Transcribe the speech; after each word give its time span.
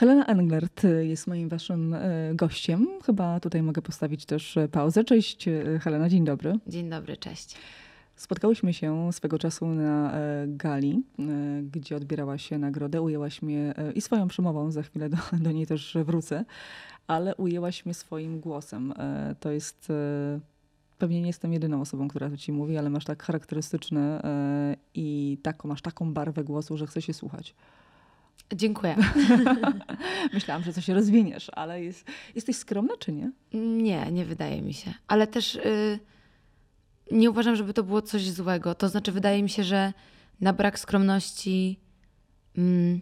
Helena 0.00 0.26
Englert 0.26 0.82
jest 1.02 1.26
moim 1.26 1.48
waszym 1.48 1.94
e, 1.94 2.00
gościem. 2.34 2.86
Chyba 3.04 3.40
tutaj 3.40 3.62
mogę 3.62 3.82
postawić 3.82 4.26
też 4.26 4.56
e, 4.56 4.68
pauzę. 4.68 5.04
Cześć 5.04 5.48
e, 5.48 5.78
Helena, 5.78 6.08
dzień 6.08 6.24
dobry. 6.24 6.58
Dzień 6.66 6.90
dobry, 6.90 7.16
cześć. 7.16 7.56
Spotkałyśmy 8.16 8.74
się 8.74 9.12
swego 9.12 9.38
czasu 9.38 9.66
na 9.66 10.14
gali, 10.46 11.02
gdzie 11.62 11.96
odbierałaś 11.96 12.50
nagrodę. 12.50 13.02
Ujęłaś 13.02 13.42
mnie 13.42 13.74
i 13.94 14.00
swoją 14.00 14.28
przemową, 14.28 14.70
za 14.70 14.82
chwilę 14.82 15.08
do, 15.08 15.16
do 15.44 15.52
niej 15.52 15.66
też 15.66 15.96
wrócę, 16.04 16.44
ale 17.06 17.36
ujęłaś 17.36 17.86
mnie 17.86 17.94
swoim 17.94 18.40
głosem. 18.40 18.94
To 19.40 19.50
jest 19.50 19.92
pewnie 20.98 21.20
nie 21.20 21.26
jestem 21.26 21.52
jedyną 21.52 21.80
osobą, 21.80 22.08
która 22.08 22.30
to 22.30 22.36
ci 22.36 22.52
mówi, 22.52 22.78
ale 22.78 22.90
masz 22.90 23.04
tak 23.04 23.22
charakterystyczne 23.22 24.22
i 24.94 25.38
taką, 25.42 25.68
masz 25.68 25.82
taką 25.82 26.14
barwę 26.14 26.44
głosu, 26.44 26.76
że 26.76 26.86
chce 26.86 27.02
się 27.02 27.14
słuchać. 27.14 27.54
Dziękuję. 28.54 28.96
Myślałam, 30.34 30.62
że 30.64 30.72
coś 30.72 30.88
rozwiniesz, 30.88 31.50
ale 31.52 31.84
jest, 31.84 32.06
jesteś 32.34 32.56
skromna 32.56 32.94
czy 32.98 33.12
nie? 33.12 33.32
Nie, 33.52 34.12
nie 34.12 34.24
wydaje 34.24 34.62
mi 34.62 34.74
się. 34.74 34.94
Ale 35.08 35.26
też 35.26 35.54
yy, 35.54 35.98
nie 37.10 37.30
uważam, 37.30 37.56
żeby 37.56 37.74
to 37.74 37.82
było 37.82 38.02
coś 38.02 38.30
złego. 38.30 38.74
To 38.74 38.88
znaczy, 38.88 39.12
wydaje 39.12 39.42
mi 39.42 39.48
się, 39.48 39.64
że 39.64 39.92
na 40.40 40.52
brak 40.52 40.78
skromności. 40.78 41.80
Mm, 42.56 43.00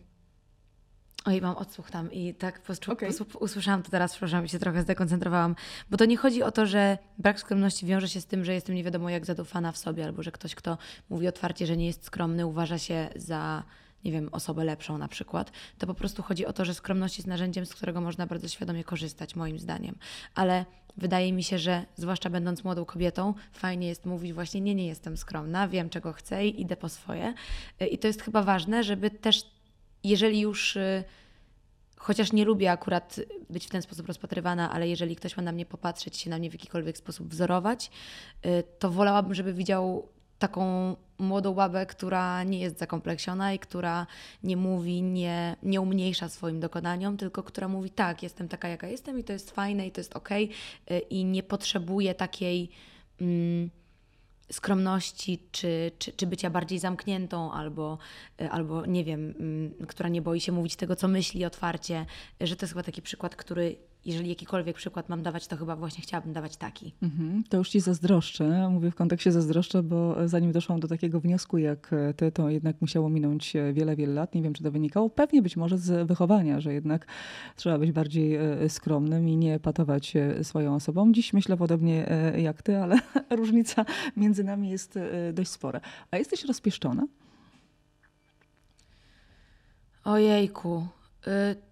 Oj, 1.25 1.41
mam 1.41 1.57
odsłuch 1.57 1.91
tam 1.91 2.13
i 2.13 2.35
tak 2.35 2.61
okay. 2.89 3.11
usłyszałam 3.41 3.83
to 3.83 3.91
teraz, 3.91 4.13
przepraszam, 4.13 4.45
i 4.45 4.49
się 4.49 4.59
trochę 4.59 4.83
zdekoncentrowałam. 4.83 5.57
Bo 5.91 5.97
to 5.97 6.05
nie 6.05 6.17
chodzi 6.17 6.43
o 6.43 6.51
to, 6.51 6.67
że 6.67 6.99
brak 7.19 7.41
skromności 7.41 7.87
wiąże 7.87 8.09
się 8.09 8.21
z 8.21 8.27
tym, 8.27 8.45
że 8.45 8.55
jestem 8.55 8.75
nie 8.75 8.85
wiadomo 8.85 9.11
jak 9.11 9.27
zadufana 9.27 9.73
w 9.73 9.79
sobie, 9.79 10.05
albo 10.05 10.23
że 10.23 10.33
ktoś, 10.33 10.55
kto 10.55 10.79
mówi 11.11 11.29
otwarcie, 11.29 11.67
że 11.67 11.77
nie 11.77 11.87
jest 11.87 12.05
skromny, 12.05 12.47
uważa 12.47 12.79
się 12.79 13.09
za 13.17 13.63
nie 14.05 14.13
wiem, 14.13 14.29
osobę 14.33 14.65
lepszą 14.65 14.99
na 14.99 15.09
przykład, 15.09 15.53
to 15.79 15.87
po 15.87 15.95
prostu 15.95 16.23
chodzi 16.23 16.47
o 16.47 16.53
to, 16.53 16.65
że 16.65 16.75
skromność 16.75 17.19
jest 17.19 17.27
narzędziem, 17.27 17.67
z 17.67 17.75
którego 17.75 18.01
można 18.01 18.27
bardzo 18.27 18.49
świadomie 18.49 18.85
korzystać, 18.85 19.37
moim 19.37 19.59
zdaniem. 19.59 19.95
Ale 20.35 20.65
wydaje 20.97 21.33
mi 21.33 21.45
się, 21.45 21.59
że 21.59 21.87
zwłaszcza 21.97 22.31
będąc 22.31 22.65
młodą 22.65 22.85
kobietą, 22.85 23.35
fajnie 23.53 23.89
jest 23.89 24.07
mówić 24.07 24.33
właśnie 24.33 24.61
nie, 24.61 24.75
nie 24.75 24.87
jestem 24.87 25.17
skromna, 25.17 25.69
wiem 25.69 25.91
czego 25.91 26.13
chcę 26.13 26.47
i 26.47 26.61
idę 26.61 26.77
po 26.77 26.89
swoje. 26.89 27.35
I 27.91 27.99
to 27.99 28.07
jest 28.07 28.23
chyba 28.23 28.43
ważne, 28.43 28.85
żeby 28.85 29.11
też, 29.11 29.43
jeżeli 30.05 30.41
już 30.41 30.77
y, 30.77 31.05
chociaż 31.97 32.33
nie 32.33 32.45
lubię 32.45 32.73
akurat 32.73 33.21
być 33.51 33.67
w 33.67 33.71
ten 33.71 33.83
sposób 33.83 34.07
rozpatrywana, 34.07 34.73
ale 34.73 34.89
jeżeli 34.89 35.17
ktoś 35.17 35.37
ma 35.37 35.43
na 35.43 35.53
mnie 35.53 35.67
popatrzeć, 35.67 36.17
się 36.17 36.31
na 36.31 36.39
mnie 36.39 36.51
w 36.51 36.53
jakikolwiek 36.53 36.99
sposób 36.99 37.29
wzorować, 37.29 37.91
y, 38.47 38.63
to 38.79 38.91
wolałabym, 38.91 39.35
żeby 39.35 39.53
widział 39.53 40.09
taką 40.39 40.97
młodą 41.19 41.55
babę, 41.55 41.87
która 41.87 42.45
nie 42.45 42.61
jest 42.61 42.79
zakompleksiona 42.79 43.53
i 43.53 43.59
która 43.59 44.07
nie 44.43 44.57
mówi, 44.57 45.03
nie, 45.03 45.57
nie 45.63 45.81
umniejsza 45.81 46.29
swoim 46.29 46.61
dokonaniom, 46.61 47.17
tylko 47.17 47.43
która 47.43 47.69
mówi 47.69 47.91
tak, 47.91 48.23
jestem 48.23 48.49
taka 48.49 48.69
jaka 48.69 48.89
jestem 48.89 49.19
i 49.19 49.25
to 49.25 49.33
jest 49.33 49.51
fajne 49.51 49.87
i 49.87 49.91
to 49.91 50.01
jest 50.01 50.17
ok 50.17 50.29
i 51.11 51.25
nie 51.25 51.43
potrzebuje 51.43 52.15
takiej 52.15 52.71
mm, 53.21 53.71
skromności 54.53 55.43
czy, 55.53 55.93
czy, 55.99 56.13
czy 56.13 56.27
bycia 56.27 56.51
bardziej 56.51 56.79
zamkniętą 56.79 57.53
albo, 57.53 57.99
y, 58.41 58.51
albo 58.51 58.87
nie 58.87 59.05
wiem, 59.05 59.35
mm, 59.39 59.87
która 59.87 60.09
nie 60.09 60.23
boi 60.23 60.41
się 60.41 60.53
mówić 60.53 60.77
tego, 60.77 60.97
co 60.97 61.09
myśli 61.09 61.45
otwarcie, 61.45 62.07
że 62.41 62.57
to 62.57 62.65
jest 62.65 62.73
chyba 62.73 62.83
taki 62.83 63.03
przykład, 63.03 63.37
który 63.37 63.77
jeżeli 64.09 64.29
jakikolwiek 64.29 64.77
przykład 64.77 65.09
mam 65.09 65.23
dawać, 65.23 65.47
to 65.47 65.57
chyba 65.57 65.77
właśnie 65.77 66.03
chciałabym 66.03 66.33
dawać 66.33 66.57
taki. 66.57 66.93
Mhm, 67.03 67.45
to 67.49 67.57
już 67.57 67.69
ci 67.69 67.81
zazdroszczę. 67.81 68.69
Mówię 68.69 68.91
w 68.91 68.95
kontekście 68.95 69.33
zazdroszczę, 69.33 69.83
bo 69.83 70.29
zanim 70.29 70.53
doszłam 70.53 70.81
do 70.81 70.89
takiego 70.89 71.21
wniosku 71.21 71.59
jak 71.59 71.91
ty, 72.17 72.33
to 72.33 72.51
jednak 72.51 72.81
musiało 72.81 73.09
minąć 73.09 73.53
wiele, 73.73 73.97
wiele 73.97 74.15
lat. 74.15 74.35
Nie 74.35 74.43
wiem, 74.43 74.55
czy 74.55 74.63
to 74.63 74.71
wynikało. 74.71 75.11
Pewnie 75.11 75.43
być 75.43 75.57
może 75.57 75.79
z 75.79 76.09
wychowania, 76.09 76.61
że 76.61 76.73
jednak 76.75 77.07
trzeba 77.57 77.79
być 77.79 77.93
bardziej 77.93 78.37
e, 78.37 78.69
skromnym 78.69 79.29
i 79.29 79.37
nie 79.37 79.61
patować 79.61 80.15
swoją 80.43 80.75
osobą. 80.75 81.13
Dziś 81.13 81.33
myślę 81.33 81.57
podobnie 81.57 82.11
e, 82.11 82.41
jak 82.41 82.63
ty, 82.63 82.79
ale 82.79 82.99
różnica 83.31 83.85
między 84.17 84.45
nami 84.45 84.71
jest 84.71 84.97
e, 84.97 85.33
dość 85.33 85.51
spora. 85.51 85.81
A 86.11 86.17
jesteś 86.17 86.45
rozpieszczona? 86.45 87.07
Ojejku. 90.05 90.87
Y 91.27 91.68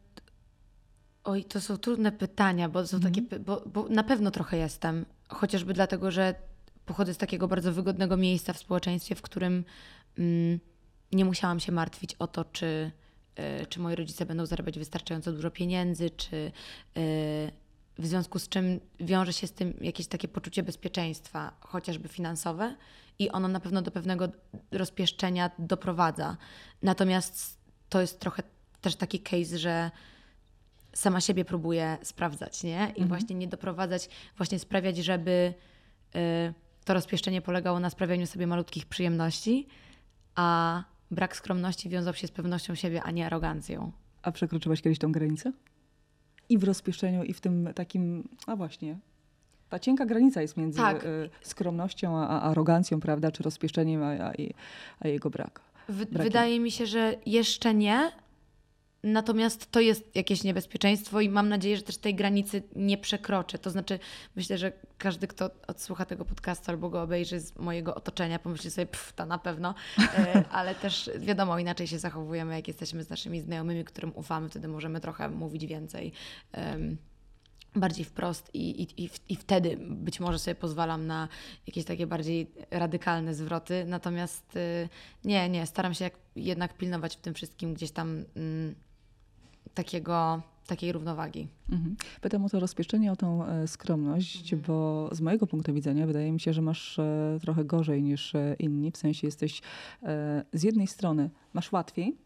Oj, 1.27 1.45
to 1.45 1.61
są 1.61 1.79
trudne 1.79 2.13
pytania, 2.13 2.69
bo 2.69 2.87
są 2.87 3.01
takie, 3.01 3.21
mhm. 3.21 3.45
bo, 3.45 3.63
bo 3.67 3.89
na 3.89 4.05
pewno 4.05 4.31
trochę 4.31 4.57
jestem, 4.57 5.07
chociażby 5.29 5.75
dlatego, 5.75 6.11
że 6.11 6.35
pochodzę 6.85 7.15
z 7.15 7.19
takiego 7.19 7.49
bardzo 7.49 7.73
wygodnego 7.73 8.17
miejsca 8.17 8.53
w 8.53 8.59
społeczeństwie, 8.59 9.15
w 9.15 9.23
którym 9.23 9.65
mm, 10.19 10.61
nie 11.13 11.25
musiałam 11.25 11.61
się 11.61 11.73
martwić 11.73 12.15
o 12.15 12.27
to, 12.27 12.45
czy, 12.45 12.91
y, 13.63 13.67
czy 13.67 13.81
moi 13.81 13.95
rodzice 13.95 14.27
będą 14.27 14.47
zarabiać 14.47 14.79
wystarczająco 14.79 15.33
dużo 15.33 15.51
pieniędzy, 15.51 16.11
czy 16.11 16.37
y, 16.37 16.53
w 17.99 18.07
związku 18.07 18.39
z 18.39 18.49
czym 18.49 18.81
wiąże 19.01 19.33
się 19.33 19.47
z 19.47 19.53
tym 19.53 19.75
jakieś 19.81 20.07
takie 20.07 20.29
poczucie 20.29 20.63
bezpieczeństwa, 20.63 21.53
chociażby 21.61 22.09
finansowe, 22.09 22.77
i 23.19 23.31
ono 23.31 23.49
na 23.49 23.61
pewno 23.61 23.83
do 23.83 23.91
pewnego 23.91 24.29
rozpieszczenia 24.71 25.51
doprowadza. 25.59 26.37
Natomiast 26.83 27.59
to 27.89 28.01
jest 28.01 28.21
trochę 28.21 28.43
też 28.81 28.97
taki 28.97 29.21
case, 29.21 29.59
że 29.59 29.91
sama 30.97 31.21
siebie 31.21 31.45
próbuję 31.45 31.99
sprawdzać, 32.03 32.65
nie? 32.65 32.79
I 32.79 33.03
mhm. 33.03 33.09
właśnie 33.09 33.37
nie 33.37 33.49
doprowadzać, 33.49 34.09
właśnie 34.37 34.59
sprawiać, 34.59 34.97
żeby 34.97 35.55
y, 36.17 36.55
to 36.85 36.95
rozpieszczenie 36.95 37.43
polegało 37.43 37.81
na 37.81 37.91
sprawianiu 37.91 38.27
sobie 38.27 38.47
malutkich 38.47 38.87
przyjemności, 38.87 39.67
a 40.35 40.83
brak 41.11 41.37
skromności 41.37 41.89
wiązał 41.89 42.15
się 42.15 42.27
z 42.27 42.31
pewnością 42.31 42.75
siebie, 42.75 43.03
a 43.03 43.11
nie 43.11 43.27
arogancją. 43.27 43.93
A 44.23 44.33
przekroczyłaś 44.33 44.83
kiedyś 44.83 44.99
tą 44.99 45.13
granicę? 45.13 45.53
I 46.49 46.59
w 46.59 46.65
rozpieszczeniu, 46.65 47.25
i 47.25 47.33
w 47.33 47.41
tym 47.41 47.69
takim, 47.75 48.29
a 48.47 48.57
właśnie, 48.57 48.99
ta 49.69 49.79
cienka 49.79 50.07
granica 50.07 50.43
jest 50.43 50.57
między 50.57 50.79
tak. 50.79 51.05
Y, 51.05 51.31
skromnością 51.43 52.19
a, 52.19 52.41
arogancją, 52.41 53.01
prawda, 53.01 53.33
czy 53.33 53.43
rozpieszczeniem, 53.43 54.03
a, 54.03 54.13
a, 54.13 54.33
a 55.01 55.09
jego 55.09 55.31
brak. 55.31 55.61
Wydaje 56.13 56.61
mi 56.61 56.71
się, 56.71 56.87
że 56.87 57.15
jeszcze 57.27 57.75
nie, 57.75 58.13
Natomiast 59.03 59.71
to 59.71 59.81
jest 59.81 60.17
jakieś 60.17 60.45
niebezpieczeństwo 60.45 61.21
i 61.21 61.29
mam 61.29 61.49
nadzieję, 61.49 61.77
że 61.77 61.83
też 61.83 61.97
tej 61.97 62.15
granicy 62.15 62.63
nie 62.77 62.99
przekroczę. 62.99 63.59
To 63.59 63.71
znaczy, 63.71 63.99
myślę, 64.37 64.59
że 64.59 64.73
każdy, 64.99 65.27
kto 65.27 65.51
odsłucha 65.67 66.05
tego 66.05 66.25
podcastu 66.25 66.71
albo 66.71 66.91
go 66.91 67.03
obejrzy 67.03 67.41
z 67.41 67.57
mojego 67.57 67.95
otoczenia, 67.95 68.39
pomyśli 68.39 68.71
sobie, 68.71 68.87
pff, 68.87 69.13
to 69.13 69.27
na 69.27 69.39
pewno, 69.39 69.75
e, 69.99 70.45
ale 70.51 70.75
też 70.75 71.11
wiadomo, 71.19 71.59
inaczej 71.59 71.87
się 71.87 71.99
zachowujemy, 71.99 72.55
jak 72.55 72.69
jesteśmy 72.69 73.03
z 73.05 73.11
naszymi 73.11 73.41
znajomymi, 73.41 73.85
którym 73.85 74.13
ufamy, 74.15 74.49
wtedy 74.49 74.69
możemy 74.69 75.01
trochę 75.01 75.29
mówić 75.29 75.67
więcej. 75.67 76.13
bardziej 77.75 78.05
wprost 78.05 78.55
i, 78.55 78.83
i, 78.83 79.11
i, 79.29 79.37
wtedy 79.37 79.77
być 79.81 80.21
może 80.21 80.39
sobie 80.39 80.55
pozwalam 80.55 81.07
na 81.07 81.29
jakieś 81.67 81.85
takie 81.85 82.07
bardziej 82.07 82.51
radykalne 82.71 83.35
zwroty. 83.35 83.85
Natomiast 83.85 84.57
y, 84.57 84.89
nie, 85.25 85.49
nie, 85.49 85.67
staram 85.67 85.95
się 85.95 86.11
jednak 86.37 86.77
pilnować 86.77 87.17
w 87.17 87.21
tym 87.21 87.35
wszystkim 87.35 87.75
gdzieś 87.75 87.91
tam 87.91 88.25
mm, 88.37 88.75
takiego, 89.75 90.43
takiej 90.67 90.93
równowagi. 90.93 91.49
Mhm. 91.71 91.97
Pytam 92.21 92.45
o 92.45 92.49
to 92.49 92.61
rozpieszczenie, 92.61 93.13
o 93.13 93.17
tą 93.17 93.47
e, 93.47 93.69
skromność, 93.69 94.53
mhm. 94.53 94.63
bo 94.67 95.09
z 95.13 95.21
mojego 95.21 95.47
punktu 95.47 95.75
widzenia 95.75 96.07
wydaje 96.07 96.33
mi 96.33 96.41
się, 96.41 96.53
że 96.53 96.63
masz 96.63 96.99
e, 96.99 97.39
trochę 97.43 97.65
gorzej 97.65 98.03
niż 98.03 98.35
e, 98.35 98.57
inni. 98.59 98.91
W 98.91 98.97
sensie 98.97 99.27
jesteś 99.27 99.63
z 100.53 100.63
jednej 100.63 100.87
strony 100.87 101.31
masz 101.53 101.73
łatwiej, 101.73 102.17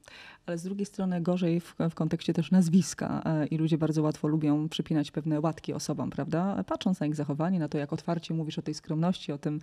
ale 0.46 0.58
z 0.58 0.62
drugiej 0.62 0.86
strony 0.86 1.20
gorzej 1.20 1.60
w, 1.60 1.76
w 1.90 1.94
kontekście 1.94 2.32
też 2.32 2.50
nazwiska 2.50 3.22
i 3.50 3.56
ludzie 3.56 3.78
bardzo 3.78 4.02
łatwo 4.02 4.28
lubią 4.28 4.68
przypinać 4.68 5.10
pewne 5.10 5.40
łatki 5.40 5.72
osobom, 5.72 6.10
prawda? 6.10 6.64
Patrząc 6.66 7.00
na 7.00 7.06
ich 7.06 7.14
zachowanie, 7.14 7.58
na 7.58 7.68
to, 7.68 7.78
jak 7.78 7.92
otwarcie 7.92 8.34
mówisz 8.34 8.58
o 8.58 8.62
tej 8.62 8.74
skromności, 8.74 9.32
o 9.32 9.38
tym, 9.38 9.60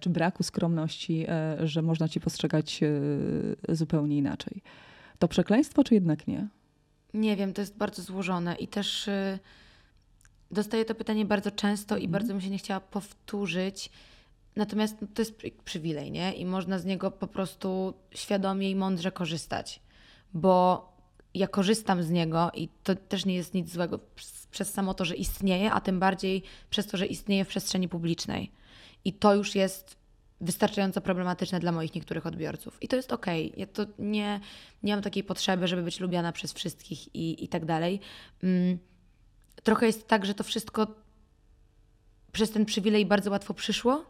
czy 0.00 0.10
braku 0.10 0.42
skromności, 0.42 1.26
że 1.62 1.82
można 1.82 2.08
ci 2.08 2.20
postrzegać 2.20 2.80
zupełnie 3.68 4.18
inaczej. 4.18 4.62
To 5.18 5.28
przekleństwo, 5.28 5.84
czy 5.84 5.94
jednak 5.94 6.26
nie? 6.26 6.48
Nie 7.14 7.36
wiem, 7.36 7.52
to 7.52 7.60
jest 7.60 7.76
bardzo 7.76 8.02
złożone 8.02 8.54
i 8.54 8.68
też 8.68 9.08
y, 9.08 9.38
dostaję 10.50 10.84
to 10.84 10.94
pytanie 10.94 11.24
bardzo 11.24 11.50
często 11.50 11.96
i 11.96 12.00
mm. 12.00 12.12
bardzo 12.12 12.32
bym 12.32 12.40
się 12.40 12.50
nie 12.50 12.58
chciała 12.58 12.80
powtórzyć. 12.80 13.90
Natomiast 14.56 14.96
no, 15.00 15.08
to 15.14 15.22
jest 15.22 15.34
przywilej, 15.64 16.10
nie? 16.10 16.32
I 16.32 16.46
można 16.46 16.78
z 16.78 16.84
niego 16.84 17.10
po 17.10 17.26
prostu 17.26 17.94
świadomie 18.14 18.70
i 18.70 18.76
mądrze 18.76 19.12
korzystać, 19.12 19.80
bo 20.34 20.88
ja 21.34 21.48
korzystam 21.48 22.02
z 22.02 22.10
niego 22.10 22.50
i 22.54 22.68
to 22.82 22.94
też 22.94 23.24
nie 23.24 23.34
jest 23.34 23.54
nic 23.54 23.72
złego 23.72 23.98
przez 24.50 24.72
samo 24.72 24.94
to, 24.94 25.04
że 25.04 25.16
istnieje, 25.16 25.72
a 25.72 25.80
tym 25.80 26.00
bardziej 26.00 26.42
przez 26.70 26.86
to, 26.86 26.96
że 26.96 27.06
istnieje 27.06 27.44
w 27.44 27.48
przestrzeni 27.48 27.88
publicznej. 27.88 28.52
I 29.04 29.12
to 29.12 29.34
już 29.34 29.54
jest 29.54 30.01
wystarczająco 30.42 31.00
problematyczne 31.00 31.60
dla 31.60 31.72
moich 31.72 31.94
niektórych 31.94 32.26
odbiorców. 32.26 32.82
I 32.82 32.88
to 32.88 32.96
jest 32.96 33.12
okej. 33.12 33.46
Okay. 33.46 33.60
Ja 33.60 33.66
to 33.66 33.86
nie, 33.98 34.40
nie 34.82 34.92
mam 34.92 35.02
takiej 35.02 35.24
potrzeby, 35.24 35.68
żeby 35.68 35.82
być 35.82 36.00
lubiana 36.00 36.32
przez 36.32 36.52
wszystkich 36.52 37.14
i, 37.14 37.44
i 37.44 37.48
tak 37.48 37.64
dalej. 37.64 38.00
Mm, 38.42 38.78
trochę 39.62 39.86
jest 39.86 40.08
tak, 40.08 40.26
że 40.26 40.34
to 40.34 40.44
wszystko 40.44 40.86
przez 42.32 42.50
ten 42.50 42.64
przywilej 42.64 43.06
bardzo 43.06 43.30
łatwo 43.30 43.54
przyszło, 43.54 44.04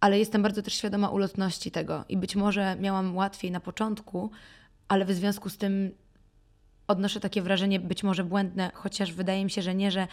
ale 0.00 0.18
jestem 0.18 0.42
bardzo 0.42 0.62
też 0.62 0.74
świadoma 0.74 1.08
ulotności 1.08 1.70
tego 1.70 2.04
i 2.08 2.16
być 2.16 2.36
może 2.36 2.76
miałam 2.80 3.16
łatwiej 3.16 3.50
na 3.50 3.60
początku, 3.60 4.30
ale 4.88 5.04
w 5.04 5.12
związku 5.12 5.48
z 5.48 5.58
tym 5.58 5.90
odnoszę 6.88 7.20
takie 7.20 7.42
wrażenie, 7.42 7.80
być 7.80 8.02
może 8.02 8.24
błędne, 8.24 8.70
chociaż 8.74 9.12
wydaje 9.12 9.44
mi 9.44 9.50
się, 9.50 9.62
że 9.62 9.74
nie, 9.74 9.90
że 9.90 10.08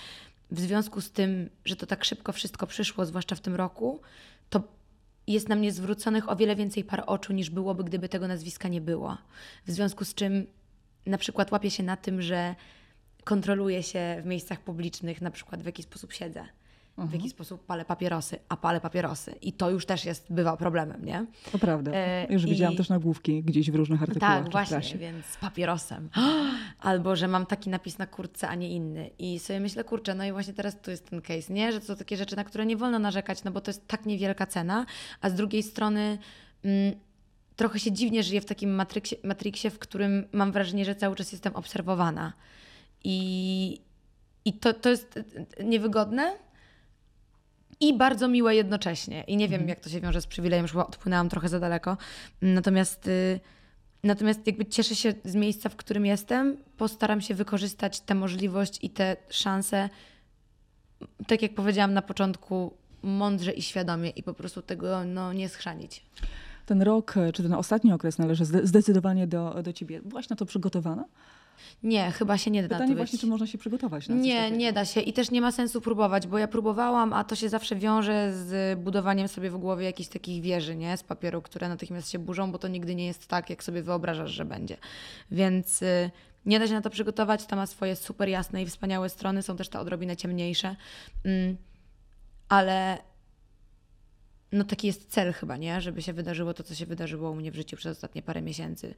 w 0.51 0.60
związku 0.60 1.01
z 1.01 1.12
tym, 1.12 1.50
że 1.66 1.75
to 1.75 1.86
tak 1.86 2.06
szybko 2.06 2.34
wszystko 2.34 2.68
przyszło, 2.68 3.06
zwłaszcza 3.06 3.36
w 3.36 3.40
tym 3.40 3.56
roku, 3.56 4.01
to 4.50 4.63
jest 5.27 5.49
na 5.49 5.55
mnie 5.55 5.71
zwróconych 5.71 6.29
o 6.29 6.35
wiele 6.35 6.55
więcej 6.55 6.83
par 6.83 7.03
oczu 7.07 7.33
niż 7.33 7.49
byłoby, 7.49 7.83
gdyby 7.83 8.09
tego 8.09 8.27
nazwiska 8.27 8.67
nie 8.67 8.81
było. 8.81 9.17
W 9.67 9.71
związku 9.71 10.05
z 10.05 10.13
czym 10.13 10.47
na 11.05 11.17
przykład 11.17 11.51
łapię 11.51 11.71
się 11.71 11.83
na 11.83 11.97
tym, 11.97 12.21
że 12.21 12.55
kontroluję 13.23 13.83
się 13.83 14.21
w 14.21 14.25
miejscach 14.25 14.59
publicznych, 14.59 15.21
na 15.21 15.31
przykład 15.31 15.63
w 15.63 15.65
jaki 15.65 15.83
sposób 15.83 16.13
siedzę 16.13 16.45
w 16.98 17.13
jaki 17.13 17.30
sposób 17.30 17.66
palę 17.66 17.86
papierosy, 17.86 18.40
a 18.50 18.57
palę 18.57 18.81
papierosy. 18.81 19.31
I 19.42 19.54
to 19.54 19.69
już 19.69 19.86
też 19.86 20.06
jest, 20.06 20.34
bywa 20.34 20.57
problemem, 20.57 21.06
nie? 21.06 21.25
To 21.51 21.60
prawda. 21.60 21.92
E, 21.94 22.28
Już 22.34 22.44
i- 22.44 22.48
widziałam 22.48 22.75
też 22.75 22.90
nagłówki 22.90 23.44
gdzieś 23.44 23.72
w 23.72 23.75
różnych 23.75 24.01
artykułach 24.04 24.44
Tak, 24.44 24.51
właśnie, 24.51 25.00
więc 25.00 25.25
z 25.25 25.38
papierosem. 25.38 26.10
Albo, 26.80 27.16
że 27.16 27.28
mam 27.28 27.45
taki 27.45 27.69
napis 27.69 27.98
na 27.98 28.07
kurtce, 28.07 28.48
a 28.50 28.56
nie 28.56 28.69
inny. 28.69 29.10
I 29.19 29.40
sobie 29.40 29.60
myślę, 29.60 29.84
kurczę, 29.84 30.16
no 30.16 30.25
i 30.25 30.31
właśnie 30.31 30.54
teraz 30.54 30.81
tu 30.81 30.92
jest 30.92 31.10
ten 31.10 31.22
case, 31.22 31.54
nie? 31.54 31.72
Że 31.72 31.80
to 31.80 31.86
są 31.86 31.95
takie 31.95 32.18
rzeczy, 32.18 32.36
na 32.36 32.44
które 32.44 32.66
nie 32.66 32.78
wolno 32.78 33.00
narzekać, 33.00 33.44
no 33.44 33.51
bo 33.51 33.62
to 33.62 33.69
jest 33.72 33.88
tak 33.88 34.06
niewielka 34.06 34.45
cena, 34.45 34.86
a 35.22 35.30
z 35.30 35.34
drugiej 35.34 35.63
strony 35.63 36.18
mm, 36.63 36.94
trochę 37.56 37.80
się 37.80 37.92
dziwnie 37.92 38.24
żyje 38.24 38.42
w 38.42 38.45
takim 38.45 38.75
matryksie, 38.75 39.16
matriksie, 39.24 39.69
w 39.69 39.80
którym 39.80 40.28
mam 40.31 40.51
wrażenie, 40.51 40.86
że 40.86 40.95
cały 40.95 41.16
czas 41.16 41.31
jestem 41.31 41.56
obserwowana. 41.56 42.34
I, 43.04 43.81
i 44.45 44.54
to, 44.54 44.74
to 44.74 44.90
jest 44.90 45.18
y, 45.18 45.63
niewygodne, 45.63 46.31
i 47.83 47.97
bardzo 47.97 48.27
miłe 48.27 48.56
jednocześnie. 48.56 49.24
I 49.24 49.38
nie 49.38 49.50
wiem, 49.50 49.68
jak 49.68 49.80
to 49.80 49.89
się 49.89 50.01
wiąże 50.01 50.21
z 50.21 50.27
przywilejem, 50.27 50.68
chyba 50.68 50.85
odpłynęłam 50.85 51.30
trochę 51.30 51.50
za 51.50 51.59
daleko. 51.59 51.97
Natomiast, 52.41 53.07
y, 53.07 53.39
natomiast 54.03 54.47
jakby 54.47 54.65
cieszę 54.65 54.95
się 54.95 55.13
z 55.25 55.35
miejsca, 55.35 55.69
w 55.69 55.75
którym 55.75 56.06
jestem. 56.06 56.57
Postaram 56.77 57.21
się 57.21 57.35
wykorzystać 57.35 58.00
tę 58.00 58.15
możliwość 58.15 58.80
i 58.81 58.89
te 58.89 59.18
szanse, 59.30 59.89
tak 61.27 61.41
jak 61.41 61.56
powiedziałam 61.56 61.94
na 61.94 62.01
początku, 62.01 62.74
mądrze 63.03 63.51
i 63.51 63.62
świadomie 63.62 64.09
i 64.09 64.24
po 64.24 64.33
prostu 64.33 64.62
tego 64.62 65.06
no, 65.06 65.33
nie 65.33 65.50
schrzanić. 65.50 66.06
Ten 66.65 66.81
rok, 66.81 67.15
czy 67.33 67.44
ten 67.44 67.53
ostatni 67.53 67.94
okres 67.94 68.18
należy 68.18 68.45
zde- 68.45 68.68
zdecydowanie 68.68 69.27
do, 69.27 69.63
do 69.63 69.74
ciebie. 69.74 70.01
Byłaś 70.01 70.30
na 70.30 70.35
to 70.35 70.45
przygotowana? 70.45 71.06
Nie, 71.83 72.11
chyba 72.11 72.38
się 72.38 72.51
nie 72.51 72.61
da 72.61 72.67
na 72.67 72.75
Pytanie 72.75 72.91
to 72.91 72.97
właśnie, 72.97 73.19
czy 73.19 73.27
można 73.27 73.47
się 73.47 73.57
przygotować 73.57 74.09
na 74.09 74.15
Nie, 74.15 74.51
nie 74.51 74.73
da 74.73 74.85
się 74.85 75.01
i 75.01 75.13
też 75.13 75.31
nie 75.31 75.41
ma 75.41 75.51
sensu 75.51 75.81
próbować, 75.81 76.27
bo 76.27 76.38
ja 76.38 76.47
próbowałam, 76.47 77.13
a 77.13 77.23
to 77.23 77.35
się 77.35 77.50
zawsze 77.50 77.75
wiąże 77.75 78.33
z 78.33 78.79
budowaniem 78.79 79.27
sobie 79.27 79.50
w 79.50 79.57
głowie 79.57 79.85
jakichś 79.85 80.09
takich 80.09 80.41
wieży, 80.41 80.75
nie? 80.75 80.97
Z 80.97 81.03
papieru, 81.03 81.41
które 81.41 81.69
natychmiast 81.69 82.11
się 82.11 82.19
burzą, 82.19 82.51
bo 82.51 82.59
to 82.59 82.67
nigdy 82.67 82.95
nie 82.95 83.05
jest 83.05 83.27
tak, 83.27 83.50
jak 83.50 83.63
sobie 83.63 83.83
wyobrażasz, 83.83 84.31
że 84.31 84.45
będzie. 84.45 84.77
Więc 85.31 85.81
y, 85.81 86.11
nie 86.45 86.59
da 86.59 86.67
się 86.67 86.73
na 86.73 86.81
to 86.81 86.89
przygotować, 86.89 87.45
to 87.45 87.56
ma 87.56 87.67
swoje 87.67 87.95
super 87.95 88.29
jasne 88.29 88.63
i 88.63 88.65
wspaniałe 88.65 89.09
strony, 89.09 89.44
są 89.44 89.56
też 89.56 89.69
te 89.69 89.79
odrobinę 89.79 90.17
ciemniejsze, 90.17 90.75
mm, 91.25 91.57
ale 92.49 92.97
no 94.51 94.63
taki 94.63 94.88
jest 94.88 95.09
cel 95.09 95.33
chyba, 95.33 95.57
nie? 95.57 95.81
Żeby 95.81 96.01
się 96.01 96.13
wydarzyło 96.13 96.53
to, 96.53 96.63
co 96.63 96.75
się 96.75 96.85
wydarzyło 96.85 97.31
u 97.31 97.35
mnie 97.35 97.51
w 97.51 97.56
życiu 97.56 97.77
przez 97.77 97.97
ostatnie 97.97 98.21
parę 98.21 98.41
miesięcy. 98.41 98.95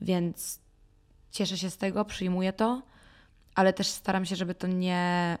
Więc 0.00 0.60
cieszę 1.30 1.58
się 1.58 1.70
z 1.70 1.76
tego, 1.76 2.04
przyjmuję 2.04 2.52
to, 2.52 2.82
ale 3.54 3.72
też 3.72 3.86
staram 3.86 4.24
się, 4.24 4.36
żeby 4.36 4.54
to 4.54 4.66
nie, 4.66 5.38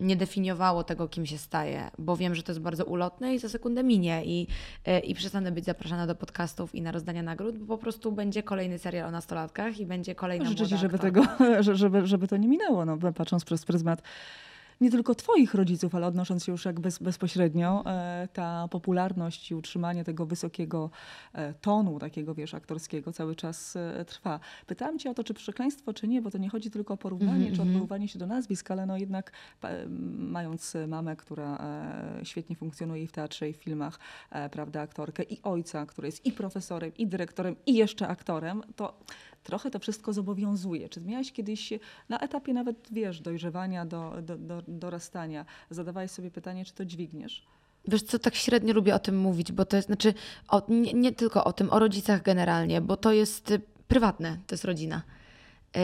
nie 0.00 0.16
definiowało 0.16 0.84
tego, 0.84 1.08
kim 1.08 1.26
się 1.26 1.38
staje, 1.38 1.90
bo 1.98 2.16
wiem, 2.16 2.34
że 2.34 2.42
to 2.42 2.52
jest 2.52 2.60
bardzo 2.60 2.84
ulotne 2.84 3.34
i 3.34 3.38
za 3.38 3.48
sekundę 3.48 3.84
minie 3.84 4.22
i, 4.24 4.46
i 5.04 5.14
przestanę 5.14 5.52
być 5.52 5.64
zapraszana 5.64 6.06
do 6.06 6.14
podcastów 6.14 6.74
i 6.74 6.82
na 6.82 6.92
rozdania 6.92 7.22
nagród, 7.22 7.58
bo 7.58 7.76
po 7.76 7.82
prostu 7.82 8.12
będzie 8.12 8.42
kolejny 8.42 8.78
serial 8.78 9.08
o 9.08 9.10
nastolatkach 9.10 9.78
i 9.80 9.86
będzie 9.86 10.14
kolejna 10.14 10.48
Życzę 10.48 10.66
ci, 10.68 10.76
żeby, 10.76 10.94
aktorka. 10.96 11.26
tego, 11.36 11.44
że- 11.62 11.76
żeby, 11.76 12.06
żeby 12.06 12.28
to 12.28 12.36
nie 12.36 12.48
minęło, 12.48 12.84
no, 12.84 12.98
patrząc 13.12 13.44
przez 13.44 13.64
pryzmat 13.64 14.02
nie 14.80 14.90
tylko 14.90 15.14
twoich 15.14 15.54
rodziców, 15.54 15.94
ale 15.94 16.06
odnosząc 16.06 16.44
się 16.44 16.52
już 16.52 16.64
jak 16.64 16.80
bez, 16.80 16.98
bezpośrednio, 16.98 17.82
e, 17.86 18.28
ta 18.32 18.68
popularność 18.68 19.50
i 19.50 19.54
utrzymanie 19.54 20.04
tego 20.04 20.26
wysokiego 20.26 20.90
e, 21.32 21.54
tonu, 21.54 21.98
takiego 21.98 22.34
wiesz, 22.34 22.54
aktorskiego 22.54 23.12
cały 23.12 23.36
czas 23.36 23.76
e, 23.76 24.04
trwa. 24.04 24.40
Pytałam 24.66 24.98
cię 24.98 25.10
o 25.10 25.14
to, 25.14 25.24
czy 25.24 25.34
przekleństwo, 25.34 25.94
czy 25.94 26.08
nie, 26.08 26.22
bo 26.22 26.30
to 26.30 26.38
nie 26.38 26.48
chodzi 26.48 26.70
tylko 26.70 26.94
o 26.94 26.96
porównanie, 26.96 27.52
czy 27.52 27.62
odwoływanie 27.62 28.08
się 28.08 28.18
do 28.18 28.26
nazwisk, 28.26 28.70
ale 28.70 28.86
no 28.86 28.96
jednak 28.96 29.32
mając 30.18 30.76
mamę, 30.88 31.16
która 31.16 31.58
świetnie 32.22 32.56
funkcjonuje 32.56 33.06
w 33.06 33.12
teatrze, 33.12 33.48
i 33.48 33.52
w 33.52 33.56
filmach, 33.56 33.98
prawda, 34.50 34.80
aktorkę, 34.80 35.22
i 35.22 35.42
ojca, 35.42 35.86
który 35.86 36.08
jest 36.08 36.26
i 36.26 36.32
profesorem, 36.32 36.92
i 36.98 37.06
dyrektorem, 37.06 37.56
i 37.66 37.74
jeszcze 37.74 38.08
aktorem, 38.08 38.62
to 38.76 38.98
trochę 39.44 39.70
to 39.70 39.78
wszystko 39.78 40.12
zobowiązuje. 40.12 40.88
Czy 40.88 41.00
miałaś 41.00 41.32
kiedyś 41.32 41.72
na 42.08 42.20
etapie 42.20 42.54
nawet, 42.54 42.88
wiesz, 42.92 43.20
dojrzewania, 43.20 43.86
do, 43.86 44.22
do, 44.22 44.38
do, 44.38 44.62
dorastania, 44.68 45.44
zadawałeś 45.70 46.10
sobie 46.10 46.30
pytanie, 46.30 46.64
czy 46.64 46.74
to 46.74 46.84
dźwigniesz? 46.84 47.46
Wiesz 47.88 48.02
co, 48.02 48.18
tak 48.18 48.34
średnio 48.34 48.74
lubię 48.74 48.94
o 48.94 48.98
tym 48.98 49.18
mówić, 49.18 49.52
bo 49.52 49.64
to 49.64 49.76
jest, 49.76 49.86
znaczy, 49.86 50.14
o, 50.48 50.62
nie, 50.68 50.92
nie 50.92 51.12
tylko 51.12 51.44
o 51.44 51.52
tym, 51.52 51.70
o 51.70 51.78
rodzicach 51.78 52.22
generalnie, 52.22 52.80
bo 52.80 52.96
to 52.96 53.12
jest 53.12 53.50
y, 53.50 53.60
prywatne, 53.88 54.38
to 54.46 54.54
jest 54.54 54.64
rodzina. 54.64 55.02
Y, 55.76 55.80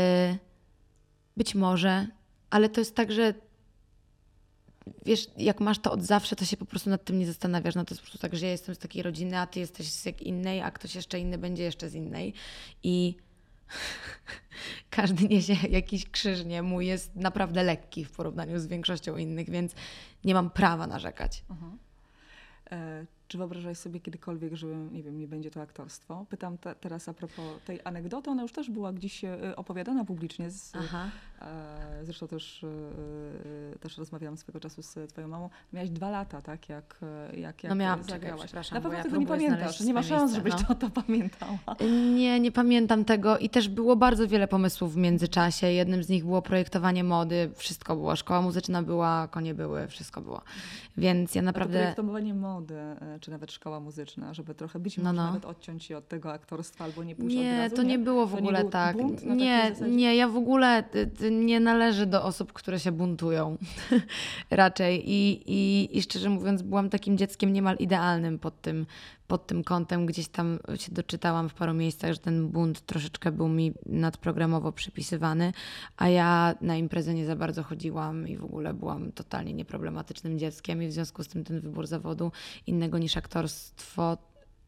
być 1.36 1.54
może, 1.54 2.06
ale 2.50 2.68
to 2.68 2.80
jest 2.80 2.94
tak, 2.94 3.12
że 3.12 3.34
wiesz, 5.06 5.26
jak 5.36 5.60
masz 5.60 5.78
to 5.78 5.92
od 5.92 6.02
zawsze, 6.02 6.36
to 6.36 6.44
się 6.44 6.56
po 6.56 6.64
prostu 6.64 6.90
nad 6.90 7.04
tym 7.04 7.18
nie 7.18 7.26
zastanawiasz. 7.26 7.74
No 7.74 7.84
to 7.84 7.94
jest 7.94 8.00
po 8.00 8.06
prostu 8.06 8.18
tak, 8.18 8.36
że 8.36 8.46
ja 8.46 8.52
jestem 8.52 8.74
z 8.74 8.78
takiej 8.78 9.02
rodziny, 9.02 9.38
a 9.38 9.46
ty 9.46 9.60
jesteś 9.60 9.92
z 9.92 10.04
jak 10.04 10.22
innej, 10.22 10.60
a 10.60 10.70
ktoś 10.70 10.94
jeszcze 10.94 11.20
inny 11.20 11.38
będzie 11.38 11.62
jeszcze 11.62 11.90
z 11.90 11.94
innej. 11.94 12.34
I 12.82 13.16
każdy 14.90 15.28
niesie 15.28 15.56
jakiś 15.68 16.10
krzyż, 16.10 16.44
nie? 16.44 16.62
Mój 16.62 16.86
jest 16.86 17.16
naprawdę 17.16 17.62
lekki 17.62 18.04
w 18.04 18.10
porównaniu 18.10 18.58
z 18.58 18.66
większością 18.66 19.16
innych, 19.16 19.50
więc 19.50 19.74
nie 20.24 20.34
mam 20.34 20.50
prawa 20.50 20.86
narzekać. 20.86 21.44
E, 22.70 23.06
czy 23.30 23.38
wyobrażasz 23.38 23.78
sobie 23.78 24.00
kiedykolwiek, 24.00 24.54
że 24.54 24.66
nie 24.66 25.02
wiem, 25.02 25.18
nie 25.18 25.28
będzie 25.28 25.50
to 25.50 25.60
aktorstwo? 25.60 26.26
Pytam 26.28 26.58
te, 26.58 26.74
teraz 26.74 27.08
a 27.08 27.14
propos 27.14 27.44
tej 27.64 27.80
anegdoty, 27.84 28.30
ona 28.30 28.42
już 28.42 28.52
też 28.52 28.70
była 28.70 28.92
gdzieś 28.92 29.24
e, 29.24 29.56
opowiadana 29.56 30.04
publicznie. 30.04 30.50
Z, 30.50 30.72
Aha. 30.76 31.10
e, 31.40 32.04
zresztą 32.04 32.28
też, 32.28 32.64
e, 32.64 32.66
e, 33.74 33.78
też 33.78 33.98
rozmawiałam 33.98 34.36
swego 34.36 34.60
czasu 34.60 34.82
z 34.82 34.94
twoją 35.08 35.28
mamą. 35.28 35.50
Miałaś 35.72 35.90
dwa 35.90 36.10
lata, 36.10 36.42
tak, 36.42 36.68
jak, 36.68 36.98
e, 37.02 37.36
jak, 37.40 37.62
jak 37.64 37.70
No 37.70 37.76
miałam, 37.76 38.00
czekaj, 38.00 38.20
zagrałaś. 38.20 38.44
przepraszam, 38.44 38.74
Na 38.76 38.80
pewno 38.80 38.98
ja 38.98 39.04
tego 39.04 39.16
nie 39.16 39.26
pamiętasz. 39.26 39.80
Nie 39.80 39.94
ma 39.94 40.02
szans, 40.02 40.34
żebyś 40.34 40.52
no. 40.52 40.58
to, 40.58 40.74
to 40.74 40.90
pamiętała. 41.02 41.58
Nie, 42.14 42.40
nie 42.40 42.52
pamiętam 42.52 43.04
tego 43.04 43.38
i 43.38 43.50
też 43.50 43.68
było 43.68 43.96
bardzo 43.96 44.28
wiele 44.28 44.48
pomysłów 44.48 44.94
w 44.94 44.96
międzyczasie. 44.96 45.66
Jednym 45.66 46.02
z 46.02 46.08
nich 46.08 46.24
było 46.24 46.42
projektowanie 46.42 47.04
mody, 47.04 47.50
wszystko 47.56 47.96
było. 47.96 48.16
Szkoła 48.16 48.42
muzyczna 48.42 48.82
była, 48.82 49.28
konie 49.28 49.54
były, 49.54 49.88
wszystko 49.88 50.20
było. 50.20 50.42
Więc 50.96 51.34
ja 51.34 51.40
A 51.40 51.42
to 51.42 51.46
naprawdę... 51.46 51.78
projektowanie 51.78 52.34
mody, 52.34 52.74
e, 52.74 53.19
czy 53.20 53.30
nawet 53.30 53.52
szkoła 53.52 53.80
muzyczna, 53.80 54.34
żeby 54.34 54.54
trochę 54.54 54.78
być 54.78 54.96
No, 54.96 55.02
może 55.04 55.16
no. 55.16 55.26
nawet 55.26 55.44
odciąć 55.44 55.84
się 55.84 55.96
od 55.96 56.08
tego 56.08 56.32
aktorstwa 56.32 56.84
albo 56.84 57.04
nie 57.04 57.16
pójść 57.16 57.36
od 57.36 57.42
Nie, 57.42 57.58
razu, 57.58 57.76
to 57.76 57.82
nie 57.82 57.98
było 57.98 58.26
w 58.26 58.32
nie 58.32 58.38
ogóle 58.38 58.60
był 58.60 58.70
tak. 58.70 58.96
Nie, 59.24 59.72
nie, 59.88 60.16
ja 60.16 60.28
w 60.28 60.36
ogóle 60.36 60.84
y, 60.94 61.10
y, 61.26 61.30
nie 61.30 61.60
należę 61.60 62.06
do 62.06 62.24
osób, 62.24 62.52
które 62.52 62.80
się 62.80 62.92
buntują 62.92 63.56
raczej. 64.50 65.10
I, 65.10 65.42
i, 65.46 65.88
I 65.98 66.02
szczerze 66.02 66.30
mówiąc, 66.30 66.62
byłam 66.62 66.90
takim 66.90 67.18
dzieckiem 67.18 67.52
niemal 67.52 67.76
idealnym 67.76 68.38
pod 68.38 68.60
tym, 68.60 68.86
pod 69.30 69.46
tym 69.46 69.64
kątem. 69.64 70.06
Gdzieś 70.06 70.28
tam 70.28 70.58
się 70.76 70.92
doczytałam 70.92 71.48
w 71.48 71.54
paru 71.54 71.74
miejscach, 71.74 72.12
że 72.12 72.18
ten 72.18 72.48
bunt 72.48 72.80
troszeczkę 72.80 73.32
był 73.32 73.48
mi 73.48 73.72
nadprogramowo 73.86 74.72
przypisywany, 74.72 75.52
a 75.96 76.08
ja 76.08 76.54
na 76.60 76.76
imprezę 76.76 77.14
nie 77.14 77.26
za 77.26 77.36
bardzo 77.36 77.62
chodziłam 77.62 78.28
i 78.28 78.36
w 78.36 78.44
ogóle 78.44 78.74
byłam 78.74 79.12
totalnie 79.12 79.54
nieproblematycznym 79.54 80.38
dzieckiem 80.38 80.82
i 80.82 80.86
w 80.86 80.92
związku 80.92 81.24
z 81.24 81.28
tym 81.28 81.44
ten 81.44 81.60
wybór 81.60 81.86
zawodu 81.86 82.32
innego 82.66 82.98
niż 82.98 83.16
aktorstwo 83.16 84.16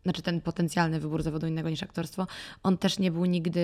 znaczy 0.03 0.23
ten 0.23 0.41
potencjalny 0.41 1.01
wybór 1.01 1.23
zawodu 1.23 1.47
innego 1.47 1.71
niż 1.71 1.83
aktorstwo, 1.83 2.27
on 2.63 2.79
też 2.79 2.99
nie 2.99 3.11
był 3.11 3.25
nigdy 3.25 3.61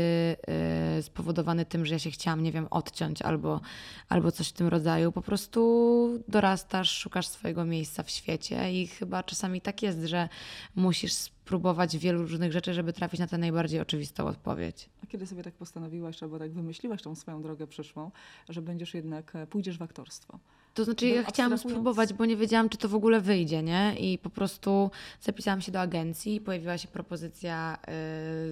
y, 0.99 1.02
spowodowany 1.02 1.66
tym, 1.66 1.87
że 1.87 1.95
ja 1.95 1.99
się 1.99 2.11
chciałam, 2.11 2.42
nie 2.42 2.52
wiem, 2.52 2.66
odciąć 2.71 3.23
albo, 3.23 3.61
albo 4.09 4.33
coś 4.33 4.49
w 4.49 4.52
tym 4.52 4.68
rodzaju. 4.68 5.12
Po 5.12 5.23
prostu 5.23 6.23
dorastasz, 6.28 6.90
szukasz 6.90 7.28
swojego 7.28 7.64
miejsca 7.64 8.02
w 8.02 8.11
świecie 8.11 8.73
i 8.73 8.87
chyba 8.87 9.23
czasami 9.23 9.61
tak 9.61 9.83
jest, 9.83 10.04
że 10.04 10.28
musisz 10.76 11.12
spróbować 11.12 11.99
wielu 11.99 12.23
różnych 12.23 12.52
rzeczy, 12.52 12.75
żeby 12.75 12.92
trafić 12.92 13.21
na 13.21 13.26
tę 13.26 13.38
najbardziej 13.38 13.80
oczywistą 13.80 14.26
odpowiedź. 14.26 14.88
A 15.04 15.07
kiedy 15.07 15.26
sobie 15.26 15.42
tak 15.42 15.54
postanowiłaś, 15.54 16.23
albo 16.23 16.38
tak 16.38 16.52
wymyśliłaś 16.52 17.02
tą 17.02 17.14
swoją 17.14 17.42
drogę 17.42 17.66
przyszłą, 17.66 18.11
że 18.49 18.62
będziesz 18.62 18.95
jednak, 18.95 19.37
e, 19.37 19.47
pójdziesz 19.47 19.78
w 19.78 19.83
aktorstwo? 19.83 20.38
To 20.75 20.85
znaczy, 20.85 21.07
ja 21.07 21.23
chciałam 21.23 21.59
spróbować, 21.59 22.13
bo 22.13 22.25
nie 22.25 22.37
wiedziałam, 22.37 22.69
czy 22.69 22.79
to 22.79 22.89
w 22.89 22.95
ogóle 22.95 23.21
wyjdzie, 23.21 23.63
nie? 23.63 23.95
I 23.99 24.19
po 24.19 24.31
prostu 24.31 24.91
zapisałam 25.21 25.61
się 25.61 25.73
do 25.73 25.81
agencji, 25.81 26.41
pojawiła 26.41 26.79
się 26.79 26.89
propozycja 26.89 27.75
y, 27.75 27.87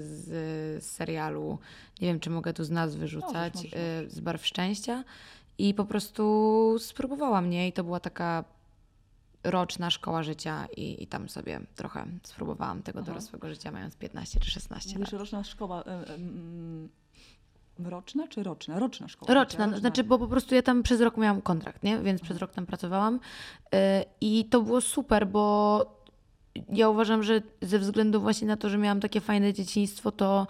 z, 0.02 0.85
serialu, 0.85 1.58
nie 2.00 2.08
wiem, 2.08 2.20
czy 2.20 2.30
mogę 2.30 2.52
tu 2.52 2.64
z 2.64 2.70
nazwy 2.70 3.08
rzucać, 3.08 3.54
możesz, 3.54 3.73
y, 3.73 4.11
z 4.11 4.20
Barw 4.20 4.46
Szczęścia. 4.46 5.04
I 5.58 5.75
po 5.75 5.85
prostu 5.85 6.76
spróbowałam, 6.78 7.50
nie? 7.50 7.68
I 7.68 7.73
to 7.73 7.85
była 7.85 8.00
taka 8.00 8.44
roczna 9.44 9.90
szkoła 9.90 10.23
życia 10.23 10.66
i, 10.76 11.02
i 11.02 11.06
tam 11.06 11.28
sobie 11.28 11.61
trochę 11.75 12.06
spróbowałam 12.23 12.82
tego 12.82 12.99
Aha. 12.99 13.06
dorosłego 13.06 13.49
życia, 13.49 13.73
mając 13.73 13.96
15 13.96 14.40
czy 14.40 14.50
16 14.50 14.90
lat. 14.90 14.99
Mówisz, 14.99 15.12
roczna 15.12 15.44
szkoła. 15.44 15.85
e, 15.85 16.14
em, 16.14 16.88
Roczna 17.78 18.28
czy 18.28 18.42
roczna? 18.42 18.78
Roczna 18.78 19.09
szkoła. 19.09 19.35
Roczna, 19.35 19.59
powiedziała, 19.59 19.80
znaczy, 19.80 20.04
bo 20.04 20.18
po 20.18 20.28
prostu 20.28 20.54
ja 20.54 20.62
tam 20.62 20.83
przez 20.83 21.00
rok 21.00 21.16
miałam 21.16 21.42
kontrakt, 21.42 21.83
nie? 21.83 21.99
Więc 21.99 22.21
przez 22.21 22.38
rok 22.38 22.52
tam 22.52 22.66
pracowałam. 22.66 23.14
Y, 23.14 23.78
I 24.21 24.45
to 24.45 24.62
było 24.62 24.80
super, 24.80 25.26
bo 25.26 25.97
ja 26.68 26.88
uważam, 26.88 27.23
że 27.23 27.42
ze 27.62 27.78
względu 27.78 28.21
właśnie 28.21 28.49
na 28.49 28.56
to, 28.56 28.68
że 28.68 28.78
miałam 28.78 29.00
takie 29.00 29.21
fajne 29.21 29.52
dzieciństwo, 29.52 30.12
to 30.12 30.47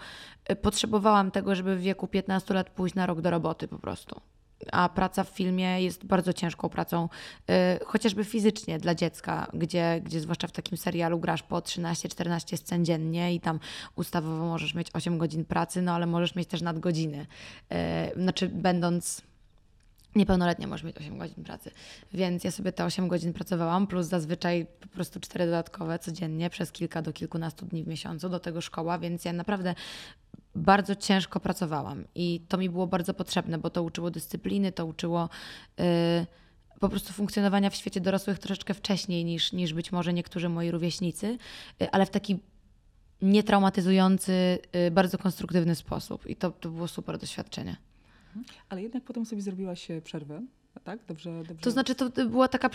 y, 0.51 0.55
potrzebowałam 0.55 1.31
tego, 1.31 1.55
żeby 1.55 1.75
w 1.75 1.81
wieku 1.81 2.07
15 2.07 2.53
lat 2.53 2.69
pójść 2.69 2.95
na 2.95 3.05
rok 3.05 3.21
do 3.21 3.31
roboty 3.31 3.67
po 3.67 3.79
prostu. 3.79 4.21
A 4.71 4.89
praca 4.89 5.23
w 5.23 5.29
filmie 5.29 5.81
jest 5.81 6.05
bardzo 6.05 6.33
ciężką 6.33 6.69
pracą, 6.69 7.09
y, 7.49 7.85
chociażby 7.85 8.23
fizycznie 8.23 8.77
dla 8.79 8.95
dziecka, 8.95 9.47
gdzie, 9.53 10.01
gdzie 10.03 10.19
zwłaszcza 10.19 10.47
w 10.47 10.51
takim 10.51 10.77
serialu 10.77 11.19
grasz 11.19 11.43
po 11.43 11.59
13-14 11.59 12.57
scen 12.57 12.85
dziennie 12.85 13.33
i 13.33 13.39
tam 13.39 13.59
ustawowo 13.95 14.45
możesz 14.45 14.73
mieć 14.73 14.87
8 14.93 15.17
godzin 15.17 15.45
pracy, 15.45 15.81
no 15.81 15.91
ale 15.91 16.05
możesz 16.05 16.35
mieć 16.35 16.49
też 16.49 16.61
nadgodziny. 16.61 17.25
Y, 18.17 18.21
znaczy, 18.21 18.49
będąc 18.49 19.21
Niepełnoletnia 20.15 20.67
możesz 20.67 20.83
mieć 20.83 20.97
8 20.97 21.17
godzin 21.17 21.43
pracy. 21.43 21.71
Więc 22.13 22.43
ja 22.43 22.51
sobie 22.51 22.71
te 22.71 22.85
8 22.85 23.07
godzin 23.07 23.33
pracowałam, 23.33 23.87
plus 23.87 24.07
zazwyczaj 24.07 24.67
po 24.79 24.87
prostu 24.87 25.19
4 25.19 25.45
dodatkowe 25.45 25.99
codziennie 25.99 26.49
przez 26.49 26.71
kilka 26.71 27.01
do 27.01 27.13
kilkunastu 27.13 27.65
dni 27.65 27.83
w 27.83 27.87
miesiącu, 27.87 28.29
do 28.29 28.39
tego 28.39 28.61
szkoła, 28.61 28.99
więc 28.99 29.25
ja 29.25 29.33
naprawdę 29.33 29.75
bardzo 30.55 30.95
ciężko 30.95 31.39
pracowałam 31.39 32.05
i 32.15 32.41
to 32.47 32.57
mi 32.57 32.69
było 32.69 32.87
bardzo 32.87 33.13
potrzebne, 33.13 33.57
bo 33.57 33.69
to 33.69 33.83
uczyło 33.83 34.11
dyscypliny, 34.11 34.71
to 34.71 34.85
uczyło 34.85 35.29
yy, 35.77 35.85
po 36.79 36.89
prostu 36.89 37.13
funkcjonowania 37.13 37.69
w 37.69 37.75
świecie 37.75 38.01
dorosłych 38.01 38.39
troszeczkę 38.39 38.73
wcześniej 38.73 39.25
niż, 39.25 39.53
niż 39.53 39.73
być 39.73 39.91
może 39.91 40.13
niektórzy 40.13 40.49
moi 40.49 40.71
rówieśnicy, 40.71 41.37
yy, 41.79 41.91
ale 41.91 42.05
w 42.05 42.09
taki 42.09 42.39
nietraumatyzujący, 43.21 44.59
yy, 44.73 44.91
bardzo 44.91 45.17
konstruktywny 45.17 45.75
sposób 45.75 46.27
i 46.27 46.35
to, 46.35 46.51
to 46.51 46.69
było 46.69 46.87
super 46.87 47.17
doświadczenie. 47.17 47.77
Ale 48.69 48.81
jednak 48.81 49.03
potem 49.03 49.25
sobie 49.25 49.41
zrobiłaś 49.41 49.91
e, 49.91 50.01
przerwę, 50.01 50.41
tak? 50.87 50.99
Dobrze, 51.07 51.43
dobrze. 51.43 51.63
To 51.63 51.71
znaczy, 51.71 51.95
to 51.95 52.09
była 52.09 52.47
taka 52.47 52.69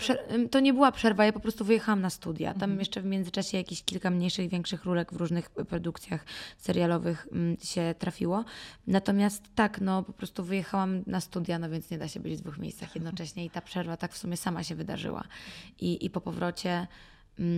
to 0.51 0.59
nie 0.59 0.73
była 0.73 0.91
przerwa, 0.91 1.25
ja 1.25 1.33
po 1.33 1.39
prostu 1.39 1.65
wyjechałam 1.65 2.01
na 2.01 2.09
studia. 2.09 2.53
Tam 2.53 2.79
jeszcze 2.79 3.01
w 3.01 3.05
międzyczasie 3.05 3.57
jakieś 3.57 3.83
kilka 3.83 4.09
mniejszych, 4.09 4.49
większych 4.49 4.85
rólek 4.85 5.13
w 5.13 5.15
różnych 5.15 5.49
produkcjach 5.49 6.25
serialowych 6.57 7.27
mm, 7.31 7.57
się 7.63 7.95
trafiło. 7.99 8.45
Natomiast 8.87 9.43
tak, 9.55 9.81
no 9.81 10.03
po 10.03 10.13
prostu 10.13 10.43
wyjechałam 10.43 11.03
na 11.07 11.21
studia, 11.21 11.59
no 11.59 11.69
więc 11.69 11.91
nie 11.91 11.97
da 11.97 12.07
się 12.07 12.19
być 12.19 12.35
w 12.35 12.41
dwóch 12.41 12.57
miejscach 12.57 12.95
jednocześnie 12.95 13.45
i 13.45 13.49
ta 13.49 13.61
przerwa 13.61 13.97
tak 13.97 14.13
w 14.13 14.17
sumie 14.17 14.37
sama 14.37 14.63
się 14.63 14.75
wydarzyła. 14.75 15.23
I, 15.79 16.05
i 16.05 16.09
po 16.09 16.21
powrocie 16.21 16.87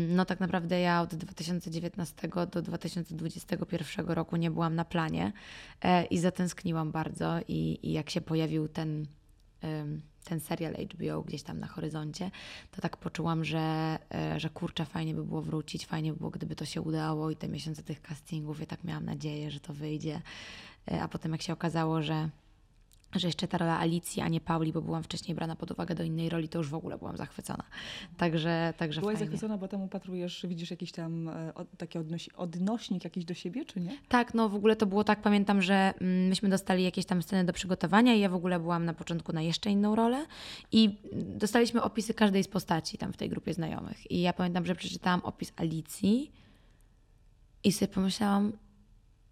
no 0.10 0.25
tak 0.25 0.39
naprawdę 0.39 0.79
ja 0.79 1.01
od 1.01 1.15
2019 1.15 2.29
do 2.51 2.62
2021 2.62 4.08
roku 4.08 4.36
nie 4.36 4.51
byłam 4.51 4.75
na 4.75 4.86
planie 4.86 5.32
e, 5.82 6.05
i 6.05 6.20
zatęskniłam 6.20 6.91
bardzo 6.91 7.39
i, 7.48 7.79
i 7.84 7.91
jak 7.91 8.10
się 8.10 8.22
pojawił 8.22 8.67
ten, 8.67 9.08
ten 10.24 10.39
serial 10.39 10.74
HBO 10.74 11.22
gdzieś 11.22 11.44
tam 11.44 11.60
na 11.60 11.67
horyzoncie, 11.67 12.32
to 12.72 12.82
tak 12.82 12.98
poczułam, 12.98 13.46
że, 13.46 13.98
e, 14.13 14.39
że 14.39 14.50
kurczę, 14.50 14.86
fajnie 14.86 15.13
by 15.13 15.24
było 15.24 15.41
wrócić, 15.41 15.86
fajnie 15.86 16.13
by 16.13 16.17
było, 16.17 16.29
gdyby 16.29 16.55
to 16.55 16.65
się 16.65 16.82
udało 16.82 17.32
i 17.32 17.36
te 17.36 17.48
miesiące 17.48 17.84
tych 17.84 18.01
castingów, 18.01 18.60
ja 18.60 18.65
tak 18.65 18.84
miałam 18.84 19.05
nadzieję, 19.05 19.51
że 19.51 19.60
to 19.60 19.74
wyjdzie. 19.74 20.22
E, 20.91 21.01
A 21.01 21.08
potem 21.08 21.32
jak 21.32 21.41
się 21.41 21.53
okazało, 21.53 22.01
że 22.01 22.29
że 23.19 23.27
jeszcze 23.27 23.48
ta 23.48 23.57
rola 23.57 23.79
Alicji, 23.79 24.22
a 24.22 24.27
nie 24.27 24.41
Pauli, 24.41 24.74
bo 24.74 24.81
byłam 24.81 25.03
wcześniej 25.03 25.36
brana 25.36 25.55
pod 25.55 25.72
uwagę 25.72 25.95
do 25.95 26.03
innej 26.03 26.29
roli, 26.29 26.50
to 26.50 26.57
już 26.57 26.69
w 26.69 26.74
ogóle 26.74 26.98
byłam 26.98 27.17
zachwycona. 27.17 27.63
Także, 28.17 28.74
także 28.77 29.01
Byłaś 29.01 29.15
fajnie. 29.15 29.25
zachwycona, 29.31 29.57
bo 29.57 29.67
tam 29.67 29.81
upatrujesz, 29.81 30.45
widzisz 30.50 30.72
jakiś 30.72 30.91
tam 30.91 31.27
e, 31.29 31.53
taki 31.77 32.00
odnośnik 32.36 33.03
jakiś 33.03 33.25
do 33.25 33.34
siebie, 33.34 33.65
czy 33.65 33.79
nie? 33.79 33.98
Tak, 34.07 34.34
no 34.34 34.50
w 34.50 34.55
ogóle 34.55 34.75
to 34.75 34.86
było 34.86 35.03
tak, 35.03 35.22
pamiętam, 35.22 35.62
że 35.62 35.93
mm, 36.01 36.27
myśmy 36.27 36.50
dostali 36.50 36.84
jakieś 36.84 37.05
tam 37.05 37.24
sceny 37.24 37.43
do 37.43 37.53
przygotowania 37.53 38.13
i 38.13 38.19
ja 38.19 38.29
w 38.29 38.36
ogóle 38.36 38.60
byłam 38.60 38.86
na 38.86 38.93
początku 38.93 39.34
na 39.34 39.41
jeszcze 39.41 39.69
inną 39.69 39.95
rolę 39.95 40.25
i 40.72 40.98
dostaliśmy 41.13 41.81
opisy 41.81 42.13
każdej 42.13 42.43
z 42.43 42.48
postaci 42.48 42.98
tam 42.98 43.13
w 43.13 43.17
tej 43.17 43.29
grupie 43.29 43.53
znajomych. 43.53 44.12
I 44.12 44.22
ja 44.22 44.34
pamiętam, 44.34 44.65
że 44.65 44.75
przeczytałam 44.75 45.22
opis 45.24 45.53
Alicji 45.55 46.31
i 47.63 47.72
sobie 47.72 47.93
pomyślałam, 47.93 48.51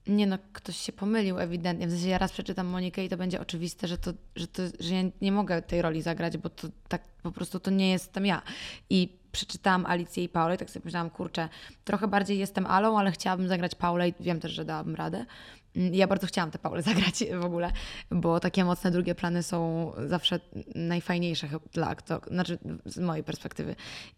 nie 0.08 0.28
no, 0.28 0.38
ktoś 0.54 0.78
się 0.78 0.92
pomylił 0.92 1.40
ewidentnie. 1.40 1.88
W 1.88 1.92
sensie 1.92 2.08
ja 2.08 2.18
raz 2.18 2.32
przeczytam 2.32 2.68
Monikę 2.68 3.06
i 3.06 3.10
to 3.10 3.18
będzie 3.18 3.42
oczywiste, 3.42 3.88
że, 3.88 3.98
to, 3.98 4.14
że, 4.36 4.48
to, 4.48 4.64
że 4.80 4.96
ja 4.96 5.04
nie 5.22 5.32
mogę 5.32 5.62
tej 5.62 5.82
roli 5.82 6.02
zagrać, 6.02 6.38
bo 6.38 6.50
to 6.50 6.68
tak 6.88 7.02
po 7.24 7.32
prostu 7.32 7.60
to 7.60 7.72
nie 7.72 7.92
jestem 7.92 8.26
ja. 8.26 8.42
I 8.90 9.18
przeczytałam 9.32 9.86
Alicję 9.86 10.24
i 10.24 10.30
Paulę 10.30 10.56
i 10.56 10.58
tak 10.58 10.70
sobie 10.70 10.86
myślałam, 10.86 11.10
kurczę, 11.10 11.50
trochę 11.84 12.08
bardziej 12.08 12.40
jestem 12.40 12.66
Alą, 12.66 13.00
ale 13.00 13.12
chciałabym 13.12 13.48
zagrać 13.48 13.76
Paulę 13.76 14.10
i 14.10 14.14
wiem 14.20 14.40
też, 14.40 14.52
że 14.52 14.66
dałabym 14.66 14.96
radę. 14.96 15.26
Mm, 15.76 15.94
Ja 15.94 16.08
bardzo 16.08 16.28
chciałam 16.28 16.52
tę 16.52 16.60
Paulę 16.60 16.82
zagrać 16.92 17.24
w 17.42 17.46
ogóle, 17.46 17.72
bo 18.12 18.40
takie 18.40 18.66
mocne 18.66 18.92
drugie 18.92 19.16
plany 19.16 19.44
są 19.44 19.92
zawsze 20.08 20.40
najfajniejsze 20.76 21.48
dla 21.74 21.88
aktorów, 21.88 22.28
znaczy 22.28 22.58
z 22.86 22.98
mojej 22.98 23.24
perspektywy. 23.24 23.76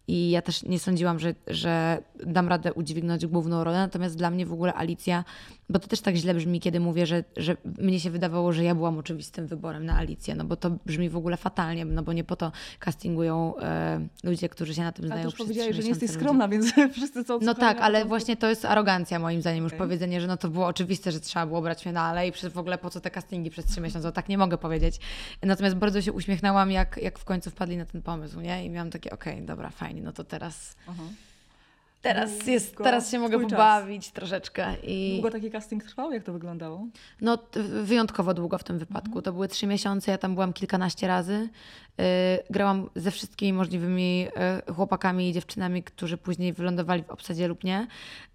I 0.07 0.29
ja 0.29 0.41
też 0.41 0.63
nie 0.63 0.79
sądziłam, 0.79 1.19
że, 1.19 1.35
że 1.47 2.03
dam 2.25 2.47
radę 2.47 2.73
udźwignąć 2.73 3.25
główną 3.25 3.63
rolę, 3.63 3.77
natomiast 3.77 4.17
dla 4.17 4.29
mnie 4.29 4.45
w 4.45 4.53
ogóle 4.53 4.73
Alicja, 4.73 5.23
bo 5.69 5.79
to 5.79 5.87
też 5.87 6.01
tak 6.01 6.15
źle 6.15 6.33
brzmi, 6.33 6.59
kiedy 6.59 6.79
mówię, 6.79 7.05
że, 7.05 7.23
że 7.37 7.57
mnie 7.79 7.99
się 7.99 8.09
wydawało, 8.09 8.53
że 8.53 8.63
ja 8.63 8.75
byłam 8.75 8.97
oczywistym 8.97 9.47
wyborem 9.47 9.85
na 9.85 9.97
Alicję, 9.97 10.35
no 10.35 10.43
bo 10.43 10.55
to 10.55 10.69
brzmi 10.85 11.09
w 11.09 11.17
ogóle 11.17 11.37
fatalnie, 11.37 11.85
no 11.85 12.03
bo 12.03 12.13
nie 12.13 12.23
po 12.23 12.35
to 12.35 12.51
castingują 12.79 13.57
e, 13.57 14.07
ludzie, 14.23 14.49
którzy 14.49 14.73
się 14.73 14.81
na 14.81 14.91
tym 14.91 15.05
Ale 15.05 15.13
znają 15.13 15.25
też 15.25 15.33
przez 15.33 15.47
powiedziałeś, 15.47 15.75
że 15.75 15.81
nie 15.81 15.89
jesteś 15.89 16.11
skromna, 16.11 16.47
więc 16.47 16.73
wszyscy 16.95 17.23
co 17.23 17.39
no 17.41 17.53
tak, 17.53 17.77
ale 17.81 18.05
właśnie 18.05 18.37
to 18.37 18.49
jest 18.49 18.65
arogancja 18.65 19.19
moim 19.19 19.41
zdaniem 19.41 19.63
już 19.63 19.73
Okej. 19.73 19.79
powiedzenie, 19.79 20.21
że 20.21 20.27
no 20.27 20.37
to 20.37 20.49
było 20.49 20.65
oczywiste, 20.65 21.11
że 21.11 21.19
trzeba 21.19 21.44
było 21.45 21.61
brać 21.61 21.83
finale 21.83 22.27
i 22.27 22.31
przez 22.31 22.53
w 22.53 22.57
ogóle 22.57 22.77
po 22.77 22.89
co 22.89 23.01
te 23.01 23.11
castingi 23.11 23.49
przez 23.49 23.65
trzy 23.65 23.81
miesiące, 23.81 24.11
tak 24.11 24.29
nie 24.29 24.37
mogę 24.37 24.57
powiedzieć. 24.57 24.99
Natomiast 25.41 25.75
bardzo 25.75 26.01
się 26.01 26.13
uśmiechnęłam, 26.13 26.71
jak, 26.71 26.99
jak 27.01 27.19
w 27.19 27.25
końcu 27.25 27.49
wpadli 27.49 27.77
na 27.77 27.85
ten 27.85 28.01
pomysł, 28.01 28.41
nie? 28.41 28.65
I 28.65 28.69
miałam 28.69 28.89
takie, 28.89 29.11
okej, 29.11 29.41
dobra, 29.41 29.69
fajnie, 29.69 30.01
no 30.01 30.11
to 30.11 30.23
teraz, 30.23 30.75
Aha. 30.87 31.03
Teraz, 32.05 32.47
jest, 32.47 32.75
teraz 32.77 33.11
się 33.11 33.19
mogę 33.19 33.37
twój 33.37 33.49
czas. 33.49 33.57
pobawić 33.57 34.11
troszeczkę. 34.11 34.75
I 34.83 35.13
Długo 35.13 35.31
taki 35.31 35.51
casting 35.51 35.83
trwał? 35.83 36.11
Jak 36.11 36.23
to 36.23 36.33
wyglądało? 36.33 36.87
no 37.21 37.37
wyjątkowo 37.83 38.33
długo 38.33 38.57
w 38.57 38.63
tym 38.63 38.79
wypadku. 38.79 39.21
To 39.21 39.33
były 39.33 39.47
trzy 39.47 39.67
miesiące, 39.67 40.11
ja 40.11 40.17
tam 40.17 40.33
byłam 40.33 40.53
kilkanaście 40.53 41.07
razy. 41.07 41.49
Yy, 41.97 42.05
grałam 42.49 42.89
ze 42.95 43.11
wszystkimi 43.11 43.53
możliwymi 43.53 44.19
yy, 44.19 44.73
chłopakami 44.73 45.29
i 45.29 45.33
dziewczynami, 45.33 45.83
którzy 45.83 46.17
później 46.17 46.53
wylądowali 46.53 47.03
w 47.03 47.09
obsadzie 47.09 47.47
lub 47.47 47.63
nie. 47.63 47.87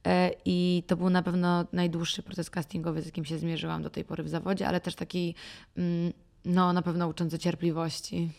Yy, 0.07 0.13
I 0.45 0.83
to 0.87 0.97
był 0.97 1.11
na 1.11 1.23
pewno 1.23 1.65
najdłuższy 1.73 2.23
proces 2.23 2.51
castingowy, 2.51 3.03
z 3.03 3.07
jakim 3.07 3.25
się 3.25 3.39
zmierzyłam 3.39 3.83
do 3.83 3.91
tej 3.91 4.05
pory 4.05 4.23
w 4.23 4.29
zawodzie, 4.29 4.69
ale 4.69 4.81
też 4.81 4.95
taki, 4.95 5.35
mm, 5.77 6.13
no 6.45 6.73
na 6.73 6.83
pewno 6.83 7.09
uczący 7.09 7.39
cierpliwości. 7.39 8.31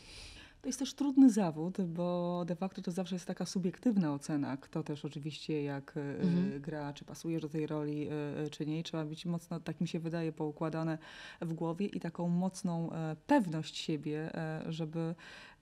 To 0.62 0.70
jest 0.70 0.80
też 0.80 0.94
trudny 0.94 1.30
zawód, 1.30 1.82
bo 1.82 2.44
de 2.48 2.56
facto 2.56 2.82
to 2.82 2.92
zawsze 2.92 3.16
jest 3.16 3.26
taka 3.26 3.46
subiektywna 3.46 4.14
ocena, 4.14 4.58
kto 4.58 4.84
też 4.84 5.06
oczywiście 5.06 5.64
jak 5.64 5.98
e, 5.98 6.02
Mhm. 6.22 6.62
gra, 6.62 6.94
czy 6.94 7.06
pasujesz 7.06 7.42
do 7.42 7.50
tej 7.50 7.68
roli, 7.68 8.08
e, 8.46 8.50
czy 8.50 8.66
nie. 8.66 8.84
Trzeba 8.84 9.06
być 9.06 9.26
mocno, 9.26 9.60
tak 9.60 9.82
mi 9.82 9.88
się 9.88 10.00
wydaje, 10.00 10.32
poukładane 10.32 10.98
w 11.42 11.54
głowie 11.54 11.86
i 11.86 12.00
taką 12.00 12.28
mocną 12.28 12.92
e, 12.92 13.16
pewność 13.28 13.78
siebie, 13.78 14.36
e, 14.36 14.64
żeby, 14.70 15.16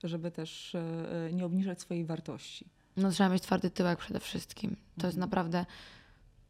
żeby 0.04 0.30
też 0.30 0.74
e, 0.74 1.30
nie 1.32 1.44
obniżać 1.44 1.80
swojej 1.80 2.04
wartości. 2.04 2.66
No 2.96 3.10
trzeba 3.10 3.30
mieć 3.30 3.42
twardy 3.42 3.70
tyłek 3.70 3.98
przede 3.98 4.20
wszystkim. 4.20 4.76
To 5.00 5.06
jest 5.06 5.18
naprawdę 5.18 5.66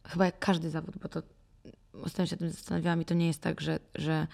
chyba 0.05 0.25
jak 0.25 0.39
każdy 0.39 0.71
zawód, 0.71 0.99
bo 1.03 1.09
to 1.09 1.23
ostatnio 2.03 2.27
się 2.27 2.37
tym 2.37 2.51
zastanawiałam 2.51 3.03
i 3.03 3.05
to 3.05 3.15
nie 3.15 3.27
jest 3.27 3.41
tak, 3.43 3.61
że, 3.61 3.79
że, 3.95 4.27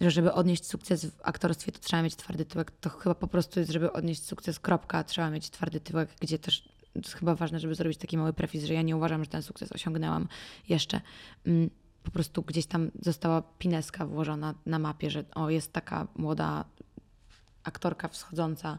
że 0.00 0.10
żeby 0.10 0.32
odnieść 0.32 0.66
sukces 0.66 1.06
w 1.06 1.20
aktorstwie, 1.22 1.72
to 1.72 1.78
trzeba 1.78 2.02
mieć 2.02 2.16
twardy 2.16 2.44
tyłek. 2.44 2.70
To 2.80 2.90
chyba 2.90 3.14
po 3.14 3.26
prostu 3.26 3.60
jest, 3.60 3.72
żeby 3.72 3.92
odnieść 3.92 4.24
sukces, 4.24 4.58
kropka, 4.58 5.04
trzeba 5.04 5.30
mieć 5.30 5.50
twardy 5.50 5.80
tyłek, 5.80 6.08
gdzie 6.20 6.38
też 6.38 6.68
jest 6.94 7.14
chyba 7.14 7.34
ważne, 7.34 7.60
żeby 7.60 7.74
zrobić 7.74 7.98
taki 7.98 8.18
mały 8.18 8.32
prefis, 8.32 8.64
że 8.64 8.74
ja 8.74 8.82
nie 8.82 8.96
uważam, 8.96 9.24
że 9.24 9.30
ten 9.30 9.42
sukces 9.42 9.72
osiągnęłam 9.72 10.28
jeszcze. 10.68 11.00
Mm, 11.46 11.70
Po 12.02 12.10
prostu 12.10 12.42
gdzieś 12.42 12.66
tam 12.66 12.90
została 13.00 13.42
pineska 13.58 14.06
włożona 14.06 14.54
na 14.66 14.78
mapie, 14.78 15.10
że 15.10 15.24
o, 15.34 15.50
jest 15.50 15.72
taka 15.72 16.06
młoda 16.16 16.64
aktorka 17.64 18.08
wschodząca 18.08 18.78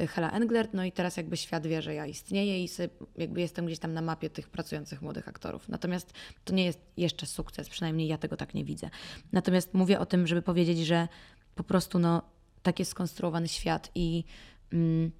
y, 0.00 0.06
Hela 0.06 0.30
Englert, 0.30 0.74
no 0.74 0.84
i 0.84 0.92
teraz 0.92 1.16
jakby 1.16 1.36
świat 1.36 1.66
wie, 1.66 1.82
że 1.82 1.94
ja 1.94 2.06
istnieję 2.06 2.64
i 2.64 2.68
jakby 3.16 3.40
jestem 3.40 3.66
gdzieś 3.66 3.78
tam 3.78 3.92
na 3.92 4.02
mapie 4.02 4.30
tych 4.30 4.48
pracujących 4.48 5.02
młodych 5.02 5.28
aktorów. 5.28 5.68
Natomiast 5.68 6.12
to 6.44 6.54
nie 6.54 6.64
jest 6.64 6.80
jeszcze 6.96 7.26
sukces, 7.26 7.68
przynajmniej 7.68 8.08
ja 8.08 8.18
tego 8.18 8.36
tak 8.36 8.54
nie 8.54 8.64
widzę. 8.64 8.90
Natomiast 9.32 9.74
mówię 9.74 10.00
o 10.00 10.06
tym, 10.06 10.26
żeby 10.26 10.42
powiedzieć, 10.42 10.78
że 10.86 11.08
po 11.54 11.64
prostu 11.64 11.98
no, 11.98 12.22
tak 12.62 12.78
jest 12.78 12.90
skonstruowany 12.90 13.48
świat 13.48 13.90
i 13.94 14.24
mm, 14.72 15.10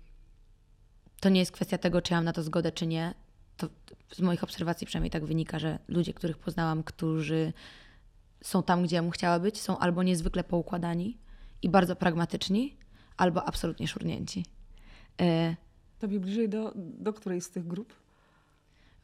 to 1.20 1.28
nie 1.28 1.40
jest 1.40 1.52
kwestia 1.52 1.78
tego, 1.78 2.02
czy 2.02 2.12
ja 2.12 2.18
mam 2.18 2.24
na 2.24 2.32
to 2.32 2.42
zgodę, 2.42 2.72
czy 2.72 2.86
nie. 2.86 3.14
To 3.56 3.68
z 4.12 4.20
moich 4.20 4.44
obserwacji 4.44 4.86
przynajmniej 4.86 5.10
tak 5.10 5.24
wynika, 5.24 5.58
że 5.58 5.78
ludzie, 5.88 6.14
których 6.14 6.38
poznałam, 6.38 6.82
którzy 6.82 7.52
są 8.42 8.62
tam, 8.62 8.82
gdzie 8.82 8.96
ja 8.96 9.02
bym 9.02 9.10
chciała 9.10 9.38
być, 9.38 9.60
są 9.60 9.78
albo 9.78 10.02
niezwykle 10.02 10.44
poukładani 10.44 11.18
i 11.62 11.68
bardzo 11.68 11.96
pragmatyczni, 11.96 12.76
albo 13.16 13.44
absolutnie 13.44 13.88
szurnięci. 13.88 14.44
E, 15.20 15.56
Tobie 15.98 16.20
bliżej 16.20 16.48
do, 16.48 16.72
do 16.76 17.12
której 17.12 17.40
z 17.40 17.50
tych 17.50 17.66
grup? 17.66 17.92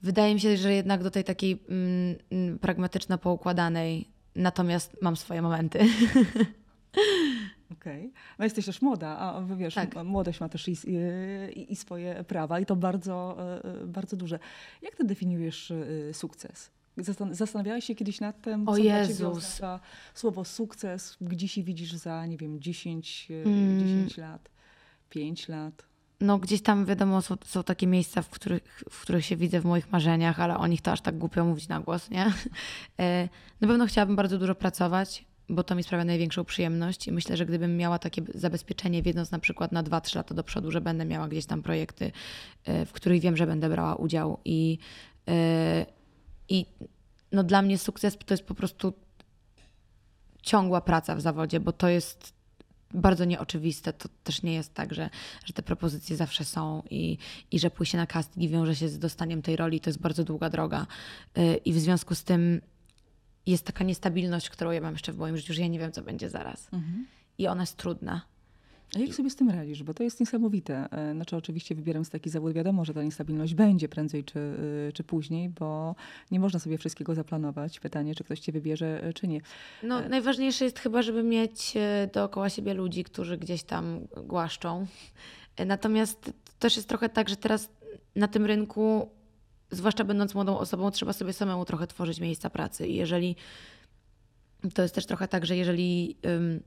Wydaje 0.02 0.34
mi 0.34 0.40
się, 0.40 0.56
że 0.56 0.72
jednak 0.74 1.02
do 1.02 1.10
tej 1.10 1.24
takiej 1.24 1.64
mm, 1.68 2.16
mm, 2.30 2.58
pragmatyczno 2.58 3.18
poukładanej 3.18 4.08
natomiast 4.36 4.96
mam 5.02 5.16
swoje 5.16 5.42
momenty. 5.42 5.78
Okej. 7.72 8.00
Okay. 8.00 8.12
No 8.38 8.44
jesteś 8.44 8.66
też 8.66 8.82
młoda, 8.82 9.18
a 9.18 9.42
wiesz, 9.56 9.74
tak. 9.74 10.04
młodość 10.04 10.40
ma 10.40 10.48
też 10.48 10.68
i, 10.68 10.72
i, 10.72 11.72
i, 11.72 11.76
swoje 11.76 12.24
prawa 12.24 12.60
i 12.60 12.66
to 12.66 12.76
bardzo, 12.76 13.36
e, 13.64 13.86
bardzo 13.86 14.16
duże. 14.16 14.38
Jak 14.82 14.96
ty 14.96 15.04
definiujesz 15.04 15.70
e, 15.70 16.14
sukces? 16.14 16.70
Zastanawiałeś 17.30 17.84
się 17.84 17.94
kiedyś 17.94 18.20
nad 18.20 18.40
tym, 18.40 18.68
o 18.68 18.72
co 18.72 18.78
Jezus. 18.78 19.58
dla 19.58 19.80
słowo 20.14 20.44
sukces, 20.44 21.16
gdzie 21.20 21.48
się 21.48 21.62
widzisz 21.62 21.92
za, 21.92 22.26
nie 22.26 22.36
wiem, 22.36 22.60
10, 22.60 23.28
e, 23.30 23.48
mm. 23.48 23.80
10 23.80 24.16
lat, 24.16 24.50
5 25.08 25.48
lat? 25.48 25.86
No 26.20 26.38
gdzieś 26.38 26.62
tam 26.62 26.86
wiadomo, 26.86 27.22
są, 27.22 27.36
są 27.44 27.64
takie 27.64 27.86
miejsca, 27.86 28.22
w 28.22 28.30
których, 28.30 28.82
w 28.90 29.02
których 29.02 29.26
się 29.26 29.36
widzę 29.36 29.60
w 29.60 29.64
moich 29.64 29.92
marzeniach, 29.92 30.40
ale 30.40 30.56
o 30.56 30.66
nich 30.66 30.82
to 30.82 30.92
aż 30.92 31.00
tak 31.00 31.18
głupio 31.18 31.44
mówić 31.44 31.68
na 31.68 31.80
głos, 31.80 32.10
nie? 32.10 32.32
Na 33.60 33.68
pewno 33.68 33.86
chciałabym 33.86 34.16
bardzo 34.16 34.38
dużo 34.38 34.54
pracować 34.54 35.24
bo 35.48 35.62
to 35.62 35.74
mi 35.74 35.82
sprawia 35.82 36.04
największą 36.04 36.44
przyjemność 36.44 37.08
i 37.08 37.12
myślę, 37.12 37.36
że 37.36 37.46
gdybym 37.46 37.76
miała 37.76 37.98
takie 37.98 38.22
zabezpieczenie, 38.34 39.02
wiedząc 39.02 39.30
na 39.30 39.38
przykład 39.38 39.72
na 39.72 39.82
2-3 39.82 40.16
lata 40.16 40.34
do 40.34 40.44
przodu, 40.44 40.70
że 40.70 40.80
będę 40.80 41.04
miała 41.04 41.28
gdzieś 41.28 41.46
tam 41.46 41.62
projekty, 41.62 42.12
e, 42.64 42.86
w 42.86 42.92
których 42.92 43.20
wiem, 43.20 43.36
że 43.36 43.46
będę 43.46 43.68
brała 43.68 43.94
udział 43.94 44.38
i, 44.44 44.78
e, 45.28 45.86
i 46.48 46.66
no 47.32 47.44
dla 47.44 47.62
mnie 47.62 47.78
sukces 47.78 48.18
to 48.26 48.34
jest 48.34 48.44
po 48.44 48.54
prostu 48.54 48.92
ciągła 50.42 50.80
praca 50.80 51.16
w 51.16 51.20
zawodzie, 51.20 51.60
bo 51.60 51.72
to 51.72 51.88
jest 51.88 52.32
bardzo 52.94 53.24
nieoczywiste. 53.24 53.92
To 53.92 54.08
też 54.24 54.42
nie 54.42 54.54
jest 54.54 54.74
tak, 54.74 54.94
że, 54.94 55.10
że 55.44 55.52
te 55.52 55.62
propozycje 55.62 56.16
zawsze 56.16 56.44
są 56.44 56.82
i, 56.90 57.18
i 57.50 57.58
że 57.58 57.70
pójście 57.70 57.98
na 57.98 58.06
casting 58.06 58.50
wiąże 58.50 58.76
się 58.76 58.88
z 58.88 58.98
dostaniem 58.98 59.42
tej 59.42 59.56
roli. 59.56 59.80
To 59.80 59.90
jest 59.90 60.00
bardzo 60.00 60.24
długa 60.24 60.50
droga. 60.50 60.86
E, 61.34 61.54
I 61.54 61.72
w 61.72 61.78
związku 61.78 62.14
z 62.14 62.24
tym 62.24 62.60
jest 63.46 63.66
taka 63.66 63.84
niestabilność, 63.84 64.50
którą 64.50 64.70
ja 64.70 64.80
mam 64.80 64.92
jeszcze 64.92 65.12
w 65.12 65.18
moim 65.18 65.36
życiu, 65.36 65.54
że 65.54 65.62
ja 65.62 65.68
nie 65.68 65.78
wiem, 65.78 65.92
co 65.92 66.02
będzie 66.02 66.30
zaraz. 66.30 66.68
Mhm. 66.72 67.06
I 67.38 67.46
ona 67.46 67.62
jest 67.62 67.76
trudna. 67.76 68.31
A 68.96 68.98
jak 68.98 69.14
sobie 69.14 69.30
z 69.30 69.36
tym 69.36 69.50
radzisz? 69.50 69.82
Bo 69.82 69.94
to 69.94 70.02
jest 70.02 70.20
niesamowite. 70.20 70.88
E, 70.90 71.14
znaczy, 71.14 71.36
oczywiście 71.36 71.74
wybierając 71.74 72.10
taki 72.10 72.30
zawód, 72.30 72.52
wiadomo, 72.52 72.84
że 72.84 72.94
ta 72.94 73.02
niestabilność 73.02 73.54
będzie 73.54 73.88
prędzej 73.88 74.24
czy, 74.24 74.38
e, 74.88 74.92
czy 74.92 75.04
później, 75.04 75.48
bo 75.48 75.94
nie 76.30 76.40
można 76.40 76.60
sobie 76.60 76.78
wszystkiego 76.78 77.14
zaplanować. 77.14 77.80
Pytanie, 77.80 78.14
czy 78.14 78.24
ktoś 78.24 78.40
cię 78.40 78.52
wybierze, 78.52 79.04
e, 79.04 79.12
czy 79.12 79.28
nie. 79.28 79.40
No, 79.82 80.08
najważniejsze 80.08 80.64
jest 80.64 80.78
chyba, 80.78 81.02
żeby 81.02 81.22
mieć 81.22 81.74
dookoła 82.12 82.50
siebie 82.50 82.74
ludzi, 82.74 83.04
którzy 83.04 83.38
gdzieś 83.38 83.62
tam 83.62 84.00
głaszczą. 84.24 84.86
Natomiast 85.66 86.32
też 86.58 86.76
jest 86.76 86.88
trochę 86.88 87.08
tak, 87.08 87.28
że 87.28 87.36
teraz 87.36 87.68
na 88.16 88.28
tym 88.28 88.46
rynku 88.46 89.08
zwłaszcza 89.70 90.04
będąc 90.04 90.34
młodą 90.34 90.58
osobą, 90.58 90.90
trzeba 90.90 91.12
sobie 91.12 91.32
samemu 91.32 91.64
trochę 91.64 91.86
tworzyć 91.86 92.20
miejsca 92.20 92.50
pracy. 92.50 92.86
I 92.88 92.94
jeżeli 92.94 93.36
to 94.74 94.82
jest 94.82 94.94
też 94.94 95.06
trochę 95.06 95.28
tak, 95.28 95.46
że 95.46 95.56
jeżeli 95.56 96.16
um, 96.24 96.60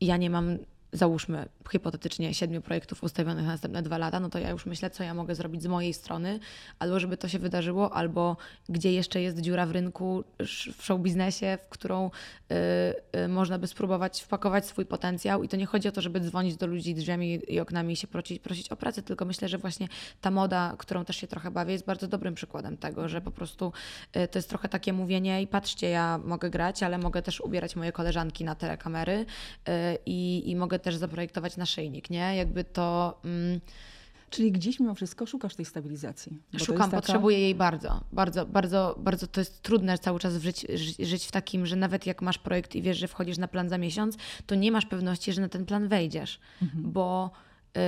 ja 0.00 0.16
nie 0.16 0.30
mam 0.30 0.58
załóżmy 0.96 1.48
hipotetycznie 1.72 2.34
siedmiu 2.34 2.62
projektów 2.62 3.02
ustawionych 3.02 3.44
na 3.44 3.52
następne 3.52 3.82
dwa 3.82 3.98
lata, 3.98 4.20
no 4.20 4.28
to 4.28 4.38
ja 4.38 4.50
już 4.50 4.66
myślę, 4.66 4.90
co 4.90 5.04
ja 5.04 5.14
mogę 5.14 5.34
zrobić 5.34 5.62
z 5.62 5.66
mojej 5.66 5.94
strony, 5.94 6.40
albo 6.78 7.00
żeby 7.00 7.16
to 7.16 7.28
się 7.28 7.38
wydarzyło, 7.38 7.92
albo 7.92 8.36
gdzie 8.68 8.92
jeszcze 8.92 9.20
jest 9.20 9.40
dziura 9.40 9.66
w 9.66 9.70
rynku, 9.70 10.24
w 10.78 10.84
show 10.84 11.00
biznesie, 11.00 11.58
w 11.62 11.68
którą 11.68 12.10
y, 12.10 13.20
y, 13.20 13.28
można 13.28 13.58
by 13.58 13.66
spróbować 13.66 14.22
wpakować 14.22 14.66
swój 14.66 14.86
potencjał. 14.86 15.42
I 15.42 15.48
to 15.48 15.56
nie 15.56 15.66
chodzi 15.66 15.88
o 15.88 15.92
to, 15.92 16.00
żeby 16.00 16.20
dzwonić 16.20 16.56
do 16.56 16.66
ludzi 16.66 16.94
drzwiami 16.94 17.40
i 17.48 17.60
oknami 17.60 17.92
i 17.92 17.96
się 17.96 18.06
prosić, 18.06 18.38
prosić 18.38 18.68
o 18.68 18.76
pracę, 18.76 19.02
tylko 19.02 19.24
myślę, 19.24 19.48
że 19.48 19.58
właśnie 19.58 19.88
ta 20.20 20.30
moda, 20.30 20.74
którą 20.78 21.04
też 21.04 21.16
się 21.16 21.26
trochę 21.26 21.50
bawię, 21.50 21.72
jest 21.72 21.84
bardzo 21.84 22.08
dobrym 22.08 22.34
przykładem 22.34 22.76
tego, 22.76 23.08
że 23.08 23.20
po 23.20 23.30
prostu 23.30 23.72
y, 24.16 24.28
to 24.28 24.38
jest 24.38 24.48
trochę 24.48 24.68
takie 24.68 24.92
mówienie 24.92 25.42
i 25.42 25.46
patrzcie, 25.46 25.88
ja 25.88 26.18
mogę 26.24 26.50
grać, 26.50 26.82
ale 26.82 26.98
mogę 26.98 27.22
też 27.22 27.40
ubierać 27.40 27.76
moje 27.76 27.92
koleżanki 27.92 28.44
na 28.44 28.54
telekamery 28.54 29.26
i, 30.06 30.42
i 30.50 30.56
mogę 30.56 30.78
też 30.86 30.96
zaprojektować 30.96 31.56
naszyjnik, 31.56 32.10
nie? 32.10 32.36
Jakby 32.36 32.64
to... 32.64 33.20
Mm, 33.24 33.60
Czyli 34.30 34.52
gdzieś 34.52 34.80
mimo 34.80 34.94
wszystko 34.94 35.26
szukasz 35.26 35.54
tej 35.54 35.64
stabilizacji. 35.64 36.38
Szukam, 36.58 36.90
taka... 36.90 36.96
potrzebuję 36.96 37.38
jej 37.38 37.54
bardzo. 37.54 38.00
Bardzo, 38.12 38.46
bardzo, 38.46 38.94
bardzo 38.98 39.26
to 39.26 39.40
jest 39.40 39.62
trudne 39.62 39.98
cały 39.98 40.18
czas 40.18 40.36
żyć, 40.36 40.66
żyć 40.98 41.26
w 41.26 41.32
takim, 41.32 41.66
że 41.66 41.76
nawet 41.76 42.06
jak 42.06 42.22
masz 42.22 42.38
projekt 42.38 42.74
i 42.74 42.82
wiesz, 42.82 42.98
że 42.98 43.08
wchodzisz 43.08 43.38
na 43.38 43.48
plan 43.48 43.68
za 43.68 43.78
miesiąc, 43.78 44.16
to 44.46 44.54
nie 44.54 44.72
masz 44.72 44.86
pewności, 44.86 45.32
że 45.32 45.40
na 45.40 45.48
ten 45.48 45.66
plan 45.66 45.88
wejdziesz, 45.88 46.40
mhm. 46.62 46.92
bo 46.92 47.30
y, 47.76 47.80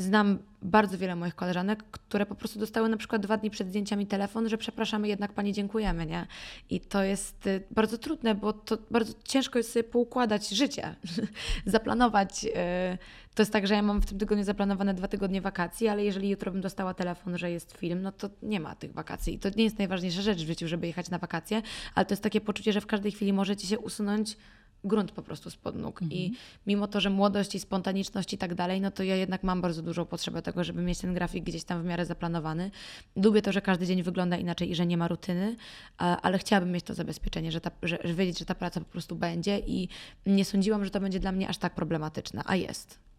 znam 0.00 0.38
bardzo 0.62 0.98
wiele 0.98 1.16
moich 1.16 1.34
koleżanek, 1.34 1.82
które 1.90 2.26
po 2.26 2.34
prostu 2.34 2.58
dostały 2.58 2.88
na 2.88 2.96
przykład 2.96 3.22
dwa 3.22 3.36
dni 3.36 3.50
przed 3.50 3.68
zdjęciami 3.68 4.06
telefon, 4.06 4.48
że 4.48 4.58
przepraszamy, 4.58 5.08
jednak 5.08 5.32
pani 5.32 5.52
dziękujemy, 5.52 6.06
nie? 6.06 6.26
I 6.70 6.80
to 6.80 7.02
jest 7.02 7.46
y, 7.46 7.62
bardzo 7.70 7.98
trudne, 7.98 8.34
bo 8.34 8.52
to 8.52 8.78
bardzo 8.90 9.12
ciężko 9.24 9.58
jest 9.58 9.72
sobie 9.72 9.84
poukładać 9.84 10.48
życie, 10.48 10.94
zaplanować. 11.66 12.44
Y, 12.44 12.98
to 13.34 13.42
jest 13.42 13.52
tak, 13.52 13.66
że 13.66 13.74
ja 13.74 13.82
mam 13.82 14.02
w 14.02 14.06
tym 14.06 14.18
tygodniu 14.18 14.44
zaplanowane 14.44 14.94
dwa 14.94 15.08
tygodnie 15.08 15.40
wakacji, 15.40 15.88
ale 15.88 16.04
jeżeli 16.04 16.28
jutro 16.28 16.52
bym 16.52 16.60
dostała 16.60 16.94
telefon, 16.94 17.38
że 17.38 17.50
jest 17.50 17.72
film, 17.72 18.02
no 18.02 18.12
to 18.12 18.30
nie 18.42 18.60
ma 18.60 18.74
tych 18.74 18.92
wakacji. 18.92 19.34
I 19.34 19.38
to 19.38 19.48
nie 19.56 19.64
jest 19.64 19.78
najważniejsza 19.78 20.22
rzecz 20.22 20.38
w 20.38 20.46
życiu, 20.46 20.68
żeby 20.68 20.86
jechać 20.86 21.10
na 21.10 21.18
wakacje, 21.18 21.62
ale 21.94 22.06
to 22.06 22.12
jest 22.12 22.22
takie 22.22 22.40
poczucie, 22.40 22.72
że 22.72 22.80
w 22.80 22.86
każdej 22.86 23.12
chwili 23.12 23.32
możecie 23.32 23.66
się 23.66 23.78
usunąć 23.78 24.36
grunt 24.84 25.12
po 25.12 25.22
prostu 25.22 25.50
spod 25.50 25.76
nóg. 25.76 26.02
Mhm. 26.02 26.20
I 26.20 26.32
mimo 26.66 26.86
to, 26.86 27.00
że 27.00 27.10
młodość 27.10 27.54
i 27.54 27.60
spontaniczność 27.60 28.32
i 28.32 28.38
tak 28.38 28.54
dalej, 28.54 28.80
no 28.80 28.90
to 28.90 29.02
ja 29.02 29.16
jednak 29.16 29.42
mam 29.42 29.60
bardzo 29.60 29.82
dużą 29.82 30.04
potrzebę 30.04 30.42
tego, 30.42 30.64
żeby 30.64 30.82
mieć 30.82 30.98
ten 30.98 31.14
grafik 31.14 31.44
gdzieś 31.44 31.64
tam 31.64 31.82
w 31.82 31.84
miarę 31.84 32.06
zaplanowany. 32.06 32.70
Lubię 33.16 33.42
to, 33.42 33.52
że 33.52 33.62
każdy 33.62 33.86
dzień 33.86 34.02
wygląda 34.02 34.36
inaczej 34.36 34.70
i 34.70 34.74
że 34.74 34.86
nie 34.86 34.96
ma 34.96 35.08
rutyny, 35.08 35.56
ale 35.98 36.38
chciałabym 36.38 36.72
mieć 36.72 36.84
to 36.84 36.94
zabezpieczenie, 36.94 37.52
że, 37.52 37.60
ta, 37.60 37.70
że, 37.82 37.98
że 38.04 38.14
wiedzieć, 38.14 38.38
że 38.38 38.44
ta 38.44 38.54
praca 38.54 38.80
po 38.80 38.86
prostu 38.86 39.16
będzie 39.16 39.58
i 39.58 39.88
nie 40.26 40.44
sądziłam, 40.44 40.84
że 40.84 40.90
to 40.90 41.00
będzie 41.00 41.20
dla 41.20 41.32
mnie 41.32 41.48
aż 41.48 41.58
tak 41.58 41.74
problematyczne, 41.74 42.42
a 42.46 42.56
jest. 42.56 43.09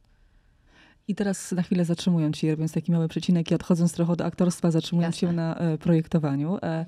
I 1.11 1.15
teraz 1.15 1.51
na 1.51 1.61
chwilę 1.61 1.85
zatrzymując 1.85 2.37
się, 2.37 2.51
robiąc 2.51 2.73
taki 2.73 2.91
mały 2.91 3.07
przecinek 3.07 3.51
i 3.51 3.55
odchodząc 3.55 3.93
trochę 3.93 4.15
do 4.15 4.25
aktorstwa, 4.25 4.71
zatrzymując 4.71 5.15
Jasne. 5.15 5.27
się 5.27 5.33
na 5.33 5.55
e, 5.55 5.77
projektowaniu. 5.77 6.57
E, 6.63 6.85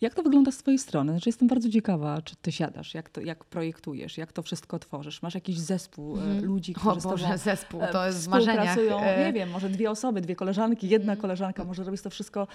jak 0.00 0.14
to 0.14 0.22
wygląda 0.22 0.52
z 0.52 0.58
twojej 0.58 0.78
strony? 0.78 1.12
Znaczy 1.12 1.28
jestem 1.28 1.48
bardzo 1.48 1.70
ciekawa, 1.70 2.22
czy 2.22 2.36
ty 2.36 2.52
siadasz, 2.52 2.94
jak, 2.94 3.08
to, 3.08 3.20
jak 3.20 3.44
projektujesz, 3.44 4.18
jak 4.18 4.32
to 4.32 4.42
wszystko 4.42 4.78
tworzysz? 4.78 5.22
Masz 5.22 5.34
jakiś 5.34 5.58
zespół 5.58 6.16
mm. 6.16 6.44
ludzi, 6.44 6.74
którzy 6.74 7.08
o 7.08 7.10
Boże, 7.10 7.38
z 7.38 7.42
zespół, 7.42 7.80
to 7.92 8.06
jest 8.06 8.18
współpracują, 8.18 9.00
nie 9.00 9.32
wiem, 9.32 9.50
może 9.50 9.68
dwie 9.68 9.90
osoby, 9.90 10.20
dwie 10.20 10.36
koleżanki, 10.36 10.88
jedna 10.88 11.12
mm. 11.12 11.22
koleżanka 11.22 11.64
może 11.64 11.84
robić 11.84 12.02
to 12.02 12.10
wszystko 12.10 12.46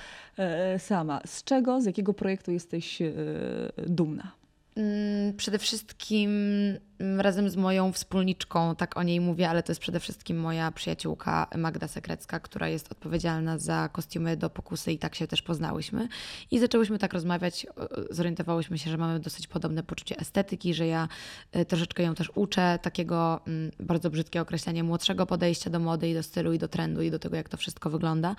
sama. 0.77 1.21
Z 1.25 1.43
czego, 1.43 1.81
z 1.81 1.85
jakiego 1.85 2.13
projektu 2.13 2.51
jesteś 2.51 2.99
dumna? 3.87 4.31
Mm, 4.75 5.33
przede 5.37 5.59
wszystkim 5.59 6.31
razem 7.17 7.49
z 7.49 7.55
moją 7.55 7.91
wspólniczką, 7.91 8.75
tak 8.75 8.97
o 8.97 9.03
niej 9.03 9.21
mówię, 9.21 9.49
ale 9.49 9.63
to 9.63 9.71
jest 9.71 9.81
przede 9.81 9.99
wszystkim 9.99 10.39
moja 10.39 10.71
przyjaciółka 10.71 11.47
Magda 11.57 11.87
Sekrecka, 11.87 12.39
która 12.39 12.67
jest 12.67 12.91
odpowiedzialna 12.91 13.57
za 13.57 13.89
kostiumy 13.91 14.37
do 14.37 14.49
pokusy 14.49 14.91
i 14.91 14.97
tak 14.97 15.15
się 15.15 15.27
też 15.27 15.41
poznałyśmy. 15.41 16.07
I 16.51 16.59
zaczęłyśmy 16.59 16.99
tak 16.99 17.13
rozmawiać, 17.13 17.67
zorientowałyśmy 18.09 18.77
się, 18.77 18.91
że 18.91 18.97
mamy 18.97 19.19
dosyć 19.19 19.47
podobne 19.47 19.83
poczucie 19.83 20.17
estetyki, 20.17 20.73
że 20.73 20.87
ja 20.87 21.07
e, 21.51 21.65
troszeczkę 21.65 22.03
ją 22.03 22.15
też 22.15 22.31
uczę 22.35 22.79
takiego 22.81 23.41
mm, 23.47 23.71
bardzo 23.79 24.09
brzydkiego 24.09 24.43
określenia 24.43 24.83
młodszego 24.83 25.25
podejścia 25.25 25.69
do 25.69 25.79
mody 25.79 26.09
i 26.09 26.13
do 26.13 26.23
stylu 26.23 26.53
i 26.53 26.59
do 26.59 26.67
trendu 26.67 27.01
i 27.01 27.11
do 27.11 27.19
tego, 27.19 27.35
jak 27.35 27.49
to 27.49 27.57
wszystko 27.57 27.89
wygląda. 27.89 28.35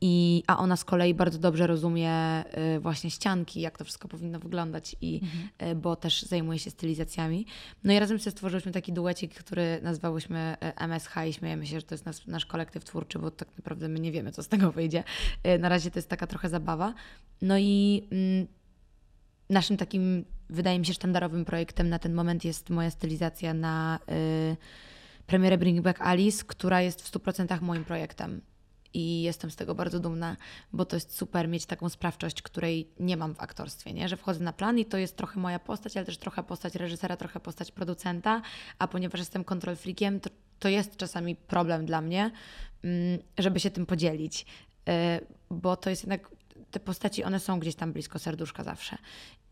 I, 0.00 0.42
a 0.46 0.58
ona 0.58 0.76
z 0.76 0.84
kolei 0.84 1.14
bardzo 1.14 1.38
dobrze 1.38 1.66
rozumie 1.66 2.10
e, 2.10 2.80
właśnie 2.80 3.10
ścianki, 3.10 3.60
jak 3.60 3.78
to 3.78 3.84
wszystko 3.84 4.08
powinno 4.08 4.38
wyglądać 4.38 4.96
i 5.00 5.20
mhm. 5.22 5.48
E, 5.58 5.74
bo 5.74 5.96
też 5.96 6.22
zajmuje 6.22 6.58
się 6.58 6.70
stylizacjami. 6.70 7.41
No 7.84 7.92
i 7.92 7.98
razem 7.98 8.18
sobie 8.18 8.30
stworzyliśmy 8.30 8.72
taki 8.72 8.92
duecik, 8.92 9.34
który 9.34 9.80
nazwałyśmy 9.82 10.56
e, 10.60 10.76
MSH 10.76 11.14
i 11.28 11.32
śmiejemy 11.32 11.66
się, 11.66 11.80
że 11.80 11.86
to 11.86 11.94
jest 11.94 12.06
nasz, 12.06 12.26
nasz 12.26 12.46
kolektyw 12.46 12.84
twórczy, 12.84 13.18
bo 13.18 13.30
tak 13.30 13.48
naprawdę 13.56 13.88
my 13.88 14.00
nie 14.00 14.12
wiemy, 14.12 14.32
co 14.32 14.42
z 14.42 14.48
tego 14.48 14.72
wyjdzie. 14.72 15.04
E, 15.42 15.58
na 15.58 15.68
razie 15.68 15.90
to 15.90 15.98
jest 15.98 16.08
taka 16.08 16.26
trochę 16.26 16.48
zabawa. 16.48 16.94
No 17.42 17.58
i 17.58 18.02
mm, 18.12 18.46
naszym 19.50 19.76
takim, 19.76 20.24
wydaje 20.50 20.78
mi 20.78 20.86
się, 20.86 20.94
sztandarowym 20.94 21.44
projektem 21.44 21.88
na 21.88 21.98
ten 21.98 22.14
moment 22.14 22.44
jest 22.44 22.70
moja 22.70 22.90
stylizacja 22.90 23.54
na 23.54 23.98
y, 24.52 24.56
premierę 25.26 25.58
Bring 25.58 25.80
Back 25.80 26.00
Alice, 26.00 26.44
która 26.46 26.82
jest 26.82 27.02
w 27.02 27.12
100% 27.12 27.60
moim 27.60 27.84
projektem 27.84 28.40
i 28.94 29.22
jestem 29.22 29.50
z 29.50 29.56
tego 29.56 29.74
bardzo 29.74 30.00
dumna, 30.00 30.36
bo 30.72 30.84
to 30.84 30.96
jest 30.96 31.16
super 31.16 31.48
mieć 31.48 31.66
taką 31.66 31.88
sprawczość, 31.88 32.42
której 32.42 32.88
nie 33.00 33.16
mam 33.16 33.34
w 33.34 33.40
aktorstwie, 33.40 33.92
nie? 33.92 34.08
że 34.08 34.16
wchodzę 34.16 34.44
na 34.44 34.52
plan 34.52 34.78
i 34.78 34.84
to 34.84 34.98
jest 34.98 35.16
trochę 35.16 35.40
moja 35.40 35.58
postać, 35.58 35.96
ale 35.96 36.06
też 36.06 36.18
trochę 36.18 36.42
postać 36.42 36.74
reżysera, 36.74 37.16
trochę 37.16 37.40
postać 37.40 37.72
producenta, 37.72 38.42
a 38.78 38.88
ponieważ 38.88 39.20
jestem 39.20 39.44
kontrol 39.44 39.76
freakiem, 39.76 40.20
to, 40.20 40.30
to 40.58 40.68
jest 40.68 40.96
czasami 40.96 41.36
problem 41.36 41.86
dla 41.86 42.00
mnie, 42.00 42.30
mm, 42.84 43.18
żeby 43.38 43.60
się 43.60 43.70
tym 43.70 43.86
podzielić, 43.86 44.46
y, 44.88 45.26
bo 45.50 45.76
to 45.76 45.90
jest 45.90 46.02
jednak 46.02 46.30
te 46.70 46.80
postaci, 46.80 47.24
one 47.24 47.40
są 47.40 47.60
gdzieś 47.60 47.74
tam 47.74 47.92
blisko 47.92 48.18
serduszka 48.18 48.64
zawsze. 48.64 48.98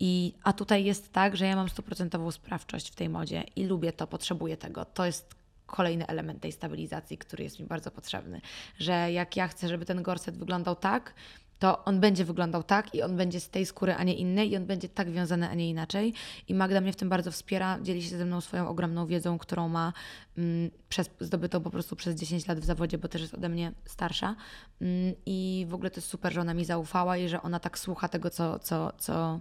I, 0.01 0.35
a 0.43 0.53
tutaj 0.53 0.85
jest 0.85 1.13
tak, 1.13 1.37
że 1.37 1.47
ja 1.47 1.57
mam 1.57 1.69
stuprocentową 1.69 2.31
sprawczość 2.31 2.91
w 2.91 2.95
tej 2.95 3.09
modzie 3.09 3.45
i 3.57 3.65
lubię 3.65 3.93
to, 3.93 4.07
potrzebuję 4.07 4.57
tego. 4.57 4.85
To 4.85 5.07
jest 5.07 5.40
kolejny 5.71 6.07
element 6.07 6.41
tej 6.41 6.53
stabilizacji, 6.53 7.19
który 7.19 7.45
jest 7.45 7.61
mi 7.61 7.67
bardzo 7.67 7.91
potrzebny. 7.91 8.41
Że 8.79 9.13
jak 9.13 9.37
ja 9.37 9.49
chcę, 9.49 9.69
żeby 9.69 9.85
ten 9.85 10.03
gorset 10.03 10.39
wyglądał 10.39 10.77
tak, 10.77 11.15
to 11.61 11.85
on 11.85 12.01
będzie 12.01 12.25
wyglądał 12.25 12.63
tak 12.63 12.95
i 12.95 13.03
on 13.03 13.17
będzie 13.17 13.41
z 13.41 13.51
tej 13.51 13.67
skóry, 13.67 13.95
a 13.95 14.05
nie 14.05 14.15
innej 14.15 14.51
i 14.51 14.57
on 14.57 14.67
będzie 14.67 14.89
tak 14.89 15.11
wiązany, 15.11 15.49
a 15.49 15.55
nie 15.55 15.71
inaczej. 15.71 16.15
I 16.49 16.55
Magda 16.55 16.81
mnie 16.81 16.93
w 16.93 16.97
tym 16.97 17.09
bardzo 17.09 17.31
wspiera, 17.31 17.79
dzieli 17.83 18.03
się 18.03 18.17
ze 18.17 18.25
mną 18.25 18.41
swoją 18.41 18.69
ogromną 18.69 19.07
wiedzą, 19.07 19.39
którą 19.39 19.69
ma 19.69 19.93
mm, 20.39 20.71
przez, 20.89 21.11
zdobytą 21.21 21.61
po 21.61 21.71
prostu 21.71 21.97
przez 21.97 22.15
10 22.15 22.47
lat 22.47 22.61
w 22.61 22.65
zawodzie, 22.65 22.99
bo 22.99 23.09
też 23.09 23.23
jest 23.23 23.35
ode 23.35 23.49
mnie 23.49 23.73
starsza. 23.85 24.37
Mm, 24.81 25.15
I 25.27 25.67
w 25.69 25.75
ogóle 25.75 25.91
to 25.91 25.97
jest 25.97 26.09
super, 26.09 26.33
że 26.33 26.41
ona 26.41 26.55
mi 26.55 26.65
zaufała 26.65 27.17
i 27.17 27.29
że 27.29 27.43
ona 27.43 27.61
tak 27.61 27.79
słucha 27.79 28.09
tego, 28.09 28.31
co, 28.31 28.59
co, 28.59 28.93
co, 28.99 29.41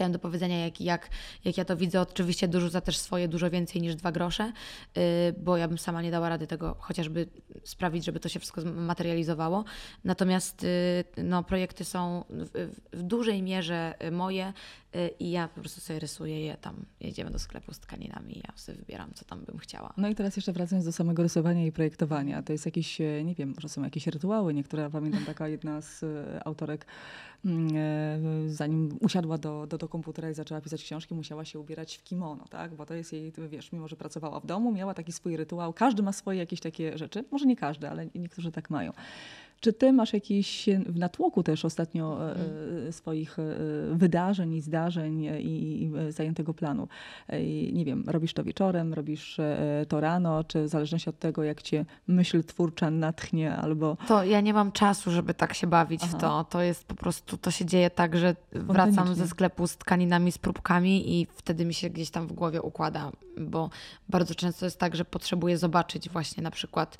mam 0.00 0.12
do 0.12 0.18
powiedzenia, 0.18 0.64
jak, 0.64 0.80
jak, 0.80 1.10
jak 1.44 1.56
ja 1.56 1.64
to 1.64 1.76
widzę. 1.76 2.00
Oczywiście 2.00 2.48
dorzuca 2.48 2.80
też 2.80 2.98
swoje 2.98 3.28
dużo 3.28 3.50
więcej 3.50 3.82
niż 3.82 3.94
dwa 3.94 4.12
grosze, 4.12 4.52
yy, 4.96 5.02
bo 5.38 5.56
ja 5.56 5.68
bym 5.68 5.78
sama 5.78 6.02
nie 6.02 6.10
dała 6.10 6.28
rady 6.28 6.46
tego 6.46 6.76
chociażby 6.78 7.26
sprawić, 7.64 8.04
żeby 8.04 8.20
to 8.20 8.28
się 8.28 8.40
wszystko 8.40 8.60
materializowało. 8.64 9.64
Natomiast 10.04 10.62
yy, 10.62 11.24
no, 11.24 11.42
projekty 11.42 11.84
są 11.84 12.24
w, 12.30 12.70
w 12.92 13.02
dużej 13.02 13.42
mierze 13.42 13.94
moje 14.12 14.52
i 15.18 15.30
ja 15.30 15.48
po 15.48 15.60
prostu 15.60 15.80
sobie 15.80 15.98
rysuję 15.98 16.40
je 16.40 16.56
tam. 16.56 16.84
Jedziemy 17.00 17.30
do 17.30 17.38
sklepu 17.38 17.74
z 17.74 17.78
tkaninami 17.78 18.38
i 18.38 18.42
ja 18.48 18.52
sobie 18.56 18.78
wybieram, 18.78 19.10
co 19.14 19.24
tam 19.24 19.44
bym 19.44 19.58
chciała. 19.58 19.92
No 19.96 20.08
i 20.08 20.14
teraz 20.14 20.36
jeszcze 20.36 20.52
wracając 20.52 20.84
do 20.84 20.92
samego 20.92 21.22
rysowania 21.22 21.66
i 21.66 21.72
projektowania. 21.72 22.42
To 22.42 22.52
jest 22.52 22.66
jakieś, 22.66 23.00
e, 23.00 23.24
nie 23.24 23.34
wiem, 23.34 23.52
może 23.54 23.68
są 23.68 23.82
jakieś 23.82 24.06
rytuały. 24.06 24.54
Niektóre, 24.54 24.90
pamiętam, 24.90 25.24
taka 25.24 25.48
jedna 25.48 25.80
z 25.80 26.02
e, 26.02 26.40
autorek 26.44 26.86
Mm, 27.44 27.68
e, 27.76 28.48
zanim 28.48 28.98
usiadła 29.00 29.38
do, 29.38 29.66
do, 29.66 29.78
do 29.78 29.88
komputera 29.88 30.30
i 30.30 30.34
zaczęła 30.34 30.60
pisać 30.60 30.84
książki, 30.84 31.14
musiała 31.14 31.44
się 31.44 31.58
ubierać 31.58 31.96
w 31.96 32.04
kimono, 32.04 32.44
tak? 32.50 32.74
Bo 32.74 32.86
to 32.86 32.94
jest 32.94 33.12
jej, 33.12 33.32
wiesz, 33.48 33.72
mimo 33.72 33.88
że 33.88 33.96
pracowała 33.96 34.40
w 34.40 34.46
domu, 34.46 34.72
miała 34.72 34.94
taki 34.94 35.12
swój 35.12 35.36
rytuał. 35.36 35.72
Każdy 35.72 36.02
ma 36.02 36.12
swoje 36.12 36.38
jakieś 36.38 36.60
takie 36.60 36.98
rzeczy. 36.98 37.24
Może 37.30 37.46
nie 37.46 37.56
każdy, 37.56 37.90
ale 37.90 38.06
niektórzy 38.14 38.52
tak 38.52 38.70
mają. 38.70 38.92
Czy 39.60 39.72
ty 39.72 39.92
masz 39.92 40.12
jakiś 40.12 40.68
w 40.86 40.98
natłoku 40.98 41.42
też 41.42 41.64
ostatnio 41.64 42.32
mm. 42.32 42.92
swoich 42.92 43.36
wydarzeń 43.92 44.54
i 44.54 44.60
zdarzeń 44.60 45.24
i, 45.24 45.82
i 45.82 45.92
zajętego 46.08 46.54
planu? 46.54 46.88
I 47.40 47.70
nie 47.74 47.84
wiem, 47.84 48.04
robisz 48.06 48.34
to 48.34 48.44
wieczorem, 48.44 48.94
robisz 48.94 49.40
to 49.88 50.00
rano, 50.00 50.44
czy 50.44 50.62
w 50.62 50.68
zależności 50.68 51.10
od 51.10 51.18
tego, 51.18 51.42
jak 51.44 51.62
cię 51.62 51.84
myśl 52.06 52.44
twórcza 52.44 52.90
natchnie 52.90 53.56
albo... 53.56 53.96
To 54.08 54.24
ja 54.24 54.40
nie 54.40 54.54
mam 54.54 54.72
czasu, 54.72 55.10
żeby 55.10 55.34
tak 55.34 55.54
się 55.54 55.66
bawić 55.66 56.00
Aha. 56.04 56.18
w 56.18 56.20
to. 56.20 56.44
To 56.44 56.62
jest 56.62 56.84
po 56.84 56.94
prostu, 56.94 57.36
to 57.36 57.50
się 57.50 57.64
dzieje 57.64 57.90
tak, 57.90 58.16
że 58.16 58.36
wracam 58.52 59.14
ze 59.14 59.28
sklepu 59.28 59.66
z 59.66 59.76
tkaninami, 59.76 60.32
z 60.32 60.38
próbkami 60.38 61.20
i 61.20 61.26
wtedy 61.34 61.64
mi 61.64 61.74
się 61.74 61.90
gdzieś 61.90 62.10
tam 62.10 62.26
w 62.26 62.32
głowie 62.32 62.62
układa, 62.62 63.12
bo 63.38 63.70
bardzo 64.08 64.34
często 64.34 64.66
jest 64.66 64.78
tak, 64.78 64.96
że 64.96 65.04
potrzebuję 65.04 65.58
zobaczyć 65.58 66.10
właśnie 66.10 66.42
na 66.42 66.50
przykład 66.50 66.98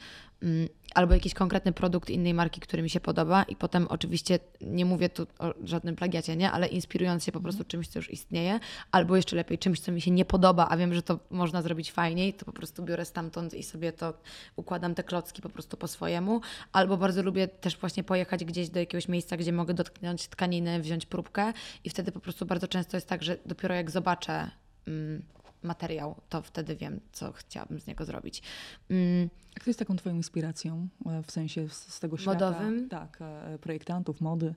albo 0.94 1.14
jakiś 1.14 1.34
konkretny 1.34 1.72
produkt 1.72 2.10
innej 2.10 2.34
marki, 2.34 2.60
który 2.60 2.82
mi 2.82 2.90
się 2.90 3.00
podoba 3.00 3.42
i 3.42 3.56
potem 3.56 3.86
oczywiście 3.88 4.38
nie 4.60 4.84
mówię 4.84 5.08
tu 5.08 5.26
o 5.38 5.54
żadnym 5.64 5.96
plagiacie, 5.96 6.36
nie, 6.36 6.50
ale 6.50 6.66
inspirując 6.66 7.24
się 7.24 7.32
po 7.32 7.40
prostu 7.40 7.64
czymś, 7.64 7.88
co 7.88 7.98
już 7.98 8.10
istnieje, 8.10 8.60
albo 8.90 9.16
jeszcze 9.16 9.36
lepiej 9.36 9.58
czymś, 9.58 9.80
co 9.80 9.92
mi 9.92 10.00
się 10.00 10.10
nie 10.10 10.24
podoba, 10.24 10.68
a 10.68 10.76
wiem, 10.76 10.94
że 10.94 11.02
to 11.02 11.18
można 11.30 11.62
zrobić 11.62 11.92
fajniej, 11.92 12.34
to 12.34 12.44
po 12.44 12.52
prostu 12.52 12.82
biorę 12.82 13.04
stamtąd 13.04 13.54
i 13.54 13.62
sobie 13.62 13.92
to 13.92 14.14
układam 14.56 14.94
te 14.94 15.02
klocki 15.02 15.42
po 15.42 15.48
prostu 15.48 15.76
po 15.76 15.88
swojemu, 15.88 16.40
albo 16.72 16.96
bardzo 16.96 17.22
lubię 17.22 17.48
też 17.48 17.76
właśnie 17.76 18.04
pojechać 18.04 18.44
gdzieś 18.44 18.70
do 18.70 18.80
jakiegoś 18.80 19.08
miejsca, 19.08 19.36
gdzie 19.36 19.52
mogę 19.52 19.74
dotknąć 19.74 20.28
tkaniny, 20.28 20.80
wziąć 20.80 21.06
próbkę 21.06 21.52
i 21.84 21.90
wtedy 21.90 22.12
po 22.12 22.20
prostu 22.20 22.46
bardzo 22.46 22.68
często 22.68 22.96
jest 22.96 23.08
tak, 23.08 23.22
że 23.22 23.36
dopiero 23.46 23.74
jak 23.74 23.90
zobaczę 23.90 24.50
mm, 24.86 25.22
materiał, 25.62 26.20
to 26.28 26.42
wtedy 26.42 26.76
wiem, 26.76 27.00
co 27.12 27.32
chciałabym 27.32 27.80
z 27.80 27.86
niego 27.86 28.04
zrobić. 28.04 28.42
Mm. 28.90 29.30
A 29.56 29.60
kto 29.60 29.70
jest 29.70 29.78
taką 29.78 29.96
twoją 29.96 30.14
inspiracją 30.14 30.88
e, 31.06 31.22
w 31.22 31.30
sensie 31.30 31.68
z 31.68 32.00
tego 32.00 32.18
świata? 32.18 32.50
Modowym? 32.50 32.88
Tak, 32.88 33.18
e, 33.20 33.58
projektantów, 33.58 34.20
mody. 34.20 34.54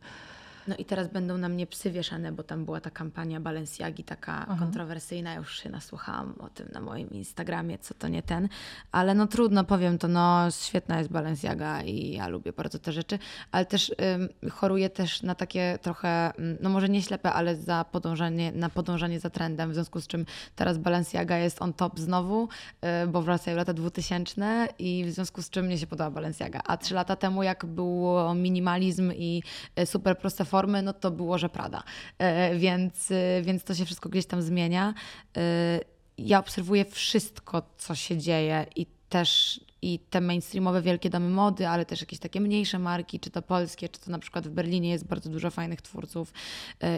No 0.67 0.75
i 0.77 0.85
teraz 0.85 1.07
będą 1.07 1.37
na 1.37 1.49
mnie 1.49 1.67
psy 1.67 1.91
wieszane, 1.91 2.31
bo 2.31 2.43
tam 2.43 2.65
była 2.65 2.81
ta 2.81 2.89
kampania 2.89 3.39
Balenciagi 3.39 4.03
taka 4.03 4.45
Aha. 4.49 4.55
kontrowersyjna. 4.59 5.33
Już 5.33 5.63
się 5.63 5.69
nasłuchałam 5.69 6.33
o 6.39 6.49
tym 6.49 6.67
na 6.73 6.81
moim 6.81 7.09
Instagramie, 7.09 7.77
co 7.77 7.93
to 7.93 8.07
nie 8.07 8.23
ten. 8.23 8.49
Ale 8.91 9.13
no 9.13 9.27
trudno, 9.27 9.63
powiem 9.63 9.97
to, 9.97 10.07
no 10.07 10.51
świetna 10.51 10.97
jest 10.97 11.09
Balenciaga 11.11 11.81
i 11.81 12.11
ja 12.11 12.27
lubię 12.27 12.53
bardzo 12.53 12.79
te 12.79 12.91
rzeczy, 12.91 13.19
ale 13.51 13.65
też 13.65 13.91
ym, 14.15 14.51
choruję 14.51 14.89
też 14.89 15.23
na 15.23 15.35
takie 15.35 15.79
trochę, 15.81 16.33
no 16.59 16.69
może 16.69 16.89
nie 16.89 17.01
ślepe, 17.01 17.33
ale 17.33 17.55
za 17.55 17.85
podążanie, 17.91 18.51
na 18.51 18.69
podążanie 18.69 19.19
za 19.19 19.29
trendem, 19.29 19.71
w 19.71 19.73
związku 19.73 20.01
z 20.01 20.07
czym 20.07 20.25
teraz 20.55 20.77
Balenciaga 20.77 21.37
jest 21.37 21.61
on 21.61 21.73
top 21.73 21.99
znowu, 21.99 22.49
yy, 22.81 23.07
bo 23.07 23.21
wracają 23.21 23.57
lata 23.57 23.73
2000 23.73 24.67
i 24.79 25.05
w 25.05 25.11
związku 25.11 25.41
z 25.41 25.49
czym 25.49 25.65
mnie 25.65 25.77
się 25.77 25.87
podoba 25.87 26.11
Balenciaga. 26.11 26.61
A 26.65 26.77
trzy 26.77 26.93
lata 26.93 27.15
temu, 27.15 27.43
jak 27.43 27.65
było 27.65 28.35
minimalizm 28.35 29.11
i 29.15 29.43
y, 29.79 29.85
super 29.85 30.17
proste 30.17 30.45
formy, 30.53 30.81
no 30.81 30.93
to 30.93 31.11
było, 31.11 31.37
że 31.37 31.49
Prada. 31.49 31.83
E, 32.17 32.55
więc, 32.55 33.11
e, 33.11 33.41
więc 33.41 33.63
to 33.63 33.75
się 33.75 33.85
wszystko 33.85 34.09
gdzieś 34.09 34.25
tam 34.25 34.41
zmienia. 34.41 34.93
E, 35.37 35.79
ja 36.17 36.39
obserwuję 36.39 36.85
wszystko, 36.85 37.61
co 37.77 37.95
się 37.95 38.17
dzieje 38.17 38.65
i 38.75 38.85
też 39.09 39.59
i 39.81 39.99
te 39.99 40.21
mainstreamowe 40.21 40.81
wielkie 40.81 41.09
domy 41.09 41.29
mody, 41.29 41.67
ale 41.67 41.85
też 41.85 42.01
jakieś 42.01 42.19
takie 42.19 42.41
mniejsze 42.41 42.79
marki, 42.79 43.19
czy 43.19 43.29
to 43.29 43.41
polskie, 43.41 43.89
czy 43.89 43.99
to 44.01 44.11
na 44.11 44.19
przykład 44.19 44.47
w 44.47 44.51
Berlinie 44.51 44.89
jest 44.89 45.07
bardzo 45.07 45.29
dużo 45.29 45.51
fajnych 45.51 45.81
twórców 45.81 46.33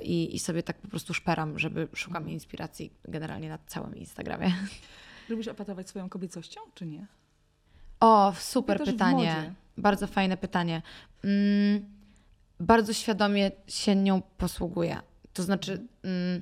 i, 0.04 0.36
i 0.36 0.40
sobie 0.40 0.64
tak 0.64 0.78
po 0.78 0.88
prostu 0.88 1.14
szperam, 1.14 1.60
żeby 1.60 1.88
szukam 1.94 2.30
inspiracji 2.30 2.92
generalnie 3.08 3.50
na 3.50 3.58
całym 3.68 3.96
Instagramie. 3.96 4.54
Lubisz 5.30 5.48
opatować 5.48 5.90
swoją 5.90 6.10
kobiecością, 6.10 6.62
czy 6.76 6.86
nie? 6.86 7.08
O, 8.00 8.34
super 8.40 8.84
pytanie. 8.84 9.54
Bardzo 9.78 10.08
fajne 10.08 10.38
pytanie. 10.38 10.82
Mm, 11.24 11.95
bardzo 12.60 12.94
świadomie 12.94 13.52
się 13.68 13.96
nią 13.96 14.22
posługuję. 14.38 15.00
To 15.34 15.44
znaczy, 15.44 15.88
mm, 16.04 16.42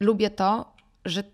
lubię 0.00 0.30
to, 0.30 0.72
że 1.04 1.24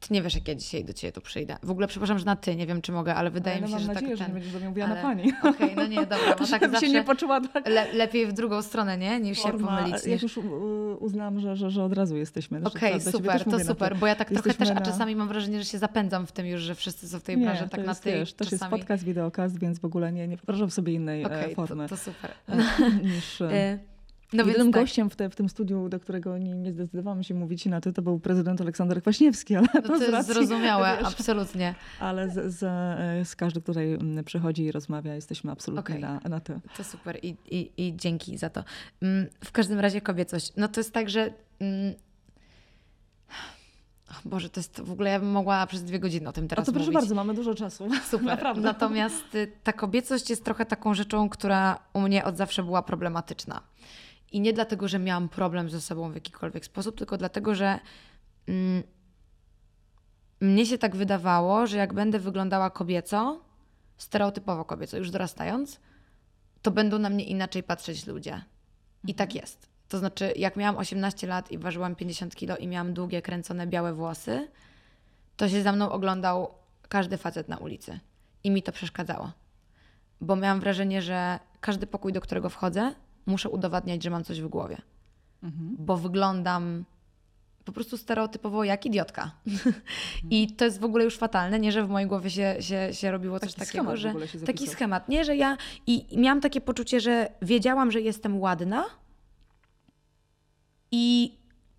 ty 0.00 0.14
nie 0.14 0.22
wiesz, 0.22 0.34
jak 0.34 0.48
ja 0.48 0.54
dzisiaj 0.54 0.84
do 0.84 0.92
ciebie 0.92 1.12
tu 1.12 1.20
przyjdę. 1.20 1.56
W 1.62 1.70
ogóle 1.70 1.86
przepraszam, 1.86 2.18
że 2.18 2.24
na 2.24 2.36
ty, 2.36 2.56
nie 2.56 2.66
wiem, 2.66 2.82
czy 2.82 2.92
mogę, 2.92 3.14
ale 3.14 3.30
wydaje 3.30 3.56
ale 3.56 3.66
mi 3.66 3.72
się, 3.72 3.78
że 3.78 3.86
tak 3.86 3.94
nadzieję, 3.94 4.16
tak 4.16 4.18
ten... 4.18 4.26
że 4.26 4.32
nie 4.32 4.34
będziesz 4.34 4.52
do 4.52 4.58
mnie 4.58 4.68
mówiła 4.68 4.86
ale... 4.86 4.94
na 4.94 5.02
pani. 5.02 5.22
Okej, 5.40 5.50
okay, 5.50 5.76
no 5.76 5.86
nie, 5.86 6.00
dobra, 6.00 6.36
bo 6.38 6.46
tak 6.60 6.70
zawsze 6.70 6.86
się 6.86 6.92
nie 6.92 7.04
poczuła 7.04 7.40
tak... 7.40 7.68
Le 7.68 7.92
lepiej 7.92 8.26
w 8.26 8.32
drugą 8.32 8.62
stronę, 8.62 8.98
nie? 8.98 9.20
Niż 9.20 9.40
Forma, 9.40 9.58
się 9.58 9.64
pomylić. 9.64 10.06
Jak 10.06 10.22
już 10.22 10.38
uznam, 10.98 11.40
że, 11.40 11.56
że, 11.56 11.70
że 11.70 11.84
od 11.84 11.92
razu 11.92 12.16
jesteśmy. 12.16 12.60
Okej, 12.64 12.94
okay, 12.94 13.12
super, 13.12 13.44
to 13.44 13.60
super, 13.60 13.96
bo 13.96 14.06
ja 14.06 14.14
tak 14.14 14.28
trochę 14.28 14.54
też, 14.54 14.70
a 14.70 14.80
czasami 14.80 15.16
mam 15.16 15.28
wrażenie, 15.28 15.58
że 15.58 15.64
się 15.64 15.78
zapędzam 15.78 16.26
w 16.26 16.32
tym 16.32 16.46
już, 16.46 16.60
że 16.60 16.74
wszyscy 16.74 17.08
są 17.08 17.20
w 17.20 17.22
tej 17.22 17.36
branży, 17.36 17.62
tak 17.62 17.70
to 17.70 17.86
na 17.86 17.92
jest, 17.92 18.02
tej 18.02 18.12
wiesz, 18.12 18.34
czasami... 18.34 18.50
też 18.50 18.52
jest 18.52 18.70
podcast, 18.70 19.04
wideokast, 19.04 19.58
więc 19.58 19.78
w 19.78 19.84
ogóle 19.84 20.12
nie, 20.12 20.28
nie 20.28 20.36
wyobrażam 20.36 20.70
sobie 20.70 20.92
innej 20.92 21.24
okay, 21.24 21.54
formy. 21.54 21.88
To, 21.88 21.96
to 21.96 22.02
super. 22.02 22.30
niż... 23.02 23.42
E, 24.40 24.44
no 24.44 24.48
Jedynym 24.48 24.72
tak. 24.72 24.82
gościem 24.82 25.10
w, 25.10 25.16
te, 25.16 25.30
w, 25.30 25.36
tym 25.36 25.48
studiu, 25.48 25.88
do 25.88 26.00
którego 26.00 26.38
nie, 26.38 26.54
nie 26.54 26.72
zdecydowałam 26.72 27.22
się 27.22 27.34
mówić 27.34 27.66
na 27.66 27.80
ty, 27.80 27.92
to 27.92 28.02
był 28.02 28.18
prezydent 28.18 28.60
Aleksander 28.60 29.02
Kwaśniewski. 29.02 29.56
Ale 29.56 29.68
no 29.74 29.80
to, 29.80 29.88
to 29.88 29.96
jest 29.96 30.10
racji, 30.10 30.34
zrozumiałe, 30.34 30.96
wiesz, 30.98 31.08
absolutnie. 31.08 31.74
Ale 32.00 32.30
z, 32.30 32.54
z, 32.54 32.58
z 33.28 33.36
każdy, 33.36 33.60
który 33.60 33.80
mm, 33.80 34.24
przychodzi 34.24 34.62
i 34.62 34.72
rozmawia, 34.72 35.14
jesteśmy 35.14 35.52
absolutnie 35.52 35.96
okay. 35.96 36.00
na, 36.00 36.20
na 36.28 36.40
ty. 36.40 36.60
To 36.76 36.84
super 36.84 37.18
i, 37.22 37.36
i, 37.50 37.70
i 37.76 37.96
dzięki 37.96 38.38
za 38.38 38.50
to. 38.50 38.64
Mm, 39.02 39.26
w 39.44 39.52
każdym 39.52 39.80
razie 39.80 40.00
kobiecość. 40.00 40.52
No 40.56 40.68
to 40.68 40.80
jest 40.80 40.92
tak, 40.92 41.10
że 41.10 41.32
mm, 41.60 41.94
Boże, 44.24 44.50
to 44.50 44.60
jest 44.60 44.80
w 44.80 44.92
ogóle 44.92 45.10
ja 45.10 45.20
bym 45.20 45.30
mogła 45.30 45.66
przez 45.66 45.84
dwie 45.84 45.98
godziny 45.98 46.28
o 46.28 46.32
tym 46.32 46.48
teraz 46.48 46.62
A 46.62 46.66
to 46.66 46.72
proszę 46.72 46.86
mówić. 46.86 47.00
bardzo, 47.00 47.14
mamy 47.14 47.34
dużo 47.34 47.54
czasu. 47.54 47.88
Super. 48.10 48.26
Naprawdę. 48.26 48.62
Natomiast 48.62 49.34
y, 49.34 49.52
ta 49.62 49.72
kobiecość 49.72 50.30
jest 50.30 50.44
trochę 50.44 50.66
taką 50.66 50.94
rzeczą, 50.94 51.28
która 51.28 51.78
u 51.92 52.00
mnie 52.00 52.24
od 52.24 52.36
zawsze 52.36 52.62
była 52.62 52.82
problematyczna. 52.82 53.60
I 54.32 54.40
nie 54.40 54.52
dlatego, 54.52 54.88
że 54.88 54.98
miałam 54.98 55.28
problem 55.28 55.70
ze 55.70 55.80
sobą 55.80 56.10
w 56.10 56.14
jakikolwiek 56.14 56.64
sposób, 56.64 56.98
tylko 56.98 57.16
dlatego, 57.16 57.54
że 57.54 57.78
mm, 58.46 58.82
mnie 60.40 60.66
się 60.66 60.78
tak 60.78 60.96
wydawało, 60.96 61.66
że 61.66 61.76
jak 61.76 61.94
będę 61.94 62.18
wyglądała 62.18 62.70
kobieco, 62.70 63.40
stereotypowo 63.96 64.64
kobieco, 64.64 64.96
już 64.96 65.10
dorastając, 65.10 65.80
to 66.62 66.70
będą 66.70 66.98
na 66.98 67.10
mnie 67.10 67.24
inaczej 67.24 67.62
patrzeć 67.62 68.06
ludzie. 68.06 68.44
I 69.06 69.14
tak 69.14 69.28
mhm. 69.28 69.42
jest. 69.42 69.68
To 69.88 69.98
znaczy, 69.98 70.32
jak 70.36 70.56
miałam 70.56 70.76
18 70.76 71.26
lat 71.26 71.52
i 71.52 71.58
ważyłam 71.58 71.96
50 71.96 72.34
kilo 72.36 72.56
i 72.56 72.68
miałam 72.68 72.94
długie, 72.94 73.22
kręcone 73.22 73.66
białe 73.66 73.94
włosy, 73.94 74.48
to 75.36 75.48
się 75.48 75.62
za 75.62 75.72
mną 75.72 75.90
oglądał 75.90 76.54
każdy 76.88 77.16
facet 77.16 77.48
na 77.48 77.56
ulicy. 77.56 78.00
I 78.44 78.50
mi 78.50 78.62
to 78.62 78.72
przeszkadzało. 78.72 79.32
Bo 80.20 80.36
miałam 80.36 80.60
wrażenie, 80.60 81.02
że 81.02 81.38
każdy 81.60 81.86
pokój, 81.86 82.12
do 82.12 82.20
którego 82.20 82.50
wchodzę, 82.50 82.94
muszę 83.26 83.48
udowadniać, 83.48 84.02
że 84.02 84.10
mam 84.10 84.24
coś 84.24 84.40
w 84.40 84.48
głowie. 84.48 84.76
Mhm. 85.42 85.76
Bo 85.78 85.96
wyglądam 85.96 86.84
po 87.64 87.72
prostu 87.72 87.98
stereotypowo 87.98 88.64
jak 88.64 88.86
idiotka. 88.86 89.30
Mhm. 89.46 89.74
I 90.30 90.52
to 90.52 90.64
jest 90.64 90.80
w 90.80 90.84
ogóle 90.84 91.04
już 91.04 91.16
fatalne, 91.16 91.58
nie, 91.58 91.72
że 91.72 91.84
w 91.84 91.88
mojej 91.88 92.08
głowie 92.08 92.30
się, 92.30 92.56
się, 92.60 92.88
się 92.92 93.10
robiło 93.10 93.40
taki 93.40 93.54
coś 93.54 93.66
takiego, 93.68 93.96
że 93.96 94.14
taki 94.46 94.66
schemat, 94.66 95.08
nie, 95.08 95.24
że 95.24 95.36
ja 95.36 95.56
i, 95.86 96.14
i 96.14 96.18
miałam 96.18 96.40
takie 96.40 96.60
poczucie, 96.60 97.00
że 97.00 97.28
wiedziałam, 97.42 97.90
że 97.92 98.00
jestem 98.00 98.40
ładna 98.40 98.84
i 100.90 101.34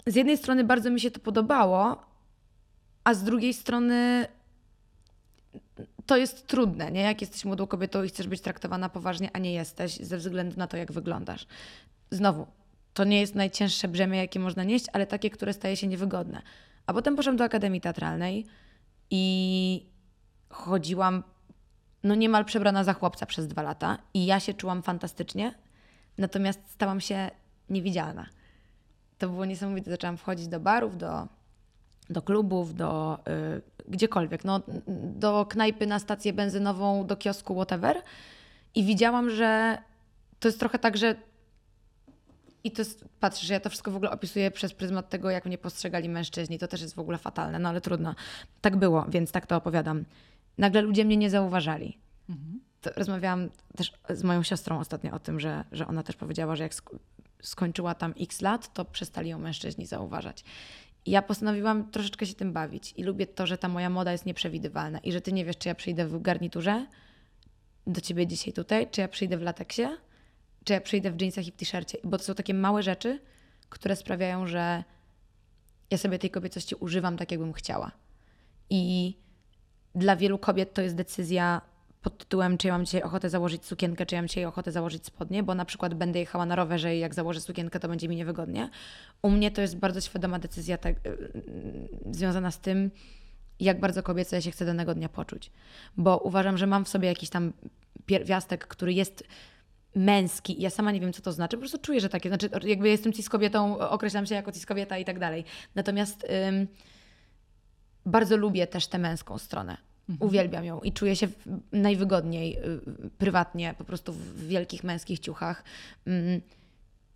z 0.08 0.16
jednej 0.16 0.38
strony 0.38 0.64
bardzo 0.64 0.90
mi 0.90 1.00
się 1.00 1.12
to 1.12 1.20
podobało, 1.20 2.06
a 3.04 3.14
z 3.14 3.24
drugiej 3.24 3.54
strony 3.54 4.28
to 6.08 6.18
jest 6.18 6.48
trudne, 6.48 6.92
nie? 6.92 7.02
Jak 7.02 7.22
jesteś 7.22 7.46
młodą 7.46 7.68
kobietą 7.68 8.04
i 8.04 8.10
chcesz 8.10 8.28
być 8.28 8.42
traktowana 8.42 8.90
poważnie, 8.90 9.30
a 9.34 9.40
nie 9.40 9.54
jesteś, 9.54 9.96
ze 9.98 10.18
względu 10.18 10.58
na 10.58 10.68
to, 10.68 10.78
jak 10.78 10.92
wyglądasz. 10.92 11.48
Znowu, 12.12 12.48
to 12.94 13.04
nie 13.04 13.20
jest 13.20 13.36
najcięższe 13.36 13.88
brzemię, 13.88 14.18
jakie 14.18 14.40
można 14.40 14.64
nieść, 14.64 14.86
ale 14.94 15.08
takie, 15.08 15.30
które 15.30 15.54
staje 15.54 15.78
się 15.78 15.88
niewygodne. 15.88 16.42
A 16.86 16.94
potem 16.94 17.16
poszłam 17.16 17.38
do 17.38 17.44
Akademii 17.44 17.82
Teatralnej 17.82 18.46
i 19.12 19.86
chodziłam 20.50 21.24
no 22.04 22.16
niemal 22.16 22.46
przebrana 22.46 22.84
za 22.84 22.94
chłopca 22.94 23.26
przez 23.26 23.48
dwa 23.48 23.62
lata 23.62 23.98
i 24.14 24.26
ja 24.26 24.40
się 24.40 24.54
czułam 24.54 24.84
fantastycznie, 24.84 25.54
natomiast 26.18 26.60
stałam 26.72 27.02
się 27.02 27.32
niewidzialna. 27.70 28.26
To 29.18 29.30
było 29.30 29.46
niesamowite. 29.46 29.92
Zaczęłam 29.92 30.18
wchodzić 30.18 30.48
do 30.48 30.60
barów, 30.60 30.98
do, 30.98 31.28
do 32.10 32.22
klubów, 32.22 32.76
do 32.76 33.20
y, 33.28 33.62
gdziekolwiek, 33.88 34.46
no, 34.46 34.62
do 35.18 35.46
knajpy 35.46 35.88
na 35.88 36.00
stację 36.00 36.34
benzynową, 36.34 37.08
do 37.08 37.16
kiosku, 37.16 37.56
whatever. 37.56 38.02
I 38.76 38.84
widziałam, 38.84 39.30
że 39.30 39.78
to 40.40 40.48
jest 40.48 40.60
trochę 40.60 40.80
tak, 40.80 40.98
że 40.98 41.16
i 42.64 42.72
to 42.72 42.82
jest, 42.82 43.06
patrz, 43.20 43.42
że 43.42 43.54
ja 43.54 43.60
to 43.60 43.70
wszystko 43.70 43.92
w 43.92 43.96
ogóle 43.96 44.12
opisuję 44.12 44.52
przez 44.52 44.74
pryzmat 44.74 45.10
tego, 45.10 45.30
jak 45.30 45.46
mnie 45.46 45.58
postrzegali 45.58 46.10
mężczyźni. 46.10 46.60
To 46.60 46.68
też 46.68 46.82
jest 46.82 46.96
w 46.96 47.00
ogóle 47.00 47.18
fatalne, 47.18 47.60
no 47.60 47.70
ale 47.70 47.82
trudno. 47.82 48.16
Tak 48.62 48.76
było, 48.76 49.06
więc 49.10 49.32
tak 49.32 49.48
to 49.48 49.56
opowiadam. 49.56 50.06
Nagle 50.58 50.82
ludzie 50.82 51.06
mnie 51.06 51.18
nie 51.18 51.30
zauważali. 51.30 51.98
Mhm. 52.30 52.60
rozmawiałam 52.96 53.50
też 53.76 53.94
z 54.10 54.24
moją 54.24 54.44
siostrą 54.44 54.80
ostatnio 54.80 55.14
o 55.14 55.20
tym, 55.20 55.40
że, 55.40 55.64
że 55.72 55.88
ona 55.88 56.04
też 56.04 56.16
powiedziała, 56.16 56.56
że 56.56 56.64
jak 56.64 56.74
skończyła 57.42 57.96
tam 57.96 58.14
x 58.20 58.42
lat, 58.42 58.74
to 58.74 58.86
przestali 58.86 59.30
ją 59.30 59.40
mężczyźni 59.40 59.86
zauważać. 59.86 60.44
Ja 61.06 61.22
postanowiłam 61.22 61.92
troszeczkę 61.92 62.26
się 62.26 62.34
tym 62.34 62.54
bawić 62.54 62.94
i 62.98 63.04
lubię 63.04 63.28
to, 63.28 63.48
że 63.48 63.58
ta 63.58 63.68
moja 63.68 63.90
moda 63.90 64.12
jest 64.12 64.26
nieprzewidywalna 64.26 65.00
i 65.00 65.12
że 65.12 65.22
ty 65.22 65.32
nie 65.32 65.46
wiesz, 65.46 65.58
czy 65.58 65.70
ja 65.70 65.76
przyjdę 65.76 66.08
w 66.08 66.22
garniturze 66.22 66.88
do 67.88 68.02
ciebie 68.02 68.28
dzisiaj 68.28 68.54
tutaj, 68.54 68.88
czy 68.92 69.02
ja 69.02 69.08
przyjdę 69.08 69.38
w 69.38 69.42
lateksie, 69.42 69.88
czy 70.64 70.74
ja 70.74 70.82
przyjdę 70.82 71.12
w 71.12 71.22
jeansach 71.22 71.48
i 71.48 71.52
w 71.52 71.56
t-shircie, 71.56 71.98
bo 72.04 72.18
to 72.18 72.24
są 72.24 72.36
takie 72.36 72.54
małe 72.54 72.84
rzeczy, 72.84 73.20
które 73.70 73.96
sprawiają, 73.96 74.48
że 74.48 74.84
ja 75.92 75.98
sobie 75.98 76.20
tej 76.20 76.30
kobiecości 76.30 76.76
używam 76.76 77.18
tak, 77.18 77.32
jakbym 77.32 77.54
chciała. 77.54 77.92
I 78.70 79.14
dla 79.96 80.16
wielu 80.16 80.38
kobiet 80.38 80.74
to 80.74 80.82
jest 80.82 80.96
decyzja 80.96 81.62
pod 82.02 82.18
tytułem, 82.18 82.58
czy 82.58 82.68
ja 82.68 82.74
mam 82.74 82.86
dzisiaj 82.86 83.02
ochotę 83.02 83.30
założyć 83.30 83.66
sukienkę, 83.66 84.06
czy 84.06 84.16
ja 84.16 84.22
mam 84.22 84.28
dzisiaj 84.28 84.46
ochotę 84.46 84.72
założyć 84.72 85.06
spodnie, 85.06 85.44
bo 85.44 85.56
na 85.56 85.66
przykład 85.66 85.94
będę 85.94 86.20
jechała 86.20 86.46
na 86.46 86.56
rowerze 86.56 86.96
i 86.96 87.00
jak 87.00 87.14
założę 87.14 87.42
sukienkę, 87.42 87.80
to 87.80 87.88
będzie 87.88 88.08
mi 88.08 88.16
niewygodnie. 88.16 88.70
U 89.22 89.30
mnie 89.30 89.52
to 89.52 89.62
jest 89.62 89.78
bardzo 89.78 90.02
świadoma 90.02 90.40
decyzja 90.40 90.78
tak, 90.78 90.96
związana 92.12 92.52
z 92.52 92.60
tym, 92.60 92.92
jak 93.60 93.80
bardzo 93.80 94.04
kobieco 94.04 94.36
ja 94.36 94.42
się 94.42 94.52
chcę 94.52 94.66
danego 94.66 94.96
dnia 94.96 95.10
poczuć. 95.10 95.52
Bo 95.98 96.18
uważam, 96.18 96.58
że 96.58 96.68
mam 96.68 96.86
w 96.86 96.90
sobie 96.90 97.08
jakiś 97.08 97.30
tam 97.30 97.54
pierwiastek, 98.06 98.68
który 98.68 98.94
jest 98.94 99.24
męski. 99.96 100.62
Ja 100.62 100.70
sama 100.70 100.92
nie 100.92 101.00
wiem, 101.00 101.14
co 101.14 101.22
to 101.22 101.32
znaczy, 101.32 101.58
po 101.58 101.62
prostu 101.62 101.78
czuję, 101.78 102.00
że 102.00 102.10
takie, 102.10 102.30
znaczy 102.30 102.50
jakby 102.64 102.90
jestem 102.90 103.14
cis 103.14 103.30
kobietą, 103.30 103.80
określam 103.80 104.26
się 104.26 104.36
jako 104.36 104.52
cis 104.52 104.66
kobieta 104.66 104.98
i 104.98 105.06
tak 105.06 105.20
dalej. 105.20 105.46
Natomiast 105.76 106.28
ym, 106.50 106.68
bardzo 108.06 108.38
lubię 108.38 108.68
też 108.68 108.88
tę 108.88 108.98
męską 108.98 109.38
stronę. 109.38 109.87
Mhm. 110.10 110.30
Uwielbiam 110.30 110.66
ją 110.66 110.80
i 110.80 110.92
czuję 110.92 111.16
się 111.16 111.28
najwygodniej 111.72 112.58
y, 112.58 113.10
prywatnie, 113.18 113.76
po 113.78 113.84
prostu 113.84 114.14
w 114.14 114.48
wielkich 114.48 114.84
męskich 114.84 115.20
ciuchach. 115.20 115.64
Mm, 116.06 116.42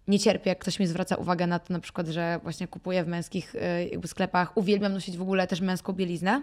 nie 0.08 0.20
cierpię, 0.20 0.50
jak 0.50 0.60
ktoś 0.60 0.80
mi 0.80 0.88
zwraca 0.88 1.16
uwagę 1.16 1.48
na 1.48 1.60
to, 1.60 1.74
na 1.74 1.80
przykład, 1.80 2.08
że 2.08 2.40
właśnie 2.44 2.68
kupuję 2.68 3.04
w 3.04 3.08
męskich 3.08 3.56
y, 3.56 3.90
jakby 3.92 4.08
sklepach. 4.08 4.58
Uwielbiam 4.58 4.94
nosić 4.94 5.18
w 5.18 5.22
ogóle 5.22 5.48
też 5.48 5.62
męską 5.62 5.94
bieliznę, 5.94 6.42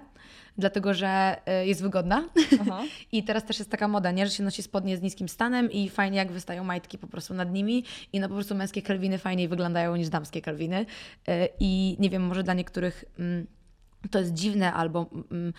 dlatego 0.58 0.94
że 0.94 1.36
y, 1.62 1.66
jest 1.66 1.82
wygodna. 1.82 2.28
I 3.12 3.24
teraz 3.24 3.44
też 3.44 3.58
jest 3.58 3.70
taka 3.70 3.88
moda, 3.88 4.10
nie? 4.10 4.26
że 4.26 4.32
się 4.32 4.42
nosi 4.42 4.62
spodnie 4.62 4.96
z 4.96 5.02
niskim 5.02 5.28
stanem 5.28 5.72
i 5.72 5.88
fajnie 5.88 6.18
jak 6.18 6.32
wystają 6.32 6.64
majtki 6.64 6.98
po 6.98 7.06
prostu 7.06 7.34
nad 7.34 7.52
nimi 7.52 7.84
i 8.12 8.20
no 8.20 8.28
po 8.28 8.34
prostu 8.34 8.54
męskie 8.54 8.82
kelwiny 8.82 9.18
fajniej 9.18 9.48
wyglądają 9.48 9.96
niż 9.96 10.08
damskie 10.08 10.40
kelwiny. 10.40 10.86
I 11.60 11.96
nie 11.98 12.10
wiem, 12.10 12.22
może 12.22 12.42
dla 12.42 12.54
niektórych 12.54 13.04
mm, 13.18 13.46
to 14.10 14.18
jest 14.18 14.32
dziwne, 14.32 14.72
albo 14.72 15.06
mm, 15.30 15.52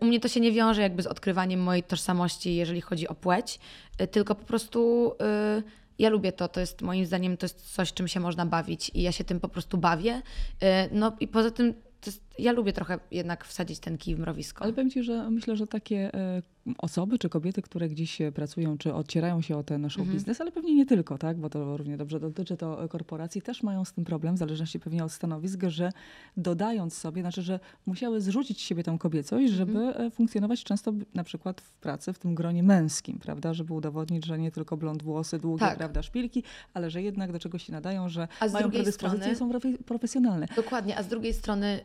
u 0.00 0.06
mnie 0.06 0.20
to 0.20 0.28
się 0.28 0.40
nie 0.40 0.52
wiąże 0.52 0.82
jakby 0.82 1.02
z 1.02 1.06
odkrywaniem 1.06 1.60
mojej 1.60 1.82
tożsamości, 1.82 2.54
jeżeli 2.54 2.80
chodzi 2.80 3.08
o 3.08 3.14
płeć, 3.14 3.60
y, 4.00 4.06
tylko 4.06 4.34
po 4.34 4.44
prostu 4.44 5.12
y, 5.58 5.62
ja 5.98 6.08
lubię 6.08 6.32
to, 6.32 6.48
to 6.48 6.60
jest 6.60 6.82
moim 6.82 7.06
zdaniem 7.06 7.36
to 7.36 7.44
jest 7.44 7.74
coś, 7.74 7.92
czym 7.92 8.08
się 8.08 8.20
można 8.20 8.46
bawić 8.46 8.90
i 8.94 9.02
ja 9.02 9.12
się 9.12 9.24
tym 9.24 9.40
po 9.40 9.48
prostu 9.48 9.78
bawię. 9.78 10.22
Y, 10.62 10.66
no 10.92 11.16
i 11.20 11.28
poza 11.28 11.50
tym 11.50 11.74
jest, 12.06 12.22
ja 12.38 12.52
lubię 12.52 12.72
trochę 12.72 12.98
jednak 13.10 13.44
wsadzić 13.44 13.78
ten 13.78 13.98
kij 13.98 14.14
w 14.14 14.18
mrowisko. 14.18 14.64
Ale 14.64 14.72
powiem 14.72 14.90
Ci, 14.90 15.02
że 15.02 15.30
myślę, 15.30 15.56
że 15.56 15.66
takie 15.66 16.14
e, 16.14 16.42
osoby 16.78 17.18
czy 17.18 17.28
kobiety, 17.28 17.62
które 17.62 17.88
gdzieś 17.88 18.18
pracują, 18.34 18.78
czy 18.78 18.94
odcierają 18.94 19.42
się 19.42 19.56
o 19.56 19.62
ten 19.62 19.90
show 19.90 20.00
mhm. 20.00 20.16
biznes, 20.16 20.40
ale 20.40 20.52
pewnie 20.52 20.74
nie 20.74 20.86
tylko, 20.86 21.18
tak? 21.18 21.36
bo 21.36 21.50
to 21.50 21.76
równie 21.76 21.96
dobrze 21.96 22.20
dotyczy 22.20 22.56
to 22.56 22.88
korporacji, 22.88 23.42
też 23.42 23.62
mają 23.62 23.84
z 23.84 23.92
tym 23.92 24.04
problem, 24.04 24.34
w 24.34 24.38
zależności 24.38 24.80
pewnie 24.80 25.04
od 25.04 25.12
stanowisk, 25.12 25.62
że 25.68 25.92
dodając 26.36 26.94
sobie, 26.94 27.22
znaczy, 27.22 27.42
że 27.42 27.60
musiały 27.86 28.20
zrzucić 28.20 28.58
z 28.58 28.60
siebie 28.60 28.82
tą 28.82 28.98
kobiecość, 28.98 29.52
żeby 29.52 29.78
mhm. 29.78 30.10
funkcjonować 30.10 30.64
często 30.64 30.92
na 31.14 31.24
przykład 31.24 31.60
w 31.60 31.72
pracy 31.72 32.12
w 32.12 32.18
tym 32.18 32.34
gronie 32.34 32.62
męskim, 32.62 33.18
prawda? 33.18 33.54
Żeby 33.54 33.74
udowodnić, 33.74 34.26
że 34.26 34.38
nie 34.38 34.50
tylko 34.50 34.76
blond 34.76 35.02
włosy, 35.02 35.38
długie, 35.38 35.66
tak. 35.66 35.78
prawda, 35.78 36.02
szpilki, 36.02 36.42
ale 36.74 36.90
że 36.90 37.02
jednak 37.02 37.32
do 37.32 37.38
czegoś 37.38 37.62
się 37.62 37.72
nadają, 37.72 38.08
że 38.08 38.28
mają 38.52 38.70
predyspozycje 38.70 39.34
strony, 39.34 39.60
są 39.60 39.72
profesjonalne. 39.86 40.46
Dokładnie, 40.56 40.98
a 40.98 41.02
z 41.02 41.08
drugiej 41.08 41.34
strony 41.34 41.80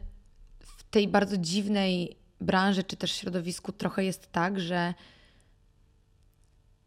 tej 0.93 1.07
bardzo 1.07 1.37
dziwnej 1.37 2.15
branży 2.41 2.83
czy 2.83 2.95
też 2.95 3.11
środowisku 3.11 3.71
trochę 3.71 4.03
jest 4.03 4.31
tak, 4.31 4.59
że 4.59 4.93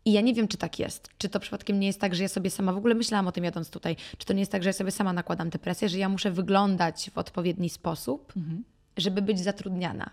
i 0.05 0.13
ja 0.13 0.21
nie 0.21 0.35
wiem, 0.35 0.49
czy 0.49 0.57
tak 0.57 0.79
jest. 0.79 1.09
Czy 1.19 1.29
to 1.29 1.41
przypadkiem 1.41 1.81
nie 1.81 1.87
jest 1.87 2.01
tak, 2.01 2.15
że 2.15 2.23
ja 2.23 2.29
sobie 2.29 2.51
sama, 2.51 2.73
w 2.73 2.77
ogóle 2.77 2.95
myślałam 2.95 3.27
o 3.29 3.33
tym 3.33 3.45
jadąc 3.45 3.71
tutaj, 3.71 3.97
czy 4.19 4.27
to 4.27 4.33
nie 4.33 4.41
jest 4.41 4.53
tak, 4.53 4.63
że 4.63 4.69
ja 4.69 4.73
sobie 4.73 4.91
sama 4.91 5.13
nakładam 5.13 5.51
tę 5.51 5.59
presję, 5.59 5.89
że 5.89 5.99
ja 5.99 6.09
muszę 6.09 6.31
wyglądać 6.31 7.11
w 7.15 7.19
odpowiedni 7.19 7.71
sposób, 7.71 8.33
mhm. 8.37 8.65
żeby 8.97 9.23
być 9.23 9.41
zatrudniana. 9.41 10.11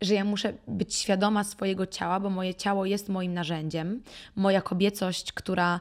Że 0.00 0.14
ja 0.14 0.24
muszę 0.24 0.52
być 0.68 0.94
świadoma 0.94 1.44
swojego 1.44 1.86
ciała, 1.86 2.20
bo 2.20 2.30
moje 2.30 2.54
ciało 2.54 2.86
jest 2.86 3.08
moim 3.08 3.34
narzędziem. 3.34 4.02
Moja 4.36 4.60
kobiecość, 4.60 5.32
która 5.32 5.80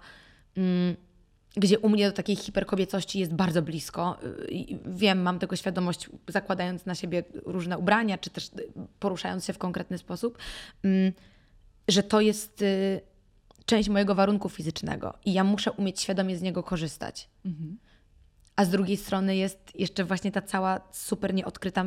mm, 0.58 0.96
gdzie 1.58 1.80
u 1.80 1.90
mnie 1.90 2.08
do 2.08 2.12
takiej 2.12 2.36
hiperkobiecości 2.36 3.20
jest 3.20 3.34
bardzo 3.34 3.62
blisko. 3.62 4.20
Wiem, 4.86 5.22
mam 5.22 5.40
tego 5.40 5.56
świadomość, 5.56 6.10
zakładając 6.28 6.86
na 6.86 6.96
siebie 6.96 7.24
różne 7.46 7.78
ubrania, 7.78 8.18
czy 8.18 8.30
też 8.30 8.52
poruszając 9.00 9.46
się 9.46 9.54
w 9.54 9.58
konkretny 9.58 9.98
sposób, 9.98 10.38
mm, 10.84 11.14
że 11.88 12.04
to 12.04 12.22
jest 12.22 12.62
y, 12.62 13.02
część 13.66 13.90
mojego 13.90 14.16
warunku 14.16 14.50
fizycznego 14.50 15.14
i 15.26 15.34
ja 15.34 15.44
muszę 15.44 15.72
umieć 15.72 16.02
świadomie 16.02 16.38
z 16.38 16.42
niego 16.42 16.64
korzystać. 16.64 17.30
Mhm. 17.46 17.78
A 18.56 18.66
z 18.66 18.70
drugiej 18.70 18.98
strony 18.98 19.36
jest 19.36 19.80
jeszcze 19.80 20.04
właśnie 20.04 20.32
ta 20.32 20.42
cała 20.42 20.82
super 20.92 21.34
nieodkryta 21.34 21.86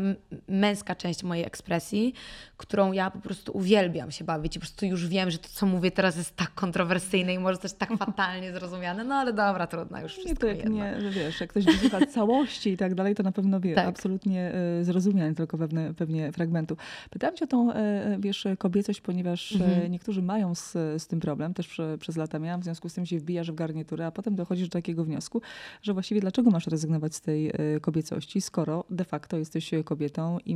męska 0.49 0.95
część 0.95 1.23
mojej 1.23 1.45
ekspresji, 1.45 2.15
którą 2.57 2.93
ja 2.93 3.11
po 3.11 3.19
prostu 3.19 3.57
uwielbiam 3.57 4.11
się 4.11 4.25
bawić. 4.25 4.57
I 4.57 4.59
po 4.59 4.67
prostu 4.67 4.87
już 4.87 5.07
wiem, 5.07 5.31
że 5.31 5.39
to, 5.39 5.49
co 5.49 5.67
mówię 5.67 5.91
teraz 5.91 6.17
jest 6.17 6.37
tak 6.37 6.55
kontrowersyjne 6.55 7.35
i 7.35 7.39
może 7.39 7.59
też 7.59 7.73
tak 7.73 7.97
fatalnie 8.07 8.53
zrozumiane, 8.53 9.05
no 9.05 9.15
ale 9.15 9.33
dobra, 9.33 9.67
trudno, 9.67 10.01
już 10.01 10.13
wszystko 10.13 10.47
nie, 10.47 10.57
to 10.57 10.69
nie, 10.69 11.01
że 11.01 11.11
wiesz, 11.11 11.41
jak 11.41 11.51
ktoś 11.51 11.65
wysłucha 11.65 12.07
całości 12.15 12.71
i 12.71 12.77
tak 12.77 12.95
dalej, 12.95 13.15
to 13.15 13.23
na 13.23 13.33
pewno 13.33 13.61
wie, 13.61 13.75
tak. 13.75 13.87
absolutnie 13.87 14.53
y, 14.81 14.85
zrozumiałem 14.85 15.35
tylko 15.35 15.59
pewne, 15.59 15.95
pewnie 15.95 16.33
fragmentu. 16.33 16.77
Pytałam 17.11 17.37
cię 17.37 17.45
o 17.45 17.49
tą, 17.49 17.73
y, 17.73 17.75
wiesz, 18.19 18.47
kobiecość, 18.59 19.01
ponieważ 19.01 19.53
mhm. 19.53 19.93
niektórzy 19.93 20.23
mają 20.23 20.55
z, 20.55 20.73
z 20.73 21.07
tym 21.07 21.21
problem, 21.21 21.55
też 21.55 21.69
prze, 21.69 21.99
przez 21.99 22.17
lata 22.17 22.39
miałam, 22.39 22.61
w 22.61 22.65
związku 22.65 22.89
z 22.89 22.95
tym 22.95 23.07
się 23.07 23.19
wbijasz 23.19 23.51
w 23.51 23.55
garniturę, 23.55 24.07
a 24.07 24.11
potem 24.11 24.35
dochodzisz 24.35 24.69
do 24.69 24.73
takiego 24.73 25.05
wniosku, 25.05 25.43
że 25.83 25.93
właściwie 25.93 26.21
dlaczego 26.21 26.51
masz 26.51 26.58
rezygnować 26.67 27.15
z 27.15 27.21
tej 27.21 27.49
e, 27.49 27.53
kobiecości, 27.81 28.41
skoro 28.41 28.85
de 28.91 29.05
facto 29.05 29.39
jesteś 29.39 29.71
kobietą 29.85 30.39
i 30.47 30.55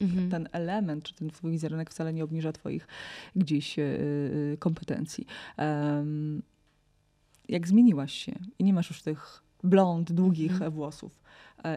mhm. 0.00 0.30
ten 0.30 0.48
element, 0.52 1.04
czy 1.04 1.14
ten 1.14 1.30
twój 1.30 1.50
wizerunek 1.50 1.90
wcale 1.90 2.12
nie 2.12 2.24
obniża 2.24 2.52
twoich 2.52 2.86
gdzieś 3.36 3.78
e, 3.78 3.82
e, 3.82 4.56
kompetencji. 4.56 5.26
Jak 7.48 7.68
zmieniłaś 7.68 8.12
się 8.12 8.32
i 8.58 8.64
nie 8.64 8.74
masz 8.74 8.90
już 8.90 9.02
tych 9.02 9.42
blond, 9.64 10.12
długich 10.12 10.52
mhm. 10.52 10.72
włosów, 10.72 11.20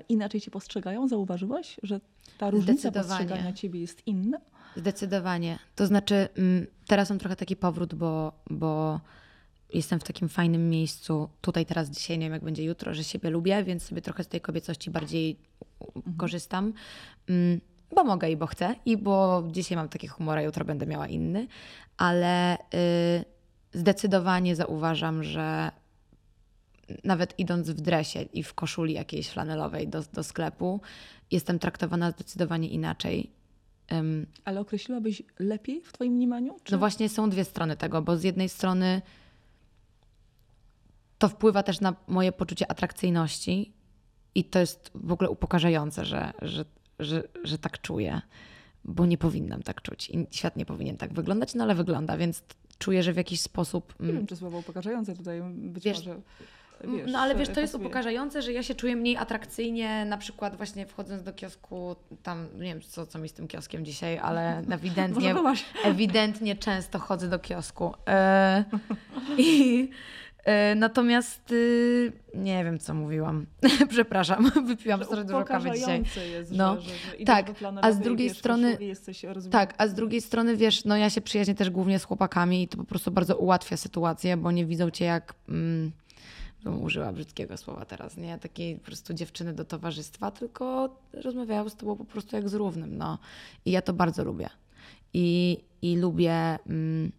inaczej 0.09 0.41
cię 0.41 0.51
postrzegają? 0.51 1.07
Zauważyłaś, 1.07 1.79
że 1.83 1.99
ta 2.37 2.49
różnica 2.49 2.91
postrzegania 2.91 3.53
ciebie 3.53 3.79
jest 3.79 4.07
inna? 4.07 4.37
Zdecydowanie. 4.75 5.59
To 5.75 5.87
znaczy, 5.87 6.29
mm, 6.37 6.67
teraz 6.87 7.09
mam 7.09 7.19
trochę 7.19 7.35
taki 7.35 7.55
powrót, 7.55 7.95
bo, 7.95 8.31
bo 8.49 8.99
jestem 9.73 9.99
w 9.99 10.03
takim 10.03 10.29
fajnym 10.29 10.69
miejscu 10.69 11.29
tutaj, 11.41 11.65
teraz, 11.65 11.89
dzisiaj, 11.89 12.17
nie 12.17 12.25
wiem 12.25 12.33
jak 12.33 12.43
będzie 12.43 12.63
jutro, 12.63 12.93
że 12.93 13.03
siebie 13.03 13.29
lubię, 13.29 13.63
więc 13.63 13.83
sobie 13.83 14.01
trochę 14.01 14.23
z 14.23 14.27
tej 14.27 14.41
kobiecości 14.41 14.91
bardziej 14.91 15.37
mhm. 15.95 16.17
korzystam. 16.17 16.73
Mm, 17.29 17.61
bo 17.95 18.03
mogę 18.03 18.31
i 18.31 18.37
bo 18.37 18.47
chcę, 18.47 18.75
i 18.85 18.97
bo 18.97 19.43
dzisiaj 19.51 19.75
mam 19.75 19.89
taki 19.89 20.07
humor, 20.07 20.37
a 20.37 20.41
jutro 20.41 20.65
będę 20.65 20.85
miała 20.85 21.07
inny, 21.07 21.47
ale 21.97 22.57
y, 22.57 22.59
zdecydowanie 23.73 24.55
zauważam, 24.55 25.23
że 25.23 25.71
nawet 27.03 27.39
idąc 27.39 27.69
w 27.69 27.81
dresie 27.81 28.21
i 28.21 28.43
w 28.43 28.53
koszuli 28.53 28.93
jakiejś 28.93 29.29
flanelowej 29.29 29.87
do, 29.87 30.03
do 30.13 30.23
sklepu, 30.23 30.81
jestem 31.31 31.59
traktowana 31.59 32.11
zdecydowanie 32.11 32.69
inaczej 32.69 33.31
ym, 33.91 34.27
Ale 34.45 34.59
określiłabyś 34.59 35.23
lepiej 35.39 35.81
w 35.81 35.93
twoim 35.93 36.13
mniemaniu? 36.13 36.55
Czy... 36.63 36.71
No 36.71 36.77
właśnie 36.77 37.09
są 37.09 37.29
dwie 37.29 37.45
strony 37.45 37.77
tego, 37.77 38.01
bo 38.01 38.17
z 38.17 38.23
jednej 38.23 38.49
strony 38.49 39.01
to 41.17 41.29
wpływa 41.29 41.63
też 41.63 41.81
na 41.81 41.95
moje 42.07 42.31
poczucie 42.31 42.71
atrakcyjności 42.71 43.73
i 44.35 44.43
to 44.43 44.59
jest 44.59 44.91
w 44.95 45.11
ogóle 45.11 45.29
upokarzające, 45.29 46.05
że, 46.05 46.33
że, 46.41 46.65
że, 46.99 47.23
że 47.43 47.57
tak 47.57 47.81
czuję, 47.81 48.21
bo 48.85 49.05
nie 49.05 49.17
powinnam 49.17 49.63
tak 49.63 49.81
czuć 49.81 50.09
i 50.09 50.27
świat 50.31 50.55
nie 50.55 50.65
powinien 50.65 50.97
tak 50.97 51.13
wyglądać, 51.13 51.55
no 51.55 51.63
ale 51.63 51.75
wygląda, 51.75 52.17
więc 52.17 52.43
czuję, 52.77 53.03
że 53.03 53.13
w 53.13 53.17
jakiś 53.17 53.41
sposób... 53.41 53.93
Nie 53.99 54.13
wiem, 54.13 54.27
czy 54.27 54.35
słowo 54.35 54.57
upokarzające 54.57 55.15
tutaj 55.15 55.41
być 55.53 55.83
Wiesz, 55.83 55.97
może... 55.97 56.21
Wiesz, 56.83 57.11
no 57.11 57.19
ale 57.19 57.35
wiesz, 57.35 57.49
to 57.49 57.59
jest 57.59 57.73
pasuje. 57.73 57.87
upokarzające, 57.87 58.41
że 58.41 58.53
ja 58.53 58.63
się 58.63 58.75
czuję 58.75 58.95
mniej 58.95 59.17
atrakcyjnie, 59.17 60.05
na 60.05 60.17
przykład 60.17 60.55
właśnie 60.55 60.85
wchodząc 60.85 61.23
do 61.23 61.33
kiosku, 61.33 61.95
tam 62.23 62.47
nie 62.55 62.63
wiem 62.63 62.81
co, 62.81 63.05
co 63.05 63.19
mi 63.19 63.29
z 63.29 63.33
tym 63.33 63.47
kioskiem 63.47 63.85
dzisiaj, 63.85 64.17
ale 64.17 64.57
ewidentnie, 64.71 65.35
ewidentnie 65.83 66.55
często 66.55 66.99
chodzę 66.99 67.29
do 67.29 67.39
kiosku. 67.39 67.93
E, 68.07 68.63
I 69.37 69.89
e, 69.91 70.26
natomiast 70.75 71.51
y, 71.51 72.11
nie 72.35 72.63
wiem 72.63 72.79
co 72.79 72.93
mówiłam. 72.93 73.45
Przepraszam, 73.89 74.51
wypiłam 74.67 75.03
strasznie 75.03 75.25
dużo 75.25 75.43
kawy 75.43 75.71
dzisiaj. 75.71 76.03
jest, 76.31 76.51
No, 76.51 76.81
że, 76.81 76.89
że, 76.89 77.25
tak, 77.25 77.51
a 77.81 77.91
z 77.91 77.99
drugiej 77.99 78.29
wiesz, 78.29 78.37
strony- 78.37 78.77
Jesteś, 78.79 79.25
Tak, 79.51 79.73
a 79.77 79.87
z 79.87 79.93
drugiej 79.93 80.21
strony 80.21 80.57
wiesz, 80.57 80.85
no 80.85 80.97
ja 80.97 81.09
się 81.09 81.21
przyjaźnię 81.21 81.55
też 81.55 81.69
głównie 81.69 81.99
z 81.99 82.03
chłopakami 82.03 82.63
i 82.63 82.67
to 82.67 82.77
po 82.77 82.83
prostu 82.83 83.11
bardzo 83.11 83.37
ułatwia 83.37 83.77
sytuację, 83.77 84.37
bo 84.37 84.51
nie 84.51 84.65
widzą 84.65 84.89
cię 84.89 85.05
jak. 85.05 85.33
Mm, 85.49 85.91
bym 86.63 86.83
użyła 86.83 87.11
brzydkiego 87.13 87.57
słowa 87.57 87.85
teraz, 87.85 88.17
nie? 88.17 88.37
Takiej 88.37 88.75
po 88.75 88.85
prostu 88.85 89.13
dziewczyny 89.13 89.53
do 89.53 89.65
towarzystwa, 89.65 90.31
tylko 90.31 90.95
rozmawiają 91.13 91.69
z 91.69 91.75
tobą 91.75 91.95
po 91.95 92.05
prostu 92.05 92.35
jak 92.35 92.49
z 92.49 92.53
równym, 92.53 92.97
no. 92.97 93.19
I 93.65 93.71
ja 93.71 93.81
to 93.81 93.93
bardzo 93.93 94.23
lubię. 94.23 94.49
I, 95.13 95.57
i 95.81 95.97
lubię. 95.97 96.59
Mm, 96.69 97.11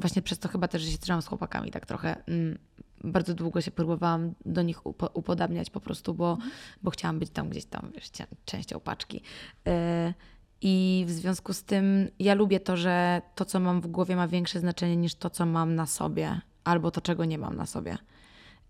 właśnie 0.00 0.22
przez 0.22 0.38
to 0.38 0.48
chyba 0.48 0.68
też, 0.68 0.82
że 0.82 0.90
się 0.90 0.98
trzymam 0.98 1.22
z 1.22 1.26
chłopakami 1.26 1.70
tak 1.70 1.86
trochę. 1.86 2.24
Mm, 2.26 2.58
bardzo 3.04 3.34
długo 3.34 3.60
się 3.60 3.70
próbowałam 3.70 4.34
do 4.46 4.62
nich 4.62 4.82
upo- 4.82 5.10
upodabniać 5.14 5.70
po 5.70 5.80
prostu, 5.80 6.14
bo, 6.14 6.38
bo 6.82 6.90
chciałam 6.90 7.18
być 7.18 7.30
tam 7.30 7.48
gdzieś 7.48 7.64
tam, 7.64 7.90
wiesz, 7.94 8.10
częścią 8.44 8.80
paczki. 8.80 9.22
E, 9.66 10.14
I 10.60 11.04
w 11.08 11.10
związku 11.10 11.52
z 11.52 11.64
tym 11.64 12.08
ja 12.18 12.34
lubię 12.34 12.60
to, 12.60 12.76
że 12.76 13.22
to, 13.34 13.44
co 13.44 13.60
mam 13.60 13.80
w 13.80 13.86
głowie, 13.86 14.16
ma 14.16 14.28
większe 14.28 14.60
znaczenie 14.60 14.96
niż 14.96 15.14
to, 15.14 15.30
co 15.30 15.46
mam 15.46 15.74
na 15.74 15.86
sobie, 15.86 16.40
albo 16.64 16.90
to, 16.90 17.00
czego 17.00 17.24
nie 17.24 17.38
mam 17.38 17.56
na 17.56 17.66
sobie. 17.66 17.98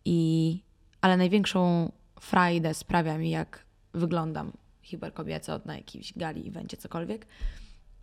I, 0.05 0.63
ale 1.01 1.17
największą 1.17 1.93
frajdę 2.21 2.75
sprawia 2.75 3.19
mi, 3.19 3.31
jak 3.31 3.65
wyglądam 3.95 4.53
hiperkobieco 4.83 5.61
na 5.65 5.77
jakiejś 5.77 6.13
gali, 6.17 6.49
evencie, 6.49 6.77
cokolwiek. 6.77 7.27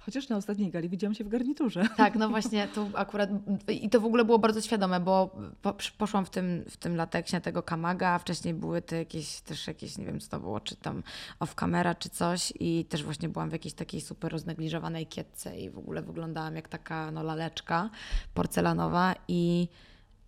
Chociaż 0.05 0.29
na 0.29 0.37
ostatniej 0.37 0.71
gali 0.71 0.89
widziałam 0.89 1.15
się 1.15 1.23
w 1.23 1.27
garniturze. 1.27 1.87
Tak, 1.97 2.15
no 2.15 2.29
właśnie, 2.35 2.67
tu 2.67 2.89
akurat 2.93 3.29
i 3.67 3.89
to 3.89 4.01
w 4.01 4.05
ogóle 4.05 4.25
było 4.25 4.39
bardzo 4.39 4.61
świadome, 4.61 4.99
bo 4.99 5.35
po, 5.61 5.75
poszłam 5.97 6.25
w 6.25 6.29
tym, 6.29 6.63
w 6.69 6.77
tym 6.77 6.95
lateksie 6.95 7.41
tego 7.41 7.63
kamaga, 7.63 8.09
a 8.09 8.19
wcześniej 8.19 8.53
były 8.53 8.81
te 8.81 8.97
jakieś, 8.97 9.41
też 9.41 9.67
jakieś, 9.67 9.97
nie 9.97 10.05
wiem 10.05 10.19
co 10.19 10.29
to 10.29 10.39
było, 10.39 10.59
czy 10.59 10.75
tam 10.75 11.03
off 11.39 11.55
camera, 11.55 11.95
czy 11.95 12.09
coś 12.09 12.53
i 12.59 12.85
też 12.89 13.03
właśnie 13.03 13.29
byłam 13.29 13.49
w 13.49 13.53
jakiejś 13.53 13.73
takiej 13.73 14.01
super 14.01 14.31
roznegliżowanej 14.31 15.07
kietce 15.07 15.59
i 15.59 15.69
w 15.69 15.77
ogóle 15.77 16.01
wyglądałam 16.01 16.55
jak 16.55 16.67
taka 16.67 17.11
no 17.11 17.23
laleczka 17.23 17.89
porcelanowa 18.33 19.15
i 19.27 19.67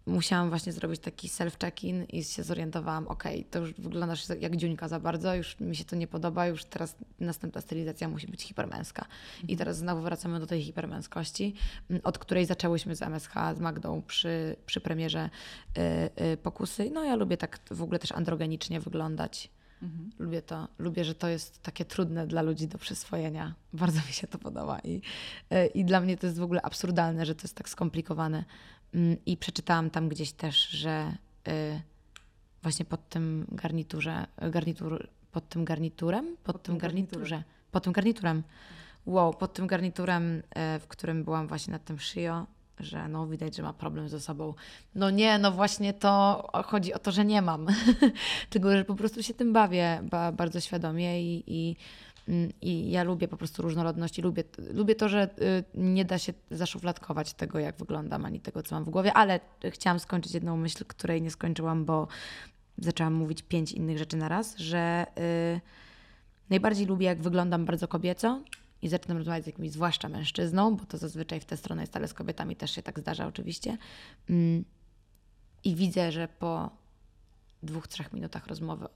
musiałam 0.07 0.49
właśnie 0.49 0.73
zrobić 0.73 1.01
taki 1.01 1.27
self-check-in 1.27 2.05
i 2.05 2.23
się 2.23 2.43
zorientowałam, 2.43 3.07
okej, 3.07 3.45
to 3.45 3.59
już 3.59 3.73
wyglądasz 3.73 4.25
jak 4.39 4.55
dziuńka 4.55 4.87
za 4.87 4.99
bardzo, 4.99 5.35
już 5.35 5.59
mi 5.59 5.75
się 5.75 5.85
to 5.85 5.95
nie 5.95 6.07
podoba, 6.07 6.47
już 6.47 6.65
teraz 6.65 6.95
następna 7.19 7.61
stylizacja 7.61 8.07
musi 8.07 8.27
być 8.27 8.43
hipermęska. 8.43 9.05
I 9.47 9.57
teraz 9.57 9.77
znowu 9.77 10.01
wracamy 10.01 10.39
do 10.39 10.47
tej 10.47 10.63
hipermęskości, 10.63 11.53
m, 11.89 11.99
od 12.03 12.17
której 12.17 12.45
zaczęłyśmy 12.45 12.95
z 12.95 13.01
MSH, 13.01 13.33
z 13.55 13.59
Magdą 13.59 14.01
przy, 14.01 14.55
przy 14.65 14.81
premierze 14.81 15.29
y, 15.77 16.23
y, 16.33 16.37
Pokusy. 16.37 16.89
No 16.93 17.03
ja 17.03 17.15
lubię 17.15 17.37
tak 17.37 17.59
w 17.71 17.81
ogóle 17.81 17.99
też 17.99 18.11
androgenicznie 18.11 18.79
wyglądać. 18.79 19.49
Mhm. 19.81 20.09
Lubię 20.19 20.41
to, 20.41 20.67
lubię, 20.79 21.03
że 21.03 21.15
to 21.15 21.27
jest 21.27 21.61
takie 21.61 21.85
trudne 21.85 22.27
dla 22.27 22.41
ludzi 22.41 22.67
do 22.67 22.77
przyswojenia. 22.77 23.55
Bardzo 23.73 23.99
mi 24.07 24.13
się 24.13 24.27
to 24.27 24.37
podoba 24.37 24.79
i, 24.79 25.01
y, 25.53 25.67
i 25.67 25.85
dla 25.85 26.01
mnie 26.01 26.17
to 26.17 26.27
jest 26.27 26.39
w 26.39 26.43
ogóle 26.43 26.61
absurdalne, 26.61 27.25
że 27.25 27.35
to 27.35 27.41
jest 27.41 27.55
tak 27.55 27.69
skomplikowane. 27.69 28.45
Mm, 28.93 29.17
I 29.25 29.37
przeczytałam 29.37 29.89
tam 29.89 30.09
gdzieś 30.09 30.31
też, 30.31 30.69
że 30.69 31.13
y, 31.47 31.81
właśnie 32.63 32.85
pod 32.85 33.09
tym 33.09 33.45
garniturze, 33.51 34.27
garnitur, 34.51 35.07
pod 35.31 35.49
tym 35.49 35.65
garniturem, 35.65 36.37
pod, 36.43 36.55
Pod 36.55 36.63
tym 36.63 36.73
tym 36.75 36.77
garniturze, 36.79 37.19
garniturem. 37.35 37.43
pod 37.71 37.83
tym 37.83 37.93
garniturem, 37.93 38.43
wow, 39.05 39.33
pod 39.33 39.53
tym 39.53 39.67
garniturem, 39.67 40.23
y, 40.37 40.79
w 40.79 40.87
którym 40.87 41.23
byłam 41.23 41.47
właśnie 41.47 41.71
nad 41.71 41.85
tym 41.85 41.99
szyjo, 41.99 42.45
że 42.79 43.07
no 43.07 43.27
widać, 43.27 43.55
że 43.55 43.63
ma 43.63 43.73
problem 43.73 44.09
ze 44.09 44.19
sobą. 44.19 44.53
No 44.95 45.09
nie, 45.09 45.37
no 45.37 45.51
właśnie 45.51 45.93
to 45.93 46.43
chodzi 46.65 46.93
o 46.93 46.99
to, 46.99 47.11
że 47.11 47.25
nie 47.25 47.41
mam. 47.41 47.67
Tylko, 48.49 48.71
że 48.77 48.85
po 48.85 48.95
prostu 48.95 49.23
się 49.23 49.33
tym 49.33 49.53
bawię 49.53 49.99
ba, 50.03 50.31
bardzo 50.31 50.59
świadomie 50.61 51.21
i, 51.21 51.43
i, 51.47 51.75
i 52.61 52.91
ja 52.91 53.03
lubię 53.03 53.27
po 53.27 53.37
prostu 53.37 53.61
różnorodność 53.61 54.19
i 54.19 54.21
lubię, 54.21 54.43
lubię 54.73 54.95
to, 54.95 55.09
że 55.09 55.29
y, 55.41 55.63
nie 55.73 56.05
da 56.05 56.17
się 56.17 56.33
zaszufladkować 56.51 57.33
tego, 57.33 57.59
jak 57.59 57.77
wyglądam, 57.77 58.25
ani 58.25 58.39
tego, 58.39 58.63
co 58.63 58.75
mam 58.75 58.83
w 58.83 58.89
głowie, 58.89 59.13
ale 59.13 59.39
chciałam 59.69 59.99
skończyć 59.99 60.33
jedną 60.33 60.57
myśl, 60.57 60.85
której 60.85 61.21
nie 61.21 61.31
skończyłam, 61.31 61.85
bo 61.85 62.07
zaczęłam 62.77 63.13
mówić 63.13 63.41
pięć 63.41 63.71
innych 63.71 63.97
rzeczy 63.97 64.17
na 64.17 64.29
raz, 64.29 64.57
że 64.57 65.05
y, 65.55 65.61
najbardziej 66.49 66.85
lubię, 66.85 67.05
jak 67.05 67.21
wyglądam 67.21 67.65
bardzo 67.65 67.87
kobieco 67.87 68.41
i 68.81 68.89
zaczynam 68.89 69.17
rozmawiać 69.17 69.43
z 69.43 69.47
jakimś 69.47 69.71
zwłaszcza 69.71 70.09
mężczyzną, 70.09 70.75
bo 70.75 70.85
to 70.85 70.97
zazwyczaj 70.97 71.39
w 71.39 71.45
tę 71.45 71.57
stronę 71.57 71.83
jest, 71.83 71.95
ale 71.95 72.07
z 72.07 72.13
kobietami 72.13 72.55
też 72.55 72.71
się 72.71 72.83
tak 72.83 72.99
zdarza 72.99 73.27
oczywiście. 73.27 73.77
Mm, 74.29 74.65
I 75.63 75.75
widzę, 75.75 76.11
że 76.11 76.27
po 76.27 76.69
dwóch, 77.63 77.87
trzech 77.87 78.13
minutach 78.13 78.47
rozmowy 78.47 78.87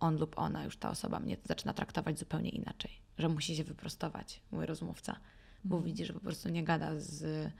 on 0.00 0.16
lub 0.16 0.38
ona, 0.38 0.64
już 0.64 0.76
ta 0.76 0.90
osoba 0.90 1.20
mnie 1.20 1.36
zaczyna 1.44 1.74
traktować 1.74 2.18
zupełnie 2.18 2.50
inaczej, 2.50 2.90
że 3.18 3.28
musi 3.28 3.56
się 3.56 3.64
wyprostować, 3.64 4.40
mój 4.50 4.66
rozmówca, 4.66 5.16
bo 5.64 5.80
widzi, 5.80 6.04
że 6.04 6.12
po 6.12 6.20
prostu 6.20 6.48
nie 6.48 6.64
gada 6.64 7.00
z, 7.00 7.50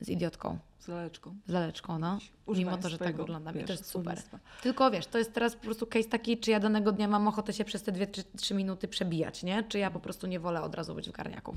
z 0.00 0.08
idiotką, 0.08 0.58
Z 0.78 0.88
laleczką. 0.88 1.34
z 1.46 1.52
laleczką, 1.52 1.98
no. 1.98 2.18
Mimo 2.48 2.76
to, 2.78 2.88
że 2.88 2.98
tak 2.98 3.16
wyglądam 3.16 3.60
i 3.60 3.64
to 3.64 3.72
jest 3.72 3.86
super. 3.86 4.04
słownictwa. 4.04 4.38
Tylko 4.62 4.90
wiesz, 4.90 5.06
to 5.06 5.18
jest 5.18 5.32
teraz 5.32 5.56
po 5.56 5.62
prostu 5.64 5.86
case 5.86 6.08
taki, 6.08 6.38
czy 6.38 6.50
ja 6.50 6.60
danego 6.60 6.92
dnia 6.92 7.08
mam 7.08 7.28
ochotę 7.28 7.52
się 7.52 7.64
przez 7.64 7.82
te 7.82 7.92
dwie, 7.92 8.06
trzy, 8.06 8.22
trzy 8.36 8.54
minuty 8.54 8.88
przebijać, 8.88 9.42
nie? 9.42 9.62
Czy 9.62 9.78
ja 9.78 9.90
po 9.90 10.00
prostu 10.00 10.26
nie 10.26 10.40
wolę 10.40 10.62
od 10.62 10.74
razu 10.74 10.94
być 10.94 11.08
w 11.08 11.12
garniaku. 11.12 11.56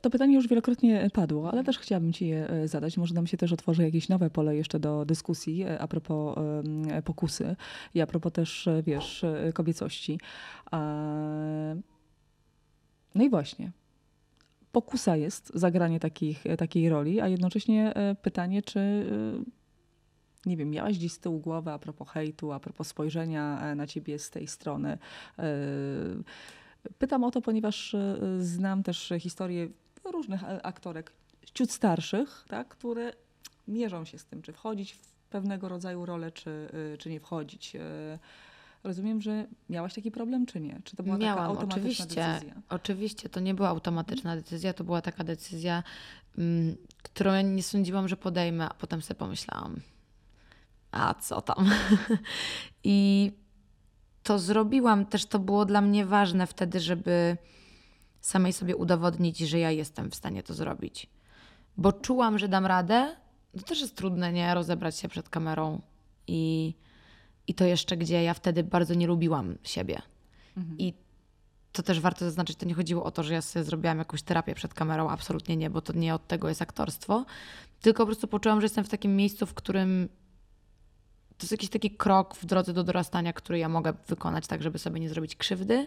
To 0.00 0.10
pytanie 0.10 0.34
już 0.34 0.48
wielokrotnie 0.48 1.10
padło, 1.12 1.50
ale 1.50 1.64
też 1.64 1.78
chciałabym 1.78 2.12
Ci 2.12 2.28
je 2.28 2.48
e, 2.48 2.68
zadać. 2.68 2.96
Może 2.96 3.14
nam 3.14 3.26
się 3.26 3.36
też 3.36 3.52
otworzy 3.52 3.82
jakieś 3.82 4.08
nowe 4.08 4.30
pole 4.30 4.56
jeszcze 4.56 4.80
do 4.80 5.04
dyskusji 5.04 5.62
e, 5.62 5.78
a 5.78 5.88
propos 5.88 6.38
pokusy 7.04 7.56
i 7.94 8.00
a 8.00 8.06
propos 8.06 8.32
też, 8.32 8.66
e, 8.68 8.82
wiesz, 8.82 9.24
e, 9.24 9.52
kobiecości. 9.52 10.20
E, 10.72 11.76
No 13.14 13.24
i 13.24 13.30
właśnie. 13.30 13.70
Pokusa 14.74 15.16
jest 15.16 15.52
zagranie 15.54 16.00
takich, 16.00 16.46
e, 16.46 16.56
takiej 16.56 16.88
roli, 16.88 17.20
a 17.20 17.28
jednocześnie 17.28 17.94
e, 17.94 18.14
pytanie, 18.14 18.62
czy 18.62 18.80
e, 18.80 20.48
nie 20.48 20.56
wiem, 20.56 20.70
miałaś 20.70 20.98
gdzieś 20.98 21.12
z 21.12 21.18
tyłu 21.18 21.38
głowy 21.40 21.70
a 21.70 21.78
propos 21.78 22.08
hejtu, 22.08 22.52
a 22.52 22.60
propos 22.60 22.88
spojrzenia 22.88 23.74
na 23.74 23.86
ciebie 23.86 24.18
z 24.18 24.30
tej 24.30 24.46
strony. 24.46 24.98
Pytam 26.98 27.24
o 27.24 27.30
to, 27.30 27.40
ponieważ 27.40 27.96
znam 28.38 28.82
też 28.82 29.12
historię 29.20 29.68
różnych 30.04 30.40
aktorek, 30.62 31.12
ciut 31.54 31.70
starszych, 31.70 32.44
tak, 32.48 32.68
które 32.68 33.12
mierzą 33.68 34.04
się 34.04 34.18
z 34.18 34.24
tym, 34.24 34.42
czy 34.42 34.52
wchodzić 34.52 34.92
w 34.92 35.14
pewnego 35.30 35.68
rodzaju 35.68 36.06
rolę, 36.06 36.32
czy, 36.32 36.68
czy 36.98 37.10
nie 37.10 37.20
wchodzić. 37.20 37.76
Rozumiem, 38.84 39.20
że 39.20 39.46
miałaś 39.68 39.94
taki 39.94 40.10
problem, 40.10 40.46
czy 40.46 40.60
nie? 40.60 40.80
Czy 40.84 40.96
to 40.96 41.02
była 41.02 41.16
taka 41.16 41.26
Miałam, 41.26 41.44
automatyczna 41.44 41.76
oczywiście. 41.76 42.04
decyzja? 42.04 42.62
Oczywiście, 42.68 43.28
to 43.28 43.40
nie 43.40 43.54
była 43.54 43.68
automatyczna 43.68 44.36
decyzja, 44.36 44.72
to 44.72 44.84
była 44.84 45.02
taka 45.02 45.24
decyzja, 45.24 45.82
mm, 46.38 46.76
którą 47.02 47.42
nie 47.42 47.62
sądziłam, 47.62 48.08
że 48.08 48.16
podejmę, 48.16 48.68
a 48.68 48.74
potem 48.74 49.02
sobie 49.02 49.18
pomyślałam, 49.18 49.80
a 50.90 51.14
co 51.14 51.40
tam? 51.40 51.70
I 52.84 53.32
to 54.22 54.38
zrobiłam, 54.38 55.06
też 55.06 55.26
to 55.26 55.38
było 55.38 55.64
dla 55.64 55.80
mnie 55.80 56.06
ważne 56.06 56.46
wtedy, 56.46 56.80
żeby 56.80 57.36
samej 58.20 58.52
sobie 58.52 58.76
udowodnić, 58.76 59.38
że 59.38 59.58
ja 59.58 59.70
jestem 59.70 60.10
w 60.10 60.14
stanie 60.14 60.42
to 60.42 60.54
zrobić. 60.54 61.10
Bo 61.76 61.92
czułam, 61.92 62.38
że 62.38 62.48
dam 62.48 62.66
radę. 62.66 63.16
To 63.52 63.62
też 63.62 63.80
jest 63.80 63.96
trudne, 63.96 64.32
nie? 64.32 64.54
Rozebrać 64.54 64.98
się 64.98 65.08
przed 65.08 65.28
kamerą 65.28 65.80
i, 66.26 66.74
i 67.46 67.54
to 67.54 67.64
jeszcze, 67.64 67.96
gdzie 67.96 68.22
ja 68.22 68.34
wtedy 68.34 68.64
bardzo 68.64 68.94
nie 68.94 69.06
lubiłam 69.06 69.58
siebie. 69.62 70.02
I 70.78 70.94
to 71.72 71.82
też 71.82 72.00
warto 72.00 72.24
zaznaczyć, 72.24 72.56
to 72.56 72.66
nie 72.66 72.74
chodziło 72.74 73.04
o 73.04 73.10
to, 73.10 73.22
że 73.22 73.34
ja 73.34 73.42
sobie 73.42 73.64
zrobiłam 73.64 73.98
jakąś 73.98 74.22
terapię 74.22 74.54
przed 74.54 74.74
kamerą, 74.74 75.08
absolutnie 75.08 75.56
nie, 75.56 75.70
bo 75.70 75.80
to 75.80 75.92
nie 75.92 76.14
od 76.14 76.26
tego 76.26 76.48
jest 76.48 76.62
aktorstwo, 76.62 77.24
tylko 77.80 78.02
po 78.02 78.06
prostu 78.06 78.28
poczułam, 78.28 78.60
że 78.60 78.64
jestem 78.64 78.84
w 78.84 78.88
takim 78.88 79.16
miejscu, 79.16 79.46
w 79.46 79.54
którym 79.54 80.08
to 81.38 81.44
jest 81.44 81.52
jakiś 81.52 81.70
taki 81.70 81.90
krok 81.90 82.34
w 82.34 82.44
drodze 82.46 82.72
do 82.72 82.84
dorastania, 82.84 83.32
który 83.32 83.58
ja 83.58 83.68
mogę 83.68 83.92
wykonać 84.08 84.46
tak, 84.46 84.62
żeby 84.62 84.78
sobie 84.78 85.00
nie 85.00 85.08
zrobić 85.08 85.36
krzywdy 85.36 85.86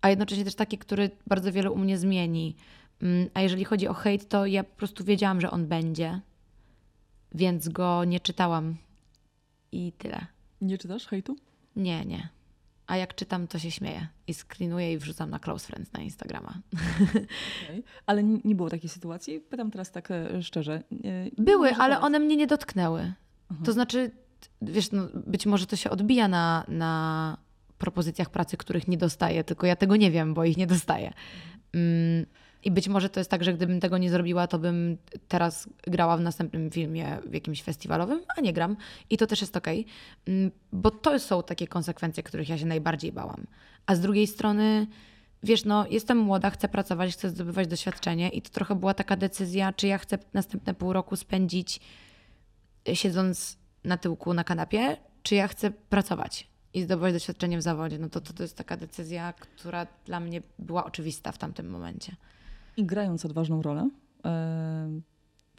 a 0.00 0.10
jednocześnie 0.10 0.44
też 0.44 0.54
taki, 0.54 0.78
który 0.78 1.10
bardzo 1.26 1.52
wiele 1.52 1.70
u 1.70 1.78
mnie 1.78 1.98
zmieni. 1.98 2.56
Mm, 3.02 3.28
A 3.34 3.40
jeżeli 3.40 3.64
chodzi 3.64 3.88
o 3.88 3.94
hejt, 3.94 4.28
to 4.28 4.46
ja 4.46 4.64
po 4.64 4.76
prostu 4.76 5.04
wiedziałam, 5.04 5.40
że 5.40 5.50
on 5.50 5.66
będzie, 5.66 6.20
więc 7.34 7.68
go 7.68 8.04
nie 8.04 8.20
czytałam 8.20 8.76
i 9.72 9.92
tyle. 9.92 10.26
Nie 10.60 10.78
czytasz 10.78 11.06
hejtu? 11.06 11.36
Nie, 11.76 12.04
nie. 12.04 12.28
A 12.86 12.96
jak 12.96 13.14
czytam, 13.14 13.46
to 13.46 13.58
się 13.58 13.70
śmieję 13.70 14.08
i 14.26 14.34
screenuję 14.34 14.92
i 14.92 14.98
wrzucam 14.98 15.30
na 15.30 15.38
close 15.38 15.66
friends 15.66 15.92
na 15.92 16.00
Instagrama. 16.00 16.54
Okej. 17.64 17.84
Ale 18.06 18.22
nie 18.22 18.54
było 18.54 18.70
takiej 18.70 18.90
sytuacji? 18.90 19.40
Pytam 19.40 19.70
teraz 19.70 19.90
tak 19.90 20.10
e, 20.10 20.42
szczerze. 20.42 20.82
Były, 21.38 21.68
ale 21.74 21.94
teraz. 21.94 22.04
one 22.04 22.18
mnie 22.18 22.36
nie 22.36 22.46
dotknęły. 22.46 23.12
To 23.64 23.72
znaczy, 23.72 24.10
wiesz, 24.62 24.92
no, 24.92 25.08
być 25.26 25.46
może 25.46 25.66
to 25.66 25.76
się 25.76 25.90
odbija 25.90 26.28
na, 26.28 26.64
na 26.68 27.36
propozycjach 27.78 28.30
pracy, 28.30 28.56
których 28.56 28.88
nie 28.88 28.96
dostaję, 28.96 29.44
tylko 29.44 29.66
ja 29.66 29.76
tego 29.76 29.96
nie 29.96 30.10
wiem, 30.10 30.34
bo 30.34 30.44
ich 30.44 30.56
nie 30.56 30.66
dostaję. 30.66 31.12
Mm, 31.72 32.26
I 32.64 32.70
być 32.70 32.88
może 32.88 33.08
to 33.08 33.20
jest 33.20 33.30
tak, 33.30 33.44
że 33.44 33.54
gdybym 33.54 33.80
tego 33.80 33.98
nie 33.98 34.10
zrobiła, 34.10 34.46
to 34.46 34.58
bym 34.58 34.96
teraz 35.28 35.68
grała 35.82 36.16
w 36.16 36.20
następnym 36.20 36.70
filmie 36.70 37.18
w 37.26 37.34
jakimś 37.34 37.62
festiwalowym, 37.62 38.20
a 38.36 38.40
nie 38.40 38.52
gram. 38.52 38.76
I 39.10 39.16
to 39.16 39.26
też 39.26 39.40
jest 39.40 39.56
okej, 39.56 39.86
Mm, 40.26 40.50
bo 40.72 40.90
to 40.90 41.18
są 41.18 41.42
takie 41.42 41.66
konsekwencje, 41.68 42.22
których 42.22 42.48
ja 42.48 42.58
się 42.58 42.66
najbardziej 42.66 43.12
bałam. 43.12 43.46
A 43.86 43.94
z 43.94 44.00
drugiej 44.00 44.26
strony, 44.26 44.86
wiesz, 45.42 45.64
no, 45.64 45.86
jestem 45.90 46.18
młoda, 46.18 46.50
chcę 46.50 46.68
pracować, 46.68 47.12
chcę 47.12 47.30
zdobywać 47.30 47.66
doświadczenie 47.66 48.28
i 48.28 48.42
to 48.42 48.50
trochę 48.50 48.74
była 48.74 48.94
taka 48.94 49.16
decyzja, 49.16 49.72
czy 49.72 49.86
ja 49.86 49.98
chcę 49.98 50.18
następne 50.34 50.74
pół 50.74 50.92
roku 50.92 51.16
spędzić 51.16 51.80
siedząc 52.94 53.58
na 53.84 53.96
tyłku 53.96 54.34
na 54.34 54.44
kanapie, 54.44 54.96
czy 55.22 55.34
ja 55.34 55.48
chcę 55.48 55.70
pracować 55.70 56.48
i 56.74 56.82
zdobywać 56.82 57.12
doświadczenie 57.12 57.58
w 57.58 57.62
zawodzie. 57.62 57.98
No 57.98 58.08
to, 58.08 58.20
to, 58.20 58.32
to 58.32 58.42
jest 58.42 58.56
taka 58.56 58.76
decyzja, 58.76 59.32
która 59.32 59.86
dla 60.04 60.20
mnie 60.20 60.42
była 60.58 60.84
oczywista 60.84 61.32
w 61.32 61.38
tamtym 61.38 61.70
momencie. 61.70 62.16
I 62.80 62.84
grając 62.84 63.24
odważną 63.24 63.62
rolę. 63.62 63.90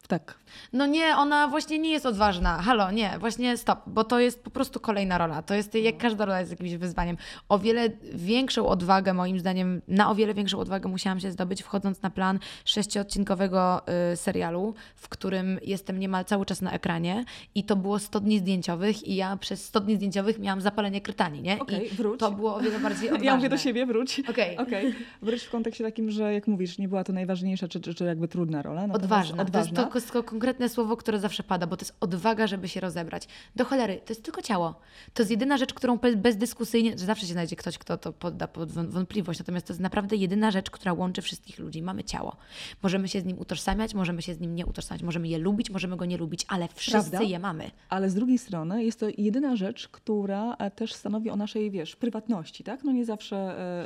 Tak. 0.08 0.34
No 0.72 0.86
nie, 0.86 1.16
ona 1.16 1.48
właśnie 1.48 1.78
nie 1.78 1.90
jest 1.90 2.06
odważna. 2.06 2.62
Halo, 2.62 2.90
nie, 2.90 3.18
właśnie 3.18 3.56
stop, 3.56 3.78
bo 3.86 4.04
to 4.04 4.20
jest 4.20 4.44
po 4.44 4.50
prostu 4.50 4.80
kolejna 4.80 5.18
rola. 5.18 5.42
To 5.42 5.54
jest, 5.54 5.74
jak 5.74 5.98
każda 5.98 6.24
rola 6.24 6.40
jest 6.40 6.50
jakimś 6.50 6.74
wyzwaniem. 6.74 7.16
O 7.48 7.58
wiele 7.58 7.88
większą 8.14 8.66
odwagę, 8.66 9.14
moim 9.14 9.38
zdaniem, 9.38 9.82
na 9.88 10.10
o 10.10 10.14
wiele 10.14 10.34
większą 10.34 10.58
odwagę 10.58 10.88
musiałam 10.88 11.20
się 11.20 11.30
zdobyć, 11.30 11.62
wchodząc 11.62 12.02
na 12.02 12.10
plan 12.10 12.38
sześciodcinkowego 12.64 13.82
y, 14.12 14.16
serialu, 14.16 14.74
w 14.96 15.08
którym 15.08 15.58
jestem 15.62 15.98
niemal 15.98 16.24
cały 16.24 16.46
czas 16.46 16.62
na 16.62 16.72
ekranie 16.72 17.24
i 17.54 17.64
to 17.64 17.76
było 17.76 17.98
100 17.98 18.20
dni 18.20 18.38
zdjęciowych 18.38 19.08
i 19.08 19.16
ja 19.16 19.36
przez 19.36 19.64
100 19.64 19.80
dni 19.80 19.96
zdjęciowych 19.96 20.38
miałam 20.38 20.60
zapalenie 20.60 21.00
krytani, 21.00 21.42
nie? 21.42 21.58
Okej, 21.58 21.92
I 21.92 21.96
wróć. 21.96 22.20
to 22.20 22.32
było 22.32 22.54
o 22.54 22.60
wiele 22.60 22.80
bardziej 22.80 23.08
odważne. 23.08 23.26
Ja 23.32 23.36
mówię 23.36 23.48
do 23.48 23.58
siebie, 23.58 23.86
wróć. 23.86 24.22
Okej. 24.30 24.58
Okej. 24.66 24.94
Wróć 25.22 25.42
w 25.42 25.50
kontekście 25.50 25.84
takim, 25.84 26.10
że 26.10 26.34
jak 26.34 26.46
mówisz, 26.46 26.78
nie 26.78 26.88
była 26.88 27.04
to 27.04 27.12
najważniejsza, 27.12 27.68
czy, 27.68 27.80
czy, 27.80 27.94
czy 27.94 28.04
jakby 28.04 28.28
trudna 28.28 28.62
rola. 28.62 28.84
Odważna. 28.92 29.42
odważna. 29.42 29.84
To 29.84 29.91
to, 30.00 30.22
konkretne 30.22 30.68
słowo, 30.68 30.96
które 30.96 31.20
zawsze 31.20 31.42
pada, 31.42 31.66
bo 31.66 31.76
to 31.76 31.82
jest 31.84 31.96
odwaga, 32.00 32.46
żeby 32.46 32.68
się 32.68 32.80
rozebrać. 32.80 33.28
Do 33.56 33.64
cholery, 33.64 34.00
to 34.06 34.12
jest 34.12 34.22
tylko 34.24 34.42
ciało. 34.42 34.74
To 35.14 35.22
jest 35.22 35.30
jedyna 35.30 35.56
rzecz, 35.58 35.74
którą 35.74 35.96
bez- 35.98 36.16
bezdyskusyjnie, 36.16 36.90
że 36.98 37.04
zawsze 37.06 37.26
się 37.26 37.32
znajdzie 37.32 37.56
ktoś, 37.56 37.78
kto 37.78 37.98
to 37.98 38.12
podda 38.12 38.48
pod 38.48 38.72
wą- 38.72 38.90
wątpliwość, 38.90 39.38
natomiast 39.38 39.66
to 39.66 39.72
jest 39.72 39.80
naprawdę 39.80 40.16
jedyna 40.16 40.50
rzecz, 40.50 40.70
która 40.70 40.92
łączy 40.92 41.22
wszystkich 41.22 41.58
ludzi. 41.58 41.82
Mamy 41.82 42.04
ciało. 42.04 42.36
Możemy 42.82 43.08
się 43.08 43.20
z 43.20 43.24
nim 43.24 43.38
utożsamiać, 43.38 43.94
możemy 43.94 44.22
się 44.22 44.34
z 44.34 44.40
nim 44.40 44.54
nie 44.54 44.66
utożsamiać, 44.66 45.02
możemy 45.02 45.28
je 45.28 45.38
lubić, 45.38 45.70
możemy 45.70 45.96
go 45.96 46.04
nie 46.04 46.16
lubić, 46.16 46.44
ale 46.48 46.68
wszyscy 46.74 47.10
Prawda? 47.10 47.22
je 47.28 47.38
mamy. 47.38 47.70
Ale 47.88 48.10
z 48.10 48.14
drugiej 48.14 48.38
strony 48.38 48.84
jest 48.84 49.00
to 49.00 49.06
jedyna 49.18 49.56
rzecz, 49.56 49.88
która 49.88 50.54
e, 50.54 50.70
też 50.70 50.92
stanowi 50.94 51.30
o 51.30 51.36
naszej, 51.36 51.70
wiesz, 51.70 51.96
prywatności, 51.96 52.64
tak? 52.64 52.84
No 52.84 52.92
nie 52.92 53.04
zawsze. 53.04 53.36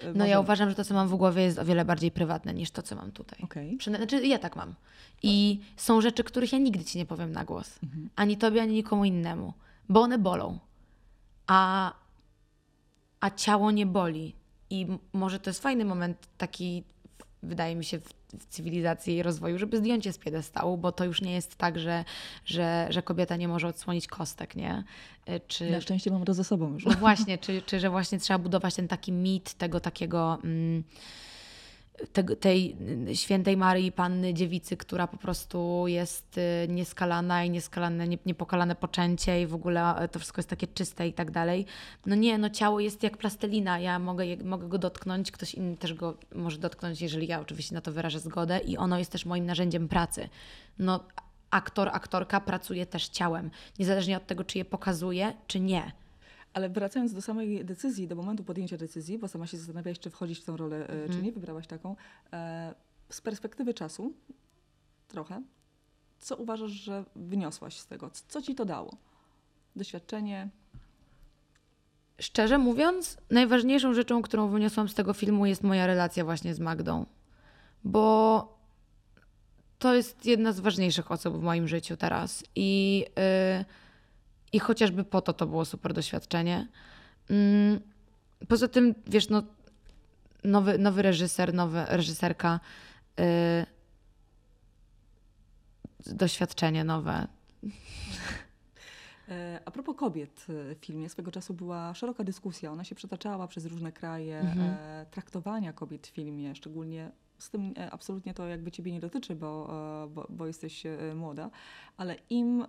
e, 0.03 0.13
No 0.15 0.27
ja 0.27 0.41
uważam, 0.41 0.69
że 0.69 0.75
to, 0.75 0.85
co 0.85 0.95
mam 0.95 1.09
w 1.09 1.15
głowie 1.15 1.43
jest 1.43 1.59
o 1.59 1.65
wiele 1.65 1.85
bardziej 1.85 2.11
prywatne 2.11 2.55
niż 2.55 2.71
to, 2.71 2.83
co 2.83 2.97
mam 2.97 3.13
tutaj. 3.13 3.39
Okej. 3.43 3.77
Przynajmniej, 3.77 4.09
znaczy 4.09 4.27
ja 4.27 4.39
tak 4.39 4.57
mam. 4.57 4.75
I 5.23 5.61
są 5.77 5.96
rzeczy, 6.01 6.25
których 6.25 6.53
ja 6.53 6.59
nigdy 6.59 6.85
ci 6.85 6.99
nie 6.99 7.07
powiem 7.07 7.33
na 7.33 7.45
głos. 7.45 7.79
Ani 8.17 8.37
tobie, 8.37 8.63
ani 8.63 8.75
nikomu 8.75 9.05
innemu. 9.05 9.53
Bo 9.89 10.01
one 10.01 10.19
bolą. 10.19 10.59
A, 11.47 11.93
a 13.21 13.31
ciało 13.31 13.71
nie 13.71 13.87
boli. 13.87 14.35
I 14.71 14.87
może 15.13 15.41
to 15.41 15.51
jest 15.51 15.63
fajny 15.63 15.85
moment 15.85 16.29
taki, 16.39 16.85
wydaje 17.43 17.77
mi 17.77 17.85
się, 17.85 17.99
w, 18.01 18.09
w 18.39 18.47
cywilizacji 18.47 19.17
i 19.17 19.23
rozwoju, 19.23 19.59
żeby 19.59 19.79
zdjąć 19.79 20.07
je 20.07 20.13
z 20.13 20.19
piedestału, 20.19 20.79
bo 20.79 20.93
to 20.93 21.05
już 21.05 21.23
nie 21.23 21.33
jest 21.33 21.57
tak, 21.57 21.79
że, 21.79 22.05
że, 22.45 22.87
że 22.91 23.03
kobieta 23.03 23.37
nie 23.37 23.49
może 23.49 23.69
odsłonić 23.69 24.07
kostek, 24.07 24.57
nie? 24.57 24.85
Y, 25.29 25.41
Czy, 25.47 25.71
Na 25.71 25.81
szczęście 25.81 26.11
mam 26.11 26.25
to 26.25 26.35
ze 26.35 26.45
sobą 26.45 26.73
już. 26.73 26.85
no 26.85 26.93
właśnie, 26.93 27.39
czy, 27.39 27.63
czy 27.63 27.81
że 27.81 27.91
właśnie 27.91 28.19
trzeba 28.19 28.39
budować 28.39 28.75
ten 28.75 28.89
taki 28.89 29.13
mit 29.13 29.55
tego 29.55 29.81
takiego. 29.81 30.39
Mm, 30.45 30.85
tego, 32.13 32.37
tej 32.37 32.77
świętej 33.15 33.57
Marii, 33.57 33.93
panny 33.93 34.35
dziewicy, 34.35 34.77
która 34.77 35.07
po 35.07 35.17
prostu 35.17 35.85
jest 35.87 36.39
y, 36.39 36.69
nieskalana 36.69 37.45
i 37.45 37.51
nieskalane, 37.51 38.09
nie, 38.09 38.19
niepokalane 38.27 38.75
poczęcie 38.75 39.43
i 39.43 39.47
w 39.47 39.55
ogóle 39.55 40.05
y, 40.05 40.09
to 40.09 40.19
wszystko 40.19 40.39
jest 40.39 40.49
takie 40.49 40.67
czyste 40.67 41.09
i 41.09 41.13
tak 41.13 41.31
dalej. 41.31 41.67
No 42.07 42.15
nie, 42.15 42.39
no 42.39 42.51
ciało 42.51 42.81
jest 42.81 43.03
jak 43.03 43.17
plastelina, 43.17 43.79
ja 43.79 43.99
mogę, 43.99 44.25
mogę 44.45 44.69
go 44.69 44.79
dotknąć, 44.79 45.31
ktoś 45.31 45.55
inny 45.55 45.77
też 45.77 45.95
go 45.95 46.15
może 46.35 46.59
dotknąć, 46.59 47.01
jeżeli 47.01 47.27
ja 47.27 47.41
oczywiście 47.41 47.75
na 47.75 47.81
to 47.81 47.93
wyrażę 47.93 48.21
zgodę 48.21 48.59
i 48.59 48.77
ono 48.77 48.99
jest 48.99 49.13
też 49.13 49.27
moim 49.27 49.47
narzędziem 49.47 49.89
pracy. 49.89 50.29
No 50.79 51.05
aktor, 51.51 51.89
aktorka 51.93 52.41
pracuje 52.41 52.87
też 52.87 53.09
ciałem, 53.09 53.51
niezależnie 53.79 54.17
od 54.17 54.27
tego, 54.27 54.45
czy 54.45 54.59
je 54.59 54.65
pokazuje, 54.65 55.33
czy 55.47 55.61
nie. 55.61 55.93
Ale 56.57 56.69
wracając 56.69 57.13
do 57.13 57.23
samej 57.23 57.65
decyzji, 57.65 58.09
do 58.09 58.17
momentu 58.17 58.45
podjęcia 58.45 58.77
decyzji, 58.77 59.19
bo 59.19 59.29
sama 59.29 59.47
się 59.47 59.57
zastanawiałaś, 59.57 59.99
czy 59.99 60.11
wchodzić 60.11 60.39
w 60.39 60.45
tą 60.45 60.57
rolę, 60.57 60.89
e, 60.89 61.09
czy 61.09 61.23
nie, 61.23 61.33
wybrałaś 61.33 61.67
taką. 61.67 61.97
E, 62.33 62.75
z 63.11 63.21
perspektywy 63.21 63.75
czasu, 63.75 64.13
trochę, 65.09 65.43
co 66.21 66.37
uważasz, 66.37 66.71
że 66.71 67.05
wyniosłaś 67.17 67.79
z 67.79 67.87
tego? 67.87 68.11
Co 68.29 68.43
ci 68.43 68.55
to 68.55 68.65
dało? 68.65 68.97
Doświadczenie? 69.77 70.49
Szczerze 72.21 72.59
mówiąc, 72.59 73.19
najważniejszą 73.31 73.95
rzeczą, 73.95 74.23
którą 74.23 74.49
wyniosłam 74.49 74.89
z 74.89 74.95
tego 74.95 75.13
filmu, 75.13 75.47
jest 75.47 75.63
moja 75.63 75.87
relacja 75.87 76.25
właśnie 76.25 76.55
z 76.55 76.61
Magdą. 76.61 77.07
Bo 77.85 78.59
to 79.79 79.95
jest 79.95 80.27
jedna 80.27 80.53
z 80.53 80.61
ważniejszych 80.61 81.13
osób 81.13 81.37
w 81.37 81.43
moim 81.43 81.69
życiu 81.69 81.97
teraz. 81.97 82.45
I, 82.55 82.99
yy, 83.59 83.86
i 84.53 84.59
chociażby 84.59 85.05
po 85.05 85.21
to 85.21 85.33
to 85.33 85.47
było 85.47 85.65
super 85.65 85.93
doświadczenie. 85.93 86.69
Mm, 87.31 87.81
poza 88.49 88.69
tym, 88.69 88.95
wiesz, 89.07 89.29
no, 89.29 89.43
nowy, 90.45 90.79
nowy 90.79 91.03
reżyser, 91.03 91.55
nowa 91.55 91.85
reżyserka, 91.85 92.61
yy, 93.19 93.25
doświadczenie 96.15 96.85
nowe. 96.85 97.27
E, 99.29 99.61
A 99.65 99.71
propos 99.71 99.97
kobiet 99.97 100.47
e, 100.49 100.75
w 100.75 100.79
filmie, 100.79 101.09
swego 101.09 101.31
czasu 101.31 101.55
była 101.55 101.95
szeroka 101.95 102.25
dyskusja. 102.25 102.73
Ona 102.73 102.85
się 102.85 102.95
przetaczała 102.95 103.49
przez 103.49 103.67
różne 103.67 103.93
kraje. 103.93 104.39
Mhm. 104.41 104.77
E, 104.81 105.07
traktowania 105.11 105.73
kobiet 105.73 106.07
w 106.07 106.11
filmie, 106.11 106.55
szczególnie 106.55 107.11
z 107.39 107.51
tym 107.51 107.75
e, 107.79 107.91
absolutnie 107.91 108.35
to 108.35 108.47
jakby 108.47 108.71
ciebie 108.71 108.93
nie 108.93 109.01
dotyczy, 109.01 109.37
bo, 109.37 109.69
e, 110.05 110.09
bo, 110.09 110.27
bo 110.31 110.47
jesteś 110.47 110.87
e, 110.87 111.15
młoda, 111.15 111.51
ale 111.97 112.17
im 112.31 112.65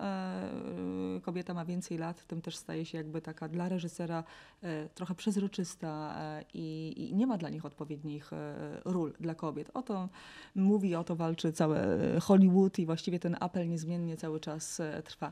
kobieta 1.21 1.53
ma 1.53 1.65
więcej 1.65 1.97
lat, 1.97 2.27
tym 2.27 2.41
też 2.41 2.55
staje 2.55 2.85
się 2.85 2.97
jakby 2.97 3.21
taka 3.21 3.47
dla 3.47 3.69
reżysera 3.69 4.23
trochę 4.95 5.15
przezroczysta 5.15 6.15
i, 6.53 6.93
i 6.97 7.15
nie 7.15 7.27
ma 7.27 7.37
dla 7.37 7.49
nich 7.49 7.65
odpowiednich 7.65 8.31
ról 8.85 9.13
dla 9.19 9.35
kobiet. 9.35 9.71
O 9.73 9.81
to 9.81 10.09
mówi, 10.55 10.95
o 10.95 11.03
to 11.03 11.15
walczy 11.15 11.53
całe 11.53 11.97
Hollywood 12.19 12.79
i 12.79 12.85
właściwie 12.85 13.19
ten 13.19 13.37
apel 13.39 13.69
niezmiennie 13.69 14.17
cały 14.17 14.39
czas 14.39 14.81
trwa. 15.03 15.31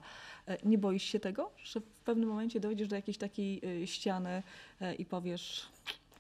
Nie 0.63 0.77
boisz 0.77 1.03
się 1.03 1.19
tego, 1.19 1.51
że 1.63 1.79
w 1.79 2.03
pewnym 2.05 2.29
momencie 2.29 2.59
dojdziesz 2.59 2.87
do 2.87 2.95
jakiejś 2.95 3.17
takiej 3.17 3.61
ściany 3.85 4.43
i 4.97 5.05
powiesz, 5.05 5.69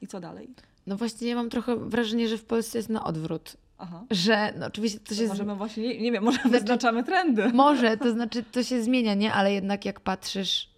i 0.01 0.07
co 0.07 0.19
dalej? 0.19 0.49
No 0.87 0.97
właśnie, 0.97 1.27
ja 1.27 1.35
mam 1.35 1.49
trochę 1.49 1.75
wrażenie, 1.89 2.27
że 2.27 2.37
w 2.37 2.45
Polsce 2.45 2.77
jest 2.77 2.89
na 2.89 3.03
odwrót. 3.03 3.57
Aha. 3.77 4.03
Że, 4.11 4.53
no 4.59 4.65
oczywiście 4.65 4.99
to 4.99 5.15
się... 5.15 5.25
z- 5.25 5.29
Możemy 5.29 5.55
właśnie, 5.55 5.83
nie, 5.83 6.01
nie 6.01 6.11
wiem, 6.11 6.23
może 6.23 6.39
wyznaczamy 6.49 7.03
trendy. 7.03 7.49
Może, 7.53 7.97
to 7.97 8.11
znaczy 8.17 8.43
to 8.43 8.63
się 8.63 8.83
zmienia, 8.83 9.13
nie? 9.13 9.33
Ale 9.33 9.53
jednak 9.53 9.85
jak 9.85 9.99
patrzysz 9.99 10.69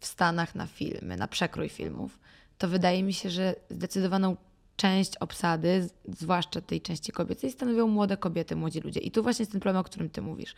w 0.00 0.06
Stanach 0.06 0.54
na 0.54 0.66
filmy, 0.66 1.16
na 1.16 1.28
przekrój 1.28 1.68
filmów, 1.68 2.18
to 2.58 2.68
wydaje 2.68 3.02
mi 3.02 3.12
się, 3.12 3.30
że 3.30 3.54
zdecydowaną 3.70 4.36
część 4.76 5.16
obsady, 5.16 5.82
z- 5.82 6.18
zwłaszcza 6.20 6.60
tej 6.60 6.80
części 6.80 7.12
kobiecej, 7.12 7.50
stanowią 7.52 7.86
młode 7.88 8.16
kobiety, 8.16 8.56
młodzi 8.56 8.80
ludzie. 8.80 9.00
I 9.00 9.10
tu 9.10 9.22
właśnie 9.22 9.42
jest 9.42 9.52
ten 9.52 9.60
problem, 9.60 9.80
o 9.80 9.84
którym 9.84 10.10
ty 10.10 10.22
mówisz, 10.22 10.54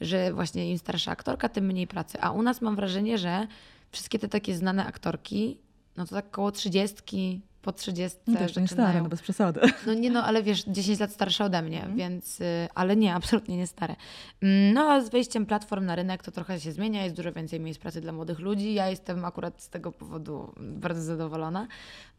że 0.00 0.32
właśnie 0.32 0.70
im 0.70 0.78
starsza 0.78 1.10
aktorka, 1.12 1.48
tym 1.48 1.66
mniej 1.66 1.86
pracy. 1.86 2.20
A 2.20 2.30
u 2.30 2.42
nas 2.42 2.60
mam 2.60 2.76
wrażenie, 2.76 3.18
że 3.18 3.46
wszystkie 3.92 4.18
te 4.18 4.28
takie 4.28 4.56
znane 4.56 4.86
aktorki, 4.86 5.58
no 5.96 6.06
to 6.06 6.14
tak 6.14 6.30
koło 6.30 6.52
trzydziestki, 6.52 7.40
po 7.62 7.72
trzydziestce 7.72 8.30
No 8.30 8.36
to 8.36 8.42
jeszcze 8.42 8.60
nie 8.60 8.66
zaczynają. 8.66 8.88
stare, 8.90 9.02
no 9.02 9.08
bez 9.08 9.22
przesady. 9.22 9.60
No 9.86 9.94
nie 9.94 10.10
no, 10.10 10.24
ale 10.24 10.42
wiesz, 10.42 10.64
10 10.66 11.00
lat 11.00 11.12
starsze 11.12 11.44
ode 11.44 11.62
mnie, 11.62 11.88
więc, 11.96 12.40
y, 12.40 12.44
ale 12.74 12.96
nie, 12.96 13.14
absolutnie 13.14 13.56
nie 13.56 13.66
stare. 13.66 13.96
Mm, 14.42 14.72
No 14.74 14.80
a 14.92 15.00
z 15.00 15.08
wejściem 15.10 15.46
platform 15.46 15.84
na 15.84 15.94
rynek 15.96 16.22
to 16.22 16.30
trochę 16.30 16.60
się 16.60 16.72
zmienia, 16.72 17.04
jest 17.04 17.16
dużo 17.16 17.32
więcej 17.32 17.60
miejsc 17.60 17.80
pracy 17.80 18.00
dla 18.00 18.12
młodych 18.12 18.38
ludzi. 18.38 18.74
Ja 18.74 18.88
jestem 18.90 19.24
akurat 19.24 19.62
z 19.62 19.68
tego 19.68 19.92
powodu 19.92 20.54
bardzo 20.60 21.02
zadowolona. 21.02 21.66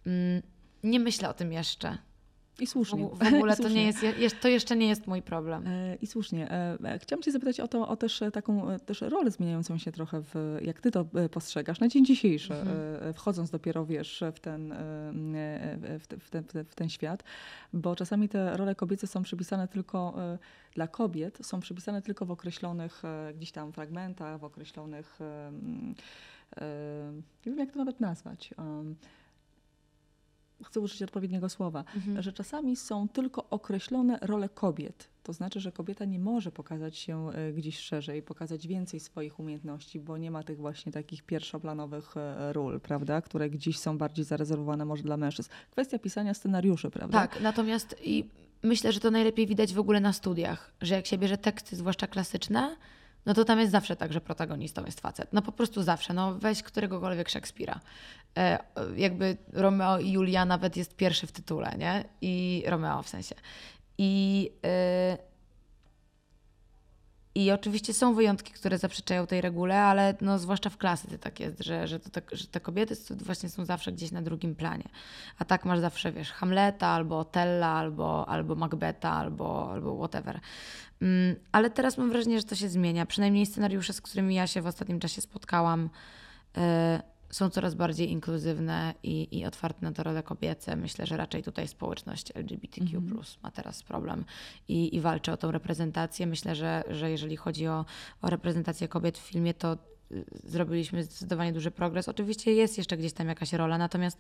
Mm, 0.08 0.42
Nie 0.84 1.00
myślę 1.00 1.30
o 1.30 1.34
tym 1.34 1.52
jeszcze. 1.54 1.98
I 2.60 2.68
słusznie. 2.68 3.10
W, 3.14 3.18
w 3.30 3.34
ogóle 3.34 3.56
to, 3.64 3.70
nie 3.70 3.84
jest, 3.86 4.04
je- 4.04 4.32
to 4.32 4.48
jeszcze 4.48 4.76
nie 4.76 4.88
jest 4.88 5.08
mój 5.08 5.22
problem. 5.22 5.68
E, 5.68 5.96
I 5.96 6.08
słusznie. 6.08 6.52
E, 6.52 6.78
e, 6.84 7.00
Chciałam 7.00 7.24
Cię 7.24 7.32
zapytać 7.32 7.60
o 7.60 7.68
to, 7.68 7.88
o 7.88 7.96
też 7.96 8.24
taką 8.34 8.68
też 8.86 9.02
rolę 9.02 9.32
zmieniającą 9.32 9.78
się 9.78 9.92
trochę, 9.92 10.22
w, 10.22 10.58
jak 10.62 10.82
Ty 10.82 10.92
to 10.92 11.06
postrzegasz 11.32 11.80
na 11.80 11.88
dzień 11.88 12.06
dzisiejszy, 12.06 12.54
Mhm. 12.54 13.14
wchodząc 13.14 13.50
dopiero, 13.52 13.86
wiesz, 13.86 14.24
w 14.36 14.40
ten, 14.40 14.74
w, 16.00 16.06
te, 16.08 16.18
w, 16.18 16.30
ten, 16.30 16.44
w 16.66 16.76
ten- 16.76 16.90
świat, 16.90 17.24
bo 17.74 17.96
czasami 17.96 18.30
te 18.30 18.58
role 18.58 18.76
kobiece 18.76 19.08
są 19.08 19.24
przypisane 19.24 19.68
tylko 19.68 20.14
dla 20.76 20.88
kobiet, 20.88 21.38
są 21.46 21.60
przypisane 21.60 22.02
tylko 22.02 22.26
w 22.26 22.32
określonych 22.32 23.02
gdzieś 23.36 23.52
tam 23.52 23.72
fragmentach, 23.74 24.40
w 24.40 24.44
określonych, 24.44 25.20
nie 27.46 27.52
wiem 27.52 27.58
jak 27.60 27.72
to 27.72 27.78
nawet 27.80 28.00
nazwać, 28.00 28.54
chcę 30.64 30.80
użyć 30.80 31.04
odpowiedniego 31.04 31.50
słowa, 31.50 31.84
Mhm. 31.96 32.22
że 32.22 32.34
czasami 32.34 32.76
są 32.76 33.08
tylko 33.08 33.50
określone 33.50 34.20
role 34.22 34.50
kobiet. 34.50 35.10
To 35.24 35.34
znaczy, 35.34 35.60
że 35.60 35.72
kobieta 35.72 36.06
nie 36.06 36.20
może 36.20 36.52
pokazać 36.52 36.98
się 36.98 37.30
e, 37.30 37.54
gdzieś 37.54 37.80
szerzej, 37.80 38.22
pokazać 38.22 38.68
więcej 38.68 39.00
swoich 39.00 39.40
umiejętności, 39.40 40.00
bo 40.00 40.18
nie 40.18 40.32
ma 40.32 40.44
tych 40.44 40.58
właśnie 40.58 40.92
takich 40.92 41.24
pierwszoplanowych 41.24 42.18
e, 42.18 42.54
ról, 42.54 42.80
prawda, 42.80 43.22
które 43.22 43.50
gdzieś 43.50 43.80
są 43.80 43.98
bardziej 43.98 44.26
zarezerwowane 44.26 44.86
może 44.86 45.04
dla 45.04 45.18
mężczyzn. 45.18 45.50
Kwestia 45.72 46.00
pisania 46.00 46.34
scenariuszy, 46.34 46.90
prawda? 46.90 47.20
Tak, 47.20 47.42
natomiast 47.42 47.96
i 48.04 48.26
myślę, 48.64 48.92
że 48.92 49.00
to 49.00 49.12
najlepiej 49.12 49.48
widać 49.48 49.74
w 49.74 49.80
ogóle 49.80 50.00
na 50.00 50.14
studiach, 50.14 50.72
że 50.82 50.96
jak 50.96 51.06
się 51.06 51.18
bierze 51.18 51.38
teksty, 51.38 51.76
zwłaszcza 51.76 52.08
klasyczne, 52.08 52.76
no 53.26 53.34
to 53.34 53.46
tam 53.46 53.60
jest 53.60 53.72
zawsze 53.72 53.96
tak, 53.96 54.14
że 54.14 54.22
protagonistą 54.22 54.86
jest 54.86 55.02
facet. 55.02 55.34
No 55.34 55.42
po 55.42 55.52
prostu 55.52 55.84
zawsze. 55.84 56.14
No 56.14 56.36
weź 56.36 56.64
któregokolwiek 56.64 57.30
Szekspira. 57.30 57.80
E, 58.38 58.60
jakby 58.96 59.38
Romeo 59.54 60.00
i 60.00 60.12
Julia 60.12 60.46
nawet 60.46 60.78
jest 60.78 60.96
pierwszy 60.96 61.28
w 61.28 61.32
tytule, 61.32 61.76
nie? 61.78 62.04
I 62.22 62.64
Romeo 62.68 63.04
w 63.04 63.10
sensie. 63.10 63.36
I, 63.98 64.52
e, 64.66 65.18
I 67.36 67.52
oczywiście 67.52 67.94
są 67.94 68.14
wyjątki, 68.14 68.54
które 68.54 68.78
zaprzeczają 68.78 69.28
tej 69.28 69.42
regule, 69.42 69.82
ale 69.82 70.16
no, 70.22 70.40
zwłaszcza 70.40 70.70
w 70.70 70.78
klasyce 70.78 71.18
tak 71.18 71.40
jest, 71.40 71.64
że, 71.64 71.88
że, 71.88 72.00
to, 72.00 72.10
tak, 72.10 72.30
że 72.32 72.48
te 72.48 72.60
kobiety 72.60 72.96
właśnie 73.16 73.50
są 73.50 73.66
zawsze 73.66 73.92
gdzieś 73.92 74.12
na 74.12 74.22
drugim 74.22 74.56
planie. 74.56 74.90
A 75.40 75.46
tak 75.46 75.66
masz 75.66 75.80
zawsze, 75.80 76.12
wiesz, 76.12 76.32
Hamleta, 76.32 76.88
albo 76.88 77.20
Otella, 77.20 77.68
albo, 77.68 78.30
albo 78.30 78.56
Macbeta, 78.56 79.12
albo, 79.12 79.72
albo 79.72 79.96
whatever. 79.96 80.40
Mm, 81.02 81.36
ale 81.52 81.70
teraz 81.70 81.98
mam 81.98 82.10
wrażenie, 82.10 82.40
że 82.40 82.46
to 82.46 82.56
się 82.56 82.70
zmienia. 82.70 83.06
Przynajmniej 83.06 83.46
scenariusze, 83.46 83.94
z 83.94 84.02
którymi 84.02 84.36
ja 84.36 84.48
się 84.48 84.62
w 84.62 84.68
ostatnim 84.68 85.00
czasie 85.00 85.22
spotkałam, 85.22 85.90
y, 86.58 86.60
są 87.32 87.50
coraz 87.50 87.76
bardziej 87.76 88.12
inkluzywne 88.12 88.94
i, 89.04 89.40
i 89.40 89.46
otwarte 89.46 89.80
na 89.82 89.92
te 89.92 90.04
role 90.04 90.24
kobiece. 90.24 90.76
Myślę, 90.76 91.06
że 91.06 91.18
raczej 91.18 91.44
tutaj 91.44 91.68
społeczność 91.68 92.36
LGBTQ 92.36 93.02
ma 93.44 93.52
teraz 93.52 93.84
problem 93.84 94.26
i, 94.68 94.96
i 94.96 95.02
walczy 95.02 95.32
o 95.32 95.38
tą 95.38 95.52
reprezentację. 95.52 96.28
Myślę, 96.28 96.56
że, 96.56 96.84
że 96.90 97.12
jeżeli 97.12 97.38
chodzi 97.38 97.68
o, 97.68 97.86
o 98.22 98.30
reprezentację 98.30 98.88
kobiet 98.88 99.18
w 99.18 99.22
filmie, 99.22 99.54
to 99.54 99.78
zrobiliśmy 100.44 101.04
zdecydowanie 101.04 101.54
duży 101.54 101.72
progres. 101.72 102.10
Oczywiście 102.10 102.54
jest 102.54 102.78
jeszcze 102.78 102.98
gdzieś 102.98 103.14
tam 103.14 103.28
jakaś 103.28 103.54
rola, 103.54 103.78
natomiast 103.78 104.20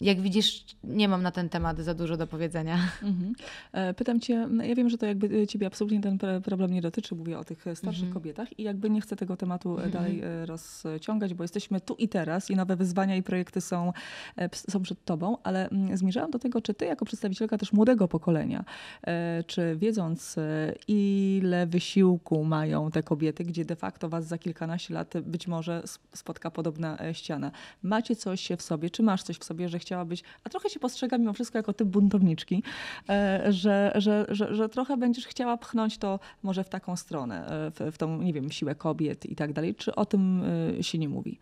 jak 0.00 0.20
widzisz, 0.20 0.64
nie 0.84 1.08
mam 1.08 1.22
na 1.22 1.30
ten 1.30 1.48
temat 1.48 1.78
za 1.78 1.94
dużo 1.94 2.16
do 2.16 2.26
powiedzenia. 2.26 2.78
Mhm. 3.02 3.32
E, 3.72 3.94
Pytam 3.94 4.20
cię, 4.20 4.46
no 4.50 4.64
ja 4.64 4.74
wiem, 4.74 4.88
że 4.88 4.98
to 4.98 5.06
jakby 5.06 5.46
ciebie 5.46 5.66
absolutnie 5.66 6.00
ten 6.00 6.18
problem 6.44 6.72
nie 6.72 6.80
dotyczy, 6.82 7.14
mówię 7.14 7.38
o 7.38 7.44
tych 7.44 7.66
e, 7.66 7.76
starszych 7.76 8.00
Mhm. 8.04 8.14
kobietach 8.14 8.58
i 8.58 8.62
jakby 8.62 8.90
nie 8.90 9.00
chcę 9.00 9.16
tego 9.16 9.36
tematu 9.36 9.68
e, 9.78 9.84
Mhm, 9.84 9.92
dalej 9.92 10.20
e, 10.22 10.46
rozciągać, 10.46 11.34
bo 11.34 11.44
jesteśmy 11.44 11.80
tu 11.80 11.94
i 11.94 12.08
teraz 12.08 12.50
i 12.50 12.56
nowe 12.56 12.76
wyzwania 12.76 13.16
i 13.16 13.22
projekty 13.22 13.60
są, 13.60 13.92
e, 14.38 14.48
są 14.70 14.82
przed 14.82 15.04
tobą, 15.04 15.36
ale 15.42 15.68
mm, 15.68 15.96
zmierzałam 15.96 16.30
do 16.30 16.38
tego, 16.38 16.60
czy 16.62 16.74
ty 16.74 16.84
jako 16.84 17.04
przedstawicielka 17.04 17.58
też 17.58 17.72
młodego 17.72 18.08
pokolenia, 18.08 18.64
e, 19.06 19.44
czy 19.46 19.76
wiedząc 19.76 20.38
e, 20.38 20.74
ile 20.88 21.66
wysiłku 21.66 22.44
mają 22.44 22.90
te 22.90 23.02
kobiety, 23.02 23.44
gdzie 23.44 23.64
de 23.64 23.76
facto 23.76 24.08
was 24.08 24.26
za 24.26 24.38
kilkanaście 24.38 24.94
lat 24.94 25.14
być 25.30 25.46
może 25.48 25.82
sp- 25.94 26.06
spotka 26.14 26.50
podobna 26.50 26.98
e, 27.00 27.14
ściana. 27.14 27.50
Macie 27.82 28.16
coś 28.16 28.48
w 28.58 28.62
sobie, 28.62 28.90
czy 28.90 29.02
masz 29.02 29.22
coś 29.22 29.36
w 29.36 29.44
sobie, 29.44 29.68
że 29.68 29.78
chciałabyś, 29.78 30.22
a 30.44 30.48
trochę 30.48 30.70
się 30.70 30.80
postrzega 30.80 31.18
mimo 31.18 31.32
wszystko 31.32 31.58
jako 31.58 31.72
typ 31.72 31.88
buntowniczki, 31.88 32.62
e, 33.08 33.52
że, 33.52 33.92
że, 33.94 34.26
że, 34.28 34.54
że 34.54 34.68
trochę 34.68 34.96
będziesz 34.96 35.26
chciała 35.26 35.56
pchnąć 35.56 35.98
to 35.98 36.20
może 36.42 36.64
w 36.64 36.68
taką 36.68 36.96
stronę, 36.96 37.46
e, 37.46 37.70
w, 37.70 37.94
w 37.94 37.98
tą, 37.98 38.22
nie 38.22 38.32
wiem, 38.32 38.50
siłę 38.50 38.74
kobiet 38.74 39.26
i 39.26 39.36
tak 39.36 39.52
dalej. 39.52 39.74
Czy 39.74 39.94
o 39.94 40.06
tym 40.06 40.42
się 40.80 40.98
nie 40.98 41.08
mówi? 41.08 41.38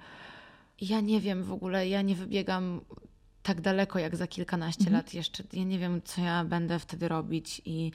Ja 0.81 1.01
nie 1.01 1.21
wiem 1.21 1.43
w 1.45 1.53
ogóle, 1.53 1.89
ja 1.89 2.03
nie 2.03 2.15
wybiegam 2.15 2.81
tak 3.43 3.61
daleko 3.61 3.99
jak 3.99 4.17
za 4.17 4.27
kilkanaście 4.27 4.81
Mhm. 4.85 4.97
lat 4.97 5.15
jeszcze. 5.15 5.43
Ja 5.53 5.65
nie 5.65 5.79
wiem, 5.79 6.01
co 6.05 6.21
ja 6.21 6.45
będę 6.45 6.79
wtedy 6.79 7.09
robić 7.09 7.63
i. 7.65 7.93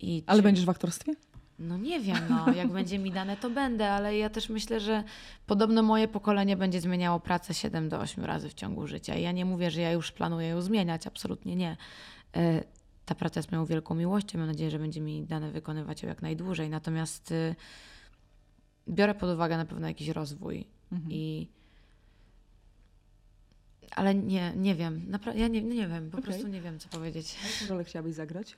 i 0.00 0.22
Ale 0.26 0.38
czy- 0.38 0.42
będziesz 0.42 0.64
w 0.64 0.68
aktorstwie? 0.70 1.12
No 1.58 1.78
nie 1.78 2.00
wiem, 2.00 2.16
no, 2.30 2.52
jak 2.52 2.68
będzie 2.68 2.98
mi 2.98 3.10
dane, 3.12 3.36
to 3.36 3.50
będę, 3.50 3.90
ale 3.90 4.16
ja 4.18 4.30
też 4.30 4.48
myślę, 4.48 4.80
że 4.80 5.04
podobno 5.46 5.82
moje 5.82 6.08
pokolenie 6.08 6.56
będzie 6.56 6.80
zmieniało 6.80 7.20
pracę 7.20 7.54
7 7.54 7.88
do 7.88 8.00
8 8.00 8.24
razy 8.24 8.48
w 8.48 8.54
ciągu 8.54 8.86
życia. 8.86 9.14
I 9.14 9.22
ja 9.22 9.32
nie 9.32 9.44
mówię, 9.44 9.70
że 9.70 9.80
ja 9.80 9.92
już 9.92 10.12
planuję 10.12 10.48
ją 10.48 10.60
zmieniać, 10.62 11.06
absolutnie 11.06 11.56
nie. 11.56 11.76
E, 12.36 12.64
Ta 13.06 13.14
praca 13.14 13.38
jest 13.40 13.52
moją 13.52 13.66
wielką 13.66 13.94
miłością. 13.94 14.38
Mam 14.38 14.46
nadzieję, 14.48 14.70
że 14.70 14.78
będzie 14.78 15.00
mi 15.00 15.24
dane 15.26 15.50
wykonywać 15.50 16.02
ją 16.02 16.08
jak 16.08 16.22
najdłużej. 16.22 16.70
Natomiast 16.70 17.30
y, 17.32 17.54
biorę 18.88 19.14
pod 19.14 19.30
uwagę 19.30 19.56
na 19.56 19.64
pewno 19.64 19.88
jakiś 19.88 20.08
rozwój 20.08 20.66
Mhm. 20.92 21.12
i 21.12 21.48
ale 23.90 24.14
nie, 24.14 24.52
nie 24.56 24.74
wiem. 24.74 25.06
Napra- 25.10 25.36
ja 25.36 25.48
nie, 25.48 25.62
nie 25.62 25.88
wiem, 25.88 26.10
po 26.10 26.18
Okej. 26.18 26.24
prostu 26.32 26.48
nie 26.48 26.60
wiem, 26.60 26.78
co 26.78 26.88
powiedzieć. 26.88 27.36
A 27.44 27.46
jaką 27.62 27.72
rolę 27.72 27.84
chciałabyś 27.84 28.14
zagrać? 28.14 28.56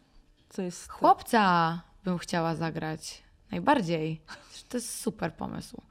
Co 0.49 0.63
jest... 0.63 0.89
Chłopca 0.91 1.81
bym 2.07 2.19
chciała 2.19 2.55
zagrać. 2.55 3.23
Najbardziej. 3.51 4.21
To 4.69 4.77
jest 4.77 5.01
super 5.01 5.35
pomysł. 5.35 5.83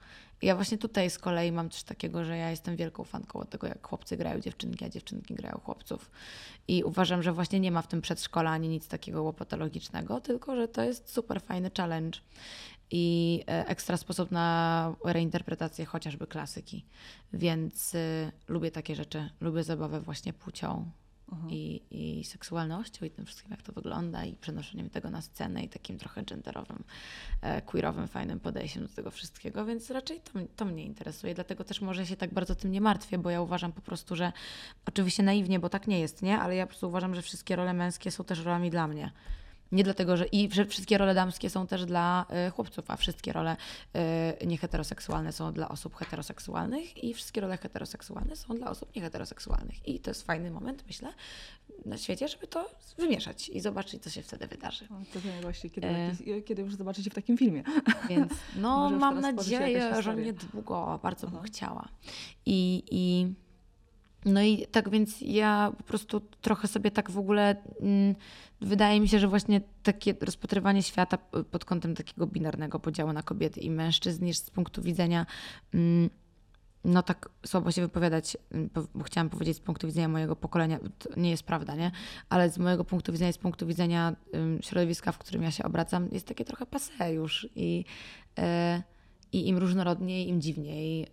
Ja 0.41 0.55
właśnie 0.55 0.77
tutaj 0.77 1.09
z 1.09 1.17
kolei 1.17 1.51
mam 1.51 1.69
coś 1.69 1.83
takiego, 1.83 2.23
że 2.23 2.37
ja 2.37 2.49
jestem 2.49 2.75
wielką 2.75 3.03
fanką 3.03 3.45
tego, 3.49 3.67
jak 3.67 3.87
chłopcy 3.87 4.17
grają 4.17 4.39
dziewczynki, 4.39 4.85
a 4.85 4.89
dziewczynki 4.89 5.35
grają 5.35 5.59
chłopców. 5.63 6.11
I 6.67 6.83
uważam, 6.83 7.23
że 7.23 7.33
właśnie 7.33 7.59
nie 7.59 7.71
ma 7.71 7.81
w 7.81 7.87
tym 7.87 8.01
przedszkola 8.01 8.51
ani 8.51 8.69
nic 8.69 8.87
takiego 8.87 9.23
łopatologicznego, 9.23 10.21
tylko 10.21 10.55
że 10.55 10.67
to 10.67 10.83
jest 10.83 11.09
super 11.09 11.41
fajny 11.41 11.71
challenge 11.77 12.19
i 12.91 13.43
e, 13.47 13.67
ekstra 13.67 13.97
sposób 13.97 14.31
na 14.31 14.95
reinterpretację 15.05 15.85
chociażby 15.85 16.27
klasyki. 16.27 16.85
Więc 17.33 17.95
y, 17.95 18.31
lubię 18.47 18.71
takie 18.71 18.95
rzeczy. 18.95 19.29
Lubię 19.41 19.63
zabawę 19.63 20.01
właśnie 20.01 20.33
płcią 20.33 20.91
Aha. 21.31 21.47
i, 21.49 21.81
i 21.91 22.23
seksualnością 22.23 23.05
i 23.05 23.09
tym 23.09 23.25
wszystkim, 23.25 23.51
jak 23.51 23.61
to 23.61 23.71
wygląda 23.71 24.25
i 24.25 24.35
przenoszeniem 24.35 24.89
tego 24.89 25.09
na 25.09 25.21
scenę 25.21 25.63
i 25.63 25.69
takim 25.69 25.97
trochę 25.97 26.23
genderowym, 26.23 26.83
e, 27.41 27.61
queerowym, 27.61 28.07
fajnym 28.07 28.39
podejściem 28.39 28.83
do 28.83 28.93
tego 28.93 29.11
wszystkiego, 29.11 29.65
więc 29.65 29.91
raczej 29.91 30.21
to, 30.21 30.31
to 30.55 30.65
mnie 30.65 30.83
interesuje, 30.83 31.35
dlatego 31.35 31.63
też 31.63 31.81
może 31.81 32.05
się 32.05 32.17
tak 32.17 32.33
bardzo 32.33 32.55
tym 32.55 32.71
nie 32.71 32.81
martwię, 32.81 33.17
bo 33.17 33.29
ja 33.29 33.41
uważam 33.41 33.71
po 33.71 33.81
prostu, 33.81 34.15
że 34.15 34.31
oczywiście 34.85 35.23
naiwnie, 35.23 35.59
bo 35.59 35.69
tak 35.69 35.87
nie 35.87 35.99
jest, 35.99 36.21
nie? 36.21 36.39
Ale 36.39 36.55
ja 36.55 36.65
po 36.65 36.69
prostu 36.69 36.87
uważam, 36.87 37.15
że 37.15 37.21
wszystkie 37.21 37.55
role 37.55 37.73
męskie 37.73 38.11
są 38.11 38.23
też 38.23 38.39
rolami 38.39 38.69
dla 38.69 38.87
mnie. 38.87 39.11
Nie 39.71 39.83
dlatego, 39.83 40.17
że 40.17 40.25
i 40.25 40.49
wszystkie 40.49 40.97
role 40.97 41.13
damskie 41.13 41.49
są 41.49 41.67
też 41.67 41.85
dla 41.85 42.25
y, 42.47 42.51
chłopców, 42.51 42.91
a 42.91 42.95
wszystkie 42.97 43.33
role 43.33 43.57
y, 44.41 44.47
nieheteroseksualne 44.47 45.31
są 45.31 45.53
dla 45.53 45.69
osób 45.69 45.95
heteroseksualnych 45.95 47.03
i 47.03 47.13
wszystkie 47.13 47.41
role 47.41 47.57
heteroseksualne 47.57 48.35
są 48.35 48.55
dla 48.55 48.69
osób 48.69 48.95
nieheteroseksualnych. 48.95 49.87
I 49.87 49.99
to 49.99 50.09
jest 50.11 50.23
fajny 50.25 50.51
moment, 50.51 50.83
myślę, 50.87 51.13
na 51.85 51.97
świecie, 51.97 52.27
żeby 52.27 52.47
to 52.47 52.69
wymieszać 52.97 53.49
i 53.49 53.59
zobaczyć, 53.61 54.03
co 54.03 54.09
się 54.09 54.21
wtedy 54.21 54.47
wydarzy. 54.47 54.85
O, 54.85 55.13
To 55.13 55.21
wiem 55.21 55.41
właśnie, 55.41 55.69
kiedy, 55.69 55.87
E. 55.87 56.11
taki- 56.11 56.43
kiedy 56.43 56.61
już 56.61 56.75
zobaczycie 56.75 57.09
w 57.09 57.13
takim 57.13 57.37
filmie. 57.37 57.63
Więc 58.09 58.33
no, 58.55 58.89
mam 58.89 59.21
nadzieję, 59.21 60.01
że 60.01 60.15
niedługo 60.15 60.99
bardzo 61.03 61.27
bym 61.27 61.35
Aha. 61.37 61.45
chciała. 61.47 61.87
I, 62.45 62.83
i 62.91 63.33
no 64.25 64.41
i 64.41 64.67
tak 64.71 64.89
więc 64.89 65.21
ja 65.21 65.71
po 65.77 65.83
prostu 65.83 66.19
trochę 66.19 66.67
sobie 66.67 66.91
tak 66.91 67.11
w 67.11 67.17
ogóle 67.17 67.55
mm, 67.81 68.15
wydaje 68.61 68.99
mi 69.01 69.07
się, 69.07 69.19
że 69.19 69.27
właśnie 69.27 69.61
takie 69.83 70.15
rozpatrywanie 70.21 70.83
świata 70.83 71.17
pod 71.51 71.65
kątem 71.65 71.95
takiego 71.95 72.27
binarnego 72.27 72.79
podziału 72.79 73.13
na 73.13 73.23
kobiety 73.23 73.59
i 73.59 73.69
mężczyzn 73.69 74.25
niż 74.25 74.37
z 74.37 74.49
punktu 74.49 74.81
widzenia 74.81 75.25
mm, 75.73 76.09
no 76.85 77.03
tak 77.03 77.29
słabo 77.45 77.71
się 77.71 77.81
wypowiadać, 77.81 78.37
mm, 78.51 78.69
bo- 78.95 79.03
chciałam 79.03 79.29
powiedzieć 79.29 79.57
z 79.57 79.59
punktu 79.59 79.87
widzenia 79.87 80.07
mojego 80.07 80.35
pokolenia, 80.35 80.79
to 80.99 81.09
nie 81.17 81.29
jest 81.29 81.43
prawda, 81.43 81.75
nie? 81.75 81.91
Ale 82.29 82.49
z 82.49 82.57
mojego 82.57 82.85
punktu 82.85 83.11
widzenia, 83.11 83.31
z 83.31 83.37
punktu 83.37 83.67
widzenia 83.67 84.15
środowiska, 84.61 85.11
w 85.11 85.17
którym 85.17 85.43
ja 85.43 85.51
się 85.51 85.63
obracam, 85.63 86.09
jest 86.11 86.27
takie 86.27 86.45
trochę 86.45 86.65
passe 86.65 87.13
już 87.13 87.47
i, 87.55 87.85
e, 88.37 88.83
i 89.31 89.47
im 89.47 89.57
różnorodniej, 89.57 90.27
im 90.27 90.41
dziwniej, 90.41 91.07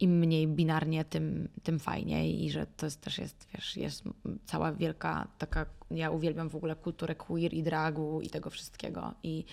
im 0.00 0.18
mniej 0.18 0.48
binarnie, 0.48 1.04
tym, 1.04 1.48
tym 1.62 1.78
fajniej 1.78 2.44
i 2.44 2.50
że 2.50 2.66
to 2.66 2.86
jest, 2.86 3.00
też 3.00 3.18
jest, 3.18 3.48
wiesz, 3.54 3.76
jest 3.76 4.04
cała 4.44 4.72
wielka 4.72 5.28
taka, 5.38 5.66
ja 5.90 6.10
uwielbiam 6.10 6.48
w 6.48 6.56
ogóle 6.56 6.76
kulturę 6.76 7.14
queer 7.14 7.54
i 7.54 7.62
dragu 7.62 8.20
i 8.20 8.30
tego 8.30 8.50
wszystkiego 8.50 9.14
i, 9.22 9.44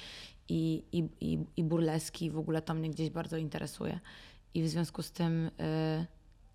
i, 0.49 0.83
i, 0.91 1.09
i, 1.21 1.39
i 1.57 1.63
burleski, 1.63 2.31
w 2.31 2.37
ogóle 2.37 2.61
to 2.61 2.73
mnie 2.73 2.89
gdzieś 2.89 3.09
bardzo 3.09 3.37
interesuje. 3.37 3.99
I 4.53 4.63
w 4.63 4.69
związku 4.69 5.01
z 5.01 5.11
tym 5.11 5.45
y, 5.45 5.51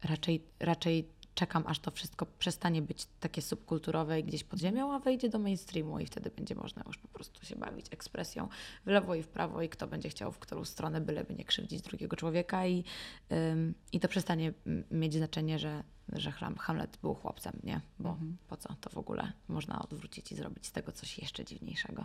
raczej, 0.04 0.42
raczej 0.60 1.08
czekam, 1.38 1.64
aż 1.66 1.78
to 1.78 1.90
wszystko 1.90 2.26
przestanie 2.26 2.82
być 2.82 3.06
takie 3.20 3.42
subkulturowe 3.42 4.20
i 4.20 4.24
gdzieś 4.24 4.44
pod 4.44 4.60
ziemią, 4.60 4.92
a 4.92 4.98
wejdzie 4.98 5.28
do 5.28 5.38
mainstreamu 5.38 6.00
i 6.00 6.06
wtedy 6.06 6.30
będzie 6.30 6.54
można 6.54 6.82
już 6.86 6.98
po 6.98 7.08
prostu 7.08 7.46
się 7.46 7.56
bawić 7.56 7.86
ekspresją 7.90 8.48
w 8.84 8.86
lewo 8.86 9.14
i 9.14 9.22
w 9.22 9.28
prawo 9.28 9.62
i 9.62 9.68
kto 9.68 9.86
będzie 9.86 10.08
chciał 10.08 10.32
w 10.32 10.38
którą 10.38 10.64
stronę, 10.64 11.00
byleby 11.00 11.34
nie 11.34 11.44
krzywdzić 11.44 11.82
drugiego 11.82 12.16
człowieka 12.16 12.66
i, 12.66 12.84
ym, 13.32 13.74
i 13.92 14.00
to 14.00 14.08
przestanie 14.08 14.52
mieć 14.90 15.14
znaczenie, 15.14 15.58
że, 15.58 15.84
że 16.12 16.32
Hamlet 16.58 16.98
był 17.02 17.14
chłopcem, 17.14 17.60
nie? 17.64 17.80
Bo 17.98 18.08
mhm. 18.08 18.36
po 18.48 18.56
co 18.56 18.74
to 18.80 18.90
w 18.90 18.98
ogóle 18.98 19.32
można 19.48 19.82
odwrócić 19.82 20.32
i 20.32 20.36
zrobić 20.36 20.66
z 20.66 20.72
tego 20.72 20.92
coś 20.92 21.18
jeszcze 21.18 21.44
dziwniejszego. 21.44 22.04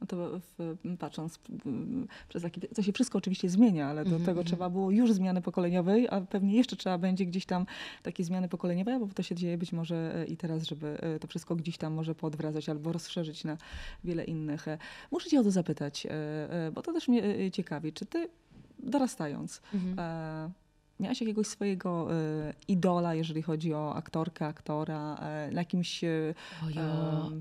No 0.00 0.06
to 0.06 0.40
w, 0.58 0.76
patrząc 0.98 1.38
przez 2.28 2.42
taki, 2.42 2.60
to 2.60 2.82
się 2.82 2.92
wszystko 2.92 3.18
oczywiście 3.18 3.48
zmienia, 3.48 3.88
ale 3.88 4.04
do 4.04 4.10
mm 4.10 4.22
-hmm. 4.22 4.24
tego 4.24 4.40
mhm. 4.40 4.46
trzeba 4.46 4.70
było 4.70 4.90
już 4.90 5.12
zmiany 5.12 5.42
pokoleniowej, 5.42 6.08
a 6.10 6.20
pewnie 6.20 6.56
jeszcze 6.56 6.76
trzeba 6.76 6.98
będzie 6.98 7.26
gdzieś 7.26 7.46
tam 7.46 7.66
takie 8.02 8.24
zmiany 8.24 8.48
pokoleniowe, 8.48 8.98
bo 9.00 9.06
to 9.06 9.22
się 9.22 9.34
dzieje 9.34 9.58
być 9.58 9.72
może 9.72 10.14
e, 10.16 10.24
i 10.24 10.36
teraz, 10.36 10.62
żeby 10.62 11.00
e, 11.00 11.18
to 11.18 11.28
wszystko 11.28 11.56
gdzieś 11.56 11.78
tam 11.78 11.92
może 11.92 12.14
podwracać 12.14 12.68
albo 12.68 12.92
rozszerzyć 12.92 13.44
na 13.44 13.56
wiele 14.04 14.24
innych. 14.24 14.68
E, 14.68 14.78
muszę 15.10 15.30
cię 15.30 15.40
o 15.40 15.42
to 15.42 15.50
zapytać, 15.50 16.06
bo 16.74 16.82
to 16.82 16.92
też 16.92 17.08
mnie 17.08 17.50
ciekawi. 17.50 17.92
Czy 17.92 18.06
ty 18.06 18.28
dorastając, 18.78 19.60
-hmm 19.74 20.63
Miałaś 21.00 21.20
jakiegoś 21.20 21.46
swojego 21.46 22.08
y, 22.14 22.54
idola, 22.68 23.14
jeżeli 23.14 23.42
chodzi 23.42 23.74
o 23.74 23.94
aktorkę, 23.94 24.46
aktora, 24.46 25.16
y, 25.48 25.54
na 25.54 25.60
jakimś 25.60 26.04
y, 26.04 26.34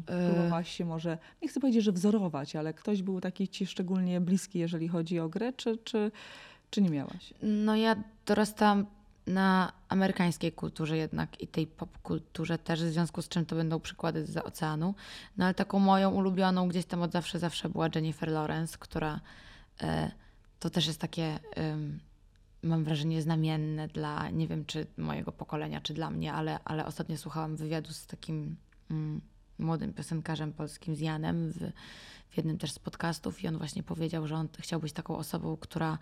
próbowałaś 0.06 0.72
się 0.72 0.86
może, 0.86 1.18
nie 1.42 1.48
chcę 1.48 1.60
powiedzieć, 1.60 1.84
że 1.84 1.92
wzorować, 1.92 2.56
ale 2.56 2.74
ktoś 2.74 3.02
był 3.02 3.22
taki 3.22 3.48
ci 3.48 3.66
szczególnie 3.66 4.22
bliski, 4.22 4.60
jeżeli 4.60 4.88
chodzi 4.88 5.20
o 5.20 5.30
grę, 5.30 5.54
czy, 5.54 5.78
czy, 5.78 6.12
czy 6.70 6.82
nie 6.82 6.90
miałaś? 6.90 7.34
No 7.42 7.76
ja 7.76 7.96
dorastałam 8.26 8.86
na 9.28 9.74
amerykańskiej 9.90 10.52
kulturze 10.52 10.98
jednak 10.98 11.42
i 11.42 11.48
tej 11.48 11.68
popkulturze 11.68 12.58
też, 12.58 12.84
w 12.84 12.92
związku 12.92 13.22
z 13.22 13.30
czym 13.30 13.46
to 13.46 13.56
będą 13.56 13.80
przykłady 13.80 14.26
z 14.26 14.38
oceanu. 14.38 14.96
No 15.38 15.46
ale 15.46 15.54
taką 15.54 15.80
moją 15.80 16.12
ulubioną 16.12 16.68
gdzieś 16.68 16.86
tam 16.86 17.02
od 17.02 17.12
zawsze, 17.12 17.40
zawsze 17.40 17.70
była 17.70 17.88
Jennifer 17.96 18.30
Lawrence, 18.30 18.78
która 18.80 19.20
to 20.60 20.70
też 20.70 20.88
jest 20.88 21.00
takie 21.00 21.40
mam 22.64 22.84
wrażenie, 22.84 23.22
znamienne 23.22 23.88
dla, 23.88 24.30
nie 24.30 24.48
wiem 24.48 24.66
czy 24.66 24.88
mojego 24.98 25.32
pokolenia, 25.32 25.82
czy 25.82 25.94
dla 25.94 26.10
mnie, 26.10 26.34
ale, 26.34 26.60
ale 26.66 26.86
ostatnio 26.86 27.18
słuchałam 27.18 27.56
wywiadu 27.56 27.94
z 27.94 28.06
takim 28.06 28.56
mm, 28.92 29.22
młodym 29.60 29.94
piosenkarzem 29.94 30.54
polskim, 30.54 30.96
z 30.96 31.00
Janem, 31.00 31.52
w, 31.52 31.58
w 32.30 32.38
jednym 32.38 32.58
też 32.58 32.72
z 32.72 32.80
podcastów 32.80 33.44
i 33.44 33.48
on 33.48 33.58
właśnie 33.58 33.84
powiedział, 33.84 34.28
że 34.28 34.36
on 34.36 34.48
chciał 34.60 34.80
być 34.80 34.94
taką 34.94 35.18
osobą, 35.18 35.58
która 35.58 35.98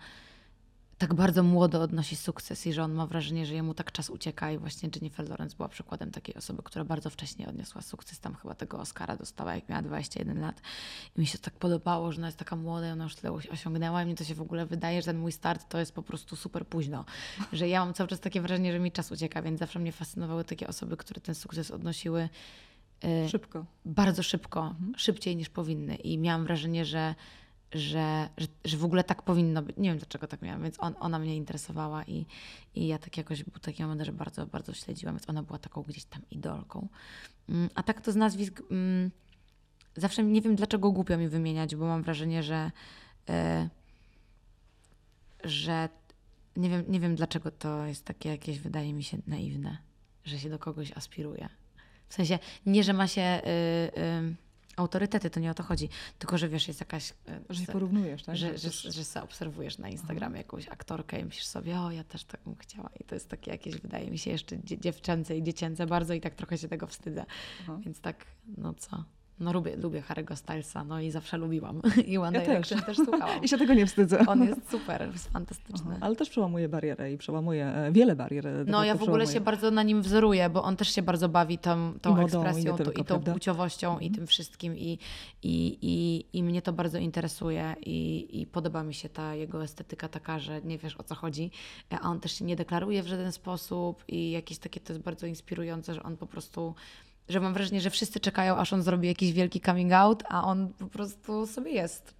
tak 1.02 1.14
bardzo 1.14 1.42
młodo 1.42 1.80
odnosi 1.80 2.16
sukces 2.16 2.66
i 2.66 2.72
że 2.72 2.82
on 2.82 2.92
ma 2.92 3.06
wrażenie, 3.06 3.46
że 3.46 3.54
jemu 3.54 3.74
tak 3.74 3.92
czas 3.92 4.10
ucieka 4.10 4.50
i 4.50 4.58
właśnie 4.58 4.90
Jennifer 4.94 5.28
Lawrence 5.28 5.56
była 5.56 5.68
przykładem 5.68 6.10
takiej 6.10 6.34
osoby, 6.34 6.62
która 6.62 6.84
bardzo 6.84 7.10
wcześnie 7.10 7.48
odniosła 7.48 7.82
sukces. 7.82 8.20
Tam 8.20 8.34
chyba 8.34 8.54
tego 8.54 8.78
Oscara 8.78 9.16
dostała, 9.16 9.54
jak 9.54 9.68
miała 9.68 9.82
21 9.82 10.40
lat. 10.40 10.60
I 11.16 11.20
mi 11.20 11.26
się 11.26 11.38
tak 11.38 11.54
podobało, 11.54 12.12
że 12.12 12.18
ona 12.18 12.26
jest 12.28 12.38
taka 12.38 12.56
młoda 12.56 12.88
i 12.88 12.90
ona 12.90 13.04
już 13.04 13.14
tyle 13.14 13.32
osiągnęła 13.32 14.02
i 14.02 14.06
mi 14.06 14.14
to 14.14 14.24
się 14.24 14.34
w 14.34 14.40
ogóle 14.40 14.66
wydaje, 14.66 15.02
że 15.02 15.06
ten 15.06 15.18
mój 15.18 15.32
start 15.32 15.68
to 15.68 15.78
jest 15.78 15.92
po 15.92 16.02
prostu 16.02 16.36
super 16.36 16.66
późno. 16.66 17.04
Że 17.52 17.68
ja 17.68 17.84
mam 17.84 17.94
cały 17.94 18.08
czas 18.08 18.20
takie 18.20 18.40
wrażenie, 18.40 18.72
że 18.72 18.78
mi 18.78 18.92
czas 18.92 19.12
ucieka, 19.12 19.42
więc 19.42 19.58
zawsze 19.58 19.78
mnie 19.78 19.92
fascynowały 19.92 20.44
takie 20.44 20.68
osoby, 20.68 20.96
które 20.96 21.20
ten 21.20 21.34
sukces 21.34 21.70
odnosiły 21.70 22.28
y, 23.04 23.28
Szybko. 23.28 23.64
Bardzo 23.84 24.22
szybko, 24.22 24.66
mhm. 24.66 24.92
szybciej 24.96 25.36
niż 25.36 25.48
powinny. 25.48 25.94
I 25.94 26.18
miałam 26.18 26.44
wrażenie, 26.44 26.84
że 26.84 27.14
że, 27.74 28.28
że, 28.38 28.46
że, 28.64 28.76
w 28.76 28.84
ogóle 28.84 29.04
tak 29.04 29.22
powinno 29.22 29.62
być. 29.62 29.76
Nie 29.76 29.88
wiem 29.88 29.98
dlaczego 29.98 30.26
tak 30.26 30.42
miałam, 30.42 30.62
więc 30.62 30.76
on, 30.80 30.94
ona 31.00 31.18
mnie 31.18 31.36
interesowała 31.36 32.04
i, 32.04 32.26
i 32.74 32.86
ja 32.86 32.98
tak 32.98 33.16
jakoś 33.16 33.44
był 33.44 33.60
taki 33.60 33.82
moment, 33.82 34.02
że 34.02 34.12
bardzo, 34.12 34.46
bardzo 34.46 34.74
śledziłam, 34.74 35.14
więc 35.14 35.28
ona 35.28 35.42
była 35.42 35.58
taką 35.58 35.82
gdzieś 35.82 36.04
tam 36.04 36.22
idolką. 36.30 36.88
Mm, 37.48 37.70
a 37.74 37.82
tak 37.82 38.00
to 38.00 38.12
z 38.12 38.16
nazwisk 38.16 38.62
mm, 38.70 39.10
zawsze 39.96 40.22
nie 40.22 40.42
wiem 40.42 40.56
dlaczego 40.56 40.92
głupio 40.92 41.18
mi 41.18 41.28
wymieniać, 41.28 41.76
bo 41.76 41.86
mam 41.86 42.02
wrażenie, 42.02 42.42
że 42.42 42.70
e, 43.28 43.68
że 45.44 45.88
nie 46.56 46.70
wiem, 46.70 46.84
nie 46.88 47.00
wiem 47.00 47.14
dlaczego 47.14 47.50
to 47.50 47.86
jest 47.86 48.04
takie 48.04 48.28
jakieś, 48.28 48.58
wydaje 48.58 48.94
mi 48.94 49.04
się, 49.04 49.18
naiwne, 49.26 49.78
że 50.24 50.38
się 50.38 50.50
do 50.50 50.58
kogoś 50.58 50.92
aspiruje. 50.92 51.48
W 52.08 52.14
sensie, 52.14 52.38
nie, 52.66 52.84
że 52.84 52.92
ma 52.92 53.06
się... 53.06 53.40
Y, 53.46 54.00
y, 54.00 54.51
autorytety, 54.76 55.30
to 55.30 55.40
nie 55.40 55.50
o 55.50 55.54
to 55.54 55.62
chodzi. 55.62 55.88
Tylko, 56.18 56.38
że 56.38 56.48
wiesz, 56.48 56.68
jest 56.68 56.80
jakaś... 56.80 57.10
E, 57.10 57.40
że 57.50 57.60
się 57.60 57.72
porównujesz, 57.72 58.22
tak? 58.22 58.36
Że, 58.36 58.58
że, 58.58 58.70
że, 58.70 58.92
że 58.92 59.04
sobie 59.04 59.24
obserwujesz 59.24 59.78
na 59.78 59.88
Instagramie 59.88 60.38
jakąś 60.38 60.68
aktorkę 60.68 61.20
i 61.20 61.24
myślisz 61.24 61.46
sobie, 61.46 61.80
o, 61.80 61.90
ja 61.90 62.04
też 62.04 62.24
tak 62.24 62.40
bym 62.44 62.56
chciała. 62.56 62.90
I 63.00 63.04
to 63.04 63.14
jest 63.14 63.28
takie 63.28 63.50
jakieś, 63.50 63.76
wydaje 63.76 64.10
mi 64.10 64.18
się, 64.18 64.30
jeszcze 64.30 64.56
dziewczęce 64.64 65.36
i 65.36 65.42
dziecięce 65.42 65.86
bardzo 65.86 66.14
i 66.14 66.20
tak 66.20 66.34
trochę 66.34 66.58
się 66.58 66.68
tego 66.68 66.86
wstydzę. 66.86 67.24
Aha. 67.62 67.78
Więc 67.84 68.00
tak, 68.00 68.26
no 68.56 68.74
co... 68.74 69.04
No 69.42 69.52
lubię, 69.52 69.76
lubię 69.76 70.02
Harry'ego 70.08 70.36
Stylesa, 70.36 70.84
no 70.84 71.00
i 71.00 71.10
zawsze 71.10 71.36
lubiłam. 71.36 71.82
I 72.06 72.18
One 72.18 72.38
ja 72.38 72.44
Direction 72.44 72.78
też. 72.78 72.96
też 72.96 73.06
słuchałam. 73.06 73.42
I 73.44 73.48
się 73.48 73.58
tego 73.58 73.74
nie 73.74 73.86
wstydzę. 73.86 74.26
On 74.26 74.44
jest 74.44 74.70
super, 74.70 75.08
jest 75.12 75.28
fantastyczny. 75.32 75.90
Aha, 75.90 75.98
ale 76.00 76.16
też 76.16 76.30
przełamuje 76.30 76.68
barierę 76.68 77.12
i 77.12 77.18
przełamuje 77.18 77.66
e, 77.66 77.92
wiele 77.92 78.16
barier. 78.16 78.46
E, 78.46 78.64
no 78.66 78.84
ja 78.84 78.94
w 78.94 79.02
ogóle 79.02 79.26
się 79.26 79.40
bardzo 79.40 79.70
na 79.70 79.82
nim 79.82 80.02
wzoruję, 80.02 80.50
bo 80.50 80.62
on 80.62 80.76
też 80.76 80.94
się 80.94 81.02
bardzo 81.02 81.28
bawi 81.28 81.58
tą, 81.58 81.92
tą 82.02 82.10
modą, 82.10 82.22
ekspresją 82.22 82.74
i, 82.74 82.76
tylko, 82.76 82.92
i 82.92 82.94
tą 82.94 83.04
prawda? 83.04 83.32
płciowością 83.32 83.92
mhm. 83.92 84.12
i 84.12 84.14
tym 84.14 84.26
wszystkim 84.26 84.78
i, 84.78 84.98
i, 85.42 85.78
i, 85.82 86.24
i 86.38 86.42
mnie 86.42 86.62
to 86.62 86.72
bardzo 86.72 86.98
interesuje 86.98 87.74
i, 87.86 88.28
i 88.40 88.46
podoba 88.46 88.82
mi 88.82 88.94
się 88.94 89.08
ta 89.08 89.34
jego 89.34 89.62
estetyka 89.62 90.08
taka, 90.08 90.38
że 90.38 90.62
nie 90.62 90.78
wiesz 90.78 90.96
o 90.96 91.02
co 91.02 91.14
chodzi, 91.14 91.50
a 91.90 92.00
on 92.00 92.20
też 92.20 92.32
się 92.32 92.44
nie 92.44 92.56
deklaruje 92.56 93.02
w 93.02 93.06
żaden 93.06 93.32
sposób 93.32 94.04
i 94.08 94.30
jakieś 94.30 94.58
takie 94.58 94.80
to 94.80 94.92
jest 94.92 95.04
bardzo 95.04 95.26
inspirujące, 95.26 95.94
że 95.94 96.02
on 96.02 96.16
po 96.16 96.26
prostu 96.26 96.74
że 97.32 97.40
mam 97.40 97.54
wrażenie, 97.54 97.80
że 97.80 97.90
wszyscy 97.90 98.20
czekają, 98.20 98.56
aż 98.56 98.72
on 98.72 98.82
zrobi 98.82 99.08
jakiś 99.08 99.32
wielki 99.32 99.60
coming 99.60 99.92
out, 99.92 100.22
a 100.28 100.44
on 100.44 100.68
po 100.78 100.86
prostu 100.86 101.46
sobie 101.46 101.70
jest. 101.70 102.14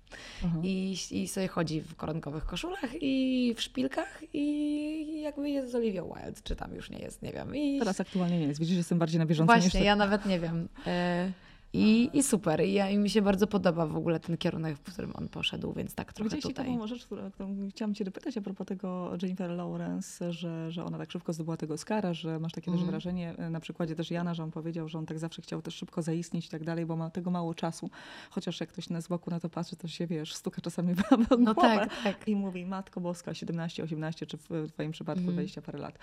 Mhm. 0.45 0.65
I, 0.65 0.97
I 1.11 1.29
sobie 1.29 1.49
chodzi 1.49 1.81
w 1.81 1.97
koronkowych 1.97 2.45
koszulach 2.47 2.91
i 3.01 3.55
w 3.57 3.63
szpilkach 3.63 4.23
i 4.33 5.21
jakby 5.23 5.51
jest 5.51 5.73
z 5.73 5.75
Olivia 5.75 6.03
Wilde, 6.03 6.41
czy 6.45 6.57
tam 6.57 6.75
już 6.75 6.91
nie 6.91 6.99
jest, 6.99 7.23
nie 7.23 7.33
wiem. 7.33 7.57
I... 7.57 7.79
Teraz 7.79 8.01
aktualnie 8.01 8.39
nie 8.39 8.47
jest. 8.47 8.61
Widzisz, 8.61 8.75
że 8.75 8.79
jestem 8.79 8.99
bardziej 8.99 9.19
na 9.19 9.27
bieżąco 9.27 9.53
Właśnie, 9.53 9.81
niż 9.81 9.87
ja 9.87 9.97
nawet 9.97 10.27
nie 10.27 10.41
wiem. 10.41 10.69
Y 10.87 11.33
i, 11.73 12.11
I 12.13 12.23
super. 12.23 12.65
I, 12.65 12.73
ja, 12.73 12.91
I 12.91 12.99
mi 12.99 13.11
się 13.11 13.23
bardzo 13.23 13.47
podoba 13.47 13.87
w 13.87 13.97
ogóle 13.97 14.21
ten 14.21 14.37
kierunek, 14.37 14.77
w 14.77 14.93
którym 14.93 15.13
on 15.15 15.29
poszedł, 15.29 15.73
więc 15.73 15.95
tak 15.95 16.13
trochę 16.13 16.29
Gdzieś 16.29 16.43
tutaj. 16.43 16.67
ciekawą 16.67 16.87
rzecz, 16.87 17.07
którą, 17.07 17.31
którą 17.31 17.69
chciałam 17.71 17.95
cię 17.95 18.05
dopytać 18.05 18.37
a 18.37 18.41
propos 18.41 18.67
tego 18.67 19.13
Jennifer 19.23 19.51
Lawrence, 19.51 20.33
że, 20.33 20.71
że 20.71 20.85
ona 20.85 20.99
tak 20.99 21.13
szybko 21.13 21.33
zdobyła 21.33 21.57
tego 21.57 21.75
Oscara, 21.75 22.15
że 22.15 22.39
masz 22.39 22.53
takie 22.53 22.71
mm. 22.71 22.79
też 22.79 22.83
mhm. 22.83 22.91
wrażenie, 22.91 23.35
e, 23.39 23.51
na 23.51 23.61
przykładzie 23.61 23.95
też 23.95 24.11
Jana, 24.11 24.35
że 24.35 24.43
on 24.43 24.51
powiedział, 24.51 24.89
że 24.89 24.99
on 24.99 25.07
tak 25.07 25.19
zawsze 25.19 25.43
chciał 25.43 25.63
też 25.63 25.75
szybko 25.75 26.03
zaistnieć 26.03 26.47
i 26.47 26.49
tak 26.49 26.65
dalej, 26.65 26.87
bo 26.87 26.97
ma 26.97 27.11
tego 27.11 27.31
mało 27.31 27.55
czasu. 27.55 27.91
Chociaż 28.31 28.61
jak 28.61 28.69
ktoś 28.69 28.91
na 28.91 29.01
z 29.01 29.09
boku 29.09 29.31
na 29.31 29.41
to 29.41 29.49
patrzy, 29.49 29.77
to 29.77 29.89
się, 29.89 30.07
wiesz, 30.07 30.35
stuka 30.35 30.61
czasami 30.61 30.95
w 30.95 31.09
głowę. 31.09 31.37
No 31.39 31.55
tak, 31.55 32.03
tak. 32.05 32.29
I 32.29 32.37
mówi, 32.37 32.67
Matko 32.67 33.01
Boska, 33.01 33.35
17, 33.35 33.83
18, 33.83 34.27
czy 34.27 34.37
w 34.37 34.73
twoim 34.73 34.93
przypadku 34.93 35.23
mm. 35.23 35.35
20 35.35 35.63
parę 35.63 35.79
lat. 35.79 35.99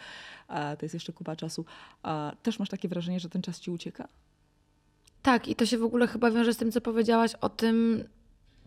A, 0.48 0.76
to 0.76 0.86
jest 0.86 0.94
jeszcze 0.94 1.14
kupa 1.14 1.36
czasu. 1.36 1.66
A, 2.04 2.32
też 2.44 2.60
masz 2.60 2.70
takie 2.70 2.88
wrażenie, 2.88 3.20
że 3.20 3.30
ten 3.30 3.42
czas 3.42 3.60
ci 3.60 3.72
ucieka? 3.72 4.08
Tak, 5.22 5.48
i 5.48 5.56
to 5.56 5.66
się 5.66 5.78
w 5.78 5.84
ogóle 5.84 6.08
chyba 6.08 6.32
wiąże 6.32 6.54
z 6.54 6.58
tym, 6.58 6.72
co 6.72 6.82
powiedziałaś 6.82 7.36
o 7.42 7.50
tym. 7.50 8.04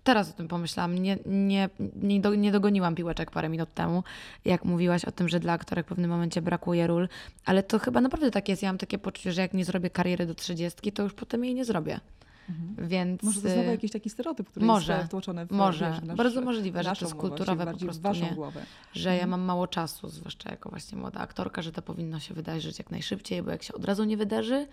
Teraz 0.05 0.31
o 0.31 0.33
tym 0.33 0.49
pomyślałam. 0.49 0.99
Nie, 0.99 1.19
nie, 1.27 1.69
nie, 2.03 2.21
do, 2.21 2.35
nie 2.35 2.53
dogoniłam 2.53 2.95
piłeczek 2.95 3.31
parę 3.31 3.49
minut 3.49 3.75
temu, 3.75 4.03
jak 4.45 4.65
mówiłaś 4.65 5.05
o 5.05 5.13
tym, 5.13 5.29
że 5.29 5.41
dla 5.41 5.53
aktorek 5.53 5.87
w 5.87 5.89
pewnym 5.89 6.11
momencie 6.11 6.43
brakuje 6.43 6.87
ról, 6.87 7.09
ale 7.45 7.63
to 7.63 7.79
chyba 7.79 8.01
naprawdę 8.01 8.31
tak 8.31 8.49
jest. 8.49 8.63
Ja 8.63 8.69
mam 8.69 8.79
takie 8.79 8.99
poczucie, 8.99 9.33
że 9.33 9.43
jak 9.43 9.55
nie 9.55 9.65
zrobię 9.65 9.91
kariery 9.91 10.27
do 10.27 10.35
trzydziestki, 10.35 10.93
to 10.93 11.03
już 11.03 11.13
potem 11.13 11.45
jej 11.45 11.55
nie 11.55 11.65
zrobię. 11.65 12.01
Mhm. 12.49 12.89
Więc, 12.89 13.23
może 13.23 13.43
to 13.43 13.49
znowu 13.49 13.71
jakiś 13.71 13.91
taki 13.91 14.11
stereotyp, 14.11 14.51
który 14.51 14.67
może, 14.67 14.93
jest 14.93 15.07
wtłoczony 15.07 15.47
w 15.47 15.51
Może, 15.51 15.91
wiesz, 15.91 16.03
nasz, 16.03 16.17
bardzo 16.17 16.41
możliwe, 16.41 16.83
że 16.83 16.93
to 16.97 17.05
jest 17.05 17.15
kulturowe 17.15 17.67
po 17.67 17.79
prostu, 17.79 18.03
waszą 18.03 18.25
nie, 18.25 18.35
głowę. 18.35 18.63
że 18.93 19.11
mhm. 19.11 19.21
ja 19.21 19.27
mam 19.27 19.41
mało 19.41 19.67
czasu, 19.67 20.09
zwłaszcza 20.09 20.51
jako 20.51 20.71
właśnie 20.71 20.99
młoda 20.99 21.21
aktorka, 21.21 21.63
że 21.63 21.73
to 21.73 21.83
powinno 21.83 22.21
się 22.21 22.35
wydarzyć 22.35 22.79
jak 22.79 22.91
najszybciej, 22.91 23.43
bo 23.43 23.51
jak 23.51 23.63
się 23.63 23.75
od 23.75 23.85
razu 23.85 24.05
nie 24.05 24.17
wydarzy, 24.17 24.67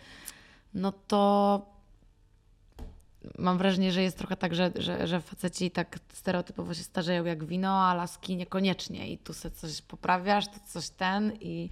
no 0.74 0.92
to 0.92 1.80
mam 3.38 3.58
wrażenie, 3.58 3.92
że 3.92 4.04
jest 4.04 4.18
trochę 4.18 4.38
tak, 4.38 4.56
że, 4.56 4.72
że, 4.76 5.08
że 5.08 5.22
faceci 5.22 5.72
tak 5.72 6.00
stereotypowo 6.14 6.74
się 6.74 6.84
starzeją 6.84 7.26
jak 7.26 7.46
wino, 7.46 7.84
a 7.84 7.94
laski 7.94 8.36
niekoniecznie. 8.36 9.12
I 9.12 9.18
tu 9.18 9.34
sobie 9.34 9.56
coś 9.56 9.82
poprawiasz, 9.82 10.48
to 10.48 10.60
coś 10.68 10.90
ten 10.90 11.32
i, 11.42 11.70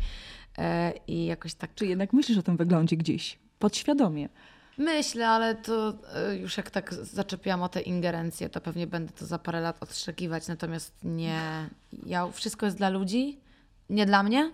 yy, 0.57 0.63
i 1.07 1.25
jakoś 1.25 1.53
tak. 1.53 1.75
Czy 1.75 1.85
jednak 1.85 2.13
myślisz 2.13 2.37
o 2.37 2.43
tym 2.43 2.57
wyglądzie 2.57 2.97
gdzieś, 2.97 3.39
podświadomie? 3.59 4.29
Myślę, 4.77 5.29
ale 5.29 5.55
to 5.55 5.93
yy, 6.29 6.37
już 6.37 6.57
jak 6.57 6.71
tak 6.71 6.93
zaczepiłam 6.93 7.61
o 7.61 7.69
te 7.69 7.81
ingerencje, 7.81 8.49
to 8.49 8.61
pewnie 8.61 8.87
będę 8.87 9.13
to 9.13 9.25
za 9.25 9.39
parę 9.39 9.61
lat 9.61 9.83
odszczekiwać. 9.83 10.47
Natomiast 10.47 10.93
nie. 11.03 11.69
Ja, 12.05 12.31
wszystko 12.31 12.65
jest 12.65 12.77
dla 12.77 12.89
ludzi, 12.89 13.39
nie 13.89 14.05
dla 14.05 14.23
mnie, 14.23 14.51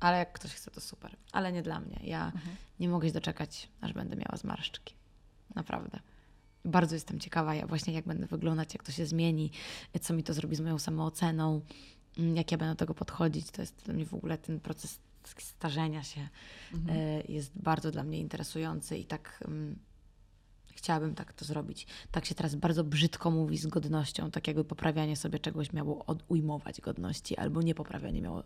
ale 0.00 0.18
jak 0.18 0.32
ktoś 0.32 0.54
chce, 0.54 0.70
to 0.70 0.80
super. 0.80 1.16
Ale 1.32 1.52
nie 1.52 1.62
dla 1.62 1.80
mnie. 1.80 2.00
Ja 2.02 2.26
mhm. 2.26 2.56
Nie 2.80 2.88
mogę 2.88 3.08
się 3.08 3.14
doczekać, 3.14 3.68
aż 3.80 3.92
będę 3.92 4.16
miała 4.16 4.36
zmarszczki. 4.36 4.94
Naprawdę. 5.54 6.00
Bardzo 6.64 6.94
jestem 6.94 7.20
ciekawa, 7.20 7.54
ja 7.54 7.66
właśnie 7.66 7.94
jak 7.94 8.06
będę 8.06 8.26
wyglądać, 8.26 8.74
jak 8.74 8.82
to 8.82 8.92
się 8.92 9.06
zmieni, 9.06 9.50
co 10.00 10.14
mi 10.14 10.22
to 10.22 10.34
zrobi 10.34 10.56
z 10.56 10.60
moją 10.60 10.78
samooceną, 10.78 11.60
mm, 12.18 12.36
jak 12.36 12.52
ja 12.52 12.58
będę 12.58 12.74
do 12.74 12.78
tego 12.78 12.94
podchodzić. 12.94 13.50
To 13.50 13.62
jest 13.62 13.82
dla 13.84 13.94
mnie 13.94 14.06
w 14.06 14.14
ogóle 14.14 14.38
ten 14.38 14.60
proces 14.60 14.98
starzenia 15.38 16.02
się 16.02 16.28
e, 16.88 17.22
jest 17.28 17.52
bardzo 17.54 17.90
dla 17.90 18.02
mnie 18.02 18.18
interesujący 18.18 18.98
i 18.98 19.04
tak 19.04 19.44
mm, 19.48 19.78
chciałabym 20.76 21.14
tak 21.14 21.32
to 21.32 21.44
zrobić. 21.44 21.86
Tak 22.10 22.24
się 22.24 22.34
teraz 22.34 22.54
bardzo 22.54 22.84
brzydko 22.84 23.30
mówi 23.30 23.58
z 23.58 23.66
godnością, 23.66 24.30
tak 24.30 24.46
jakby 24.46 24.64
poprawianie 24.64 25.16
sobie 25.16 25.38
czegoś 25.38 25.72
miało 25.72 26.04
ujmować 26.28 26.80
godności, 26.80 27.36
albo 27.36 27.62
nie 27.62 27.74
poprawianie 27.74 28.22
miało 28.22 28.42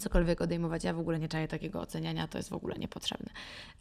cokolwiek 0.00 0.40
odejmować. 0.40 0.84
Ja 0.84 0.94
w 0.94 0.98
ogóle 0.98 1.18
nie 1.18 1.28
czaję 1.28 1.48
takiego 1.48 1.80
oceniania, 1.80 2.28
to 2.28 2.38
jest 2.38 2.50
w 2.50 2.52
ogóle 2.52 2.74
niepotrzebne. 2.78 3.30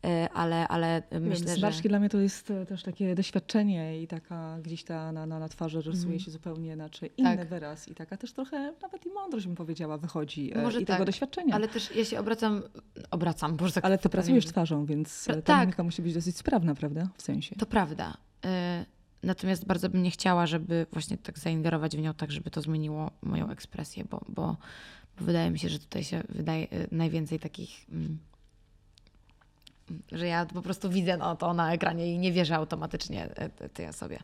E, 0.05 0.29
ale, 0.33 0.67
ale 0.67 1.03
myślę, 1.11 1.47
że... 1.47 1.55
Zmarszki 1.55 1.89
dla 1.89 1.99
mnie 1.99 2.09
to 2.09 2.17
jest 2.17 2.51
e, 2.51 2.65
też 2.65 2.83
takie 2.83 3.15
doświadczenie 3.15 4.01
i 4.01 4.07
taka 4.07 4.57
gdzieś 4.61 4.83
ta 4.83 5.11
na, 5.11 5.25
na, 5.25 5.39
na 5.39 5.49
twarzy 5.49 5.81
rysuje 5.81 6.07
mm. 6.07 6.19
się 6.19 6.31
zupełnie 6.31 6.73
inaczej 6.73 7.11
inny 7.17 7.37
tak. 7.37 7.47
wyraz 7.47 7.87
i 7.87 7.95
taka 7.95 8.17
też 8.17 8.33
trochę 8.33 8.73
nawet 8.81 9.05
i 9.05 9.09
mądrość 9.09 9.45
bym 9.47 9.55
powiedziała 9.55 9.97
wychodzi 9.97 10.57
e, 10.57 10.61
Może 10.61 10.81
i 10.81 10.85
tak, 10.85 10.95
tego 10.95 11.05
doświadczenia. 11.05 11.55
Ale 11.55 11.67
też 11.67 11.95
ja 11.95 12.05
się 12.05 12.19
obracam, 12.19 12.63
obracam, 13.11 13.57
bo 13.57 13.71
tak 13.71 13.85
Ale 13.85 13.97
ty 13.97 14.09
pracujesz 14.09 14.45
twarzą, 14.45 14.85
więc 14.85 15.25
ta 15.25 15.41
tak. 15.41 15.61
mimika 15.61 15.83
musi 15.83 16.01
być 16.01 16.13
dosyć 16.13 16.37
sprawna, 16.37 16.75
prawda? 16.75 17.09
W 17.17 17.21
sensie. 17.21 17.55
To 17.55 17.65
prawda. 17.65 18.17
Natomiast 19.23 19.65
bardzo 19.65 19.89
bym 19.89 20.03
nie 20.03 20.11
chciała, 20.11 20.45
żeby 20.45 20.85
właśnie 20.91 21.17
tak 21.17 21.39
zaingerować 21.39 21.97
w 21.97 22.01
nią 22.01 22.13
tak, 22.13 22.31
żeby 22.31 22.49
to 22.49 22.61
zmieniło 22.61 23.11
moją 23.21 23.49
ekspresję, 23.49 24.05
bo, 24.09 24.21
bo 24.29 24.57
wydaje 25.19 25.51
mi 25.51 25.59
się, 25.59 25.69
że 25.69 25.79
tutaj 25.79 26.03
się 26.03 26.23
wydaje 26.29 26.63
y, 26.73 26.87
najwięcej 26.91 27.39
takich. 27.39 27.85
Że 30.11 30.27
ja 30.27 30.45
po 30.45 30.61
prostu 30.61 30.89
widzę 30.89 31.17
no, 31.17 31.35
to 31.35 31.53
na 31.53 31.73
ekranie 31.73 32.13
i 32.13 32.19
nie 32.19 32.31
wierzę 32.31 32.55
automatycznie 32.55 33.29
y, 33.65 33.69
tej 33.69 33.87
osobie 33.87 34.19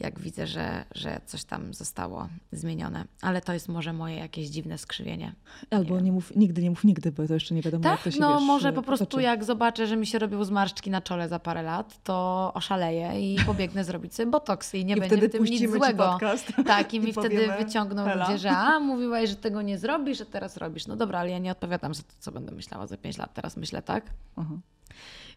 jak 0.00 0.20
widzę, 0.20 0.46
że, 0.46 0.84
że 0.94 1.20
coś 1.26 1.44
tam 1.44 1.74
zostało 1.74 2.28
zmienione. 2.52 3.04
Ale 3.22 3.40
to 3.40 3.52
jest 3.52 3.68
może 3.68 3.92
moje 3.92 4.16
jakieś 4.16 4.48
dziwne 4.48 4.78
skrzywienie. 4.78 5.34
Albo 5.70 5.96
nie, 5.96 6.02
nie 6.02 6.12
mów, 6.12 6.36
nigdy 6.36 6.62
nie 6.62 6.70
mów 6.70 6.84
nigdy, 6.84 7.12
bo 7.12 7.26
to 7.26 7.34
jeszcze 7.34 7.54
nie 7.54 7.62
wiadomo, 7.62 7.84
tak? 7.84 7.92
jak 7.92 8.02
to 8.02 8.10
się 8.10 8.20
no 8.20 8.38
wiesz, 8.38 8.46
może 8.46 8.72
po 8.72 8.82
prostu 8.82 9.20
jak 9.20 9.44
zobaczę, 9.44 9.86
że 9.86 9.96
mi 9.96 10.06
się 10.06 10.18
robią 10.18 10.44
zmarszczki 10.44 10.90
na 10.90 11.00
czole 11.00 11.28
za 11.28 11.38
parę 11.38 11.62
lat, 11.62 12.02
to 12.04 12.50
oszaleję 12.54 13.32
i 13.32 13.36
pobiegnę 13.46 13.84
zrobić 13.84 14.14
sobie 14.14 14.30
botoks 14.30 14.74
i 14.74 14.84
nie 14.84 14.96
I 14.96 15.00
będzie 15.00 15.28
w 15.28 15.32
tym 15.32 15.44
nic 15.44 15.70
złego. 15.70 16.18
Tak, 16.66 16.94
i, 16.94 16.96
i 16.96 17.00
mi 17.00 17.12
wtedy 17.12 17.48
wyciągną 17.58 18.04
Hela. 18.04 18.26
ludzie, 18.26 18.38
że 18.38 18.50
a, 18.50 18.80
mówiłaś, 18.80 19.28
że 19.28 19.36
tego 19.36 19.62
nie 19.62 19.78
zrobisz, 19.78 20.20
a 20.20 20.24
teraz 20.24 20.56
robisz. 20.56 20.86
No 20.86 20.96
dobra, 20.96 21.18
ale 21.18 21.30
ja 21.30 21.38
nie 21.38 21.52
odpowiadam 21.52 21.94
za 21.94 22.02
to, 22.02 22.12
co 22.18 22.32
będę 22.32 22.52
myślała 22.52 22.86
za 22.86 22.96
pięć 22.96 23.18
lat. 23.18 23.34
Teraz 23.34 23.56
myślę 23.56 23.82
tak. 23.82 24.04
Uh-huh. 24.36 24.58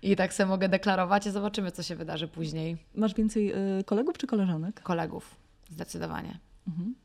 I 0.04 0.16
tak 0.16 0.34
sobie 0.34 0.48
mogę 0.48 0.70
deklarować 0.70 1.26
i 1.26 1.32
zobaczymy, 1.32 1.72
co 1.72 1.84
się 1.84 1.96
wydarzy 1.96 2.28
później. 2.28 2.78
Masz 2.96 3.14
więcej 3.14 3.54
y, 3.80 3.84
kolegów 3.84 4.18
czy 4.18 4.28
koleżanek? 4.28 4.82
Kolegów, 4.82 5.36
zdecydowanie. 5.70 6.40
Mhm. 6.68 6.96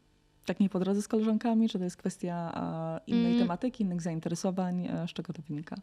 Tak 0.47 0.61
nie 0.61 0.69
po 0.69 0.81
drodze 0.81 1.03
z 1.03 1.09
koleżankami? 1.09 1.69
Czy 1.69 1.79
to 1.79 1.85
jest 1.85 1.97
kwestia 1.97 2.53
innej 3.07 3.33
mm. 3.33 3.39
tematyki, 3.39 3.85
innych 3.85 4.03
zainteresowań? 4.03 4.87
E, 4.87 5.09
z 5.09 5.11
czego 5.11 5.33
to 5.33 5.43
wynika? 5.49 5.77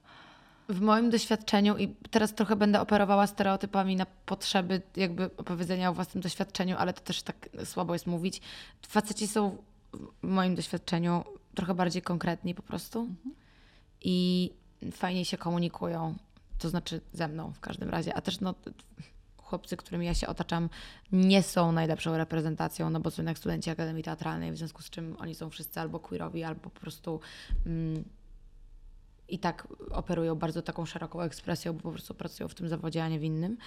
W 0.69 0.81
moim 0.81 1.09
doświadczeniu, 1.09 1.77
i 1.77 1.87
teraz 2.11 2.33
trochę 2.33 2.55
będę 2.55 2.81
operowała 2.81 3.27
stereotypami 3.27 3.95
na 3.95 4.05
potrzeby 4.25 4.81
jakby 4.95 5.25
opowiedzenia 5.37 5.89
o 5.89 5.93
własnym 5.93 6.21
doświadczeniu, 6.21 6.75
ale 6.77 6.93
to 6.93 7.01
też 7.01 7.23
tak 7.23 7.49
słabo 7.63 7.93
jest 7.93 8.07
mówić. 8.07 8.41
Faceci 8.87 9.27
są 9.27 9.57
w 10.23 10.27
moim 10.27 10.55
doświadczeniu 10.55 11.23
trochę 11.55 11.73
bardziej 11.73 12.01
konkretni 12.01 12.55
po 12.55 12.61
prostu 12.61 12.99
mhm. 12.99 13.35
i 14.01 14.51
fajniej 14.91 15.25
się 15.25 15.37
komunikują 15.37 16.15
to 16.59 16.69
znaczy 16.69 17.01
ze 17.13 17.27
mną 17.27 17.53
w 17.53 17.59
każdym 17.59 17.89
razie, 17.89 18.13
a 18.13 18.21
też 18.21 18.39
no, 18.39 18.55
chłopcy, 19.37 19.77
którymi 19.77 20.05
ja 20.05 20.13
się 20.13 20.27
otaczam, 20.27 20.69
nie 21.11 21.43
są 21.43 21.71
najlepszą 21.71 22.17
reprezentacją, 22.17 22.89
no 22.89 22.99
bo 22.99 23.11
są 23.11 23.21
jednak 23.21 23.37
studenci 23.37 23.69
Akademii 23.69 24.03
Teatralnej, 24.03 24.51
w 24.51 24.57
związku 24.57 24.81
z 24.81 24.89
czym 24.89 25.15
oni 25.19 25.35
są 25.35 25.49
wszyscy 25.49 25.79
albo 25.79 25.99
queerowi, 25.99 26.43
albo 26.43 26.61
po 26.61 26.79
prostu 26.79 27.19
mm, 27.65 28.03
i 29.29 29.39
tak 29.39 29.67
operują 29.91 30.35
bardzo 30.35 30.61
taką 30.61 30.85
szeroką 30.85 31.21
ekspresją, 31.21 31.73
bo 31.73 31.79
po 31.79 31.91
prostu 31.91 32.13
pracują 32.13 32.49
w 32.49 32.55
tym 32.55 32.69
zawodzie, 32.69 33.03
a 33.03 33.09
nie 33.09 33.19
w 33.19 33.23
innym. 33.23 33.57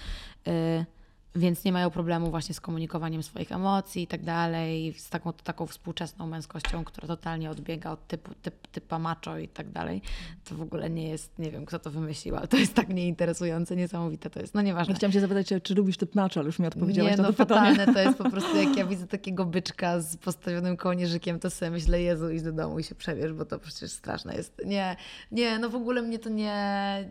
Y 0.49 0.97
więc 1.34 1.64
nie 1.64 1.72
mają 1.72 1.90
problemu 1.90 2.30
właśnie 2.30 2.54
z 2.54 2.60
komunikowaniem 2.60 3.22
swoich 3.22 3.52
emocji 3.52 4.02
i 4.02 4.06
tak 4.06 4.22
dalej, 4.22 4.94
z 4.98 5.08
taką, 5.08 5.32
taką 5.32 5.66
współczesną 5.66 6.26
męskością, 6.26 6.84
która 6.84 7.08
totalnie 7.08 7.50
odbiega 7.50 7.90
od 7.90 8.06
typu 8.06 8.34
typ, 8.42 8.68
typa 8.68 8.98
macho 8.98 9.38
i 9.38 9.48
tak 9.48 9.70
dalej. 9.70 10.02
To 10.44 10.54
w 10.54 10.60
ogóle 10.60 10.90
nie 10.90 11.08
jest, 11.08 11.38
nie 11.38 11.50
wiem 11.50 11.66
kto 11.66 11.78
to 11.78 11.90
wymyślił, 11.90 12.36
ale 12.36 12.48
to 12.48 12.56
jest 12.56 12.74
tak 12.74 12.88
nieinteresujące, 12.88 13.76
niesamowite 13.76 14.30
to 14.30 14.40
jest. 14.40 14.54
No 14.54 14.62
nieważne. 14.62 14.94
Chciałam 14.94 15.12
się 15.12 15.20
zapytać, 15.20 15.48
czy 15.62 15.74
lubisz 15.74 15.96
typ 15.96 16.14
macho, 16.14 16.40
ale 16.40 16.46
już 16.46 16.58
mi 16.58 16.66
odpowiedziałaś 16.66 17.10
nie, 17.10 17.16
na 17.16 17.22
no, 17.22 17.28
to 17.28 17.36
fatalne 17.36 17.70
pytanie. 17.70 17.94
to 17.94 18.00
jest 18.00 18.18
po 18.18 18.30
prostu, 18.40 18.56
jak 18.56 18.76
ja 18.76 18.86
widzę 18.86 19.06
takiego 19.06 19.44
byczka 19.44 20.00
z 20.00 20.16
postawionym 20.16 20.76
kołnierzykiem, 20.76 21.40
to 21.40 21.50
sobie 21.50 21.70
myślę, 21.70 22.02
Jezu, 22.02 22.30
idź 22.30 22.42
do 22.42 22.52
domu 22.52 22.78
i 22.78 22.84
się 22.84 22.94
przebierz, 22.94 23.32
bo 23.32 23.44
to 23.44 23.58
przecież 23.58 23.90
straszne 23.90 24.34
jest. 24.34 24.62
Nie, 24.66 24.96
nie, 25.32 25.58
no 25.58 25.70
w 25.70 25.74
ogóle 25.74 26.02
mnie 26.02 26.18
to 26.18 26.28
nie 26.28 27.10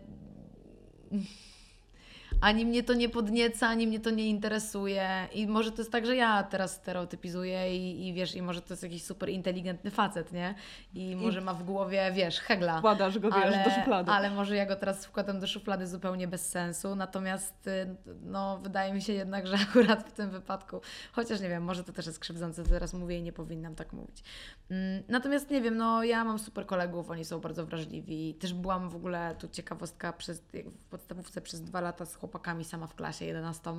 ani 2.40 2.66
mnie 2.66 2.82
to 2.82 2.94
nie 2.94 3.08
podnieca, 3.08 3.68
ani 3.68 3.86
mnie 3.86 4.00
to 4.00 4.10
nie 4.10 4.28
interesuje. 4.28 5.28
I 5.32 5.46
może 5.46 5.72
to 5.72 5.78
jest 5.78 5.92
tak, 5.92 6.06
że 6.06 6.16
ja 6.16 6.42
teraz 6.42 6.72
stereotypizuję 6.72 7.76
i, 7.76 8.08
i 8.08 8.12
wiesz, 8.12 8.34
i 8.34 8.42
może 8.42 8.62
to 8.62 8.72
jest 8.72 8.82
jakiś 8.82 9.04
super 9.04 9.28
inteligentny 9.28 9.90
facet, 9.90 10.32
nie? 10.32 10.54
I 10.94 11.16
może 11.16 11.40
I 11.40 11.44
ma 11.44 11.54
w 11.54 11.62
głowie, 11.62 12.12
wiesz, 12.14 12.40
hegla. 12.40 12.78
Wkładasz 12.78 13.18
go, 13.18 13.30
wiesz, 13.30 13.44
ale, 13.44 13.64
do 13.64 13.70
szuflady. 13.70 14.10
Ale 14.10 14.30
może 14.30 14.56
ja 14.56 14.66
go 14.66 14.76
teraz 14.76 15.06
wkładam 15.06 15.40
do 15.40 15.46
szuflady 15.46 15.86
zupełnie 15.86 16.28
bez 16.28 16.48
sensu. 16.48 16.96
Natomiast 16.96 17.66
y, 17.66 17.96
no, 18.22 18.58
wydaje 18.58 18.94
mi 18.94 19.02
się 19.02 19.12
jednak, 19.12 19.46
że 19.46 19.56
akurat 19.70 20.08
w 20.08 20.12
tym 20.12 20.30
wypadku, 20.30 20.80
chociaż 21.12 21.40
nie 21.40 21.48
wiem, 21.48 21.62
może 21.62 21.84
to 21.84 21.92
też 21.92 22.06
jest 22.06 22.18
krzywdzące, 22.18 22.64
teraz 22.64 22.94
mówię 22.94 23.18
i 23.18 23.22
nie 23.22 23.32
powinnam 23.32 23.74
tak 23.74 23.92
mówić. 23.92 24.22
Mm, 24.70 25.02
natomiast 25.08 25.50
nie 25.50 25.60
wiem, 25.60 25.76
no 25.76 26.04
ja 26.04 26.24
mam 26.24 26.38
super 26.38 26.66
kolegów, 26.66 27.10
oni 27.10 27.24
są 27.24 27.40
bardzo 27.40 27.66
wrażliwi. 27.66 28.34
Też 28.34 28.54
byłam 28.54 28.90
w 28.90 28.96
ogóle, 28.96 29.34
tu 29.38 29.48
ciekawostka, 29.48 30.12
przez, 30.12 30.42
w 30.64 30.84
podstawówce 30.90 31.40
przez 31.40 31.62
dwa 31.62 31.80
lata 31.80 32.06
z 32.06 32.14
chłopakami 32.14 32.27
sama 32.64 32.86
w 32.86 32.94
klasie, 32.94 33.24
11 33.24 33.70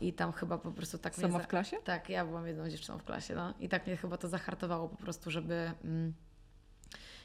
i 0.00 0.12
tam 0.12 0.32
chyba 0.32 0.58
po 0.58 0.72
prostu 0.72 0.98
tak 0.98 1.14
Sama 1.14 1.38
w 1.38 1.48
klasie? 1.48 1.76
Tak, 1.84 2.08
ja 2.08 2.24
byłam 2.24 2.46
jedną 2.46 2.68
dziewczyną 2.68 2.98
w 2.98 3.04
klasie, 3.04 3.34
no 3.34 3.54
i 3.60 3.68
tak 3.68 3.86
mnie 3.86 3.96
chyba 3.96 4.16
to 4.16 4.28
zahartowało 4.28 4.88
po 4.88 4.96
prostu, 4.96 5.30
żeby 5.30 5.72
mm, 5.84 6.14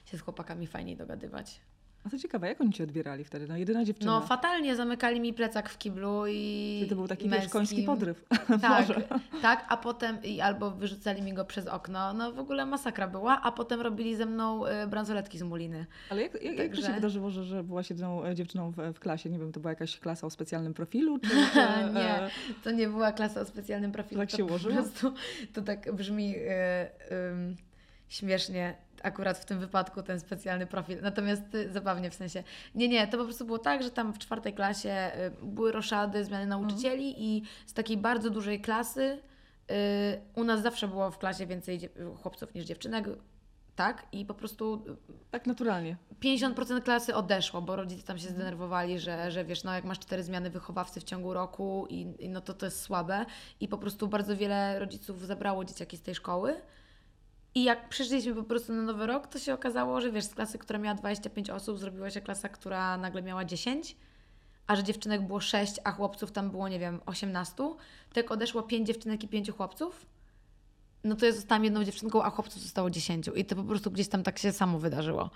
się 0.05 0.17
z 0.17 0.21
chłopakami 0.21 0.67
fajniej 0.67 0.97
dogadywać. 0.97 1.61
A 2.07 2.09
co 2.09 2.17
ciekawe, 2.17 2.47
jak 2.47 2.61
oni 2.61 2.73
cię 2.73 2.83
odbierali 2.83 3.23
wtedy? 3.23 3.47
No 3.47 3.57
jedyna 3.57 3.85
dziewczyna. 3.85 4.11
No 4.11 4.27
fatalnie, 4.27 4.75
zamykali 4.75 5.19
mi 5.19 5.33
plecak 5.33 5.69
w 5.69 5.77
kiblu 5.77 6.27
i 6.27 6.75
Czyli 6.79 6.89
to 6.89 6.95
był 6.95 7.07
taki 7.07 7.29
wiesz, 7.29 7.47
koński 7.47 7.83
podryw. 7.83 8.25
Tak, 8.61 8.87
tak, 9.41 9.65
a 9.69 9.77
potem 9.77 10.23
i 10.23 10.41
albo 10.41 10.71
wyrzucali 10.71 11.21
mi 11.21 11.33
go 11.33 11.45
przez 11.45 11.67
okno. 11.67 12.13
No 12.13 12.31
w 12.31 12.39
ogóle 12.39 12.65
masakra 12.65 13.07
była, 13.07 13.41
a 13.41 13.51
potem 13.51 13.81
robili 13.81 14.15
ze 14.15 14.25
mną 14.25 14.65
y, 14.65 14.87
bransoletki 14.87 15.37
z 15.37 15.43
muliny. 15.43 15.85
Ale 16.09 16.21
jak, 16.21 16.43
jak, 16.43 16.57
Także... 16.57 16.61
jak 16.61 16.75
to 16.75 16.81
się 16.81 16.93
wydarzyło, 16.93 17.29
że, 17.29 17.43
że 17.43 17.63
byłaś 17.63 17.89
jedyną 17.89 18.25
e, 18.25 18.35
dziewczyną 18.35 18.71
w, 18.71 18.75
w, 18.93 18.99
klasie? 18.99 19.29
Nie 19.29 19.39
wiem, 19.39 19.51
to 19.51 19.59
była 19.59 19.71
jakaś 19.71 19.99
klasa 19.99 20.27
o 20.27 20.29
specjalnym 20.29 20.73
profilu? 20.73 21.19
Czy, 21.19 21.33
e, 21.61 21.93
nie, 21.93 22.29
to 22.63 22.71
nie 22.71 22.87
była 22.87 23.11
klasa 23.11 23.41
o 23.41 23.45
specjalnym 23.45 23.91
profilu. 23.91 24.21
Tak 24.21 24.31
się 24.31 24.45
ułożyło? 24.45 24.75
Po 24.75 24.81
prostu, 24.81 25.13
to 25.53 25.61
tak 25.61 25.95
brzmi 25.95 26.35
y, 26.35 26.39
y, 26.41 27.66
śmiesznie 28.09 28.75
akurat 29.03 29.37
w 29.37 29.45
tym 29.45 29.59
wypadku 29.59 30.03
ten 30.03 30.19
specjalny 30.19 30.67
profil. 30.67 30.99
Natomiast 31.01 31.55
y, 31.55 31.71
zabawnie 31.71 32.09
w 32.09 32.15
sensie. 32.15 32.43
Nie, 32.75 32.87
nie, 32.87 33.07
to 33.07 33.17
po 33.17 33.23
prostu 33.23 33.45
było 33.45 33.59
tak, 33.59 33.83
że 33.83 33.91
tam 33.91 34.13
w 34.13 34.17
czwartej 34.17 34.53
klasie 34.53 35.11
y, 35.41 35.45
były 35.45 35.71
roszady, 35.71 36.25
zmiany 36.25 36.45
nauczycieli 36.45 37.07
mhm. 37.07 37.25
i 37.25 37.43
z 37.65 37.73
takiej 37.73 37.97
bardzo 37.97 38.29
dużej 38.29 38.61
klasy 38.61 39.01
y, 39.01 40.21
u 40.35 40.43
nas 40.43 40.61
zawsze 40.61 40.87
było 40.87 41.11
w 41.11 41.17
klasie 41.17 41.45
więcej 41.45 41.89
chłopców 42.21 42.53
niż 42.53 42.65
dziewczynek. 42.65 43.05
Tak, 43.75 44.07
i 44.11 44.25
po 44.25 44.33
prostu. 44.33 44.85
Tak 45.31 45.47
naturalnie. 45.47 45.97
50% 46.23 46.81
klasy 46.81 47.15
odeszło, 47.15 47.61
bo 47.61 47.75
rodzice 47.75 48.07
tam 48.07 48.19
się 48.19 48.29
zdenerwowali, 48.29 48.99
że, 48.99 49.31
że 49.31 49.45
wiesz, 49.45 49.63
no 49.63 49.73
jak 49.73 49.83
masz 49.83 49.99
cztery 49.99 50.23
zmiany 50.23 50.49
wychowawcy 50.49 50.99
w 50.99 51.03
ciągu 51.03 51.33
roku, 51.33 51.87
i, 51.89 52.13
i 52.19 52.29
no 52.29 52.41
to 52.41 52.53
to 52.53 52.65
jest 52.65 52.81
słabe. 52.81 53.25
I 53.59 53.67
po 53.67 53.77
prostu 53.77 54.07
bardzo 54.07 54.37
wiele 54.37 54.79
rodziców 54.79 55.25
zabrało 55.25 55.65
dzieciaki 55.65 55.97
z 55.97 56.01
tej 56.01 56.15
szkoły. 56.15 56.61
I 57.57 57.63
jak 57.63 57.89
przyszliśmy 57.89 58.35
po 58.35 58.43
prostu 58.43 58.73
na 58.73 58.81
nowy 58.81 59.05
rok, 59.05 59.27
to 59.27 59.39
się 59.39 59.53
okazało, 59.53 60.01
że 60.01 60.11
wiesz, 60.11 60.25
z 60.25 60.35
klasy, 60.35 60.57
która 60.57 60.79
miała 60.79 60.95
25 60.95 61.49
osób, 61.49 61.79
zrobiła 61.79 62.09
się 62.09 62.21
klasa, 62.21 62.49
która 62.49 62.97
nagle 62.97 63.21
miała 63.21 63.45
10, 63.45 63.95
a 64.67 64.75
że 64.75 64.83
dziewczynek 64.83 65.21
było 65.21 65.39
6, 65.39 65.75
a 65.83 65.91
chłopców 65.91 66.31
tam 66.31 66.49
było, 66.49 66.67
nie 66.67 66.79
wiem, 66.79 66.99
18. 67.05 67.55
Tak 68.13 68.31
odeszło 68.31 68.63
5 68.63 68.87
dziewczynek 68.87 69.23
i 69.23 69.27
5 69.27 69.51
chłopców. 69.51 70.05
No 71.03 71.15
to 71.15 71.25
ja 71.25 71.31
zostałam 71.31 71.63
jedną 71.63 71.83
dziewczynką, 71.83 72.23
a 72.23 72.29
chłopców 72.29 72.61
zostało 72.61 72.89
10. 72.89 73.29
I 73.35 73.45
to 73.45 73.55
po 73.55 73.63
prostu 73.63 73.91
gdzieś 73.91 74.07
tam 74.07 74.23
tak 74.23 74.39
się 74.39 74.51
samo 74.51 74.79
wydarzyło. 74.79 75.29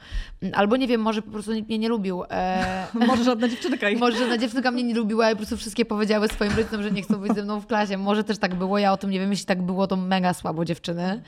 Albo 0.53 0.77
nie 0.77 0.87
wiem, 0.87 1.01
może 1.01 1.21
po 1.21 1.31
prostu 1.31 1.53
nikt 1.53 1.67
mnie 1.67 1.79
nie 1.79 1.89
lubił. 1.89 2.23
E... 2.29 2.87
może 3.07 3.23
żadna 3.23 3.47
dziewczynka 3.47 3.89
ich. 3.89 3.99
Może 3.99 4.17
żadna 4.17 4.37
dziewczynka 4.37 4.71
mnie 4.71 4.83
nie 4.83 4.95
lubiła 4.95 5.29
i 5.29 5.33
po 5.33 5.37
prostu 5.37 5.57
wszystkie 5.57 5.85
powiedziały 5.85 6.27
swoim 6.27 6.51
rodzicom, 6.51 6.83
że 6.83 6.91
nie 6.91 7.01
chcą 7.01 7.17
być 7.17 7.33
ze 7.33 7.43
mną 7.43 7.59
w 7.59 7.67
klasie. 7.67 7.97
Może 7.97 8.23
też 8.23 8.37
tak 8.37 8.55
było, 8.55 8.79
ja 8.79 8.93
o 8.93 8.97
tym 8.97 9.09
nie 9.09 9.19
wiem, 9.19 9.31
jeśli 9.31 9.45
tak 9.45 9.61
było, 9.61 9.87
to 9.87 9.95
mega 9.95 10.33
słabo 10.33 10.65
dziewczyny. 10.65 11.21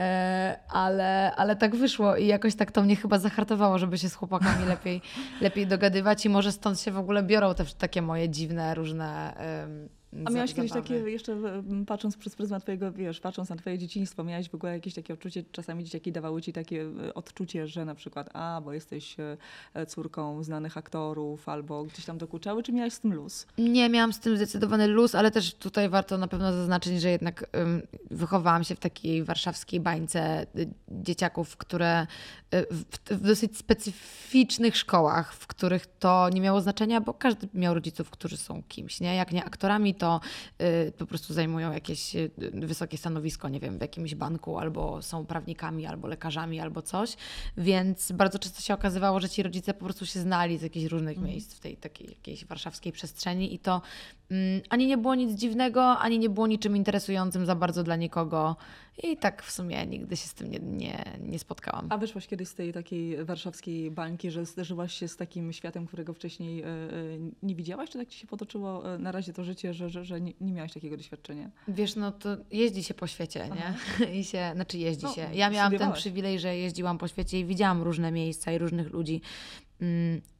E, 0.00 0.58
ale, 0.68 1.34
ale 1.36 1.56
tak 1.56 1.76
wyszło 1.76 2.16
i 2.16 2.26
jakoś 2.26 2.54
tak 2.54 2.72
to 2.72 2.82
mnie 2.82 2.96
chyba 2.96 3.18
zahartowało, 3.18 3.78
żeby 3.78 3.98
się 3.98 4.08
z 4.08 4.14
chłopakami 4.14 4.66
lepiej, 4.74 5.02
lepiej 5.40 5.66
dogadywać 5.66 6.26
i 6.26 6.28
może 6.28 6.52
stąd 6.52 6.80
się 6.80 6.90
w 6.90 6.98
ogóle 6.98 7.22
biorą 7.22 7.54
te 7.54 7.64
takie 7.78 8.02
moje 8.02 8.28
dziwne, 8.28 8.74
różne 8.74 9.34
A 10.24 10.30
miałaś 10.30 10.54
kiedyś 10.54 10.72
takie, 10.72 10.94
jeszcze 10.94 11.36
patrząc 11.86 12.16
przez 12.16 12.36
pryzmat 12.36 12.62
twojego, 12.62 12.92
wiesz, 12.92 13.20
patrząc 13.20 13.48
na 13.48 13.56
twoje 13.56 13.78
dzieciństwo, 13.78 14.24
miałaś 14.24 14.48
w 14.48 14.54
ogóle 14.54 14.72
jakieś 14.72 14.94
takie 14.94 15.14
odczucie, 15.14 15.44
czasami 15.52 15.84
dzieciaki 15.84 16.12
dawały 16.12 16.42
ci 16.42 16.52
takie 16.52 16.82
e, 16.82 17.14
odczucie, 17.14 17.66
że 17.66 17.84
na 17.84 17.94
przykład, 17.94 18.30
a, 18.34 18.60
bo 18.64 18.72
jesteś 18.72 19.16
e, 19.74 19.86
córką 19.86 20.42
znanych 20.42 20.76
aktorów, 20.76 21.48
albo 21.48 21.84
gdzieś 21.84 22.04
tam 22.04 22.18
dokuczały, 22.18 22.62
czy 22.62 22.72
miałaś 22.72 22.92
z 22.92 23.00
tym 23.00 23.14
luz? 23.14 23.46
Nie, 23.58 23.88
miałam 23.88 24.12
z 24.12 24.20
tym 24.20 24.36
zdecydowany 24.36 24.86
luz, 24.86 25.14
ale 25.14 25.30
też 25.30 25.54
tutaj 25.54 25.88
warto 25.88 26.18
na 26.18 26.28
pewno 26.28 26.52
zaznaczyć, 26.52 27.00
że 27.00 27.10
jednak 27.10 27.50
um, 27.54 27.82
wychowałam 28.10 28.64
się 28.64 28.74
w 28.74 28.80
takiej 28.80 29.24
warszawskiej 29.24 29.80
bańce 29.80 30.46
y, 30.56 30.68
dzieciaków, 30.88 31.56
które 31.56 32.02
y, 32.02 32.66
w, 32.70 32.84
w 33.10 33.20
dosyć 33.20 33.56
specyficznych 33.56 34.76
szkołach, 34.76 35.34
w 35.34 35.46
których 35.46 35.86
to 35.98 36.28
nie 36.28 36.40
miało 36.40 36.60
znaczenia, 36.60 37.00
bo 37.00 37.14
każdy 37.14 37.48
miał 37.54 37.74
rodziców, 37.74 38.10
którzy 38.10 38.36
są 38.36 38.62
kimś, 38.68 39.00
nie? 39.00 39.14
Jak 39.14 39.32
nie 39.32 39.44
aktorami, 39.44 39.94
to 39.98 40.20
y, 40.62 40.92
po 40.98 41.06
prostu 41.06 41.34
zajmują 41.34 41.72
jakieś 41.72 42.16
y, 42.16 42.30
wysokie 42.54 42.98
stanowisko, 42.98 43.48
nie 43.48 43.60
wiem, 43.60 43.78
w 43.78 43.80
jakimś 43.80 44.14
banku, 44.14 44.58
albo 44.58 45.02
są 45.02 45.26
prawnikami, 45.26 45.86
albo 45.86 46.08
lekarzami, 46.08 46.60
albo 46.60 46.82
coś. 46.82 47.16
Więc 47.56 48.12
bardzo 48.12 48.38
często 48.38 48.60
się 48.60 48.74
okazywało, 48.74 49.20
że 49.20 49.28
ci 49.28 49.42
rodzice 49.42 49.74
po 49.74 49.84
prostu 49.84 50.06
się 50.06 50.20
znali 50.20 50.58
z 50.58 50.62
jakichś 50.62 50.90
różnych 50.90 51.18
mm. 51.18 51.30
miejsc 51.30 51.54
w 51.54 51.60
tej 51.60 51.76
takiej 51.76 52.08
jakiejś 52.08 52.44
warszawskiej 52.44 52.92
przestrzeni 52.92 53.54
i 53.54 53.58
to 53.58 53.82
ani 54.68 54.86
nie 54.86 54.98
było 54.98 55.14
nic 55.14 55.40
dziwnego, 55.40 55.98
ani 55.98 56.18
nie 56.18 56.30
było 56.30 56.46
niczym 56.46 56.76
interesującym 56.76 57.46
za 57.46 57.54
bardzo 57.54 57.82
dla 57.82 57.96
nikogo. 57.96 58.56
I 59.02 59.16
tak 59.16 59.42
w 59.42 59.50
sumie 59.50 59.86
nigdy 59.86 60.16
się 60.16 60.28
z 60.28 60.34
tym 60.34 60.50
nie, 60.50 60.58
nie, 60.58 61.04
nie 61.20 61.38
spotkałam. 61.38 61.86
A 61.90 61.98
wyszłaś 61.98 62.26
kiedyś 62.26 62.48
z 62.48 62.54
tej 62.54 62.72
takiej 62.72 63.24
warszawskiej 63.24 63.90
bańki, 63.90 64.30
że 64.30 64.44
zderzyłaś 64.44 64.94
się 64.94 65.08
z 65.08 65.16
takim 65.16 65.52
światem, 65.52 65.86
którego 65.86 66.14
wcześniej 66.14 66.62
e, 66.62 66.66
e, 66.66 66.68
nie 67.42 67.54
widziałaś? 67.54 67.90
Czy 67.90 67.98
tak 67.98 68.08
ci 68.08 68.18
się 68.18 68.26
potoczyło 68.26 68.94
e, 68.94 68.98
na 68.98 69.12
razie 69.12 69.32
to 69.32 69.44
życie, 69.44 69.74
że, 69.74 69.90
że, 69.90 70.04
że 70.04 70.20
nie, 70.20 70.32
nie 70.40 70.52
miałaś 70.52 70.72
takiego 70.72 70.96
doświadczenia? 70.96 71.50
Wiesz, 71.68 71.96
no 71.96 72.12
to 72.12 72.36
jeździ 72.50 72.84
się 72.84 72.94
po 72.94 73.06
świecie, 73.06 73.50
nie? 73.54 73.74
I 74.20 74.24
się, 74.24 74.50
znaczy 74.54 74.78
jeździ 74.78 75.04
no, 75.04 75.12
się. 75.12 75.28
Ja 75.34 75.50
miałam 75.50 75.78
ten 75.78 75.92
przywilej, 75.92 76.40
że 76.40 76.56
jeździłam 76.56 76.98
po 76.98 77.08
świecie 77.08 77.40
i 77.40 77.44
widziałam 77.44 77.82
różne 77.82 78.12
miejsca 78.12 78.52
i 78.52 78.58
różnych 78.58 78.92
ludzi 78.92 79.20
mm, 79.20 79.67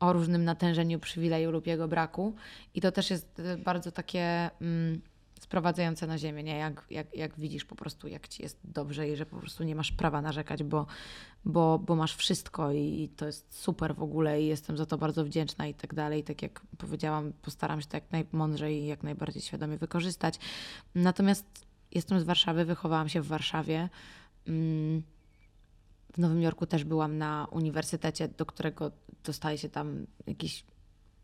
o 0.00 0.12
różnym 0.12 0.44
natężeniu 0.44 0.98
przywileju 0.98 1.50
lub 1.50 1.66
jego 1.66 1.88
braku. 1.88 2.34
I 2.74 2.80
to 2.80 2.92
też 2.92 3.10
jest 3.10 3.42
bardzo 3.64 3.92
takie... 3.92 4.50
Mm, 4.60 5.00
sprowadzające 5.40 6.06
na 6.06 6.18
ziemię, 6.18 6.42
nie? 6.42 6.56
Jak, 6.56 6.86
jak, 6.90 7.16
jak 7.16 7.40
widzisz 7.40 7.64
po 7.64 7.74
prostu, 7.74 8.08
jak 8.08 8.28
ci 8.28 8.42
jest 8.42 8.58
dobrze 8.64 9.08
i 9.08 9.16
że 9.16 9.26
po 9.26 9.36
prostu 9.36 9.64
nie 9.64 9.74
masz 9.74 9.92
prawa 9.92 10.22
narzekać, 10.22 10.62
bo, 10.62 10.86
bo, 11.44 11.78
bo 11.78 11.96
masz 11.96 12.16
wszystko 12.16 12.72
i 12.72 13.10
to 13.16 13.26
jest 13.26 13.62
super 13.62 13.94
w 13.94 14.02
ogóle 14.02 14.42
i 14.42 14.46
jestem 14.46 14.76
za 14.76 14.86
to 14.86 14.98
bardzo 14.98 15.24
wdzięczna 15.24 15.66
i 15.66 15.74
tak 15.74 15.94
dalej. 15.94 16.24
Tak 16.24 16.42
jak 16.42 16.60
powiedziałam, 16.78 17.32
postaram 17.42 17.80
się 17.80 17.86
to 17.86 17.96
jak 17.96 18.10
najmądrzej 18.10 18.82
i 18.82 18.86
jak 18.86 19.02
najbardziej 19.02 19.42
świadomie 19.42 19.78
wykorzystać. 19.78 20.38
Natomiast 20.94 21.66
jestem 21.92 22.20
z 22.20 22.24
Warszawy, 22.24 22.64
wychowałam 22.64 23.08
się 23.08 23.20
w 23.20 23.26
Warszawie. 23.26 23.88
Mm, 24.46 25.02
w 26.18 26.20
Nowym 26.20 26.42
Jorku 26.42 26.66
też 26.66 26.84
byłam 26.84 27.18
na 27.18 27.46
uniwersytecie, 27.50 28.28
do 28.28 28.46
którego 28.46 28.90
dostaje 29.24 29.58
się 29.58 29.68
tam 29.68 30.06
jakiś 30.26 30.64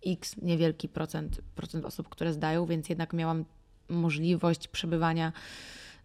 x 0.07 0.37
niewielki 0.43 0.89
procent, 0.89 1.41
procent 1.55 1.85
osób, 1.85 2.09
które 2.09 2.33
zdają, 2.33 2.67
więc 2.67 2.89
jednak 2.89 3.13
miałam 3.13 3.45
możliwość 3.89 4.69
przebywania 4.69 5.33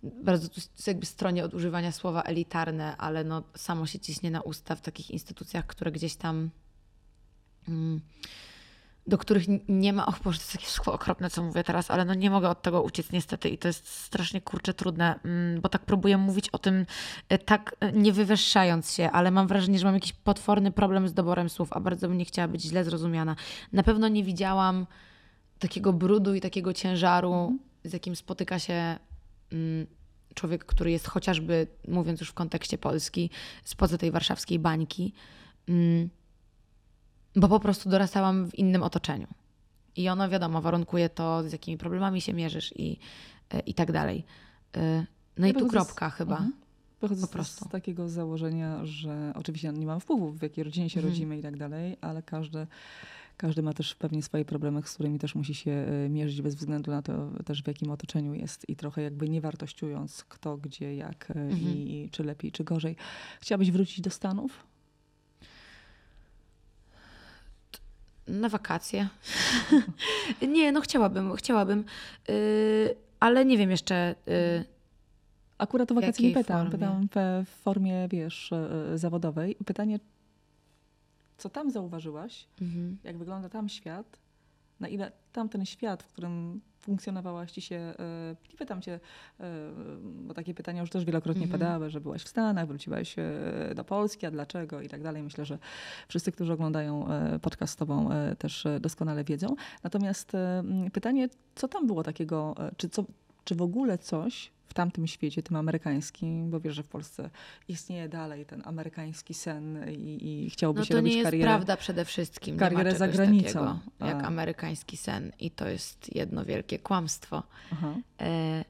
bardzo 0.03 0.49
tu 0.49 0.61
jakby 0.87 1.05
stronie 1.05 1.43
od 1.45 1.53
używania 1.53 1.91
słowa 1.91 2.21
elitarne, 2.21 2.97
ale 2.97 3.23
no 3.23 3.43
samo 3.55 3.87
się 3.87 3.99
ciśnie 3.99 4.31
na 4.31 4.41
usta 4.41 4.75
w 4.75 4.81
takich 4.81 5.11
instytucjach, 5.11 5.65
które 5.67 5.91
gdzieś 5.91 6.15
tam 6.15 6.49
mm, 7.67 8.01
do 9.09 9.17
których 9.17 9.43
nie 9.69 9.93
ma, 9.93 10.05
och 10.05 10.19
Boże, 10.23 10.39
to 10.39 10.43
jest 10.59 10.77
takie 10.77 10.91
okropne, 10.91 11.29
co 11.29 11.43
mówię 11.43 11.63
teraz, 11.63 11.91
ale 11.91 12.05
no 12.05 12.13
nie 12.13 12.29
mogę 12.29 12.49
od 12.49 12.61
tego 12.61 12.81
uciec 12.81 13.11
niestety 13.11 13.49
i 13.49 13.57
to 13.57 13.67
jest 13.67 13.87
strasznie, 13.87 14.41
kurcze, 14.41 14.73
trudne, 14.73 15.19
mm, 15.25 15.61
bo 15.61 15.69
tak 15.69 15.85
próbuję 15.85 16.17
mówić 16.17 16.49
o 16.49 16.57
tym 16.57 16.85
e, 17.29 17.37
tak 17.37 17.75
e, 17.79 17.91
nie 17.91 18.13
wywyższając 18.13 18.93
się, 18.93 19.11
ale 19.11 19.31
mam 19.31 19.47
wrażenie, 19.47 19.79
że 19.79 19.85
mam 19.85 19.93
jakiś 19.93 20.13
potworny 20.13 20.71
problem 20.71 21.07
z 21.07 21.13
doborem 21.13 21.49
słów, 21.49 21.73
a 21.73 21.79
bardzo 21.79 22.07
bym 22.07 22.17
nie 22.17 22.25
chciała 22.25 22.47
być 22.47 22.61
źle 22.61 22.83
zrozumiana. 22.83 23.35
Na 23.73 23.83
pewno 23.83 24.07
nie 24.07 24.23
widziałam 24.23 24.87
takiego 25.59 25.93
brudu 25.93 26.35
i 26.35 26.41
takiego 26.41 26.73
ciężaru 26.73 27.33
mm 27.33 27.69
z 27.83 27.93
jakim 27.93 28.15
spotyka 28.15 28.59
się 28.59 28.97
mm, 29.51 29.87
człowiek, 30.33 30.65
który 30.65 30.91
jest 30.91 31.07
chociażby, 31.07 31.67
mówiąc 31.87 32.19
już 32.19 32.29
w 32.29 32.33
kontekście 32.33 32.77
Polski, 32.77 33.29
spoza 33.63 33.97
tej 33.97 34.11
warszawskiej 34.11 34.59
bańki, 34.59 35.13
mm, 35.67 36.09
bo 37.35 37.47
po 37.47 37.59
prostu 37.59 37.89
dorastałam 37.89 38.49
w 38.49 38.55
innym 38.55 38.83
otoczeniu. 38.83 39.27
I 39.95 40.09
ono, 40.09 40.29
wiadomo, 40.29 40.61
warunkuje 40.61 41.09
to, 41.09 41.43
z 41.43 41.51
jakimi 41.51 41.77
problemami 41.77 42.21
się 42.21 42.33
mierzysz 42.33 42.73
i, 42.75 42.99
e, 43.53 43.59
i 43.59 43.73
tak 43.73 43.91
dalej. 43.91 44.25
E, 44.77 45.05
no 45.37 45.47
ja 45.47 45.53
i 45.53 45.55
tu 45.55 45.67
kropka 45.67 46.09
z... 46.09 46.13
chyba. 46.13 46.35
Mhm. 46.35 46.53
Wychodzę 47.01 47.27
po 47.27 47.33
prostu. 47.33 47.65
z 47.65 47.69
takiego 47.69 48.09
założenia, 48.09 48.85
że 48.85 49.33
oczywiście 49.35 49.71
nie 49.71 49.85
mam 49.85 49.99
wpływu, 49.99 50.31
w 50.31 50.41
jakiej 50.41 50.63
rodzinie 50.63 50.89
się 50.89 50.99
mhm. 50.99 51.13
rodzimy 51.13 51.39
i 51.39 51.41
tak 51.41 51.57
dalej, 51.57 51.97
ale 52.01 52.23
każdy 52.23 52.67
każdy 53.39 53.61
ma 53.61 53.73
też 53.73 53.95
pewnie 53.95 54.23
swoje 54.23 54.45
problemy, 54.45 54.81
z 54.85 54.93
którymi 54.93 55.19
też 55.19 55.35
musi 55.35 55.55
się 55.55 55.71
e, 55.71 56.09
mierzyć 56.09 56.41
bez 56.41 56.55
względu 56.55 56.91
na 56.91 57.01
to 57.01 57.31
też 57.45 57.63
w 57.63 57.67
jakim 57.67 57.91
otoczeniu 57.91 58.33
jest 58.33 58.69
i 58.69 58.75
trochę 58.75 59.01
jakby 59.01 59.29
nie 59.29 59.41
wartościując 59.41 60.23
kto, 60.23 60.57
gdzie, 60.57 60.95
jak 60.95 61.31
mhm. 61.31 61.61
i 61.61 62.09
czy 62.11 62.23
lepiej, 62.23 62.51
czy 62.51 62.63
gorzej. 62.63 62.95
Chciałabyś 63.41 63.71
wrócić 63.71 64.01
do 64.01 64.09
Stanów? 64.09 64.63
Na 68.29 68.49
wakacje. 68.49 69.07
nie, 70.55 70.71
no 70.71 70.81
chciałabym, 70.81 71.35
chciałabym, 71.35 71.85
yy, 72.27 72.95
ale 73.19 73.45
nie 73.45 73.57
wiem 73.57 73.71
jeszcze. 73.71 74.15
Yy, 74.25 74.65
Akurat 75.57 75.91
o 75.91 75.95
wakacje 75.95 76.27
nie 76.27 76.33
pytam. 76.33 76.69
Pytam 76.69 77.07
w 77.45 77.49
formie, 77.49 78.07
wiesz, 78.07 78.51
zawodowej. 78.95 79.57
Pytanie, 79.65 79.99
co 81.37 81.49
tam 81.49 81.71
zauważyłaś, 81.71 82.47
mhm. 82.61 82.97
jak 83.03 83.17
wygląda 83.17 83.49
tam 83.49 83.69
świat, 83.69 84.19
na 84.79 84.87
ile 84.87 85.11
tamten 85.31 85.65
świat, 85.65 86.03
w 86.03 86.07
którym 86.07 86.61
funkcjonowałaś 86.81 87.51
ci 87.51 87.61
się, 87.61 87.75
e, 87.75 88.35
nie 88.51 88.57
pytam 88.57 88.81
cię, 88.81 88.99
e, 89.39 89.71
bo 90.03 90.33
takie 90.33 90.53
pytania 90.53 90.81
już 90.81 90.89
też 90.89 91.05
wielokrotnie 91.05 91.43
mhm. 91.43 91.59
padały, 91.59 91.89
że 91.89 92.01
byłaś 92.01 92.23
w 92.23 92.27
Stanach, 92.27 92.67
wróciłaś 92.67 93.15
e, 93.19 93.75
do 93.75 93.83
Polski, 93.83 94.25
a 94.25 94.31
dlaczego 94.31 94.81
i 94.81 94.89
tak 94.89 95.03
dalej. 95.03 95.23
Myślę, 95.23 95.45
że 95.45 95.57
wszyscy, 96.07 96.31
którzy 96.31 96.53
oglądają 96.53 97.07
podcast 97.41 97.73
z 97.73 97.75
tobą 97.75 98.09
też 98.37 98.67
doskonale 98.79 99.23
wiedzą. 99.23 99.55
Natomiast 99.83 100.31
pytanie, 100.93 101.29
co 101.55 101.67
tam 101.67 101.87
było 101.87 102.03
takiego, 102.03 102.55
czy, 102.77 102.89
co, 102.89 103.03
czy 103.43 103.55
w 103.55 103.61
ogóle 103.61 103.97
coś 103.97 104.51
w 104.69 104.73
tamtym 104.73 105.07
świecie, 105.07 105.43
tym 105.43 105.55
amerykańskim, 105.55 106.51
bo 106.51 106.59
wiesz, 106.59 106.75
że 106.75 106.83
w 106.83 106.87
Polsce 106.87 107.29
istnieje 107.67 108.09
dalej 108.09 108.45
ten 108.45 108.61
amerykański 108.65 109.33
sen 109.33 109.85
i, 109.91 110.45
i 110.45 110.49
chciałoby 110.49 110.79
no 110.79 110.85
się 110.85 110.95
robić 110.95 111.13
karierę. 111.13 111.29
to 111.29 111.35
nie 111.35 111.37
jest 111.37 111.47
prawda 111.47 111.77
przede 111.77 112.05
wszystkim. 112.05 112.57
Karierę 112.57 112.95
za 112.95 113.07
granicą. 113.07 113.79
jak 113.99 114.23
amerykański 114.23 114.97
sen 114.97 115.31
i 115.39 115.51
to 115.51 115.67
jest 115.67 116.15
jedno 116.15 116.45
wielkie 116.45 116.79
kłamstwo. 116.79 117.43
E, 118.19 118.65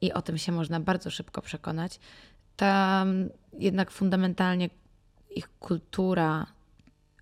I 0.00 0.12
o 0.12 0.22
tym 0.22 0.38
się 0.38 0.52
można 0.52 0.80
bardzo 0.80 1.10
szybko 1.10 1.42
przekonać. 1.42 2.00
Tam 2.56 3.28
jednak 3.58 3.90
fundamentalnie 3.90 4.70
ich 5.36 5.48
kultura 5.58 6.46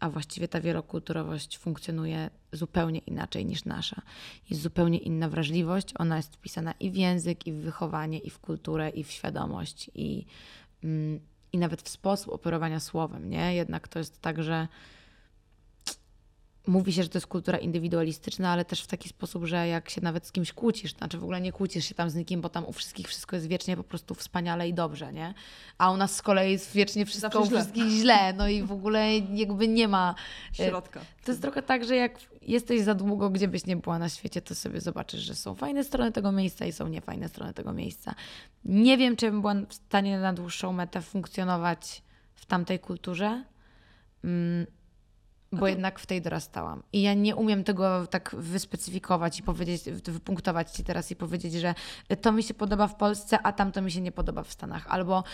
a 0.00 0.10
właściwie 0.10 0.48
ta 0.48 0.60
wielokulturowość 0.60 1.58
funkcjonuje 1.58 2.30
zupełnie 2.52 2.98
inaczej 2.98 3.46
niż 3.46 3.64
nasza. 3.64 4.02
Jest 4.50 4.62
zupełnie 4.62 4.98
inna 4.98 5.28
wrażliwość, 5.28 5.94
ona 5.98 6.16
jest 6.16 6.36
wpisana 6.36 6.72
i 6.80 6.90
w 6.90 6.96
język, 6.96 7.46
i 7.46 7.52
w 7.52 7.56
wychowanie, 7.56 8.18
i 8.18 8.30
w 8.30 8.38
kulturę, 8.38 8.88
i 8.88 9.04
w 9.04 9.10
świadomość, 9.10 9.90
i, 9.94 10.26
mm, 10.84 11.20
i 11.52 11.58
nawet 11.58 11.82
w 11.82 11.88
sposób 11.88 12.32
operowania 12.32 12.80
słowem. 12.80 13.30
Nie? 13.30 13.54
Jednak 13.54 13.88
to 13.88 13.98
jest 13.98 14.20
tak, 14.20 14.42
że 14.42 14.68
mówi 16.68 16.92
się, 16.92 17.02
że 17.02 17.08
to 17.08 17.18
jest 17.18 17.26
kultura 17.26 17.58
indywidualistyczna, 17.58 18.50
ale 18.50 18.64
też 18.64 18.82
w 18.82 18.86
taki 18.86 19.08
sposób, 19.08 19.44
że 19.44 19.68
jak 19.68 19.90
się 19.90 20.00
nawet 20.00 20.26
z 20.26 20.32
kimś 20.32 20.52
kłócisz, 20.52 20.94
znaczy 20.94 21.18
w 21.18 21.22
ogóle 21.22 21.40
nie 21.40 21.52
kłócisz 21.52 21.84
się 21.84 21.94
tam 21.94 22.10
z 22.10 22.14
nikim, 22.14 22.40
bo 22.40 22.48
tam 22.48 22.66
u 22.66 22.72
wszystkich 22.72 23.08
wszystko 23.08 23.36
jest 23.36 23.48
wiecznie 23.48 23.76
po 23.76 23.84
prostu 23.84 24.14
wspaniale 24.14 24.68
i 24.68 24.74
dobrze, 24.74 25.12
nie? 25.12 25.34
A 25.78 25.90
u 25.90 25.96
nas 25.96 26.16
z 26.16 26.22
kolei 26.22 26.52
jest 26.52 26.72
wiecznie 26.72 27.06
wszystko 27.06 27.40
u 27.40 27.46
wszystkich 27.46 27.88
źle, 27.88 28.32
no 28.32 28.48
i 28.48 28.62
w 28.62 28.72
ogóle 28.72 29.18
jakby 29.18 29.68
nie 29.68 29.88
ma... 29.88 30.14
E, 30.60 30.68
Środka. 30.68 31.00
To 31.24 31.32
jest 31.32 31.42
trochę 31.42 31.62
tak, 31.62 31.84
że 31.84 31.96
jak 31.96 32.18
jesteś 32.42 32.80
za 32.80 32.94
długo, 32.94 33.30
gdzie 33.30 33.48
byś 33.48 33.66
nie 33.66 33.76
była 33.76 33.98
na 33.98 34.08
świecie, 34.08 34.42
to 34.42 34.54
sobie 34.54 34.80
zobaczysz, 34.80 35.20
że 35.20 35.34
są 35.34 35.54
fajne 35.54 35.84
strony 35.84 36.12
tego 36.12 36.32
miejsca 36.32 36.66
i 36.66 36.72
są 36.72 36.88
niefajne 36.88 37.28
strony 37.28 37.54
tego 37.54 37.72
miejsca. 37.72 38.14
Nie 38.64 38.98
wiem, 38.98 39.16
czy 39.16 39.30
bym 39.30 39.40
była 39.40 39.54
w 39.68 39.74
stanie 39.74 40.18
na 40.18 40.32
dłuższą 40.32 40.72
metę 40.72 41.02
funkcjonować 41.02 42.02
w 42.34 42.46
tamtej 42.46 42.78
kulturze, 42.78 43.44
mm, 44.24 44.66
bo 45.52 45.68
jednak 45.68 45.98
w 45.98 46.06
tej 46.06 46.22
dorastałam. 46.22 46.82
I 46.92 47.02
ja 47.02 47.14
nie 47.14 47.36
umiem 47.36 47.64
tego 47.64 48.06
tak 48.06 48.36
wyspecyfikować 48.38 49.38
i 49.38 49.42
powiedzieć, 49.42 49.82
wypunktować 50.04 50.70
ci 50.70 50.84
teraz 50.84 51.10
i 51.10 51.16
powiedzieć, 51.16 51.54
że 51.54 51.74
to 52.20 52.32
mi 52.32 52.42
się 52.42 52.54
podoba 52.54 52.88
w 52.88 52.96
Polsce, 52.96 53.38
a 53.42 53.52
tamto 53.52 53.82
mi 53.82 53.92
się 53.92 54.00
nie 54.00 54.12
podoba 54.12 54.42
w 54.42 54.52
Stanach. 54.52 54.86
Albo 54.88 55.24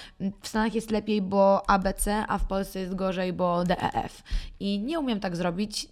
w 0.40 0.48
Stanach 0.48 0.74
jest 0.74 0.90
lepiej, 0.90 1.22
bo 1.22 1.70
ABC, 1.70 2.24
a 2.28 2.38
w 2.38 2.46
Polsce 2.46 2.80
jest 2.80 2.94
gorzej, 2.94 3.32
bo 3.32 3.64
DEF. 3.64 4.22
I 4.60 4.78
nie 4.78 5.00
umiem 5.00 5.20
tak 5.20 5.36
zrobić. 5.36 5.88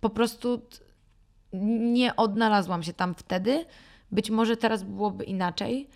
Po 0.00 0.10
prostu 0.10 0.62
nie 1.92 2.16
odnalazłam 2.16 2.82
się 2.82 2.92
tam 2.92 3.14
wtedy, 3.14 3.64
Być 4.12 4.30
może 4.30 4.56
teraz 4.56 4.82
byłoby 4.82 5.24
inaczej, 5.24 5.88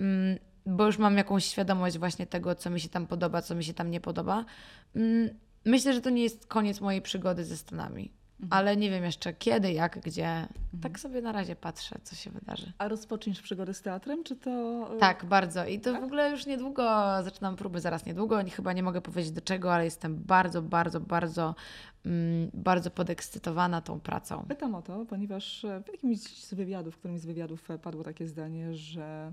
mm, 0.00 0.38
bo 0.66 0.86
już 0.86 0.98
mam 0.98 1.16
jakąś 1.16 1.44
świadomość 1.44 1.98
właśnie 1.98 2.26
tego, 2.26 2.54
co 2.54 2.70
mi 2.70 2.80
się 2.80 2.88
tam 2.88 3.06
podoba, 3.06 3.42
co 3.42 3.54
mi 3.54 3.64
się 3.64 3.74
tam 3.74 3.90
nie 3.90 4.00
podoba. 4.00 4.44
Myślę, 5.68 5.92
że 5.92 6.00
to 6.00 6.10
nie 6.10 6.22
jest 6.22 6.46
koniec 6.46 6.80
mojej 6.80 7.02
przygody 7.02 7.44
ze 7.44 7.56
Stanami. 7.56 8.12
Mhm. 8.40 8.58
Ale 8.58 8.76
nie 8.76 8.90
wiem 8.90 9.04
jeszcze 9.04 9.32
kiedy, 9.32 9.72
jak, 9.72 9.98
gdzie. 9.98 10.28
Mhm. 10.28 10.82
Tak 10.82 11.00
sobie 11.00 11.22
na 11.22 11.32
razie 11.32 11.56
patrzę, 11.56 11.96
co 12.02 12.16
się 12.16 12.30
wydarzy. 12.30 12.72
A 12.78 12.88
rozpoczniesz 12.88 13.42
przygodę 13.42 13.74
z 13.74 13.82
teatrem, 13.82 14.24
czy 14.24 14.36
to. 14.36 14.50
E, 14.94 14.98
tak, 14.98 15.24
bardzo. 15.24 15.66
I 15.66 15.80
to 15.80 15.92
tak? 15.92 16.00
w 16.00 16.04
ogóle 16.04 16.30
już 16.30 16.46
niedługo 16.46 16.82
zaczynam 17.22 17.56
próby, 17.56 17.80
zaraz 17.80 18.06
niedługo. 18.06 18.38
Chyba 18.52 18.72
nie 18.72 18.82
mogę 18.82 19.00
powiedzieć 19.00 19.32
do 19.32 19.40
czego, 19.40 19.74
ale 19.74 19.84
jestem 19.84 20.16
bardzo, 20.16 20.62
bardzo, 20.62 21.00
bardzo, 21.00 21.54
mm, 22.06 22.50
bardzo 22.54 22.90
podekscytowana 22.90 23.80
tą 23.80 24.00
pracą. 24.00 24.44
Pytam 24.48 24.74
o 24.74 24.82
to, 24.82 25.06
ponieważ 25.06 25.66
w 25.84 25.92
jakimś 25.92 26.18
z 26.18 26.54
wywiadów, 26.54 26.94
w 26.94 26.98
którymś 26.98 27.20
z 27.20 27.26
wywiadów 27.26 27.68
padło 27.82 28.04
takie 28.04 28.26
zdanie, 28.26 28.74
że 28.74 29.32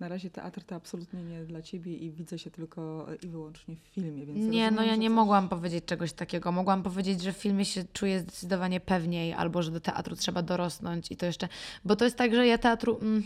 na 0.00 0.08
razie 0.08 0.30
teatr 0.30 0.64
to 0.64 0.74
absolutnie 0.74 1.22
nie 1.22 1.44
dla 1.44 1.62
ciebie 1.62 1.96
i 1.96 2.10
widzę 2.10 2.38
się 2.38 2.50
tylko 2.50 3.06
i 3.22 3.28
wyłącznie 3.28 3.76
w 3.76 3.88
filmie. 3.88 4.26
Więc 4.26 4.38
nie, 4.38 4.44
rozumiem, 4.44 4.74
no 4.74 4.82
ja 4.82 4.96
nie 4.96 5.08
coś... 5.08 5.14
mogłam 5.14 5.48
powiedzieć 5.48 5.84
czegoś 5.84 6.12
takiego. 6.12 6.52
Mogłam 6.52 6.82
powiedzieć, 6.82 7.22
że 7.22 7.32
w 7.32 7.36
filmie 7.36 7.64
się 7.64 7.84
czuję 7.92 8.20
zdecydowanie 8.20 8.80
pewniej, 8.80 9.32
albo 9.32 9.62
że 9.62 9.70
do 9.70 9.80
teatru 9.80 10.16
trzeba 10.16 10.42
dorosnąć 10.42 11.10
i 11.10 11.16
to 11.16 11.26
jeszcze. 11.26 11.48
Bo 11.84 11.96
to 11.96 12.04
jest 12.04 12.16
tak, 12.16 12.34
że 12.34 12.46
ja 12.46 12.58
teatru. 12.58 12.98
Mm, 13.02 13.22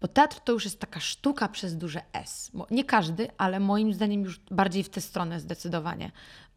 bo 0.00 0.08
teatr 0.08 0.40
to 0.40 0.52
już 0.52 0.64
jest 0.64 0.80
taka 0.80 1.00
sztuka 1.00 1.48
przez 1.48 1.76
duże 1.76 2.02
S. 2.12 2.50
Bo 2.54 2.66
nie 2.70 2.84
każdy, 2.84 3.28
ale 3.38 3.60
moim 3.60 3.94
zdaniem 3.94 4.22
już 4.22 4.40
bardziej 4.50 4.82
w 4.82 4.88
tę 4.88 5.00
stronę 5.00 5.40
zdecydowanie. 5.40 6.12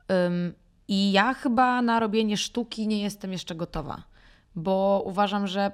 Um, 0.10 0.54
I 0.88 1.12
ja 1.12 1.34
chyba 1.34 1.82
na 1.82 2.00
robienie 2.00 2.38
sztuki 2.38 2.88
nie 2.88 3.02
jestem 3.02 3.32
jeszcze 3.32 3.56
gotowa, 3.56 4.04
bo 4.56 5.04
uważam, 5.06 5.48
że 5.48 5.72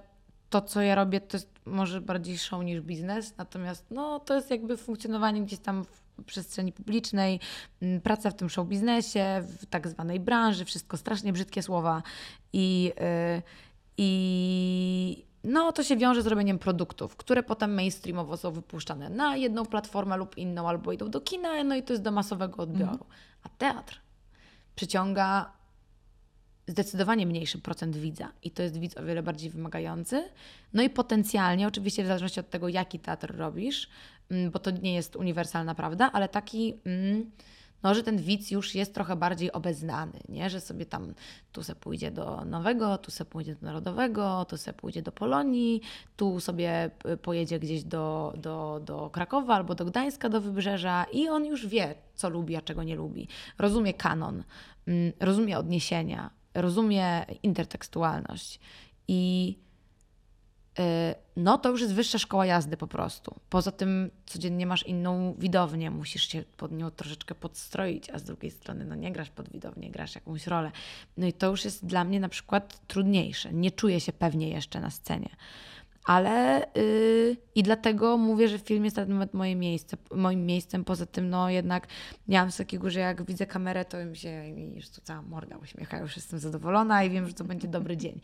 to, 0.55 0.61
co 0.61 0.81
ja 0.81 0.95
robię, 0.95 1.21
to 1.21 1.37
jest 1.37 1.49
może 1.65 2.01
bardziej 2.01 2.37
show 2.37 2.63
niż 2.63 2.81
biznes, 2.81 3.37
natomiast 3.37 3.85
no, 3.91 4.19
to 4.19 4.35
jest 4.35 4.51
jakby 4.51 4.77
funkcjonowanie 4.77 5.41
gdzieś 5.41 5.59
tam 5.59 5.83
w 5.83 6.23
przestrzeni 6.23 6.71
publicznej, 6.71 7.39
praca 8.03 8.29
w 8.29 8.35
tym 8.35 8.49
show 8.49 8.67
biznesie, 8.67 9.43
w 9.59 9.65
tak 9.65 9.87
zwanej 9.87 10.19
branży, 10.19 10.65
wszystko 10.65 10.97
strasznie 10.97 11.33
brzydkie 11.33 11.63
słowa 11.63 12.03
i, 12.53 12.93
yy, 13.35 13.41
i 13.97 15.25
no, 15.43 15.71
to 15.71 15.83
się 15.83 15.97
wiąże 15.97 16.21
z 16.21 16.27
robieniem 16.27 16.59
produktów, 16.59 17.15
które 17.15 17.43
potem 17.43 17.73
mainstreamowo 17.73 18.37
są 18.37 18.51
wypuszczane 18.51 19.09
na 19.09 19.37
jedną 19.37 19.65
platformę 19.65 20.17
lub 20.17 20.37
inną, 20.37 20.69
albo 20.69 20.91
idą 20.91 21.09
do 21.09 21.21
kina, 21.21 21.63
no 21.63 21.75
i 21.75 21.83
to 21.83 21.93
jest 21.93 22.03
do 22.03 22.11
masowego 22.11 22.63
odbioru. 22.63 22.91
Mhm. 22.91 23.09
A 23.43 23.49
teatr 23.49 24.01
przyciąga 24.75 25.51
zdecydowanie 26.67 27.25
mniejszy 27.25 27.59
procent 27.59 27.97
widza 27.97 28.31
i 28.43 28.51
to 28.51 28.63
jest 28.63 28.79
widz 28.79 28.97
o 28.97 29.05
wiele 29.05 29.23
bardziej 29.23 29.49
wymagający. 29.49 30.23
No 30.73 30.83
i 30.83 30.89
potencjalnie, 30.89 31.67
oczywiście 31.67 32.03
w 32.03 32.07
zależności 32.07 32.39
od 32.39 32.49
tego, 32.49 32.67
jaki 32.69 32.99
teatr 32.99 33.35
robisz, 33.37 33.89
mm, 34.29 34.51
bo 34.51 34.59
to 34.59 34.71
nie 34.71 34.93
jest 34.93 35.15
uniwersalna 35.15 35.75
prawda, 35.75 36.11
ale 36.13 36.29
taki, 36.29 36.73
mm, 36.85 37.31
no, 37.83 37.95
że 37.95 38.03
ten 38.03 38.17
widz 38.17 38.51
już 38.51 38.75
jest 38.75 38.93
trochę 38.93 39.15
bardziej 39.15 39.51
obeznany, 39.51 40.19
nie? 40.29 40.49
że 40.49 40.61
sobie 40.61 40.85
tam 40.85 41.13
tu 41.51 41.63
se 41.63 41.75
pójdzie 41.75 42.11
do 42.11 42.45
Nowego, 42.45 42.97
tu 42.97 43.11
se 43.11 43.25
pójdzie 43.25 43.55
do 43.55 43.65
Narodowego, 43.65 44.45
tu 44.45 44.57
se 44.57 44.73
pójdzie 44.73 45.01
do 45.01 45.11
Polonii, 45.11 45.81
tu 46.17 46.39
sobie 46.39 46.89
pojedzie 47.21 47.59
gdzieś 47.59 47.83
do, 47.83 48.33
do, 48.37 48.81
do 48.85 49.09
Krakowa 49.09 49.55
albo 49.55 49.75
do 49.75 49.85
Gdańska, 49.85 50.29
do 50.29 50.41
Wybrzeża 50.41 51.05
i 51.13 51.29
on 51.29 51.45
już 51.45 51.67
wie, 51.67 51.95
co 52.15 52.29
lubi, 52.29 52.55
a 52.55 52.61
czego 52.61 52.83
nie 52.83 52.95
lubi. 52.95 53.27
Rozumie 53.57 53.93
kanon, 53.93 54.43
mm, 54.87 55.11
rozumie 55.19 55.57
odniesienia, 55.57 56.29
rozumie 56.55 57.25
intertekstualność 57.43 58.59
i 59.07 59.55
y, 60.79 60.83
no 61.35 61.57
to 61.57 61.69
już 61.69 61.81
jest 61.81 61.93
wyższa 61.93 62.19
szkoła 62.19 62.45
jazdy 62.45 62.77
po 62.77 62.87
prostu. 62.87 63.35
Poza 63.49 63.71
tym 63.71 64.11
codziennie 64.25 64.65
masz 64.65 64.83
inną 64.83 65.35
widownię, 65.37 65.91
musisz 65.91 66.27
się 66.27 66.43
pod 66.57 66.71
nią 66.71 66.91
troszeczkę 66.91 67.35
podstroić, 67.35 68.09
a 68.09 68.19
z 68.19 68.23
drugiej 68.23 68.51
strony 68.51 68.85
no 68.85 68.95
nie 68.95 69.11
grasz 69.11 69.29
pod 69.29 69.49
widownię, 69.49 69.91
grasz 69.91 70.15
jakąś 70.15 70.47
rolę. 70.47 70.71
No 71.17 71.27
i 71.27 71.33
to 71.33 71.47
już 71.47 71.65
jest 71.65 71.85
dla 71.85 72.03
mnie 72.03 72.19
na 72.19 72.29
przykład 72.29 72.87
trudniejsze. 72.87 73.53
Nie 73.53 73.71
czuję 73.71 73.99
się 73.99 74.13
pewnie 74.13 74.49
jeszcze 74.49 74.81
na 74.81 74.89
scenie. 74.89 75.29
Ale 76.05 76.67
yy, 76.75 77.37
i 77.55 77.63
dlatego 77.63 78.17
mówię, 78.17 78.47
że 78.47 78.59
film 78.59 78.85
jest 78.85 78.97
na 78.97 79.03
ten 79.03 79.13
moment 79.13 79.33
moje 79.33 79.55
miejsce, 79.55 79.97
moim 80.15 80.45
miejscem. 80.45 80.83
Poza 80.83 81.05
tym, 81.05 81.29
no 81.29 81.49
jednak 81.49 81.87
miałam 82.27 82.51
z 82.51 82.57
takiego, 82.57 82.89
że 82.89 82.99
jak 82.99 83.25
widzę 83.25 83.45
kamerę, 83.45 83.85
to 83.85 84.05
mi 84.05 84.17
się 84.17 84.47
już 84.75 84.89
tu 84.89 85.01
cała 85.01 85.21
morda 85.21 85.57
uśmiecha, 85.57 85.99
już 85.99 86.15
jestem 86.15 86.39
zadowolona 86.39 87.03
i 87.03 87.09
wiem, 87.09 87.27
że 87.27 87.33
to 87.33 87.43
będzie 87.43 87.67
dobry 87.67 87.97
dzień. 87.97 88.19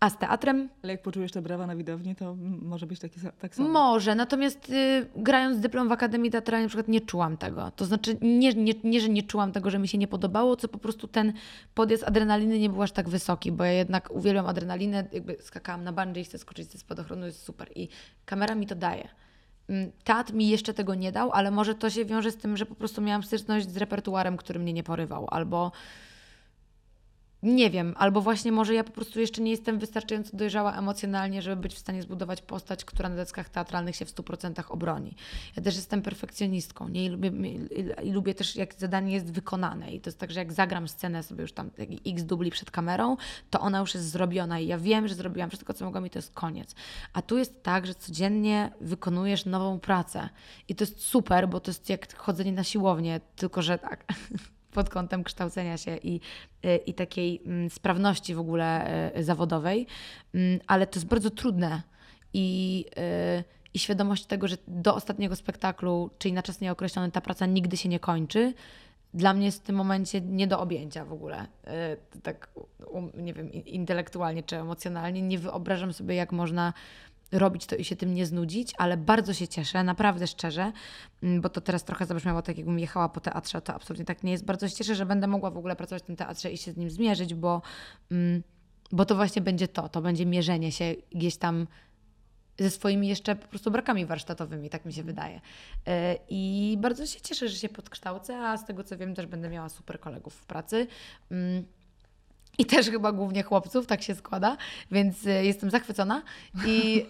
A 0.00 0.10
z 0.10 0.18
teatrem? 0.18 0.68
Ale 0.82 0.92
jak 0.92 1.02
poczujesz 1.02 1.32
te 1.32 1.42
brawa 1.42 1.66
na 1.66 1.76
widowni, 1.76 2.16
to 2.16 2.36
może 2.62 2.86
być 2.86 3.00
taki, 3.00 3.20
tak 3.38 3.54
samo. 3.54 3.68
Może, 3.68 4.14
natomiast 4.14 4.70
y, 4.70 5.06
grając 5.16 5.60
dyplom 5.60 5.88
w 5.88 5.92
Akademii 5.92 6.30
Teatralnej 6.30 6.64
na 6.64 6.68
przykład 6.68 6.88
nie 6.88 7.00
czułam 7.00 7.36
tego. 7.36 7.70
To 7.70 7.84
znaczy 7.84 8.16
nie, 8.20 8.52
nie, 8.54 8.74
nie, 8.84 9.00
że 9.00 9.08
nie 9.08 9.22
czułam 9.22 9.52
tego, 9.52 9.70
że 9.70 9.78
mi 9.78 9.88
się 9.88 9.98
nie 9.98 10.08
podobało, 10.08 10.56
co 10.56 10.68
po 10.68 10.78
prostu 10.78 11.08
ten 11.08 11.32
podjazd 11.74 12.04
adrenaliny 12.04 12.58
nie 12.58 12.70
był 12.70 12.82
aż 12.82 12.92
tak 12.92 13.08
wysoki, 13.08 13.52
bo 13.52 13.64
ja 13.64 13.72
jednak 13.72 14.10
uwielbiam 14.10 14.46
adrenalinę, 14.46 15.08
jakby 15.12 15.36
skakałam 15.40 15.84
na 15.84 15.92
bungee 15.92 16.20
i 16.20 16.24
chcę 16.24 16.38
skoczyć 16.38 16.70
ze 16.70 16.78
spadochronu, 16.78 17.26
jest 17.26 17.42
super 17.42 17.68
i 17.74 17.88
kamera 18.24 18.54
mi 18.54 18.66
to 18.66 18.74
daje. 18.74 19.08
Mm, 19.68 19.92
teatr 20.04 20.32
mi 20.32 20.48
jeszcze 20.48 20.74
tego 20.74 20.94
nie 20.94 21.12
dał, 21.12 21.32
ale 21.32 21.50
może 21.50 21.74
to 21.74 21.90
się 21.90 22.04
wiąże 22.04 22.30
z 22.30 22.36
tym, 22.36 22.56
że 22.56 22.66
po 22.66 22.74
prostu 22.74 23.02
miałam 23.02 23.22
styczność 23.22 23.70
z 23.70 23.76
repertuarem, 23.76 24.36
który 24.36 24.60
mnie 24.60 24.72
nie 24.72 24.82
porywał, 24.82 25.26
albo 25.30 25.72
nie 27.42 27.70
wiem, 27.70 27.94
albo 27.98 28.20
właśnie 28.20 28.52
może 28.52 28.74
ja 28.74 28.84
po 28.84 28.92
prostu 28.92 29.20
jeszcze 29.20 29.42
nie 29.42 29.50
jestem 29.50 29.78
wystarczająco 29.78 30.36
dojrzała 30.36 30.76
emocjonalnie, 30.76 31.42
żeby 31.42 31.62
być 31.62 31.74
w 31.74 31.78
stanie 31.78 32.02
zbudować 32.02 32.42
postać, 32.42 32.84
która 32.84 33.08
na 33.08 33.16
deckach 33.16 33.48
teatralnych 33.48 33.96
się 33.96 34.04
w 34.04 34.14
100% 34.14 34.62
obroni. 34.68 35.16
Ja 35.56 35.62
też 35.62 35.76
jestem 35.76 36.02
perfekcjonistką 36.02 36.88
nie? 36.88 37.04
I, 37.04 37.08
lubię, 37.08 37.32
i 38.02 38.12
lubię 38.12 38.34
też, 38.34 38.56
jak 38.56 38.74
zadanie 38.74 39.14
jest 39.14 39.32
wykonane. 39.32 39.92
I 39.92 40.00
to 40.00 40.08
jest 40.08 40.18
tak, 40.18 40.30
że 40.30 40.40
jak 40.40 40.52
zagram 40.52 40.88
scenę 40.88 41.22
sobie 41.22 41.42
już 41.42 41.52
tam 41.52 41.70
x 42.06 42.24
dubli 42.24 42.50
przed 42.50 42.70
kamerą, 42.70 43.16
to 43.50 43.60
ona 43.60 43.78
już 43.78 43.94
jest 43.94 44.10
zrobiona 44.10 44.60
i 44.60 44.66
ja 44.66 44.78
wiem, 44.78 45.08
że 45.08 45.14
zrobiłam 45.14 45.50
wszystko, 45.50 45.74
co 45.74 45.84
mogłam 45.84 46.06
i 46.06 46.10
to 46.10 46.18
jest 46.18 46.34
koniec. 46.34 46.74
A 47.12 47.22
tu 47.22 47.38
jest 47.38 47.62
tak, 47.62 47.86
że 47.86 47.94
codziennie 47.94 48.72
wykonujesz 48.80 49.44
nową 49.44 49.80
pracę. 49.80 50.28
I 50.68 50.74
to 50.74 50.84
jest 50.84 51.00
super, 51.00 51.48
bo 51.48 51.60
to 51.60 51.70
jest 51.70 51.88
jak 51.88 52.16
chodzenie 52.16 52.52
na 52.52 52.64
siłownię, 52.64 53.20
tylko 53.36 53.62
że 53.62 53.78
tak 53.78 54.04
pod 54.78 54.90
kątem 54.90 55.24
kształcenia 55.24 55.76
się 55.76 55.96
i, 55.96 56.20
y, 56.64 56.76
i 56.76 56.94
takiej 56.94 57.42
mm, 57.46 57.70
sprawności 57.70 58.34
w 58.34 58.38
ogóle 58.38 58.90
y, 59.16 59.24
zawodowej, 59.24 59.86
mm, 60.34 60.60
ale 60.66 60.86
to 60.86 60.98
jest 60.98 61.08
bardzo 61.08 61.30
trudne 61.30 61.82
i, 62.34 62.84
y, 63.38 63.44
i 63.74 63.78
świadomość 63.78 64.26
tego, 64.26 64.48
że 64.48 64.56
do 64.68 64.94
ostatniego 64.94 65.36
spektaklu, 65.36 66.10
czyli 66.18 66.32
na 66.32 66.42
czas 66.42 66.60
nieokreślony, 66.60 67.10
ta 67.10 67.20
praca 67.20 67.46
nigdy 67.46 67.76
się 67.76 67.88
nie 67.88 68.00
kończy, 68.00 68.54
dla 69.14 69.34
mnie 69.34 69.46
jest 69.46 69.62
w 69.62 69.66
tym 69.66 69.76
momencie 69.76 70.20
nie 70.20 70.46
do 70.46 70.60
objęcia 70.60 71.04
w 71.04 71.12
ogóle. 71.12 71.46
Tak, 72.22 72.50
nie 73.14 73.34
wiem, 73.34 73.52
intelektualnie 73.52 74.42
czy 74.42 74.56
emocjonalnie. 74.56 75.22
Nie 75.22 75.38
wyobrażam 75.38 75.92
sobie, 75.92 76.14
jak 76.14 76.32
można 76.32 76.72
robić 77.32 77.66
to 77.66 77.76
i 77.76 77.84
się 77.84 77.96
tym 77.96 78.14
nie 78.14 78.26
znudzić, 78.26 78.72
ale 78.78 78.96
bardzo 78.96 79.34
się 79.34 79.48
cieszę, 79.48 79.84
naprawdę 79.84 80.26
szczerze, 80.26 80.72
mm, 81.22 81.40
bo 81.40 81.48
to 81.48 81.60
teraz 81.60 81.84
trochę 81.84 82.06
zabrzmiało 82.06 82.42
tak, 82.42 82.58
jakbym 82.58 82.78
jechała 82.78 83.08
po 83.08 83.20
teatrze, 83.20 83.60
to 83.62 83.74
absolutnie 83.74 84.04
tak 84.04 84.22
nie 84.22 84.32
jest. 84.32 84.44
Bardzo 84.44 84.68
się 84.68 84.74
cieszę, 84.74 84.94
że 84.94 85.06
będę 85.06 85.26
mogła 85.26 85.50
w 85.50 85.56
ogóle 85.56 85.76
pracować 85.76 86.02
w 86.02 86.06
tym 86.06 86.16
teatrze 86.16 86.50
i 86.50 86.58
się 86.58 86.72
z 86.72 86.76
nim 86.76 86.90
zmierzyć, 86.90 87.34
bo, 87.34 87.62
mm, 88.10 88.42
bo 88.92 89.04
to 89.04 89.14
właśnie 89.14 89.42
będzie 89.42 89.68
to, 89.68 89.88
to 89.88 90.02
będzie 90.02 90.26
mierzenie 90.26 90.72
się 90.72 90.94
gdzieś 91.12 91.36
tam 91.36 91.66
ze 92.58 92.70
swoimi 92.70 93.08
jeszcze 93.08 93.36
po 93.36 93.48
prostu 93.48 93.70
brakami 93.70 94.06
warsztatowymi, 94.06 94.70
tak 94.70 94.84
mi 94.84 94.92
się 94.92 95.02
wydaje. 95.02 95.40
E, 95.86 96.18
I 96.28 96.76
bardzo 96.80 97.06
się 97.06 97.20
cieszę, 97.20 97.48
że 97.48 97.56
się 97.56 97.68
podkształcę, 97.68 98.38
a 98.38 98.56
z 98.56 98.66
tego 98.66 98.84
co 98.84 98.96
wiem 98.96 99.14
też 99.14 99.26
będę 99.26 99.48
miała 99.48 99.68
super 99.68 100.00
kolegów 100.00 100.34
w 100.34 100.46
pracy. 100.46 100.86
I 102.58 102.66
też 102.66 102.90
chyba 102.90 103.12
głównie 103.12 103.42
chłopców, 103.42 103.86
tak 103.86 104.02
się 104.02 104.14
składa, 104.14 104.56
więc 104.90 105.26
y, 105.26 105.30
jestem 105.30 105.70
zachwycona. 105.70 106.22
I, 106.66 107.06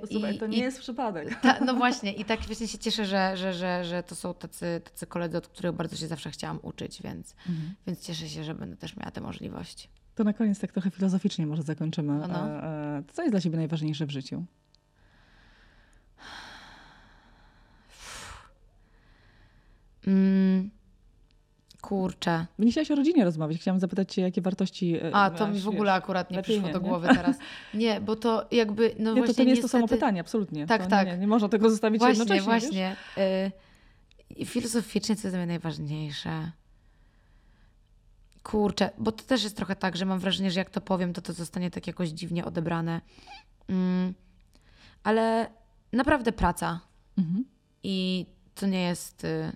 to, 0.00 0.06
słuchaj, 0.12 0.36
i, 0.36 0.38
to 0.38 0.46
nie 0.46 0.58
i, 0.58 0.60
jest 0.60 0.78
przypadek. 0.80 1.40
Ta, 1.40 1.64
no 1.64 1.74
właśnie, 1.74 2.12
i 2.12 2.24
tak 2.24 2.40
właśnie 2.40 2.68
się 2.68 2.78
cieszę, 2.78 3.04
że, 3.04 3.36
że, 3.36 3.52
że, 3.54 3.84
że 3.84 4.02
to 4.02 4.14
są 4.14 4.34
tacy, 4.34 4.80
tacy 4.84 5.06
koledzy, 5.06 5.36
od 5.38 5.48
których 5.48 5.72
bardzo 5.72 5.96
się 5.96 6.06
zawsze 6.06 6.30
chciałam 6.30 6.58
uczyć, 6.62 7.02
więc, 7.02 7.34
mhm. 7.48 7.74
więc 7.86 8.00
cieszę 8.00 8.28
się, 8.28 8.44
że 8.44 8.54
będę 8.54 8.76
też 8.76 8.96
miała 8.96 9.10
tę 9.10 9.20
możliwość. 9.20 9.88
To 10.14 10.24
na 10.24 10.32
koniec 10.32 10.60
tak 10.60 10.72
trochę 10.72 10.90
filozoficznie 10.90 11.46
może 11.46 11.62
zakończymy. 11.62 12.18
No, 12.18 12.28
no. 12.28 12.48
E, 12.48 12.64
e, 12.98 13.02
co 13.12 13.22
jest 13.22 13.32
dla 13.32 13.40
Ciebie 13.40 13.56
najważniejsze 13.56 14.06
w 14.06 14.10
życiu? 14.10 14.44
Mm, 20.06 20.70
Kurczę. 21.86 22.46
Nie 22.58 22.70
chciałaś 22.70 22.90
o 22.90 22.94
rodzinie 22.94 23.24
rozmawiać. 23.24 23.58
Chciałam 23.58 23.80
zapytać 23.80 24.14
cię, 24.14 24.22
jakie 24.22 24.40
wartości 24.40 24.96
e, 24.96 25.14
A, 25.14 25.30
to 25.30 25.48
mi 25.48 25.60
w 25.60 25.68
ogóle 25.68 25.92
akurat 25.92 26.30
nie 26.30 26.42
przyszło 26.42 26.66
nie, 26.66 26.72
do 26.72 26.80
głowy 26.80 27.08
nie? 27.08 27.14
teraz. 27.14 27.36
Nie, 27.74 28.00
bo 28.00 28.16
to 28.16 28.46
jakby, 28.50 28.94
no 28.98 29.10
nie, 29.10 29.16
właśnie 29.16 29.34
to, 29.34 29.38
to 29.38 29.44
nie 29.44 29.50
jest 29.50 29.62
niestety... 29.62 29.62
to 29.62 29.68
samo 29.68 29.88
pytanie, 29.88 30.20
absolutnie. 30.20 30.66
Tak, 30.66 30.82
to 30.82 30.90
tak. 30.90 31.06
Nie, 31.08 31.18
nie, 31.18 31.26
można 31.26 31.48
tego 31.48 31.70
zostawić 31.70 31.98
właśnie, 31.98 32.18
jednocześnie, 32.18 32.44
Właśnie, 32.44 32.96
właśnie. 33.16 34.42
Y 34.42 34.44
filozoficznie 34.44 35.16
co 35.16 35.28
jest 35.28 35.34
dla 35.34 35.38
mnie 35.38 35.46
najważniejsze? 35.46 36.50
Kurczę, 38.42 38.90
bo 38.98 39.12
to 39.12 39.24
też 39.24 39.44
jest 39.44 39.56
trochę 39.56 39.76
tak, 39.76 39.96
że 39.96 40.04
mam 40.04 40.18
wrażenie, 40.18 40.50
że 40.50 40.60
jak 40.60 40.70
to 40.70 40.80
powiem, 40.80 41.12
to 41.12 41.22
to 41.22 41.32
zostanie 41.32 41.70
tak 41.70 41.86
jakoś 41.86 42.08
dziwnie 42.08 42.44
odebrane. 42.44 43.00
Mm. 43.68 44.14
ale 45.02 45.50
naprawdę 45.92 46.32
praca. 46.32 46.80
Mhm. 47.18 47.44
I 47.82 48.26
to 48.54 48.66
nie 48.66 48.82
jest 48.82 49.24
y, 49.24 49.52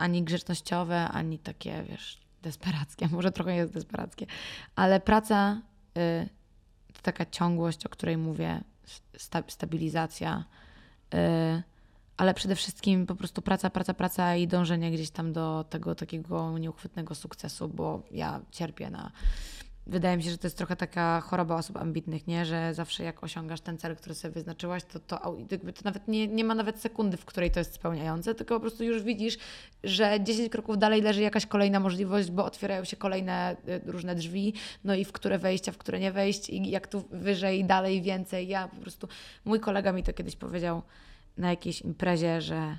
ani 0.00 0.22
grzecznościowe, 0.22 1.08
ani 1.08 1.38
takie, 1.38 1.82
wiesz, 1.82 2.20
desperackie. 2.42 3.08
Może 3.12 3.32
trochę 3.32 3.54
jest 3.54 3.72
desperackie, 3.72 4.26
ale 4.76 5.00
praca 5.00 5.62
y, 5.98 6.28
to 6.92 7.02
taka 7.02 7.26
ciągłość, 7.26 7.86
o 7.86 7.88
której 7.88 8.16
mówię, 8.16 8.60
sta 9.16 9.42
stabilizacja, 9.48 10.44
y, 11.14 11.62
ale 12.16 12.34
przede 12.34 12.56
wszystkim 12.56 13.06
po 13.06 13.14
prostu 13.14 13.42
praca, 13.42 13.70
praca, 13.70 13.94
praca 13.94 14.36
i 14.36 14.46
dążenie 14.46 14.90
gdzieś 14.90 15.10
tam 15.10 15.32
do 15.32 15.64
tego 15.70 15.94
takiego 15.94 16.58
nieuchwytnego 16.58 17.14
sukcesu, 17.14 17.68
bo 17.68 18.02
ja 18.10 18.40
cierpię 18.50 18.90
na 18.90 19.12
wydaje 19.86 20.16
mi 20.16 20.22
się, 20.22 20.30
że 20.30 20.38
to 20.38 20.46
jest 20.46 20.56
trochę 20.56 20.76
taka 20.76 21.20
choroba 21.20 21.56
osób 21.56 21.76
ambitnych, 21.76 22.26
nie? 22.26 22.44
że 22.44 22.74
zawsze 22.74 23.04
jak 23.04 23.24
osiągasz 23.24 23.60
ten 23.60 23.78
cel, 23.78 23.96
który 23.96 24.14
sobie 24.14 24.34
wyznaczyłaś, 24.34 24.84
to, 24.84 25.00
to, 25.00 25.18
to 25.18 25.82
nawet 25.84 26.08
nie, 26.08 26.28
nie 26.28 26.44
ma 26.44 26.54
nawet 26.54 26.80
sekundy, 26.80 27.16
w 27.16 27.24
której 27.24 27.50
to 27.50 27.60
jest 27.60 27.74
spełniające, 27.74 28.34
tylko 28.34 28.54
po 28.54 28.60
prostu 28.60 28.84
już 28.84 29.02
widzisz, 29.02 29.38
że 29.84 30.18
10 30.20 30.48
kroków 30.48 30.78
dalej 30.78 31.02
leży 31.02 31.22
jakaś 31.22 31.46
kolejna 31.46 31.80
możliwość, 31.80 32.30
bo 32.30 32.44
otwierają 32.44 32.84
się 32.84 32.96
kolejne 32.96 33.56
y, 33.68 33.80
różne 33.92 34.14
drzwi, 34.14 34.54
no 34.84 34.94
i 34.94 35.04
w 35.04 35.12
które 35.12 35.38
wejść, 35.38 35.68
a 35.68 35.72
w 35.72 35.78
które 35.78 36.00
nie 36.00 36.12
wejść 36.12 36.50
i 36.50 36.70
jak 36.70 36.86
tu 36.86 37.04
wyżej, 37.10 37.64
dalej, 37.64 38.02
więcej. 38.02 38.48
Ja 38.48 38.68
po 38.68 38.76
prostu, 38.76 39.08
mój 39.44 39.60
kolega 39.60 39.92
mi 39.92 40.02
to 40.02 40.12
kiedyś 40.12 40.36
powiedział 40.36 40.82
na 41.38 41.50
jakiejś 41.50 41.80
imprezie, 41.80 42.40
że 42.40 42.76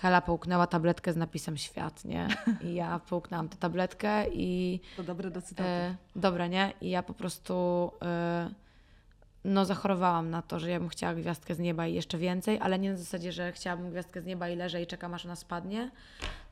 Hela 0.00 0.20
połknęła 0.20 0.66
tabletkę 0.66 1.12
z 1.12 1.16
napisem 1.16 1.56
świat, 1.56 2.04
nie? 2.04 2.28
I 2.62 2.74
ja 2.74 2.98
połknęłam 3.10 3.48
tę 3.48 3.56
tabletkę 3.56 4.28
i... 4.32 4.80
To 4.96 5.02
dobre 5.02 5.30
do 5.30 5.42
cytatu. 5.42 5.68
E, 5.68 5.96
dobre, 6.16 6.48
nie? 6.48 6.72
I 6.80 6.90
ja 6.90 7.02
po 7.02 7.14
prostu 7.14 7.90
e, 8.02 8.50
no 9.44 9.64
zachorowałam 9.64 10.30
na 10.30 10.42
to, 10.42 10.58
że 10.58 10.70
ja 10.70 10.80
bym 10.80 10.88
chciała 10.88 11.14
gwiazdkę 11.14 11.54
z 11.54 11.58
nieba 11.58 11.86
i 11.86 11.94
jeszcze 11.94 12.18
więcej, 12.18 12.58
ale 12.60 12.78
nie 12.78 12.90
na 12.90 12.96
zasadzie, 12.96 13.32
że 13.32 13.52
chciałabym 13.52 13.90
gwiazdkę 13.90 14.22
z 14.22 14.26
nieba 14.26 14.48
i 14.48 14.56
leżę 14.56 14.82
i 14.82 14.86
czekam 14.86 15.14
aż 15.14 15.24
ona 15.24 15.36
spadnie, 15.36 15.90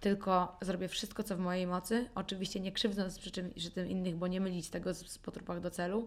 tylko 0.01 0.57
zrobię 0.63 0.89
wszystko, 0.89 1.23
co 1.23 1.37
w 1.37 1.41
mojej 1.41 1.67
mocy, 1.67 2.09
oczywiście 2.15 2.61
nie 2.61 2.73
krzywdząc 2.73 3.19
przy, 3.19 3.31
czym, 3.31 3.51
przy 3.51 3.71
tym 3.71 3.89
innych, 3.89 4.17
bo 4.17 4.27
nie 4.27 4.41
mylić 4.41 4.71
tego 4.71 4.95
z, 4.95 5.07
z 5.07 5.19
potrupach 5.19 5.61
do 5.61 5.71
celu. 5.71 6.07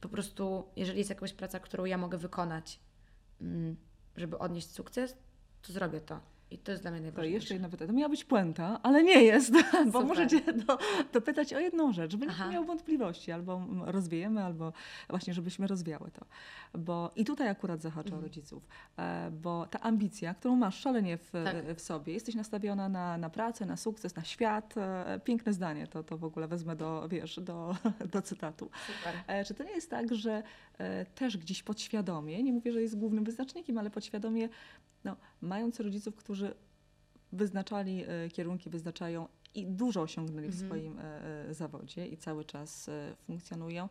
Po 0.00 0.08
prostu, 0.08 0.64
jeżeli 0.76 0.98
jest 0.98 1.10
jakaś 1.10 1.32
praca, 1.32 1.60
którą 1.60 1.84
ja 1.84 1.98
mogę 1.98 2.18
wykonać, 2.18 2.80
mm, 3.40 3.76
żeby 4.16 4.38
odnieść 4.38 4.70
sukces, 4.70 5.16
to 5.62 5.72
zrobię 5.72 6.00
to. 6.00 6.33
I 6.54 6.58
to 6.58 6.72
jest 6.72 6.84
dla 6.84 6.90
mnie 6.90 7.00
najważniejsze. 7.00 7.30
To 7.30 7.34
jeszcze 7.34 7.54
jedno 7.54 7.68
pytanie. 7.68 7.88
To 7.88 7.94
miała 7.94 8.08
być 8.08 8.24
puenta, 8.24 8.80
ale 8.82 9.04
nie 9.04 9.22
jest, 9.22 9.52
bo 9.92 10.00
Super. 10.00 10.04
muszę 10.04 10.26
Cię 10.26 10.40
do, 10.52 10.78
dopytać 11.12 11.54
o 11.54 11.60
jedną 11.60 11.92
rzecz, 11.92 12.12
żeby 12.12 12.26
nie 12.26 12.52
miał 12.52 12.64
wątpliwości, 12.64 13.32
albo 13.32 13.62
rozwiejemy, 13.84 14.44
albo 14.44 14.72
właśnie, 15.08 15.34
żebyśmy 15.34 15.66
rozwiały 15.66 16.10
to. 16.10 16.26
Bo 16.78 17.10
i 17.16 17.24
tutaj 17.24 17.48
akurat 17.48 17.82
zahacza 17.82 18.08
mhm. 18.08 18.22
rodziców, 18.22 18.68
e, 18.98 19.30
bo 19.30 19.66
ta 19.66 19.80
ambicja, 19.80 20.34
którą 20.34 20.56
masz 20.56 20.80
szalenie 20.80 21.18
w, 21.18 21.30
tak. 21.32 21.76
w 21.76 21.80
sobie, 21.80 22.12
jesteś 22.12 22.34
nastawiona 22.34 22.88
na, 22.88 23.18
na 23.18 23.30
pracę, 23.30 23.66
na 23.66 23.76
sukces, 23.76 24.16
na 24.16 24.24
świat. 24.24 24.74
E, 24.76 25.20
piękne 25.24 25.52
zdanie, 25.52 25.86
to, 25.86 26.02
to 26.02 26.18
w 26.18 26.24
ogóle 26.24 26.48
wezmę 26.48 26.76
do, 26.76 27.08
wiesz, 27.08 27.40
do, 27.40 27.76
do 28.12 28.22
cytatu. 28.22 28.70
Super. 28.86 29.14
E, 29.26 29.44
czy 29.44 29.54
to 29.54 29.64
nie 29.64 29.72
jest 29.72 29.90
tak, 29.90 30.14
że 30.14 30.42
też 31.14 31.36
gdzieś 31.36 31.62
podświadomie, 31.62 32.42
nie 32.42 32.52
mówię, 32.52 32.72
że 32.72 32.82
jest 32.82 32.98
głównym 32.98 33.24
wyznacznikiem, 33.24 33.78
ale 33.78 33.90
podświadomie 33.90 34.48
no, 35.04 35.16
mając 35.40 35.80
rodziców, 35.80 36.16
którzy 36.16 36.54
wyznaczali 37.32 38.04
e, 38.04 38.28
kierunki, 38.28 38.70
wyznaczają 38.70 39.28
i 39.54 39.66
dużo 39.66 40.02
osiągnęli 40.02 40.48
w 40.48 40.62
mhm. 40.62 40.68
swoim 40.68 40.98
e, 40.98 41.02
e, 41.48 41.54
zawodzie 41.54 42.06
i 42.06 42.16
cały 42.16 42.44
czas 42.44 42.90
funkcjonują, 43.26 43.88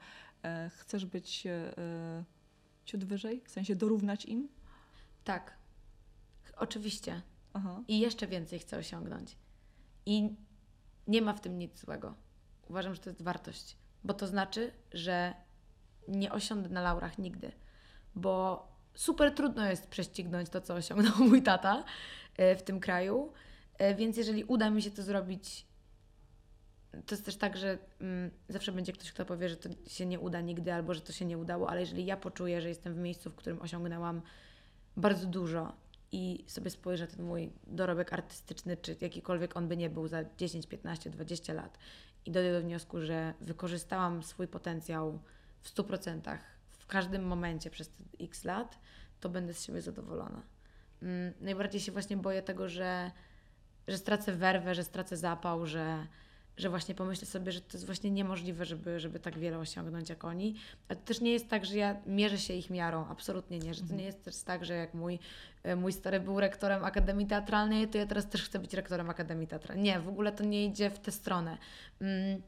chcesz 0.69 1.05
być 1.05 1.47
ciut 2.85 3.03
wyżej? 3.03 3.41
W 3.45 3.51
sensie 3.51 3.75
dorównać 3.75 4.25
im? 4.25 4.47
Tak, 5.23 5.57
oczywiście. 6.57 7.21
Aha. 7.53 7.81
I 7.87 7.99
jeszcze 7.99 8.27
więcej 8.27 8.59
chcę 8.59 8.77
osiągnąć. 8.77 9.37
I 10.05 10.35
nie 11.07 11.21
ma 11.21 11.33
w 11.33 11.41
tym 11.41 11.57
nic 11.57 11.79
złego. 11.79 12.15
Uważam, 12.69 12.95
że 12.95 13.01
to 13.01 13.09
jest 13.09 13.21
wartość, 13.21 13.77
bo 14.03 14.13
to 14.13 14.27
znaczy, 14.27 14.71
że 14.91 15.33
nie 16.07 16.31
osiądę 16.31 16.69
na 16.69 16.81
laurach 16.81 17.17
nigdy, 17.17 17.51
bo 18.15 18.67
super 18.95 19.33
trudno 19.33 19.69
jest 19.69 19.87
prześcignąć 19.87 20.49
to, 20.49 20.61
co 20.61 20.73
osiągnął 20.73 21.13
mój 21.29 21.43
tata 21.43 21.83
e, 22.37 22.55
w 22.55 22.63
tym 22.63 22.79
kraju. 22.79 23.33
E, 23.77 23.95
więc 23.95 24.17
jeżeli 24.17 24.43
uda 24.43 24.69
mi 24.69 24.81
się 24.81 24.91
to 24.91 25.03
zrobić, 25.03 25.65
to 27.05 27.15
jest 27.15 27.25
też 27.25 27.35
tak, 27.35 27.57
że 27.57 27.77
mm, 28.01 28.31
zawsze 28.49 28.71
będzie 28.71 28.93
ktoś, 28.93 29.11
kto 29.11 29.25
powie, 29.25 29.49
że 29.49 29.57
to 29.57 29.69
się 29.87 30.05
nie 30.05 30.19
uda 30.19 30.41
nigdy 30.41 30.73
albo 30.73 30.93
że 30.93 31.01
to 31.01 31.13
się 31.13 31.25
nie 31.25 31.37
udało, 31.37 31.69
ale 31.69 31.79
jeżeli 31.79 32.05
ja 32.05 32.17
poczuję, 32.17 32.61
że 32.61 32.69
jestem 32.69 32.93
w 32.93 32.97
miejscu, 32.97 33.29
w 33.29 33.35
którym 33.35 33.61
osiągnęłam 33.61 34.21
bardzo 34.97 35.27
dużo 35.27 35.73
i 36.11 36.43
sobie 36.47 36.69
spojrzę 36.69 37.07
ten 37.07 37.25
mój 37.25 37.51
dorobek 37.67 38.13
artystyczny, 38.13 38.77
czy 38.77 38.97
jakikolwiek 39.01 39.57
on 39.57 39.67
by 39.67 39.77
nie 39.77 39.89
był 39.89 40.07
za 40.07 40.23
10, 40.37 40.67
15, 40.67 41.09
20 41.09 41.53
lat 41.53 41.77
i 42.25 42.31
dojdę 42.31 42.53
do 42.53 42.61
wniosku, 42.61 43.01
że 43.01 43.33
wykorzystałam 43.41 44.23
swój 44.23 44.47
potencjał 44.47 45.19
w 45.61 45.69
100%, 45.75 46.37
w 46.83 46.87
każdym 46.87 47.23
momencie 47.23 47.69
przez 47.69 47.89
te 47.89 48.03
x 48.19 48.43
lat, 48.43 48.79
to 49.19 49.29
będę 49.29 49.53
z 49.53 49.63
siebie 49.63 49.81
zadowolona. 49.81 50.41
Mm, 51.01 51.33
najbardziej 51.41 51.81
się 51.81 51.91
właśnie 51.91 52.17
boję 52.17 52.41
tego, 52.41 52.69
że, 52.69 53.11
że 53.87 53.97
stracę 53.97 54.33
werwę, 54.33 54.75
że 54.75 54.83
stracę 54.83 55.17
zapał, 55.17 55.65
że, 55.65 56.07
że 56.57 56.69
właśnie 56.69 56.95
pomyślę 56.95 57.27
sobie, 57.27 57.51
że 57.51 57.61
to 57.61 57.67
jest 57.73 57.85
właśnie 57.85 58.11
niemożliwe, 58.11 58.65
żeby, 58.65 58.99
żeby 58.99 59.19
tak 59.19 59.39
wiele 59.39 59.57
osiągnąć 59.57 60.09
jak 60.09 60.23
oni. 60.23 60.55
A 60.89 60.95
to 60.95 61.01
też 61.01 61.21
nie 61.21 61.31
jest 61.31 61.49
tak, 61.49 61.65
że 61.65 61.77
ja 61.77 61.95
mierzę 62.05 62.37
się 62.37 62.53
ich 62.53 62.69
miarą, 62.69 63.05
absolutnie 63.09 63.59
nie. 63.59 63.73
Że 63.73 63.79
to 63.79 63.83
mhm. 63.83 63.99
nie 63.99 64.05
jest 64.05 64.23
też 64.23 64.43
tak, 64.43 64.65
że 64.65 64.73
jak 64.73 64.93
mój, 64.93 65.19
e, 65.63 65.75
mój 65.75 65.93
stary 65.93 66.19
był 66.19 66.39
rektorem 66.39 66.85
Akademii 66.85 67.27
Teatralnej, 67.27 67.87
to 67.87 67.97
ja 67.97 68.05
teraz 68.05 68.29
też 68.29 68.43
chcę 68.43 68.59
być 68.59 68.73
rektorem 68.73 69.09
Akademii 69.09 69.47
Teatralnej. 69.47 69.83
Nie, 69.83 69.99
w 69.99 70.09
ogóle 70.09 70.31
to 70.31 70.43
nie 70.43 70.65
idzie 70.65 70.89
w 70.89 70.99
tę 70.99 71.11
stronę. 71.11 71.57
Mm, 72.01 72.41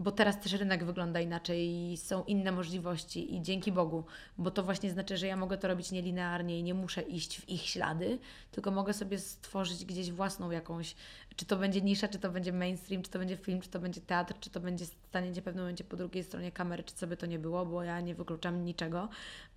bo 0.00 0.12
teraz 0.12 0.40
też 0.40 0.52
rynek 0.52 0.84
wygląda 0.84 1.20
inaczej 1.20 1.92
i 1.92 1.96
są 1.96 2.24
inne 2.24 2.52
możliwości 2.52 3.34
i 3.34 3.42
dzięki 3.42 3.72
Bogu, 3.72 4.04
bo 4.38 4.50
to 4.50 4.62
właśnie 4.62 4.90
znaczy, 4.90 5.16
że 5.16 5.26
ja 5.26 5.36
mogę 5.36 5.58
to 5.58 5.68
robić 5.68 5.92
nielinearnie 5.92 6.58
i 6.58 6.62
nie 6.62 6.74
muszę 6.74 7.02
iść 7.02 7.40
w 7.40 7.48
ich 7.48 7.62
ślady, 7.62 8.18
tylko 8.50 8.70
mogę 8.70 8.92
sobie 8.92 9.18
stworzyć 9.18 9.84
gdzieś 9.84 10.10
własną 10.10 10.50
jakąś, 10.50 10.94
czy 11.36 11.46
to 11.46 11.56
będzie 11.56 11.80
nisza, 11.80 12.08
czy 12.08 12.18
to 12.18 12.30
będzie 12.30 12.52
mainstream, 12.52 13.02
czy 13.02 13.10
to 13.10 13.18
będzie 13.18 13.36
film, 13.36 13.60
czy 13.60 13.70
to 13.70 13.80
będzie 13.80 14.00
teatr, 14.00 14.34
czy 14.40 14.50
to 14.50 14.60
będzie 14.60 14.86
staniecie 14.86 15.40
w 15.40 15.44
pewnym 15.44 15.64
momencie 15.64 15.84
po 15.84 15.96
drugiej 15.96 16.24
stronie 16.24 16.52
kamery, 16.52 16.84
czy 16.84 17.06
by 17.06 17.16
to 17.16 17.26
nie 17.26 17.38
było, 17.38 17.66
bo 17.66 17.84
ja 17.84 18.00
nie 18.00 18.14
wykluczam 18.14 18.64
niczego. 18.64 19.08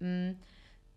Mm 0.02 0.36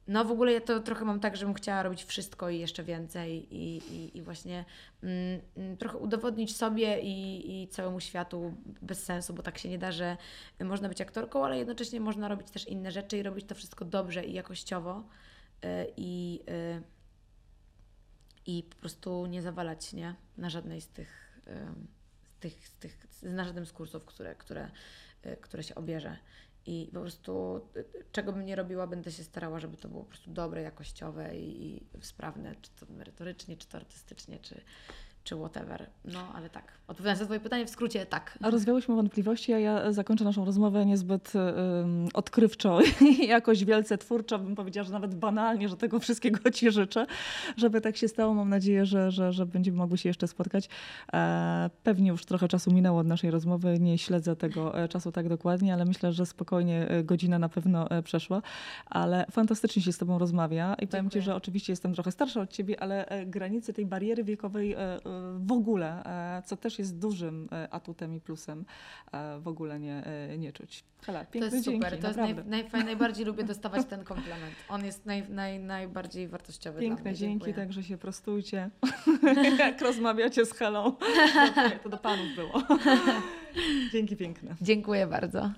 no 0.08 0.24
w 0.24 0.30
ogóle 0.30 0.52
ja 0.52 0.60
to 0.60 0.80
trochę 0.80 1.04
mam 1.04 1.20
tak, 1.20 1.36
że 1.36 1.46
bym 1.46 1.54
chciała 1.54 1.82
robić 1.82 2.04
wszystko 2.04 2.50
i 2.50 2.58
jeszcze 2.58 2.84
więcej 2.84 3.54
i, 3.54 3.76
i, 3.76 4.18
i 4.18 4.22
właśnie 4.22 4.64
mm, 5.02 5.40
mm, 5.56 5.76
trochę 5.76 5.98
udowodnić 5.98 6.56
sobie 6.56 7.00
i, 7.00 7.62
i 7.62 7.68
całemu 7.68 8.00
światu 8.00 8.54
bez 8.82 9.04
sensu, 9.04 9.34
bo 9.34 9.42
tak 9.42 9.58
się 9.58 9.68
nie 9.68 9.78
da, 9.78 9.92
że 9.92 10.16
można 10.60 10.88
być 10.88 11.00
aktorką, 11.00 11.44
ale 11.44 11.58
jednocześnie 11.58 12.00
można 12.00 12.28
robić 12.28 12.50
też 12.50 12.68
inne 12.68 12.92
rzeczy 12.92 13.18
i 13.18 13.22
robić 13.22 13.46
to 13.46 13.54
wszystko 13.54 13.84
dobrze 13.84 14.24
i 14.24 14.32
jakościowo 14.32 15.04
y, 15.64 15.68
i, 15.96 16.40
y, 16.50 16.82
i 18.46 18.62
po 18.62 18.76
prostu 18.76 19.26
nie 19.26 19.42
zawalać 19.42 19.92
nie? 19.92 20.14
na 20.36 20.50
żadnej 20.50 20.80
z 20.80 20.88
tych, 20.88 21.40
y, 21.46 21.52
z 22.30 22.38
tych, 22.40 22.68
z 22.68 22.78
tych 22.78 23.06
na 23.22 23.44
żadnym 23.44 23.66
z 23.66 23.72
kursów, 23.72 24.04
które, 24.04 24.34
które, 24.34 24.70
które 25.40 25.62
się 25.62 25.74
obierze. 25.74 26.16
I 26.66 26.90
po 26.94 27.00
prostu 27.00 27.60
y, 27.76 27.84
czego 28.12 28.32
bym 28.32 28.46
nie 28.46 28.56
robiła, 28.56 28.86
będę 28.86 29.12
się 29.12 29.24
starała, 29.24 29.60
żeby 29.60 29.76
to 29.76 29.88
było 29.88 30.02
po 30.02 30.08
prostu 30.08 30.30
dobre, 30.30 30.62
jakościowe 30.62 31.36
i, 31.36 31.76
i 31.76 31.86
sprawne, 32.00 32.54
czy 32.62 32.70
to 32.70 32.92
merytorycznie, 32.92 33.56
czy 33.56 33.68
to 33.68 33.78
artystycznie, 33.78 34.38
czy, 34.38 34.60
czy 35.26 35.36
whatever. 35.36 35.86
No, 36.04 36.32
ale 36.34 36.50
tak. 36.50 36.72
Odpowiadając 36.88 37.20
na 37.20 37.26
Twoje 37.26 37.40
pytanie, 37.40 37.66
w 37.66 37.70
skrócie 37.70 38.06
tak. 38.06 38.38
A 38.42 38.50
rozwiałyśmy 38.50 38.94
wątpliwości, 38.94 39.52
a 39.52 39.58
ja 39.58 39.92
zakończę 39.92 40.24
naszą 40.24 40.44
rozmowę 40.44 40.86
niezbyt 40.86 41.32
um, 41.34 42.08
odkrywczo 42.14 42.78
i 43.20 43.26
jakoś 43.26 43.64
wielce 43.64 43.98
twórczo, 43.98 44.38
bym 44.38 44.54
powiedziała, 44.54 44.84
że 44.84 44.92
nawet 44.92 45.14
banalnie, 45.14 45.68
że 45.68 45.76
tego 45.76 46.00
wszystkiego 46.00 46.50
Ci 46.56 46.70
życzę, 46.70 47.06
żeby 47.56 47.80
tak 47.80 47.96
się 47.96 48.08
stało. 48.08 48.34
Mam 48.34 48.48
nadzieję, 48.48 48.86
że, 48.86 49.10
że, 49.10 49.32
że 49.32 49.46
będziemy 49.46 49.78
mogli 49.78 49.98
się 49.98 50.08
jeszcze 50.08 50.28
spotkać. 50.28 50.68
E, 51.12 51.70
pewnie 51.82 52.08
już 52.08 52.24
trochę 52.24 52.48
czasu 52.48 52.72
minęło 52.72 53.00
od 53.00 53.06
naszej 53.06 53.30
rozmowy, 53.30 53.78
nie 53.80 53.98
śledzę 53.98 54.36
tego 54.36 54.82
e, 54.82 54.88
czasu 54.88 55.12
tak 55.12 55.28
dokładnie, 55.28 55.74
ale 55.74 55.84
myślę, 55.84 56.12
że 56.12 56.26
spokojnie 56.26 56.88
e, 56.88 57.04
godzina 57.04 57.38
na 57.38 57.48
pewno 57.48 57.90
e, 57.90 58.02
przeszła, 58.02 58.42
ale 58.86 59.26
fantastycznie 59.30 59.82
się 59.82 59.92
z 59.92 59.98
Tobą 59.98 60.18
rozmawia 60.18 60.64
i 60.64 60.68
Dziękuję. 60.68 60.88
powiem 60.88 61.10
Ci, 61.10 61.20
że 61.20 61.34
oczywiście 61.34 61.72
jestem 61.72 61.94
trochę 61.94 62.12
starsza 62.12 62.40
od 62.40 62.50
Ciebie, 62.50 62.80
ale 62.80 63.24
granice 63.26 63.72
tej 63.72 63.86
bariery 63.86 64.24
wiekowej 64.24 64.76
w 65.38 65.52
ogóle, 65.52 66.04
e, 66.38 66.42
co 66.42 66.56
też 66.56 66.78
jest 66.78 66.98
dużym 66.98 67.48
e, 67.52 67.68
atutem 67.74 68.14
i 68.14 68.20
plusem, 68.20 68.64
e, 69.12 69.38
w 69.40 69.48
ogóle 69.48 69.80
nie, 69.80 70.02
nie 70.38 70.52
czuć. 70.52 70.84
Hela, 71.02 71.24
to 71.24 71.38
jest 71.38 71.50
dzięki, 71.64 71.72
super, 71.72 72.00
to 72.00 72.08
naprawdę. 72.08 72.34
jest 72.34 72.46
naj, 72.46 72.68
naj, 72.72 72.84
najbardziej 72.84 73.26
lubię 73.26 73.44
dostawać 73.44 73.86
ten 73.86 74.04
komplement. 74.04 74.54
On 74.68 74.84
jest 74.84 75.06
naj, 75.06 75.28
naj, 75.28 75.60
najbardziej 75.60 76.28
wartościowy 76.28 76.80
Piękne 76.80 77.02
dla 77.02 77.10
mnie. 77.10 77.18
dzięki, 77.18 77.44
Dziękuję. 77.44 77.54
także 77.54 77.82
się 77.82 77.98
prostujcie, 77.98 78.70
jak 79.58 79.80
rozmawiacie 79.80 80.46
z 80.46 80.52
Helą. 80.52 80.92
To 81.82 81.88
do 81.88 81.96
panów 81.98 82.26
było. 82.36 82.62
Dzięki 83.92 84.16
piękne. 84.16 84.54
Dziękuję 84.60 85.06
bardzo. 85.06 85.50